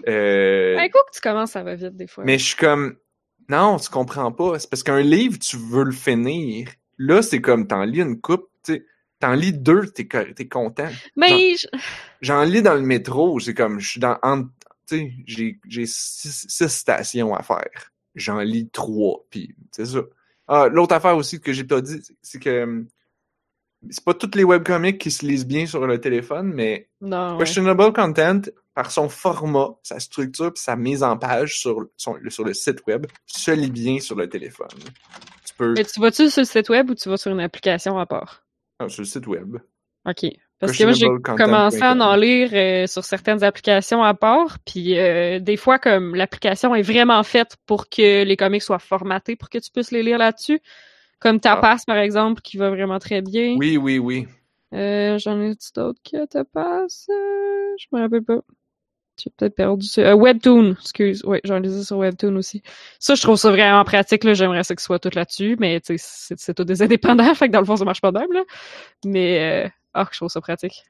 Euh, 0.08 0.76
Un 0.76 0.88
coup 0.88 0.98
que 1.10 1.14
tu 1.14 1.20
commences, 1.20 1.52
ça 1.52 1.62
va 1.62 1.76
vite 1.76 1.96
des 1.96 2.06
fois. 2.06 2.24
mais 2.24 2.38
je 2.38 2.44
suis 2.44 2.56
comme, 2.56 2.96
non, 3.48 3.78
tu 3.78 3.88
comprends 3.88 4.32
pas. 4.32 4.58
C'est 4.58 4.68
parce 4.68 4.82
qu'un 4.82 5.00
livre, 5.00 5.38
tu 5.38 5.56
veux 5.56 5.84
le 5.84 5.92
finir. 5.92 6.68
Là, 6.98 7.22
c'est 7.22 7.40
comme, 7.40 7.66
t'en 7.66 7.84
lis 7.84 8.00
une 8.00 8.20
coupe, 8.20 8.48
tu 8.64 8.74
sais, 8.74 8.86
t'en 9.20 9.32
lis 9.34 9.52
deux, 9.52 9.86
t'es, 9.86 10.06
co- 10.06 10.32
t'es 10.34 10.48
content. 10.48 10.88
Mais 11.16 11.56
je- 11.56 11.68
J'en 12.20 12.42
lis 12.42 12.60
dans 12.60 12.74
le 12.74 12.82
métro, 12.82 13.38
c'est 13.40 13.54
comme, 13.54 13.78
je 13.80 13.88
suis 13.88 14.00
dans, 14.00 14.18
j'ai 15.26 15.86
six, 15.86 16.46
six 16.48 16.68
stations 16.68 17.34
à 17.34 17.42
faire. 17.42 17.92
J'en 18.14 18.40
lis 18.40 18.68
trois, 18.70 19.24
puis 19.30 19.54
c'est 19.70 19.86
ça. 19.86 20.00
Ah, 20.46 20.68
l'autre 20.68 20.94
affaire 20.94 21.16
aussi 21.16 21.40
que 21.40 21.52
j'ai 21.52 21.64
pas 21.64 21.80
dit, 21.80 22.00
c'est- 22.22 22.38
que 22.38 22.62
hum, 22.64 22.86
c'est 23.90 24.04
pas 24.04 24.14
toutes 24.14 24.34
les 24.34 24.44
webcomics 24.44 24.98
qui 24.98 25.10
se 25.10 25.24
lisent 25.26 25.46
bien 25.46 25.66
sur 25.66 25.86
le 25.86 26.00
téléphone, 26.00 26.52
mais 26.54 26.88
non. 27.00 27.32
ouais. 27.32 27.44
Questionable 27.44 27.92
Content, 27.92 28.40
par 28.74 28.90
son 28.90 29.08
format, 29.08 29.74
sa 29.82 30.00
structure 30.00 30.52
puis 30.52 30.62
sa 30.62 30.74
mise 30.76 31.02
en 31.02 31.16
page 31.18 31.58
sur, 31.60 31.86
son- 31.96 32.18
sur 32.28 32.44
le 32.44 32.54
site 32.54 32.84
web, 32.86 33.06
se 33.26 33.50
lit 33.50 33.70
bien 33.70 34.00
sur 34.00 34.16
le 34.16 34.28
téléphone. 34.28 34.68
Tu 35.46 35.54
peux... 35.56 35.74
Mais 35.74 35.84
tu 35.84 36.00
vas-tu 36.00 36.30
sur 36.30 36.40
le 36.42 36.46
site 36.46 36.68
web 36.70 36.90
ou 36.90 36.94
tu 36.94 37.08
vas 37.08 37.16
sur 37.16 37.30
une 37.30 37.40
application 37.40 37.98
à 37.98 38.06
part? 38.06 38.44
Ah, 38.78 38.88
sur 38.88 39.02
le 39.02 39.06
site 39.06 39.26
web. 39.26 39.58
OK. 40.06 40.26
Parce 40.66 40.78
que 40.78 40.84
moi, 40.84 40.92
j'ai 40.92 41.08
commencé 41.36 41.82
à 41.82 41.92
en 41.92 42.16
lire 42.16 42.50
euh, 42.52 42.86
sur 42.86 43.04
certaines 43.04 43.42
applications 43.42 44.02
à 44.02 44.14
part, 44.14 44.58
puis 44.64 44.98
euh, 44.98 45.38
des 45.38 45.56
fois, 45.56 45.78
comme 45.78 46.14
l'application 46.14 46.74
est 46.74 46.82
vraiment 46.82 47.22
faite 47.22 47.56
pour 47.66 47.88
que 47.88 48.24
les 48.24 48.36
comics 48.36 48.62
soient 48.62 48.78
formatés 48.78 49.36
pour 49.36 49.50
que 49.50 49.58
tu 49.58 49.70
puisses 49.70 49.90
les 49.90 50.02
lire 50.02 50.18
là-dessus, 50.18 50.60
comme 51.20 51.40
Tapas, 51.40 51.78
par 51.86 51.98
exemple, 51.98 52.42
qui 52.42 52.56
va 52.56 52.70
vraiment 52.70 52.98
très 52.98 53.22
bien. 53.22 53.56
Oui, 53.58 53.76
oui, 53.76 53.98
oui. 53.98 54.26
Euh, 54.74 55.18
J'en 55.18 55.40
ai 55.40 55.54
d'autres 55.76 56.00
qui 56.02 56.16
a 56.16 56.26
Tapas? 56.26 57.06
Euh, 57.08 57.74
je 57.78 57.86
me 57.92 58.00
rappelle 58.00 58.24
pas. 58.24 58.40
J'ai 59.16 59.30
peut-être 59.30 59.54
perdu 59.54 59.86
ça. 59.86 60.02
Euh, 60.02 60.14
Webtoon, 60.14 60.72
excuse. 60.72 61.22
Oui, 61.24 61.38
j'en 61.44 61.58
lisais 61.60 61.84
sur 61.84 61.98
Webtoon 61.98 62.34
aussi. 62.36 62.62
Ça, 62.98 63.14
je 63.14 63.22
trouve 63.22 63.36
ça 63.36 63.50
vraiment 63.50 63.84
pratique. 63.84 64.24
là. 64.24 64.34
J'aimerais 64.34 64.64
ça 64.64 64.74
que 64.74 64.80
ce 64.80 64.86
soit 64.86 64.98
tout 64.98 65.10
là-dessus, 65.14 65.56
mais 65.60 65.80
c'est 65.84 66.54
tout 66.54 66.64
des 66.64 66.82
indépendants, 66.82 67.34
fait 67.34 67.46
que 67.46 67.52
dans 67.52 67.60
le 67.60 67.64
fond, 67.64 67.76
ça 67.76 67.84
marche 67.84 68.00
pas 68.00 68.10
de 68.10 68.18
même. 68.18 68.32
Là. 68.32 68.42
Mais, 69.04 69.64
euh, 69.66 69.68
ah, 69.94 70.08
je 70.10 70.18
trouve 70.18 70.28
ça 70.28 70.40
pratique. 70.40 70.84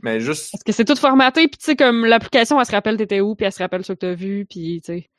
Mais 0.00 0.20
juste, 0.20 0.52
Parce 0.52 0.62
que 0.62 0.72
c'est 0.72 0.84
tout 0.84 0.94
formaté, 0.96 1.48
puis 1.48 1.58
tu 1.58 1.64
sais, 1.64 1.76
comme 1.76 2.04
l'application, 2.06 2.60
elle 2.60 2.66
se 2.66 2.70
rappelle 2.72 2.96
t'étais 2.96 3.20
où, 3.20 3.34
puis 3.34 3.46
elle 3.46 3.52
se 3.52 3.58
rappelle 3.58 3.84
ce 3.84 3.92
que 3.92 3.98
t'as 3.98 4.14
vu, 4.14 4.46
puis 4.48 4.80
tu 4.84 4.92
sais. 4.92 5.10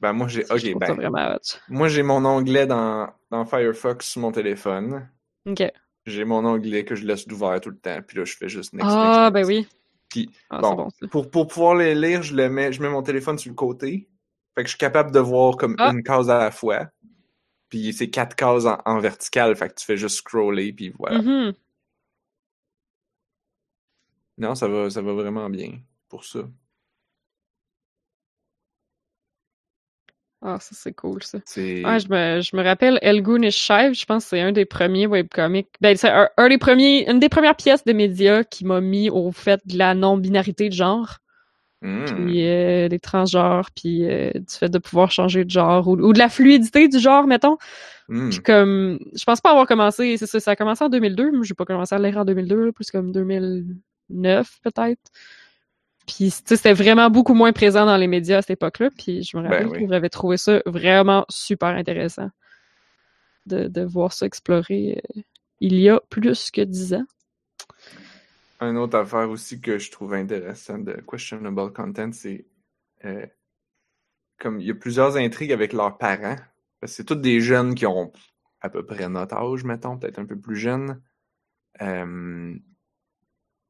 ben 0.00 0.14
moi 0.14 0.26
j'ai, 0.26 0.44
je 0.46 0.54
ok, 0.72 0.78
ben, 0.78 0.94
vraiment 0.94 1.36
moi 1.68 1.88
j'ai 1.88 2.02
mon 2.02 2.24
onglet 2.24 2.66
dans, 2.66 3.10
dans 3.30 3.44
Firefox 3.44 4.06
sur 4.08 4.22
mon 4.22 4.32
téléphone. 4.32 5.06
OK. 5.46 5.62
J'ai 6.06 6.24
mon 6.24 6.42
onglet 6.46 6.84
que 6.86 6.94
je 6.94 7.04
laisse 7.04 7.28
d'ouvert 7.28 7.60
tout 7.60 7.68
le 7.70 7.76
temps, 7.78 8.00
puis 8.06 8.16
là 8.16 8.24
je 8.24 8.34
fais 8.34 8.48
juste 8.48 8.72
next, 8.72 8.88
Ah, 8.90 9.30
ben 9.30 9.44
oui. 9.44 9.68
Puis, 10.08 10.30
Ah, 10.48 10.60
bon. 10.60 10.88
Pour, 11.10 11.30
pour 11.30 11.46
pouvoir 11.46 11.74
les 11.74 11.94
lire, 11.94 12.22
je 12.22 12.34
le 12.34 12.48
mets, 12.48 12.72
je 12.72 12.80
mets 12.82 12.88
mon 12.88 13.02
téléphone 13.02 13.38
sur 13.38 13.50
le 13.50 13.54
côté. 13.54 14.08
Fait 14.56 14.62
que 14.62 14.68
je 14.68 14.70
suis 14.70 14.78
capable 14.78 15.12
de 15.12 15.20
voir 15.20 15.56
comme 15.56 15.76
Ah. 15.78 15.90
une 15.92 16.02
case 16.02 16.30
à 16.30 16.38
la 16.38 16.50
fois. 16.50 16.86
Puis 17.68 17.92
c'est 17.92 18.08
quatre 18.10 18.34
cases 18.34 18.64
en, 18.64 18.78
en 18.86 18.98
vertical, 18.98 19.54
fait 19.54 19.68
que 19.68 19.74
tu 19.74 19.84
fais 19.84 19.96
juste 19.98 20.16
scroller, 20.16 20.72
puis 20.72 20.92
voilà. 20.98 21.20
Mhm. 21.20 21.52
Non, 24.40 24.54
ça 24.54 24.66
va, 24.68 24.90
ça 24.90 25.02
va 25.02 25.12
vraiment 25.12 25.48
bien 25.50 25.80
pour 26.08 26.24
ça. 26.24 26.40
Ah, 30.42 30.58
ça, 30.58 30.70
c'est 30.72 30.94
cool, 30.94 31.22
ça. 31.22 31.38
Ouais, 31.84 32.00
je 32.00 32.08
me, 32.08 32.40
je 32.40 32.56
me 32.56 32.62
rappelle 32.62 32.98
Shive, 33.50 33.92
je 33.92 34.06
pense 34.06 34.24
que 34.24 34.30
c'est 34.30 34.40
un 34.40 34.52
des 34.52 34.64
premiers 34.64 35.06
webcomics. 35.06 35.68
Ben, 35.82 35.94
c'est 35.96 36.08
un, 36.08 36.30
un 36.38 36.48
des 36.48 36.56
premiers, 36.56 37.10
une 37.10 37.18
des 37.18 37.28
premières 37.28 37.56
pièces 37.56 37.84
de 37.84 37.92
médias 37.92 38.42
qui 38.44 38.64
m'a 38.64 38.80
mis 38.80 39.10
au 39.10 39.32
fait 39.32 39.60
de 39.66 39.76
la 39.76 39.94
non-binarité 39.94 40.70
de 40.70 40.74
genre, 40.74 41.18
puis 42.06 42.46
euh, 42.48 42.88
des 42.88 42.98
transgenres, 42.98 43.70
puis 43.76 44.04
euh, 44.10 44.30
du 44.32 44.54
fait 44.54 44.70
de 44.70 44.78
pouvoir 44.78 45.10
changer 45.10 45.44
de 45.44 45.50
genre, 45.50 45.86
ou, 45.88 45.92
ou 45.98 46.12
de 46.14 46.18
la 46.18 46.30
fluidité 46.30 46.88
du 46.88 46.98
genre, 46.98 47.26
mettons. 47.26 47.58
Puis 48.30 48.40
comme, 48.40 48.98
je 49.14 49.24
pense 49.24 49.40
pas 49.42 49.50
avoir 49.50 49.66
commencé, 49.66 50.16
c'est 50.16 50.26
ça, 50.26 50.40
ça 50.40 50.52
a 50.52 50.56
commencé 50.56 50.84
en 50.84 50.88
2002, 50.88 51.32
moi 51.32 51.42
j'ai 51.44 51.54
pas 51.54 51.66
commencé 51.66 51.94
à 51.94 51.98
lire 51.98 52.16
en 52.18 52.24
2002, 52.24 52.66
là, 52.66 52.72
plus 52.72 52.90
comme 52.90 53.12
2009 54.10 54.60
peut-être. 54.62 55.10
Puis 56.06 56.30
c'était 56.30 56.72
vraiment 56.72 57.10
beaucoup 57.10 57.34
moins 57.34 57.52
présent 57.52 57.86
dans 57.86 57.96
les 57.96 58.08
médias 58.08 58.38
à 58.38 58.42
cette 58.42 58.50
époque-là, 58.50 58.90
puis 58.96 59.22
je 59.22 59.36
me 59.36 59.42
rappelle 59.42 59.66
Ben 59.66 59.72
oui. 59.72 59.84
que 59.84 59.88
j'avais 59.88 60.08
trouvé 60.08 60.36
ça 60.36 60.60
vraiment 60.66 61.24
super 61.28 61.68
intéressant 61.68 62.30
de, 63.46 63.68
de 63.68 63.82
voir 63.82 64.12
ça 64.12 64.26
explorer 64.26 65.00
euh, 65.16 65.22
il 65.60 65.74
y 65.74 65.88
a 65.88 66.00
plus 66.08 66.50
que 66.50 66.62
dix 66.62 66.94
ans. 66.94 67.04
Une 68.60 68.76
autre 68.76 68.98
affaire 68.98 69.30
aussi 69.30 69.60
que 69.60 69.78
je 69.78 69.90
trouve 69.90 70.14
intéressante 70.14 70.84
de 70.84 71.00
Questionable 71.08 71.72
Content, 71.72 72.10
c'est 72.12 72.46
euh, 73.04 73.26
comme 74.38 74.60
il 74.60 74.66
y 74.66 74.70
a 74.70 74.74
plusieurs 74.74 75.16
intrigues 75.16 75.52
avec 75.52 75.72
leurs 75.72 75.96
parents. 75.98 76.36
Parce 76.80 76.92
que 76.92 76.96
c'est 76.96 77.04
tous 77.04 77.14
des 77.14 77.40
jeunes 77.40 77.74
qui 77.74 77.86
ont 77.86 78.12
à 78.60 78.68
peu 78.68 78.84
près 78.84 79.08
notre 79.08 79.36
âge, 79.36 79.64
mettons, 79.64 79.98
peut-être 79.98 80.18
un 80.18 80.26
peu 80.26 80.38
plus 80.38 80.56
jeunes. 80.56 81.00
Euh, 81.80 82.54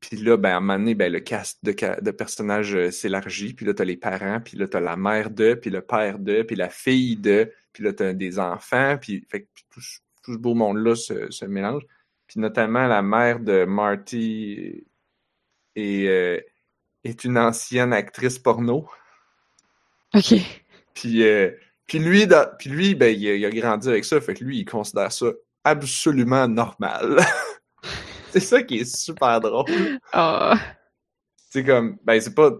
puis 0.00 0.16
là, 0.16 0.36
ben, 0.36 0.50
à 0.50 0.56
un 0.56 0.60
moment 0.60 0.78
donné, 0.78 0.94
ben, 0.94 1.12
le 1.12 1.20
cast 1.20 1.62
de, 1.64 1.72
de 2.00 2.10
personnages 2.10 2.74
euh, 2.74 2.90
s'élargit. 2.90 3.52
Puis 3.52 3.66
là, 3.66 3.74
t'as 3.74 3.84
les 3.84 3.96
parents, 3.98 4.40
puis 4.40 4.56
là, 4.56 4.66
t'as 4.66 4.80
la 4.80 4.96
mère 4.96 5.30
de, 5.30 5.54
puis 5.54 5.70
le 5.70 5.82
père 5.82 6.18
de, 6.18 6.42
puis 6.42 6.56
la 6.56 6.70
fille 6.70 7.16
de, 7.16 7.52
puis 7.72 7.84
là, 7.84 7.92
t'as 7.92 8.12
des 8.14 8.38
enfants. 8.38 8.96
Puis, 8.98 9.26
fait 9.30 9.46
puis 9.54 9.64
tout, 9.70 9.80
ce- 9.80 9.98
tout 10.22 10.32
ce 10.32 10.38
beau 10.38 10.54
monde-là 10.54 10.94
se, 10.96 11.30
se 11.30 11.44
mélange. 11.44 11.82
Puis 12.26 12.40
notamment 12.40 12.86
la 12.86 13.02
mère 13.02 13.40
de 13.40 13.64
Marty 13.64 14.84
est, 15.76 16.06
euh, 16.08 16.40
est 17.04 17.24
une 17.24 17.36
ancienne 17.38 17.92
actrice 17.92 18.38
porno. 18.38 18.88
OK. 20.14 20.34
Puis, 20.94 21.22
euh, 21.24 21.50
puis 21.86 21.98
lui, 21.98 22.26
dans- 22.26 22.48
puis 22.58 22.70
lui 22.70 22.94
ben, 22.94 23.14
il 23.14 23.44
a 23.44 23.50
grandi 23.50 23.88
avec 23.88 24.04
ça, 24.04 24.20
fait 24.20 24.34
que 24.34 24.44
lui, 24.44 24.58
il 24.60 24.64
considère 24.64 25.12
ça 25.12 25.26
absolument 25.64 26.48
normal. 26.48 27.18
c'est 28.32 28.40
ça 28.40 28.62
qui 28.62 28.78
est 28.78 28.96
super 28.96 29.40
drôle. 29.40 29.98
Ah, 30.12 30.58
C'est 31.50 31.64
comme, 31.64 31.98
ben 32.04 32.20
c'est 32.20 32.34
pas, 32.34 32.50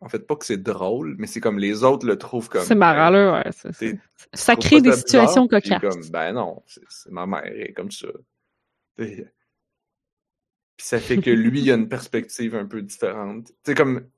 en 0.00 0.08
fait 0.08 0.20
pas 0.26 0.36
que 0.36 0.44
c'est 0.46 0.62
drôle, 0.62 1.16
mais 1.18 1.26
c'est 1.26 1.40
comme 1.40 1.58
les 1.58 1.84
autres 1.84 2.06
le 2.06 2.16
trouvent 2.18 2.48
comme. 2.48 2.64
c'est 2.64 2.74
marrant, 2.74 3.10
ben, 3.10 3.24
là, 3.24 3.32
ouais. 3.44 3.52
c'est- 3.52 3.72
c'est- 3.72 3.98
c'est- 4.16 4.28
Ça 4.34 4.56
crée 4.56 4.80
des 4.80 4.92
situations 4.92 5.46
bizarre? 5.46 5.80
Cocasses. 5.80 5.94
comme, 5.94 6.10
ben 6.10 6.32
non, 6.32 6.62
c'est 6.66 6.82
c'est 6.88 7.10
ma 7.12 7.26
mère, 7.26 7.44
elle 7.44 7.60
est 7.62 7.72
comme 7.72 7.90
ça. 7.90 8.08
Puis 8.96 9.24
ça 10.78 10.98
fait 11.00 11.20
que 11.20 11.30
lui, 11.30 11.60
il 11.62 11.70
a 11.70 11.74
une 11.74 11.88
perspective 11.88 12.54
un 12.54 12.66
peu 12.66 12.82
différente. 12.82 13.50
Sais, 13.64 13.74
comme, 13.74 14.08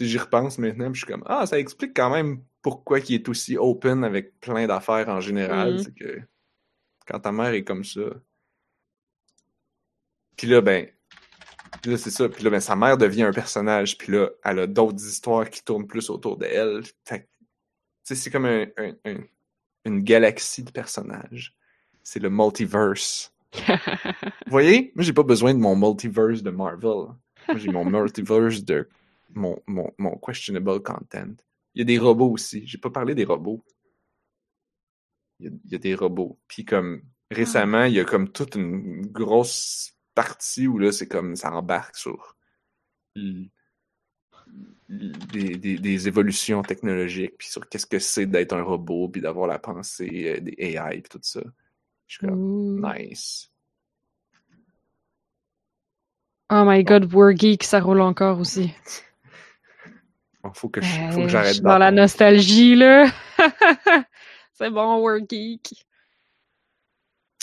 j'y 0.00 0.18
repense 0.18 0.58
maintenant, 0.58 0.86
puis 0.90 1.00
je 1.00 1.04
suis 1.04 1.12
comme, 1.12 1.22
ah, 1.26 1.46
ça 1.46 1.58
explique 1.58 1.94
quand 1.94 2.10
même 2.10 2.42
pourquoi 2.60 2.98
il 3.00 3.14
est 3.14 3.28
aussi 3.28 3.56
open 3.56 4.04
avec 4.04 4.38
plein 4.40 4.66
d'affaires 4.66 5.08
en 5.08 5.20
général. 5.20 5.74
Mhm. 5.74 5.78
C'est 5.78 5.94
que 5.94 6.20
quand 7.06 7.20
ta 7.20 7.32
mère 7.32 7.52
est 7.54 7.64
comme 7.64 7.84
ça. 7.84 8.00
Puis 10.42 10.50
là, 10.50 10.60
ben, 10.60 10.88
puis 11.80 11.92
là, 11.92 11.96
c'est 11.96 12.10
ça. 12.10 12.28
Puis 12.28 12.42
là, 12.42 12.50
ben, 12.50 12.58
sa 12.58 12.74
mère 12.74 12.98
devient 12.98 13.22
un 13.22 13.32
personnage. 13.32 13.96
Puis 13.96 14.10
là, 14.10 14.28
elle 14.42 14.58
a 14.58 14.66
d'autres 14.66 15.06
histoires 15.06 15.48
qui 15.48 15.62
tournent 15.62 15.86
plus 15.86 16.10
autour 16.10 16.36
d'elle. 16.36 16.82
C'est 18.02 18.28
comme 18.32 18.46
un- 18.46 18.66
un- 18.76 18.96
un- 19.04 19.22
une 19.84 20.02
galaxie 20.02 20.64
de 20.64 20.72
personnages. 20.72 21.54
C'est 22.02 22.18
le 22.18 22.28
multiverse. 22.28 23.32
Vous 23.68 24.50
voyez? 24.50 24.90
Moi, 24.96 25.04
j'ai 25.04 25.12
pas 25.12 25.22
besoin 25.22 25.54
de 25.54 25.60
mon 25.60 25.76
multiverse 25.76 26.42
de 26.42 26.50
Marvel. 26.50 27.14
Moi, 27.46 27.56
j'ai 27.58 27.70
mon 27.70 27.84
multiverse 27.84 28.64
de 28.64 28.88
mon, 29.32 29.62
mon, 29.68 29.92
mon 29.96 30.16
questionable 30.16 30.82
content. 30.82 31.36
Il 31.76 31.78
y 31.78 31.82
a 31.82 31.84
des 31.84 31.98
robots 32.00 32.32
aussi. 32.32 32.66
J'ai 32.66 32.78
pas 32.78 32.90
parlé 32.90 33.14
des 33.14 33.24
robots. 33.24 33.62
Il 35.38 35.46
y 35.46 35.48
a, 35.50 35.52
il 35.66 35.70
y 35.70 35.74
a 35.76 35.78
des 35.78 35.94
robots. 35.94 36.36
Puis 36.48 36.64
comme 36.64 37.02
récemment, 37.30 37.84
il 37.84 37.94
y 37.94 38.00
a 38.00 38.04
comme 38.04 38.28
toute 38.32 38.56
une 38.56 39.06
grosse 39.06 39.92
partie 40.14 40.66
où 40.66 40.78
là, 40.78 40.92
c'est 40.92 41.08
comme 41.08 41.36
ça 41.36 41.52
embarque 41.52 41.96
sur 41.96 42.36
l- 43.16 43.50
des, 44.88 45.56
des, 45.56 45.78
des 45.78 46.08
évolutions 46.08 46.62
technologiques, 46.62 47.36
puis 47.38 47.48
sur 47.48 47.68
qu'est-ce 47.68 47.86
que 47.86 47.98
c'est 47.98 48.26
d'être 48.26 48.52
un 48.52 48.62
robot, 48.62 49.08
puis 49.08 49.20
d'avoir 49.22 49.46
la 49.46 49.58
pensée 49.58 50.34
euh, 50.36 50.40
des 50.40 50.54
AI, 50.58 51.00
puis 51.00 51.10
tout 51.10 51.20
ça. 51.22 51.40
Je 52.06 52.16
suis 52.18 52.26
comme, 52.26 52.38
Ouh. 52.38 52.76
nice. 52.76 53.50
Oh 56.50 56.64
my 56.64 56.82
god, 56.84 57.12
War 57.12 57.32
Geek, 57.34 57.64
ça 57.64 57.80
roule 57.80 58.00
encore 58.02 58.38
aussi. 58.38 58.72
Bon, 60.42 60.52
faut 60.54 60.68
que 60.68 60.80
je, 60.80 61.00
faut 61.10 61.22
Euh, 61.22 61.26
que 61.26 61.28
je 61.28 61.32
j'arrête 61.32 61.54
suis 61.54 61.62
dans 61.62 61.78
la 61.78 61.90
nostalgie, 61.90 62.74
là. 62.74 63.06
c'est 64.52 64.70
bon, 64.70 65.00
we're 65.00 65.20
geek. 65.20 65.86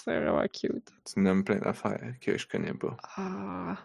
C'est 0.09 0.19
vraiment 0.19 0.47
cute. 0.47 0.91
Tu 1.05 1.19
nommes 1.19 1.43
plein 1.43 1.59
d'affaires 1.59 2.13
que 2.19 2.35
je 2.35 2.47
connais 2.47 2.73
pas. 2.73 2.97
Ah. 3.15 3.77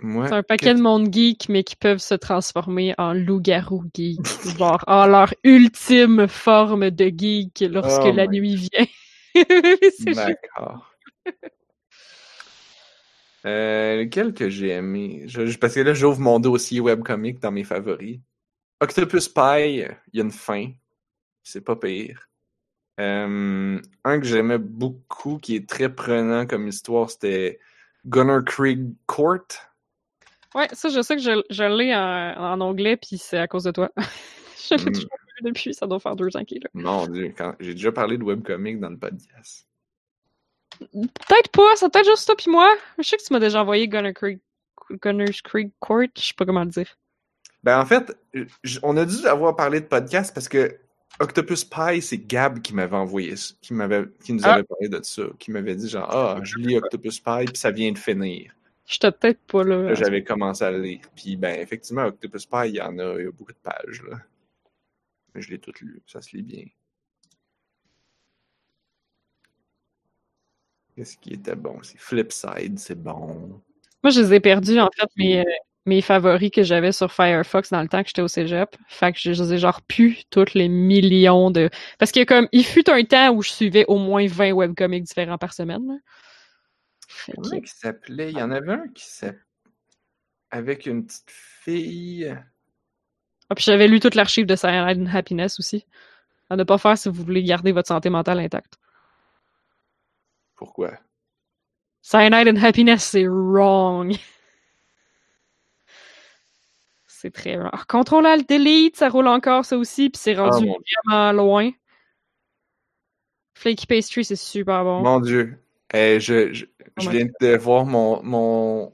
C'est 0.00 0.32
un 0.32 0.42
paquet 0.42 0.74
de 0.74 0.80
monde 0.80 1.12
geek, 1.12 1.48
mais 1.48 1.62
qui 1.62 1.76
peuvent 1.76 1.98
se 1.98 2.14
transformer 2.14 2.94
en 2.98 3.12
loup-garou 3.12 3.84
geek. 3.94 4.18
genre, 4.58 4.82
en 4.88 5.06
leur 5.06 5.32
ultime 5.44 6.26
forme 6.26 6.90
de 6.90 7.12
geek 7.16 7.60
lorsque 7.70 8.06
Oh 8.06 8.12
la 8.12 8.26
my 8.26 8.40
nuit 8.40 8.56
vient. 8.56 8.86
D'accord. 10.14 10.92
Euh, 13.46 13.98
lequel 14.02 14.34
que 14.34 14.50
j'ai 14.50 14.70
aimé? 14.70 15.22
Je- 15.26 15.56
parce 15.58 15.74
que 15.74 15.80
là, 15.80 15.94
j'ouvre 15.94 16.18
mon 16.18 16.40
dossier 16.40 16.80
webcomic 16.80 17.38
dans 17.38 17.52
mes 17.52 17.62
favoris. 17.62 18.18
Octopus 18.80 19.28
Pie, 19.28 19.84
il 19.86 19.96
y 20.12 20.20
a 20.20 20.24
une 20.24 20.32
fin. 20.32 20.72
C'est 21.44 21.60
pas 21.60 21.76
pire. 21.76 22.27
Euh, 22.98 23.80
un 24.04 24.20
que 24.20 24.26
j'aimais 24.26 24.58
beaucoup, 24.58 25.38
qui 25.38 25.54
est 25.56 25.68
très 25.68 25.88
prenant 25.92 26.46
comme 26.46 26.66
histoire, 26.68 27.10
c'était 27.10 27.60
Gunner 28.06 28.40
Creek 28.44 28.80
Court. 29.06 29.38
Ouais, 30.54 30.66
ça, 30.72 30.88
je 30.88 31.00
sais 31.02 31.16
que 31.16 31.22
je, 31.22 31.42
je 31.50 31.64
l'ai 31.64 31.94
en, 31.94 32.54
en 32.54 32.60
anglais, 32.60 32.96
puis 32.96 33.18
c'est 33.18 33.38
à 33.38 33.46
cause 33.46 33.64
de 33.64 33.70
toi. 33.70 33.90
je 34.68 34.74
l'ai 34.74 34.82
Mm. 34.90 34.92
toujours 34.92 35.10
lu 35.40 35.42
depuis, 35.50 35.74
ça 35.74 35.86
doit 35.86 36.00
faire 36.00 36.16
deux 36.16 36.36
ans 36.36 36.44
qu'il 36.44 36.58
est 36.58 36.64
là. 36.64 36.70
Mon 36.74 37.06
Dieu, 37.06 37.32
quand... 37.36 37.54
j'ai 37.60 37.74
déjà 37.74 37.92
parlé 37.92 38.18
de 38.18 38.24
webcomic 38.24 38.80
dans 38.80 38.90
le 38.90 38.98
podcast. 38.98 39.66
Peut-être 40.80 41.50
pas, 41.52 41.68
c'est 41.76 41.92
peut-être 41.92 42.06
juste 42.08 42.26
toi 42.26 42.36
puis 42.36 42.50
moi. 42.50 42.68
Je 42.98 43.02
sais 43.04 43.16
que 43.16 43.22
tu 43.22 43.32
m'as 43.32 43.40
déjà 43.40 43.60
envoyé 43.62 43.88
Gunner 43.88 44.12
Creek, 44.14 44.40
Gunner's 45.02 45.40
Creek 45.42 45.72
Court, 45.80 46.06
je 46.16 46.22
sais 46.22 46.34
pas 46.36 46.44
comment 46.46 46.64
le 46.64 46.70
dire. 46.70 46.96
Ben 47.64 47.80
en 47.80 47.86
fait, 47.86 48.16
on 48.82 48.96
a 48.96 49.04
dû 49.04 49.26
avoir 49.26 49.56
parlé 49.56 49.80
de 49.80 49.86
podcast 49.86 50.32
parce 50.32 50.48
que 50.48 50.78
Octopus 51.20 51.64
Pie, 51.64 52.00
c'est 52.02 52.18
Gab 52.18 52.60
qui 52.60 52.74
m'avait 52.74 52.96
envoyé 52.96 53.34
ça, 53.36 53.54
qui 53.60 53.74
m'avait, 53.74 54.04
qui 54.24 54.32
nous 54.32 54.42
Ah. 54.44 54.54
avait 54.54 54.62
parlé 54.64 54.88
de 54.88 55.00
ça, 55.02 55.24
qui 55.38 55.50
m'avait 55.50 55.74
dit 55.74 55.88
genre 55.88 56.08
ah 56.10 56.38
je 56.44 56.56
lis 56.58 56.76
Octopus 56.76 57.18
Pie 57.20 57.44
puis 57.46 57.56
ça 57.56 57.70
vient 57.70 57.90
de 57.92 57.98
finir. 57.98 58.54
J'étais 58.86 59.10
peut-être 59.12 59.40
pas 59.46 59.64
là. 59.64 59.82
Là 59.82 59.94
j'avais 59.94 60.22
commencé 60.22 60.62
à 60.64 60.70
le 60.70 60.80
lire 60.82 61.00
puis 61.16 61.36
ben 61.36 61.58
effectivement 61.60 62.04
Octopus 62.06 62.46
Pie 62.46 62.68
il 62.68 62.74
y 62.76 62.80
en 62.80 62.98
a, 62.98 63.14
il 63.18 63.24
y 63.24 63.26
a 63.28 63.32
beaucoup 63.32 63.52
de 63.52 63.58
pages 63.62 64.02
là. 64.08 64.18
Mais 65.34 65.42
je 65.42 65.50
l'ai 65.50 65.58
tout 65.58 65.72
lu, 65.80 66.00
ça 66.06 66.22
se 66.22 66.36
lit 66.36 66.42
bien. 66.42 66.64
Qu'est-ce 70.96 71.16
qui 71.18 71.34
était 71.34 71.54
bon? 71.54 71.78
C'est 71.82 71.98
Flipside, 71.98 72.78
c'est 72.78 73.00
bon. 73.00 73.60
Moi, 74.02 74.10
je 74.10 74.20
les 74.20 74.34
ai 74.34 74.40
perdus, 74.40 74.80
en 74.80 74.88
fait, 74.96 75.08
mes, 75.16 75.40
euh, 75.40 75.44
mes 75.88 76.02
favoris 76.02 76.50
que 76.50 76.62
j'avais 76.62 76.92
sur 76.92 77.12
Firefox 77.12 77.70
dans 77.70 77.82
le 77.82 77.88
temps 77.88 78.02
que 78.02 78.08
j'étais 78.08 78.22
au 78.22 78.28
cégep. 78.28 78.76
Fait 78.86 79.12
que 79.12 79.18
je 79.18 79.30
les 79.30 79.54
ai 79.54 79.58
genre 79.58 79.82
pu 79.82 80.22
tous 80.30 80.54
les 80.54 80.68
millions 80.68 81.50
de... 81.50 81.70
Parce 81.98 82.12
que 82.12 82.24
comme, 82.24 82.48
il 82.52 82.64
fut 82.64 82.88
un 82.90 83.02
temps 83.04 83.30
où 83.30 83.42
je 83.42 83.50
suivais 83.50 83.84
au 83.88 83.98
moins 83.98 84.26
20 84.26 84.52
webcomics 84.52 85.04
différents 85.04 85.38
par 85.38 85.52
semaine. 85.52 86.00
Comment 87.34 87.52
il 87.52 87.66
s'appelait? 87.66 88.30
Il 88.30 88.38
y 88.38 88.42
en 88.42 88.50
avait 88.50 88.72
un 88.72 88.88
qui 88.94 89.04
s'appelait 89.04 89.42
avec 90.50 90.86
une 90.86 91.06
petite 91.06 91.30
fille. 91.30 92.36
Ah, 93.50 93.54
puis 93.54 93.64
j'avais 93.64 93.88
lu 93.88 94.00
toute 94.00 94.14
l'archive 94.14 94.46
de 94.46 94.56
Cyanide 94.56 95.02
and 95.02 95.14
Happiness 95.14 95.58
aussi. 95.58 95.86
À 96.50 96.56
ne 96.56 96.64
pas 96.64 96.78
faire 96.78 96.96
si 96.96 97.08
vous 97.08 97.22
voulez 97.22 97.42
garder 97.42 97.72
votre 97.72 97.88
santé 97.88 98.10
mentale 98.10 98.40
intacte. 98.40 98.74
Pourquoi? 100.54 100.98
Cyanide 102.02 102.48
and 102.48 102.62
Happiness, 102.62 103.04
c'est 103.04 103.26
wrong. 103.26 104.16
C'est 107.20 107.32
très 107.32 107.56
wrong. 107.56 107.72
Contrôle 107.88 108.26
Alt 108.26 108.48
Delete, 108.48 108.94
ça 108.94 109.08
roule 109.08 109.26
encore 109.26 109.64
ça 109.64 109.76
aussi, 109.76 110.08
puis 110.08 110.20
c'est 110.22 110.36
rendu 110.36 110.66
mon 110.66 110.76
vraiment 111.04 111.32
loin. 111.32 111.70
Flaky 113.54 113.88
Pastry, 113.88 114.24
c'est 114.24 114.36
super 114.36 114.84
bon. 114.84 115.00
Mon 115.02 115.18
Dieu. 115.18 115.58
Eh, 115.92 116.20
je, 116.20 116.52
je, 116.52 116.66
Oh 116.66 117.02
je 117.02 117.10
viens 117.10 117.26
de 117.40 117.56
voir 117.56 117.84
mon, 117.86 118.22
mon, 118.22 118.92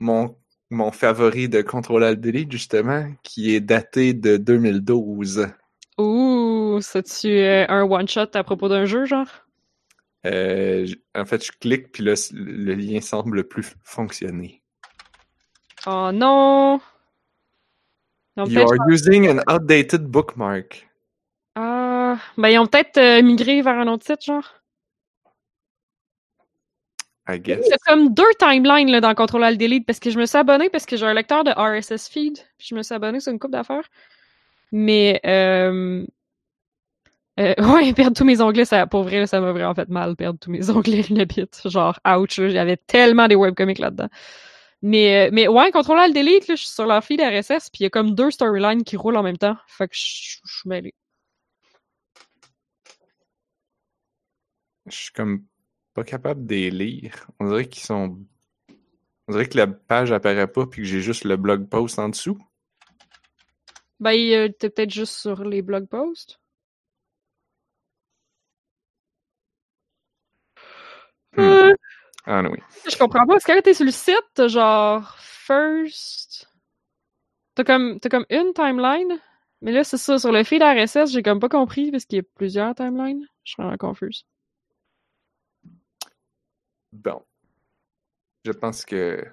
mon, 0.00 0.36
mon 0.70 0.90
favori 0.90 1.48
de 1.48 1.62
Control 1.62 2.02
Alt 2.02 2.20
Delete, 2.20 2.50
justement, 2.50 3.12
qui 3.22 3.54
est 3.54 3.60
daté 3.60 4.14
de 4.14 4.36
2012. 4.36 5.46
Ouh, 5.98 6.78
c'est-tu 6.80 7.28
euh, 7.28 7.66
un 7.68 7.82
one-shot 7.82 8.34
à 8.34 8.42
propos 8.42 8.68
d'un 8.68 8.84
jeu, 8.84 9.04
genre? 9.04 9.28
Euh, 10.26 10.88
en 11.14 11.24
fait, 11.24 11.44
je 11.44 11.52
clique, 11.52 11.92
puis 11.92 12.02
le 12.02 12.74
lien 12.74 13.00
semble 13.00 13.46
plus 13.46 13.76
fonctionner. 13.84 14.60
Oh 15.86 16.10
non! 16.12 16.80
You 18.36 18.60
are 18.60 18.90
using 18.90 19.28
an 19.28 19.40
outdated 19.48 20.10
bookmark. 20.10 20.86
Ah, 21.54 22.18
ben 22.38 22.48
ils 22.48 22.58
ont 22.58 22.66
peut-être 22.66 22.96
euh, 22.98 23.22
migré 23.22 23.60
vers 23.62 23.74
un 23.78 23.88
autre 23.88 24.06
site, 24.06 24.24
genre. 24.24 24.54
I 27.28 27.34
Il 27.36 27.42
guess. 27.42 27.68
y 27.68 27.72
a 27.72 27.78
comme 27.86 28.12
deux 28.12 28.32
timelines 28.38 28.90
là, 28.90 29.00
dans 29.00 29.14
Control 29.14 29.44
Alt 29.44 29.58
Delete 29.58 29.86
parce 29.86 30.00
que 30.00 30.10
je 30.10 30.18
me 30.18 30.26
suis 30.26 30.36
abonné 30.38 30.70
parce 30.70 30.86
que 30.86 30.96
j'ai 30.96 31.06
un 31.06 31.14
lecteur 31.14 31.44
de 31.44 31.50
RSS 31.50 32.08
feed. 32.08 32.38
Puis 32.58 32.68
je 32.70 32.74
me 32.74 32.82
suis 32.82 32.94
abonné 32.94 33.20
sur 33.20 33.32
une 33.32 33.38
coupe 33.38 33.52
d'affaires. 33.52 33.88
Mais 34.72 35.20
euh, 35.26 36.04
euh, 37.38 37.54
ouais, 37.74 37.92
perdre 37.92 38.16
tous 38.16 38.24
mes 38.24 38.40
onglets, 38.40 38.64
ça, 38.64 38.86
pour 38.86 39.02
vrai, 39.04 39.26
ça 39.26 39.40
m'a 39.40 39.52
vraiment 39.52 39.74
fait 39.74 39.88
mal 39.88 40.16
perdre 40.16 40.38
tous 40.38 40.50
mes 40.50 40.68
onglets 40.70 41.02
une 41.10 41.24
bit. 41.24 41.60
Genre, 41.66 41.98
ouch, 42.06 42.40
j'avais 42.40 42.76
tellement 42.76 43.28
des 43.28 43.36
webcomics 43.36 43.78
là-dedans. 43.78 44.08
Mais, 44.82 45.28
euh, 45.28 45.30
mais 45.32 45.46
ouais, 45.46 45.70
Control 45.70 45.98
Alt 45.98 46.14
Delete, 46.14 46.48
là, 46.48 46.56
je 46.56 46.62
suis 46.64 46.72
sur 46.72 46.86
leur 46.86 47.04
feed 47.04 47.20
RSS, 47.20 47.70
puis 47.70 47.80
il 47.80 47.82
y 47.84 47.86
a 47.86 47.90
comme 47.90 48.14
deux 48.14 48.32
storylines 48.32 48.82
qui 48.82 48.96
roulent 48.96 49.16
en 49.16 49.22
même 49.22 49.38
temps. 49.38 49.56
Fait 49.68 49.88
que 49.88 49.94
je 49.94 50.38
je 50.44 50.58
suis 50.58 50.68
mêlé. 50.68 50.94
Je 54.86 54.96
suis 54.96 55.12
comme 55.12 55.44
pas 55.94 56.04
capable 56.04 56.46
de 56.46 56.54
les 56.54 56.70
lire. 56.70 57.28
On 57.38 57.48
dirait 57.48 57.68
qu'ils 57.68 57.84
sont. 57.84 58.18
On 59.28 59.32
dirait 59.32 59.48
que 59.48 59.56
la 59.56 59.68
page 59.68 60.10
apparaît 60.10 60.50
pas 60.50 60.66
puis 60.66 60.82
que 60.82 60.88
j'ai 60.88 61.00
juste 61.00 61.24
le 61.24 61.36
blog 61.36 61.68
post 61.68 61.98
en 61.98 62.08
dessous. 62.08 62.38
Ben, 64.00 64.18
euh, 64.18 64.48
t'es 64.48 64.68
peut-être 64.68 64.90
juste 64.90 65.14
sur 65.14 65.44
les 65.44 65.62
blog 65.62 65.86
posts. 65.86 66.40
Hmm. 71.36 71.40
Euh, 71.40 71.74
Ah 72.24 72.42
oui. 72.42 72.58
Je 72.90 72.96
comprends 72.96 73.26
pas. 73.26 73.34
Parce 73.34 73.44
que 73.44 73.52
là, 73.52 73.62
t'es 73.62 73.74
sur 73.74 73.84
le 73.84 73.90
site, 73.90 74.22
t'as 74.34 74.48
genre 74.48 75.16
first. 75.18 76.48
T'as 77.54 77.64
comme, 77.64 77.98
comme 78.00 78.26
une 78.30 78.52
timeline? 78.54 79.18
Mais 79.60 79.72
là, 79.72 79.84
c'est 79.84 79.96
ça. 79.96 80.18
Sur 80.18 80.32
le 80.32 80.44
feed 80.44 80.62
RSS, 80.62 81.12
j'ai 81.12 81.22
comme 81.22 81.40
pas 81.40 81.48
compris 81.48 81.90
parce 81.90 82.04
qu'il 82.04 82.16
y 82.16 82.20
a 82.20 82.24
plusieurs 82.34 82.74
timelines. 82.74 83.26
Je 83.44 83.52
suis 83.52 83.62
vraiment 83.62 83.76
confuse. 83.76 84.24
Bon. 86.92 87.22
Je 88.44 88.52
pense 88.52 88.84
que 88.84 89.24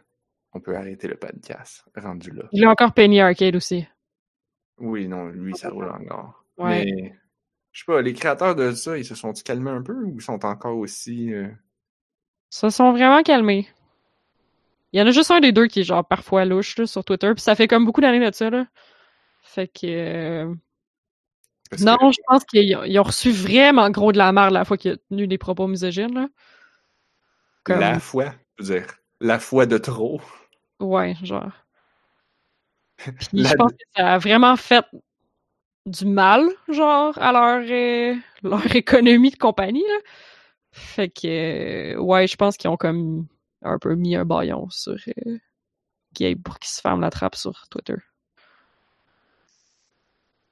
on 0.54 0.60
peut 0.60 0.76
arrêter 0.76 1.08
le 1.08 1.16
podcast 1.16 1.86
rendu 1.96 2.32
là. 2.32 2.44
Il 2.52 2.66
a 2.66 2.70
encore 2.72 2.94
Penny 2.94 3.22
Arcade 3.22 3.56
aussi. 3.56 3.88
Oui, 4.78 5.08
non, 5.08 5.28
lui, 5.28 5.56
ça 5.56 5.70
roule 5.70 5.90
encore. 5.90 6.46
Ouais. 6.58 6.86
Mais 6.86 7.20
je 7.72 7.80
sais 7.80 7.86
pas, 7.86 8.02
les 8.02 8.14
créateurs 8.14 8.56
de 8.56 8.72
ça, 8.72 8.98
ils 8.98 9.06
se 9.06 9.16
sont 9.16 9.34
calmés 9.34 9.72
un 9.72 9.82
peu 9.82 9.94
ou 9.94 10.16
ils 10.16 10.22
sont 10.22 10.44
encore 10.46 10.78
aussi. 10.78 11.34
euh, 11.34 11.50
Ça 12.50 12.72
sont 12.72 12.92
vraiment 12.92 13.22
calmés. 13.24 13.68
Il 14.92 15.00
y 15.00 15.04
en 15.04 15.08
a 15.08 15.12
juste 15.12 15.30
un 15.32 15.40
des 15.40 15.52
deux 15.52 15.68
qui 15.68 15.82
est 15.82 15.84
genre 15.84 16.04
parfois 16.06 16.46
louche 16.46 16.78
là, 16.78 16.88
sur 16.88 17.04
Twitter. 17.04 17.32
Puis 17.36 17.42
ça 17.44 17.56
fait 17.56 17.68
comme 17.68 17.86
beaucoup 17.86 18.02
d'années 18.02 18.28
de 18.28 18.34
ça. 18.34 18.50
Là. 18.50 18.66
Fait 19.44 19.68
que. 19.68 19.86
euh, 19.86 20.46
Non, 21.80 21.96
que- 21.98 22.12
je 22.12 22.20
pense 22.28 22.44
qu'ils 22.46 22.76
ont, 23.00 23.04
reçu 23.04 23.30
vraiment 23.32 23.90
gros 23.92 24.12
de 24.12 24.18
la 24.18 24.32
merde 24.32 24.54
la 24.54 24.66
fois 24.66 24.78
qu'il 24.78 24.92
a 24.94 24.98
tenu 25.10 25.28
des 25.28 25.38
propos 25.38 25.68
misogynes. 25.68 26.14
Là. 26.16 26.28
Comme- 27.64 27.80
La 27.80 28.00
fois, 28.00 28.34
je 28.58 28.64
veux 28.64 28.80
dire, 28.80 28.88
la 29.22 29.38
fois 29.40 29.66
de 29.68 29.78
trop. 29.78 30.20
Ouais, 30.80 31.16
genre. 31.22 31.52
Puis 33.20 33.28
La- 33.44 33.50
je 33.50 33.56
pense 33.56 33.72
que 33.72 33.84
ça 33.96 34.14
a 34.14 34.18
vraiment 34.18 34.56
fait 34.56 34.86
du 35.86 36.06
mal, 36.06 36.48
genre, 36.68 37.16
à 37.20 37.32
leur, 37.32 37.64
euh, 37.70 38.16
leur 38.44 38.62
économie 38.76 39.30
de 39.32 39.38
compagnie, 39.38 39.84
là. 39.88 40.00
Fait 40.80 41.10
que, 41.10 41.94
euh, 41.96 41.98
ouais, 42.00 42.28
je 42.28 42.36
pense 42.36 42.58
qu'ils 42.58 42.70
ont 42.70 42.78
comme 42.78 43.28
un 43.62 43.78
peu 43.80 43.96
mis 43.96 44.16
un 44.16 44.26
baillon 44.26 44.70
sur 44.70 44.94
euh, 45.28 45.38
Gabe 46.14 46.42
pour 46.44 46.60
qu'il 46.60 46.70
se 46.72 46.82
ferme 46.82 47.02
la 47.02 47.10
trappe 47.12 47.36
sur 47.36 47.68
Twitter. 47.70 47.96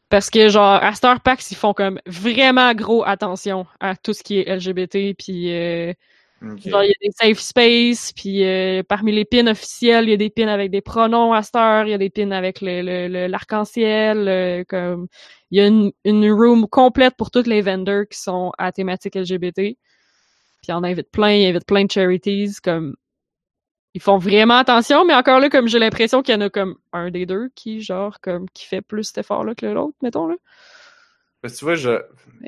Parce 0.09 0.29
que, 0.29 0.47
genre, 0.49 0.81
à 0.81 0.93
Star 0.93 1.21
Pax, 1.21 1.51
ils 1.51 1.55
font 1.55 1.73
comme 1.73 1.99
vraiment 2.05 2.73
gros 2.73 3.03
attention 3.05 3.65
à 3.81 3.95
tout 3.97 4.13
ce 4.13 4.23
qui 4.23 4.39
est 4.39 4.47
LGBT, 4.47 5.13
puis 5.13 5.51
euh. 5.53 5.93
Genre, 6.65 6.83
il 6.83 6.89
y 6.89 6.91
a 6.91 6.95
des 7.01 7.11
safe 7.35 7.39
space, 7.41 8.13
puis 8.13 8.43
euh, 8.45 8.83
parmi 8.87 9.11
les 9.13 9.25
pins 9.25 9.47
officiels, 9.47 10.05
il 10.05 10.11
y 10.11 10.13
a 10.13 10.17
des 10.17 10.29
pins 10.31 10.47
avec 10.49 10.71
des 10.71 10.81
pronoms 10.81 11.33
à 11.33 11.41
heure, 11.55 11.85
il 11.87 11.91
y 11.91 11.93
a 11.93 11.97
des 11.99 12.09
pins 12.11 12.31
avec 12.31 12.61
le, 12.61 12.81
le- 12.83 13.07
le- 13.09 13.27
l'arc-en-ciel, 13.27 14.65
comme 14.67 15.07
il 15.51 15.59
y 15.59 15.61
a 15.61 15.67
une, 15.67 15.91
une 16.05 16.31
room 16.31 16.67
complète 16.69 17.15
pour 17.17 17.31
tous 17.31 17.45
les 17.47 17.61
vendors 17.61 18.05
qui 18.11 18.19
sont 18.19 18.51
à 18.59 18.71
thématique 18.73 19.15
LGBT. 19.17 19.77
Puis 20.67 20.75
on 20.75 20.83
invite 20.83 21.09
plein, 21.11 21.31
il 21.31 21.45
invite 21.47 21.65
plein 21.65 21.85
de 21.85 21.91
charities, 21.91 22.55
comme 22.61 22.97
ils 23.93 24.01
font 24.01 24.17
vraiment 24.17 24.57
attention, 24.57 25.05
mais 25.05 25.13
encore 25.13 25.39
là, 25.39 25.49
comme 25.49 25.69
j'ai 25.69 25.79
l'impression 25.79 26.21
qu'il 26.21 26.35
y 26.35 26.37
en 26.37 26.41
a 26.41 26.49
comme 26.49 26.75
un 26.91 27.09
des 27.09 27.25
deux 27.25 27.47
qui, 27.55 27.81
genre, 27.81 28.19
comme, 28.19 28.49
qui 28.49 28.65
fait 28.65 28.81
plus 28.81 29.05
cet 29.05 29.19
effort-là 29.19 29.55
que 29.55 29.65
l'autre, 29.65 29.95
mettons, 30.01 30.27
là. 30.27 30.35
Parce 31.41 31.53
que 31.53 31.59
tu 31.59 31.65
vois, 31.65 31.75
je... 31.75 32.01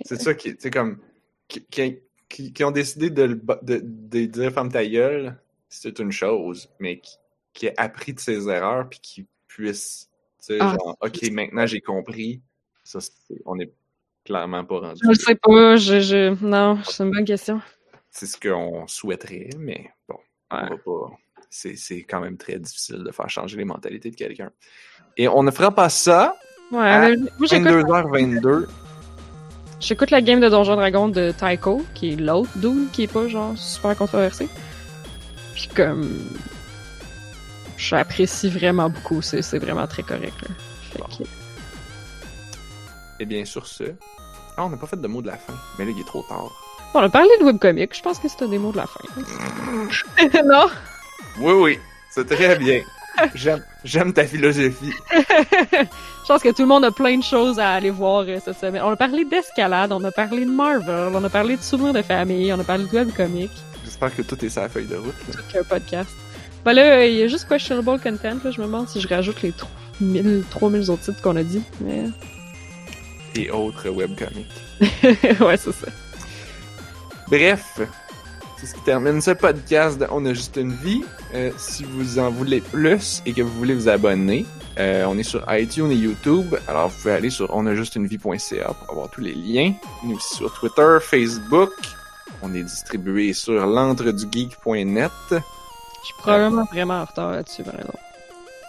C'est 0.04 0.20
ça 0.20 0.34
qui, 0.34 0.54
c'est 0.60 0.70
comme, 0.70 1.00
qui, 1.48 1.64
qui, 1.64 2.00
qui- 2.28 2.52
qui 2.52 2.64
ont 2.66 2.72
décidé 2.72 3.10
de, 3.10 3.24
le 3.24 3.42
de, 3.62 3.82
de 3.84 4.26
dire 4.26 4.52
femme 4.52 4.70
ta 4.70 4.86
gueule, 4.86 5.38
c'est 5.70 5.98
une 6.00 6.12
chose, 6.12 6.70
mais 6.80 7.00
qui, 7.00 7.16
qui 7.54 7.70
a 7.70 7.74
appris 7.78 8.14
de 8.14 8.20
ses 8.20 8.50
erreurs 8.50 8.90
puis 8.90 9.00
qui 9.02 9.26
puisse, 9.48 10.10
tu 10.40 10.48
sais, 10.48 10.58
Ah, 10.60 10.76
genre, 10.78 10.98
ok, 11.00 11.32
maintenant 11.32 11.66
j'ai 11.66 11.80
compris. 11.80 12.42
Ça, 12.84 13.00
on 13.46 13.58
est 13.60 13.72
clairement 14.26 14.66
pas 14.66 14.80
rendu. 14.80 15.00
Je 15.02 15.08
le 15.08 15.16
sais 15.16 15.36
pas, 15.36 15.78
je, 15.78 16.02
je... 16.02 16.46
Non, 16.46 16.80
c'est 16.84 17.04
une 17.04 17.12
bonne 17.12 17.24
question. 17.26 17.62
C'est 18.12 18.26
ce 18.26 18.38
qu'on 18.40 18.88
souhaiterait, 18.88 19.50
mais 19.58 19.92
bon, 20.08 20.18
on 20.52 20.58
va 20.58 20.70
pas. 20.78 21.16
C'est, 21.50 21.76
c'est 21.76 22.04
quand 22.04 22.20
même 22.22 22.38
très 22.38 22.60
difficile 22.60 23.04
de 23.04 23.12
faire 23.12 23.30
changer 23.30 23.58
les 23.58 23.66
mentalités 23.66 24.12
de 24.12 24.16
quelqu'un. 24.16 24.52
Et 25.18 25.28
on 25.28 25.44
ne 25.44 25.52
fera 25.52 25.72
pas 25.72 25.90
ça 25.90 26.36
Ouais, 26.72 26.80
À 26.88 27.10
mais 27.10 27.16
moi, 27.18 27.48
j'écoute 27.50 27.68
22h22. 27.68 28.68
J'écoute 29.80 30.12
la 30.12 30.22
game 30.22 30.40
de 30.40 30.50
Donjon 30.50 30.76
Dragon 30.76 31.08
de 31.08 31.32
Taiko, 31.32 31.84
qui 31.96 32.14
est 32.14 32.16
l'autre 32.16 32.52
dude 32.58 32.92
qui 32.92 33.04
est 33.04 33.12
pas 33.12 33.28
genre 33.28 33.58
super 33.58 33.96
controversé. 33.98 34.48
Puis 35.56 35.68
comme 35.76 36.30
j'apprécie 37.78 38.50
vraiment 38.50 38.90
beaucoup, 38.90 39.22
c'est 39.22 39.42
c'est 39.42 39.58
vraiment 39.60 39.88
très 39.88 40.04
correct. 40.04 40.36
Là. 40.42 40.50
Fait 40.92 41.24
que- 41.24 41.30
Et 43.20 43.26
bien 43.26 43.46
sur 43.46 43.66
ce. 43.66 43.84
Ah, 44.58 44.66
on 44.66 44.70
n'a 44.70 44.78
pas 44.78 44.88
fait 44.88 45.00
de 45.00 45.08
mot 45.08 45.22
de 45.22 45.28
la 45.28 45.38
fin, 45.38 45.54
mais 45.78 45.86
là 45.86 45.92
il 45.96 46.00
est 46.00 46.06
trop 46.08 46.24
tard. 46.24 46.52
On 46.94 47.00
a 47.00 47.10
parlé 47.10 47.30
de 47.40 47.46
webcomic, 47.46 47.96
je 47.96 48.02
pense 48.02 48.18
que 48.20 48.28
c'est 48.28 48.44
un 48.44 48.48
des 48.48 48.58
mots 48.58 48.72
de 48.72 48.78
la 48.78 48.88
fin. 48.88 50.44
non? 50.46 50.68
Oui, 51.40 51.54
oui, 51.54 51.80
c'est 52.10 52.28
très 52.28 52.58
bien. 52.58 52.82
J'aime, 53.36 53.64
j'aime 53.84 54.14
ta 54.14 54.26
philosophie. 54.26 54.94
je 55.12 56.28
pense 56.28 56.42
que 56.42 56.50
tout 56.50 56.62
le 56.64 56.68
monde 56.68 56.86
a 56.86 56.92
plein 56.92 57.18
de 57.18 57.24
choses 57.24 57.60
à 57.60 57.72
aller 57.72 57.90
voir 57.90 58.24
euh, 58.28 58.40
cette 58.44 58.58
semaine. 58.58 58.82
On 58.84 58.92
a 58.92 58.96
parlé 58.96 59.26
d'escalade, 59.26 59.92
on 59.92 60.04
a 60.04 60.12
parlé 60.12 60.46
de 60.46 60.50
Marvel, 60.50 61.12
on 61.14 61.24
a 61.24 61.30
parlé 61.30 61.58
de 61.58 61.62
souvenirs 61.62 61.94
de 61.94 62.02
famille, 62.02 62.52
on 62.54 62.60
a 62.60 62.64
parlé 62.64 62.86
de 62.86 62.90
webcomic. 62.90 63.52
J'espère 63.84 64.16
que 64.16 64.22
tout 64.22 64.44
est 64.44 64.50
sur 64.50 64.62
la 64.62 64.70
feuille 64.70 64.88
de 64.88 64.96
route. 64.96 65.14
là. 65.28 65.42
qu'un 65.52 65.64
podcast. 65.64 66.10
Ben 66.66 66.74
là, 66.74 67.06
il 67.06 67.16
y 67.16 67.24
a 67.24 67.28
juste 67.28 67.48
questionable 67.48 68.00
content. 68.00 68.38
Là. 68.44 68.52
Je 68.52 68.62
me 68.62 68.66
demande 68.66 68.88
si 68.88 69.00
je 69.00 69.08
rajoute 69.08 69.42
les 69.42 69.52
3000, 69.52 70.44
3000 70.50 70.90
autres 70.90 71.04
titres 71.04 71.22
qu'on 71.22 71.36
a 71.36 71.44
dit. 71.44 71.62
Mais... 71.82 72.06
Et 73.36 73.52
autres 73.52 73.90
webcomics. 73.90 74.48
ouais, 75.42 75.58
c'est 75.58 75.72
ça. 75.72 75.88
Bref, 77.30 77.80
c'est 78.58 78.66
ce 78.66 78.74
qui 78.74 78.82
termine 78.82 79.22
ce 79.22 79.32
podcast 79.32 80.00
de 80.00 80.08
On 80.12 80.26
a 80.26 80.34
juste 80.34 80.56
une 80.58 80.74
vie. 80.74 81.04
Euh, 81.34 81.52
si 81.58 81.84
vous 81.84 82.18
en 82.20 82.30
voulez 82.32 82.60
plus 82.62 83.22
et 83.26 83.34
que 83.34 83.42
vous 83.42 83.52
voulez 83.58 83.76
vous 83.76 83.88
abonner, 83.88 84.46
euh, 84.80 85.06
on 85.08 85.18
est 85.18 85.24
sur 85.24 85.44
iTunes 85.54 85.92
et 85.92 85.96
YouTube. 85.96 86.56
Alors 86.68 86.90
vous 86.90 86.98
pouvez 86.98 87.14
aller 87.14 87.30
sur 87.30 87.54
onajustunevie.ca 87.56 88.74
pour 88.74 88.90
avoir 88.92 89.10
tous 89.10 89.22
les 89.22 89.34
liens. 89.36 89.74
On 90.04 90.10
est 90.12 90.16
aussi 90.16 90.36
sur 90.38 90.52
Twitter, 90.54 90.98
Facebook. 91.02 91.72
On 92.42 92.54
est 92.56 92.64
distribué 92.64 93.34
sur 93.34 93.66
l'entredugeek.net. 93.66 95.12
Je 95.32 95.36
suis 96.06 96.14
probablement 96.18 96.66
vraiment 96.66 97.02
en 97.02 97.06
retard 97.06 97.32
là-dessus, 97.32 97.64
par 97.64 97.76
exemple. 97.76 97.98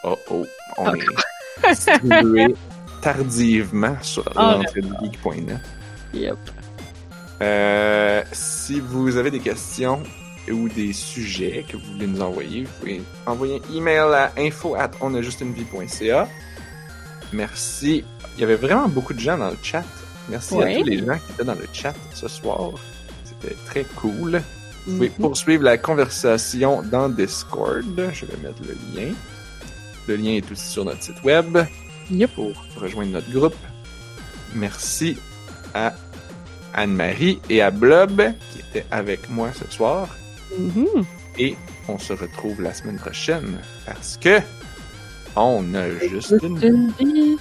Oh 0.05 0.17
oh, 0.31 0.47
on 0.79 0.95
est 0.95 1.69
distribué 1.75 2.55
tardivement 3.01 3.97
sur 4.03 4.25
Ah, 4.37 4.59
l'entredugeek.net. 4.59 5.59
Yep. 6.13 6.37
Euh, 7.43 8.23
si 8.33 8.81
vous 8.81 9.17
avez 9.17 9.31
des 9.31 9.41
questions 9.41 10.03
ou 10.51 10.69
des 10.69 10.93
sujets 10.93 11.65
que 11.69 11.77
vous 11.77 11.93
voulez 11.93 12.07
nous 12.07 12.21
envoyer, 12.21 12.65
vous 12.65 12.71
pouvez 12.81 13.03
envoyer 13.27 13.61
un 13.71 13.75
email 13.75 13.99
à 14.15 14.33
info 14.39 14.75
at 14.75 14.91
onajustunevie.ca. 15.01 16.29
Merci. 17.33 18.05
Il 18.37 18.41
y 18.41 18.45
avait 18.45 18.57
vraiment 18.57 18.89
beaucoup 18.89 19.15
de 19.15 19.21
gens 19.21 19.39
dans 19.39 19.51
le 19.51 19.57
chat. 19.63 19.85
Merci 20.29 20.55
à 20.61 20.75
tous 20.77 20.85
les 20.85 20.99
gens 20.99 21.19
qui 21.27 21.33
étaient 21.33 21.45
dans 21.45 21.55
le 21.55 21.67
chat 21.73 21.95
ce 22.15 22.29
soir. 22.29 22.71
C'était 23.25 23.57
très 23.67 23.85
cool. 23.97 24.43
Vous 24.87 24.95
pouvez 24.95 25.09
Mhm. 25.11 25.15
poursuivre 25.17 25.63
la 25.65 25.79
conversation 25.79 26.83
dans 26.83 27.09
Discord. 27.09 27.85
Je 28.13 28.27
vais 28.27 28.37
mettre 28.43 28.63
le 28.67 28.75
lien. 28.95 29.13
Le 30.09 30.17
lien 30.17 30.31
est 30.33 30.51
aussi 30.51 30.67
sur 30.67 30.85
notre 30.85 31.03
site 31.03 31.23
web 31.23 31.59
Yep. 32.11 32.31
pour 32.35 32.53
rejoindre 32.77 33.13
notre 33.13 33.31
groupe. 33.31 33.55
Merci 34.55 35.17
à 35.75 35.93
Anne-Marie 36.75 37.41
et 37.49 37.63
à 37.63 37.71
Blob 37.71 38.23
qui 38.53 38.61
étaient 38.61 38.87
avec 38.91 39.29
moi 39.31 39.51
ce 39.55 39.71
soir. 39.75 40.09
Mhm. 40.59 41.05
Et 41.39 41.57
on 41.89 41.99
se 41.99 42.13
retrouve 42.13 42.61
la 42.63 42.75
semaine 42.75 42.99
prochaine 42.99 43.59
parce 43.87 44.17
que 44.17 44.41
on 45.37 45.75
a 45.75 45.89
juste 46.09 46.35
une 46.43 46.63
Une 46.63 46.93
vie. 46.99 47.37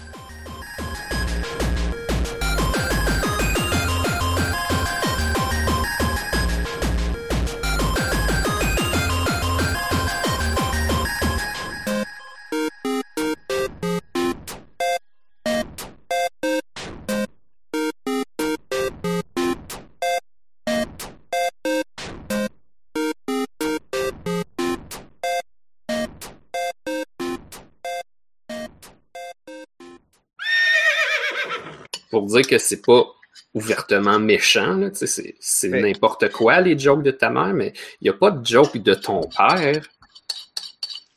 Dire 32.30 32.47
que 32.47 32.57
c'est 32.57 32.81
pas 32.81 33.06
ouvertement 33.53 34.19
méchant, 34.19 34.89
c'est, 34.93 35.35
c'est 35.39 35.69
Mais- 35.69 35.81
n'importe 35.81 36.30
quoi 36.31 36.61
les 36.61 36.77
jokes 36.77 37.03
de 37.03 37.11
ta 37.11 37.30
mère, 37.30 37.53
mais 37.53 37.73
il 38.01 38.06
n'y 38.06 38.10
a 38.10 38.14
pas 38.14 38.31
de 38.31 38.45
joke 38.45 38.77
de 38.77 38.93
ton 38.93 39.22
père. 39.35 39.81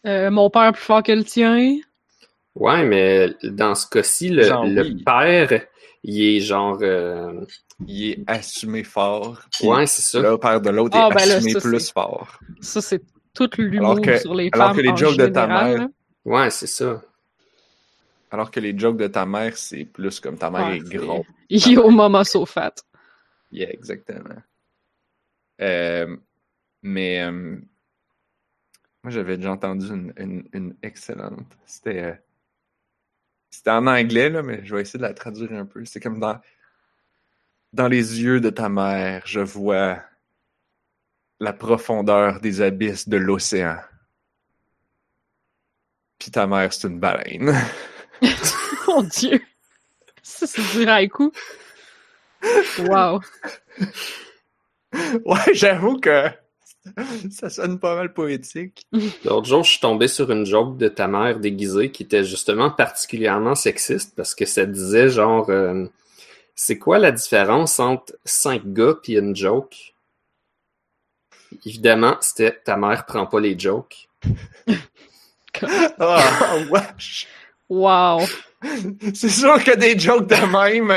Euh, 0.06 0.30
mon 0.30 0.50
père 0.50 0.72
plus 0.72 0.82
fort 0.82 1.02
que 1.02 1.12
le 1.12 1.24
tien. 1.24 1.76
Ouais, 2.54 2.84
mais 2.84 3.30
dans 3.44 3.74
ce 3.74 3.86
cas-ci, 3.88 4.28
le, 4.30 4.42
le 4.68 4.82
oui. 4.82 5.02
père, 5.04 5.62
il 6.02 6.36
est 6.36 6.40
genre. 6.40 6.78
euh, 6.82 7.40
il 7.86 8.10
est 8.10 8.18
assumé 8.26 8.84
fort. 8.84 9.40
Ouais, 9.62 9.86
c'est 9.86 10.02
ça. 10.02 10.20
Le 10.20 10.36
père 10.38 10.60
de 10.60 10.70
l'autre 10.70 10.96
Ah, 11.00 11.08
est 11.10 11.14
ben 11.14 11.26
là, 11.28 11.34
assumé 11.36 11.52
ça, 11.52 11.60
plus 11.60 11.80
c'est- 11.80 11.92
fort. 11.92 12.38
Ça, 12.60 12.80
c'est 12.82 13.02
tout 13.34 13.48
l'humour 13.58 13.92
Alors 13.92 14.00
que- 14.04 14.18
sur 14.18 14.34
les 14.34 14.50
alors 14.52 14.68
femmes. 14.68 14.76
que 14.76 14.82
les 14.82 14.88
en 14.90 14.96
jokes 14.96 15.16
de 15.16 15.26
ta 15.28 15.46
mère- 15.46 15.78
là. 15.78 15.88
Ouais, 16.24 16.50
c'est 16.50 16.66
ça. 16.66 17.00
Alors 18.32 18.50
que 18.50 18.58
les 18.60 18.76
jokes 18.76 18.96
de 18.96 19.06
ta 19.08 19.26
mère, 19.26 19.56
c'est 19.58 19.84
plus 19.84 20.18
comme 20.18 20.38
ta 20.38 20.50
mère 20.50 20.68
est 20.70 20.80
c'est- 20.86 20.96
gros. 20.96 21.24
Yo 21.50 21.90
mama 21.90 22.24
so 22.24 22.44
fat. 22.46 22.72
Yeah, 23.52 23.70
exactement. 23.70 24.40
Euh, 25.60 26.16
mais 26.82 27.20
euh, 27.22 27.30
moi, 29.04 29.10
j'avais 29.12 29.36
déjà 29.36 29.52
entendu 29.52 29.86
une, 29.86 30.12
une- 30.16 30.48
une 30.54 30.76
excellente. 30.82 31.46
C'était 31.66 32.02
euh, 32.02 32.14
c'était 33.50 33.70
en 33.70 33.86
anglais, 33.86 34.30
là, 34.30 34.42
mais 34.42 34.64
je 34.64 34.74
vais 34.74 34.80
essayer 34.80 34.98
de 34.98 35.04
la 35.04 35.12
traduire 35.12 35.52
un 35.52 35.66
peu. 35.66 35.84
C'est 35.84 36.00
comme 36.00 36.18
dans, 36.18 36.40
dans 37.74 37.88
les 37.88 38.22
yeux 38.22 38.40
de 38.40 38.48
ta 38.48 38.70
mère, 38.70 39.22
je 39.26 39.40
vois 39.40 40.02
la 41.38 41.52
profondeur 41.52 42.40
des 42.40 42.62
abysses 42.62 43.06
de 43.10 43.18
l'océan. 43.18 43.76
Puis 46.18 46.30
ta 46.30 46.46
mère, 46.46 46.72
c'est 46.72 46.88
une 46.88 46.98
baleine. 46.98 47.52
Mon 48.86 49.02
dieu. 49.02 49.40
Ça, 50.22 50.46
c'est 50.46 50.62
du 50.78 50.88
haïku. 50.88 51.32
Wow. 52.78 53.20
ouais, 55.24 55.54
j'avoue 55.54 55.98
que 56.00 56.28
ça 57.30 57.48
sonne 57.48 57.78
pas 57.78 57.94
mal 57.94 58.12
poétique. 58.12 58.86
L'autre 59.24 59.46
jour, 59.46 59.62
je 59.62 59.70
suis 59.70 59.80
tombé 59.80 60.08
sur 60.08 60.30
une 60.30 60.44
joke 60.44 60.76
de 60.76 60.88
ta 60.88 61.06
mère 61.06 61.38
déguisée 61.38 61.90
qui 61.92 62.02
était 62.02 62.24
justement 62.24 62.70
particulièrement 62.70 63.54
sexiste 63.54 64.14
parce 64.16 64.34
que 64.34 64.44
ça 64.44 64.66
disait 64.66 65.08
genre 65.08 65.48
euh, 65.50 65.86
c'est 66.54 66.78
quoi 66.78 66.98
la 66.98 67.12
différence 67.12 67.78
entre 67.78 68.14
cinq 68.24 68.66
gars 68.72 68.94
puis 69.00 69.16
une 69.16 69.36
joke? 69.36 69.94
Évidemment, 71.66 72.16
c'était 72.20 72.58
ta 72.64 72.76
mère 72.76 73.06
prend 73.06 73.26
pas 73.26 73.40
les 73.40 73.58
jokes. 73.58 74.08
Ah, 75.98 76.56
wesh! 76.70 77.28
Wow. 77.74 78.20
C'est 79.14 79.28
sûr 79.30 79.62
que 79.64 79.76
des 79.76 79.98
jokes 79.98 80.28
de 80.28 80.34
même. 80.86 80.94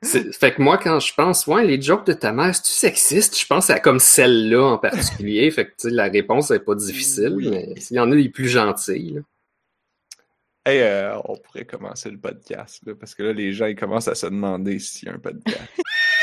C'est- 0.00 0.32
Fait 0.38 0.54
que 0.54 0.62
moi, 0.62 0.78
quand 0.78 1.00
je 1.00 1.12
pense, 1.14 1.46
ouais, 1.46 1.64
les 1.64 1.80
jokes 1.80 2.06
de 2.06 2.12
ta 2.12 2.30
mère, 2.32 2.54
c'est-tu 2.54 2.70
sexiste? 2.72 3.38
Je 3.38 3.46
pense 3.46 3.68
à 3.70 3.80
comme 3.80 3.98
celle-là 3.98 4.62
en 4.62 4.78
particulier. 4.78 5.50
fait 5.50 5.64
que, 5.66 5.70
tu 5.70 5.88
sais, 5.88 5.90
la 5.90 6.04
réponse 6.04 6.50
n'est 6.50 6.60
pas 6.60 6.74
difficile, 6.74 7.32
Oui. 7.34 7.48
mais 7.50 7.74
il 7.90 7.96
y 7.96 8.00
en 8.00 8.12
a 8.12 8.14
des 8.14 8.28
plus 8.28 8.48
gentils. 8.48 9.14
là. 9.14 9.20
Hey, 10.66 10.80
euh, 10.82 11.16
on 11.24 11.36
pourrait 11.36 11.64
commencer 11.66 12.10
le 12.10 12.18
podcast, 12.18 12.80
là, 12.86 12.94
parce 12.98 13.14
que 13.14 13.22
là, 13.22 13.32
les 13.32 13.52
gens 13.52 13.66
ils 13.66 13.76
commencent 13.76 14.08
à 14.08 14.14
se 14.14 14.26
demander 14.26 14.78
s'il 14.78 15.08
y 15.08 15.10
a 15.10 15.14
un 15.14 15.18
podcast. 15.18 15.58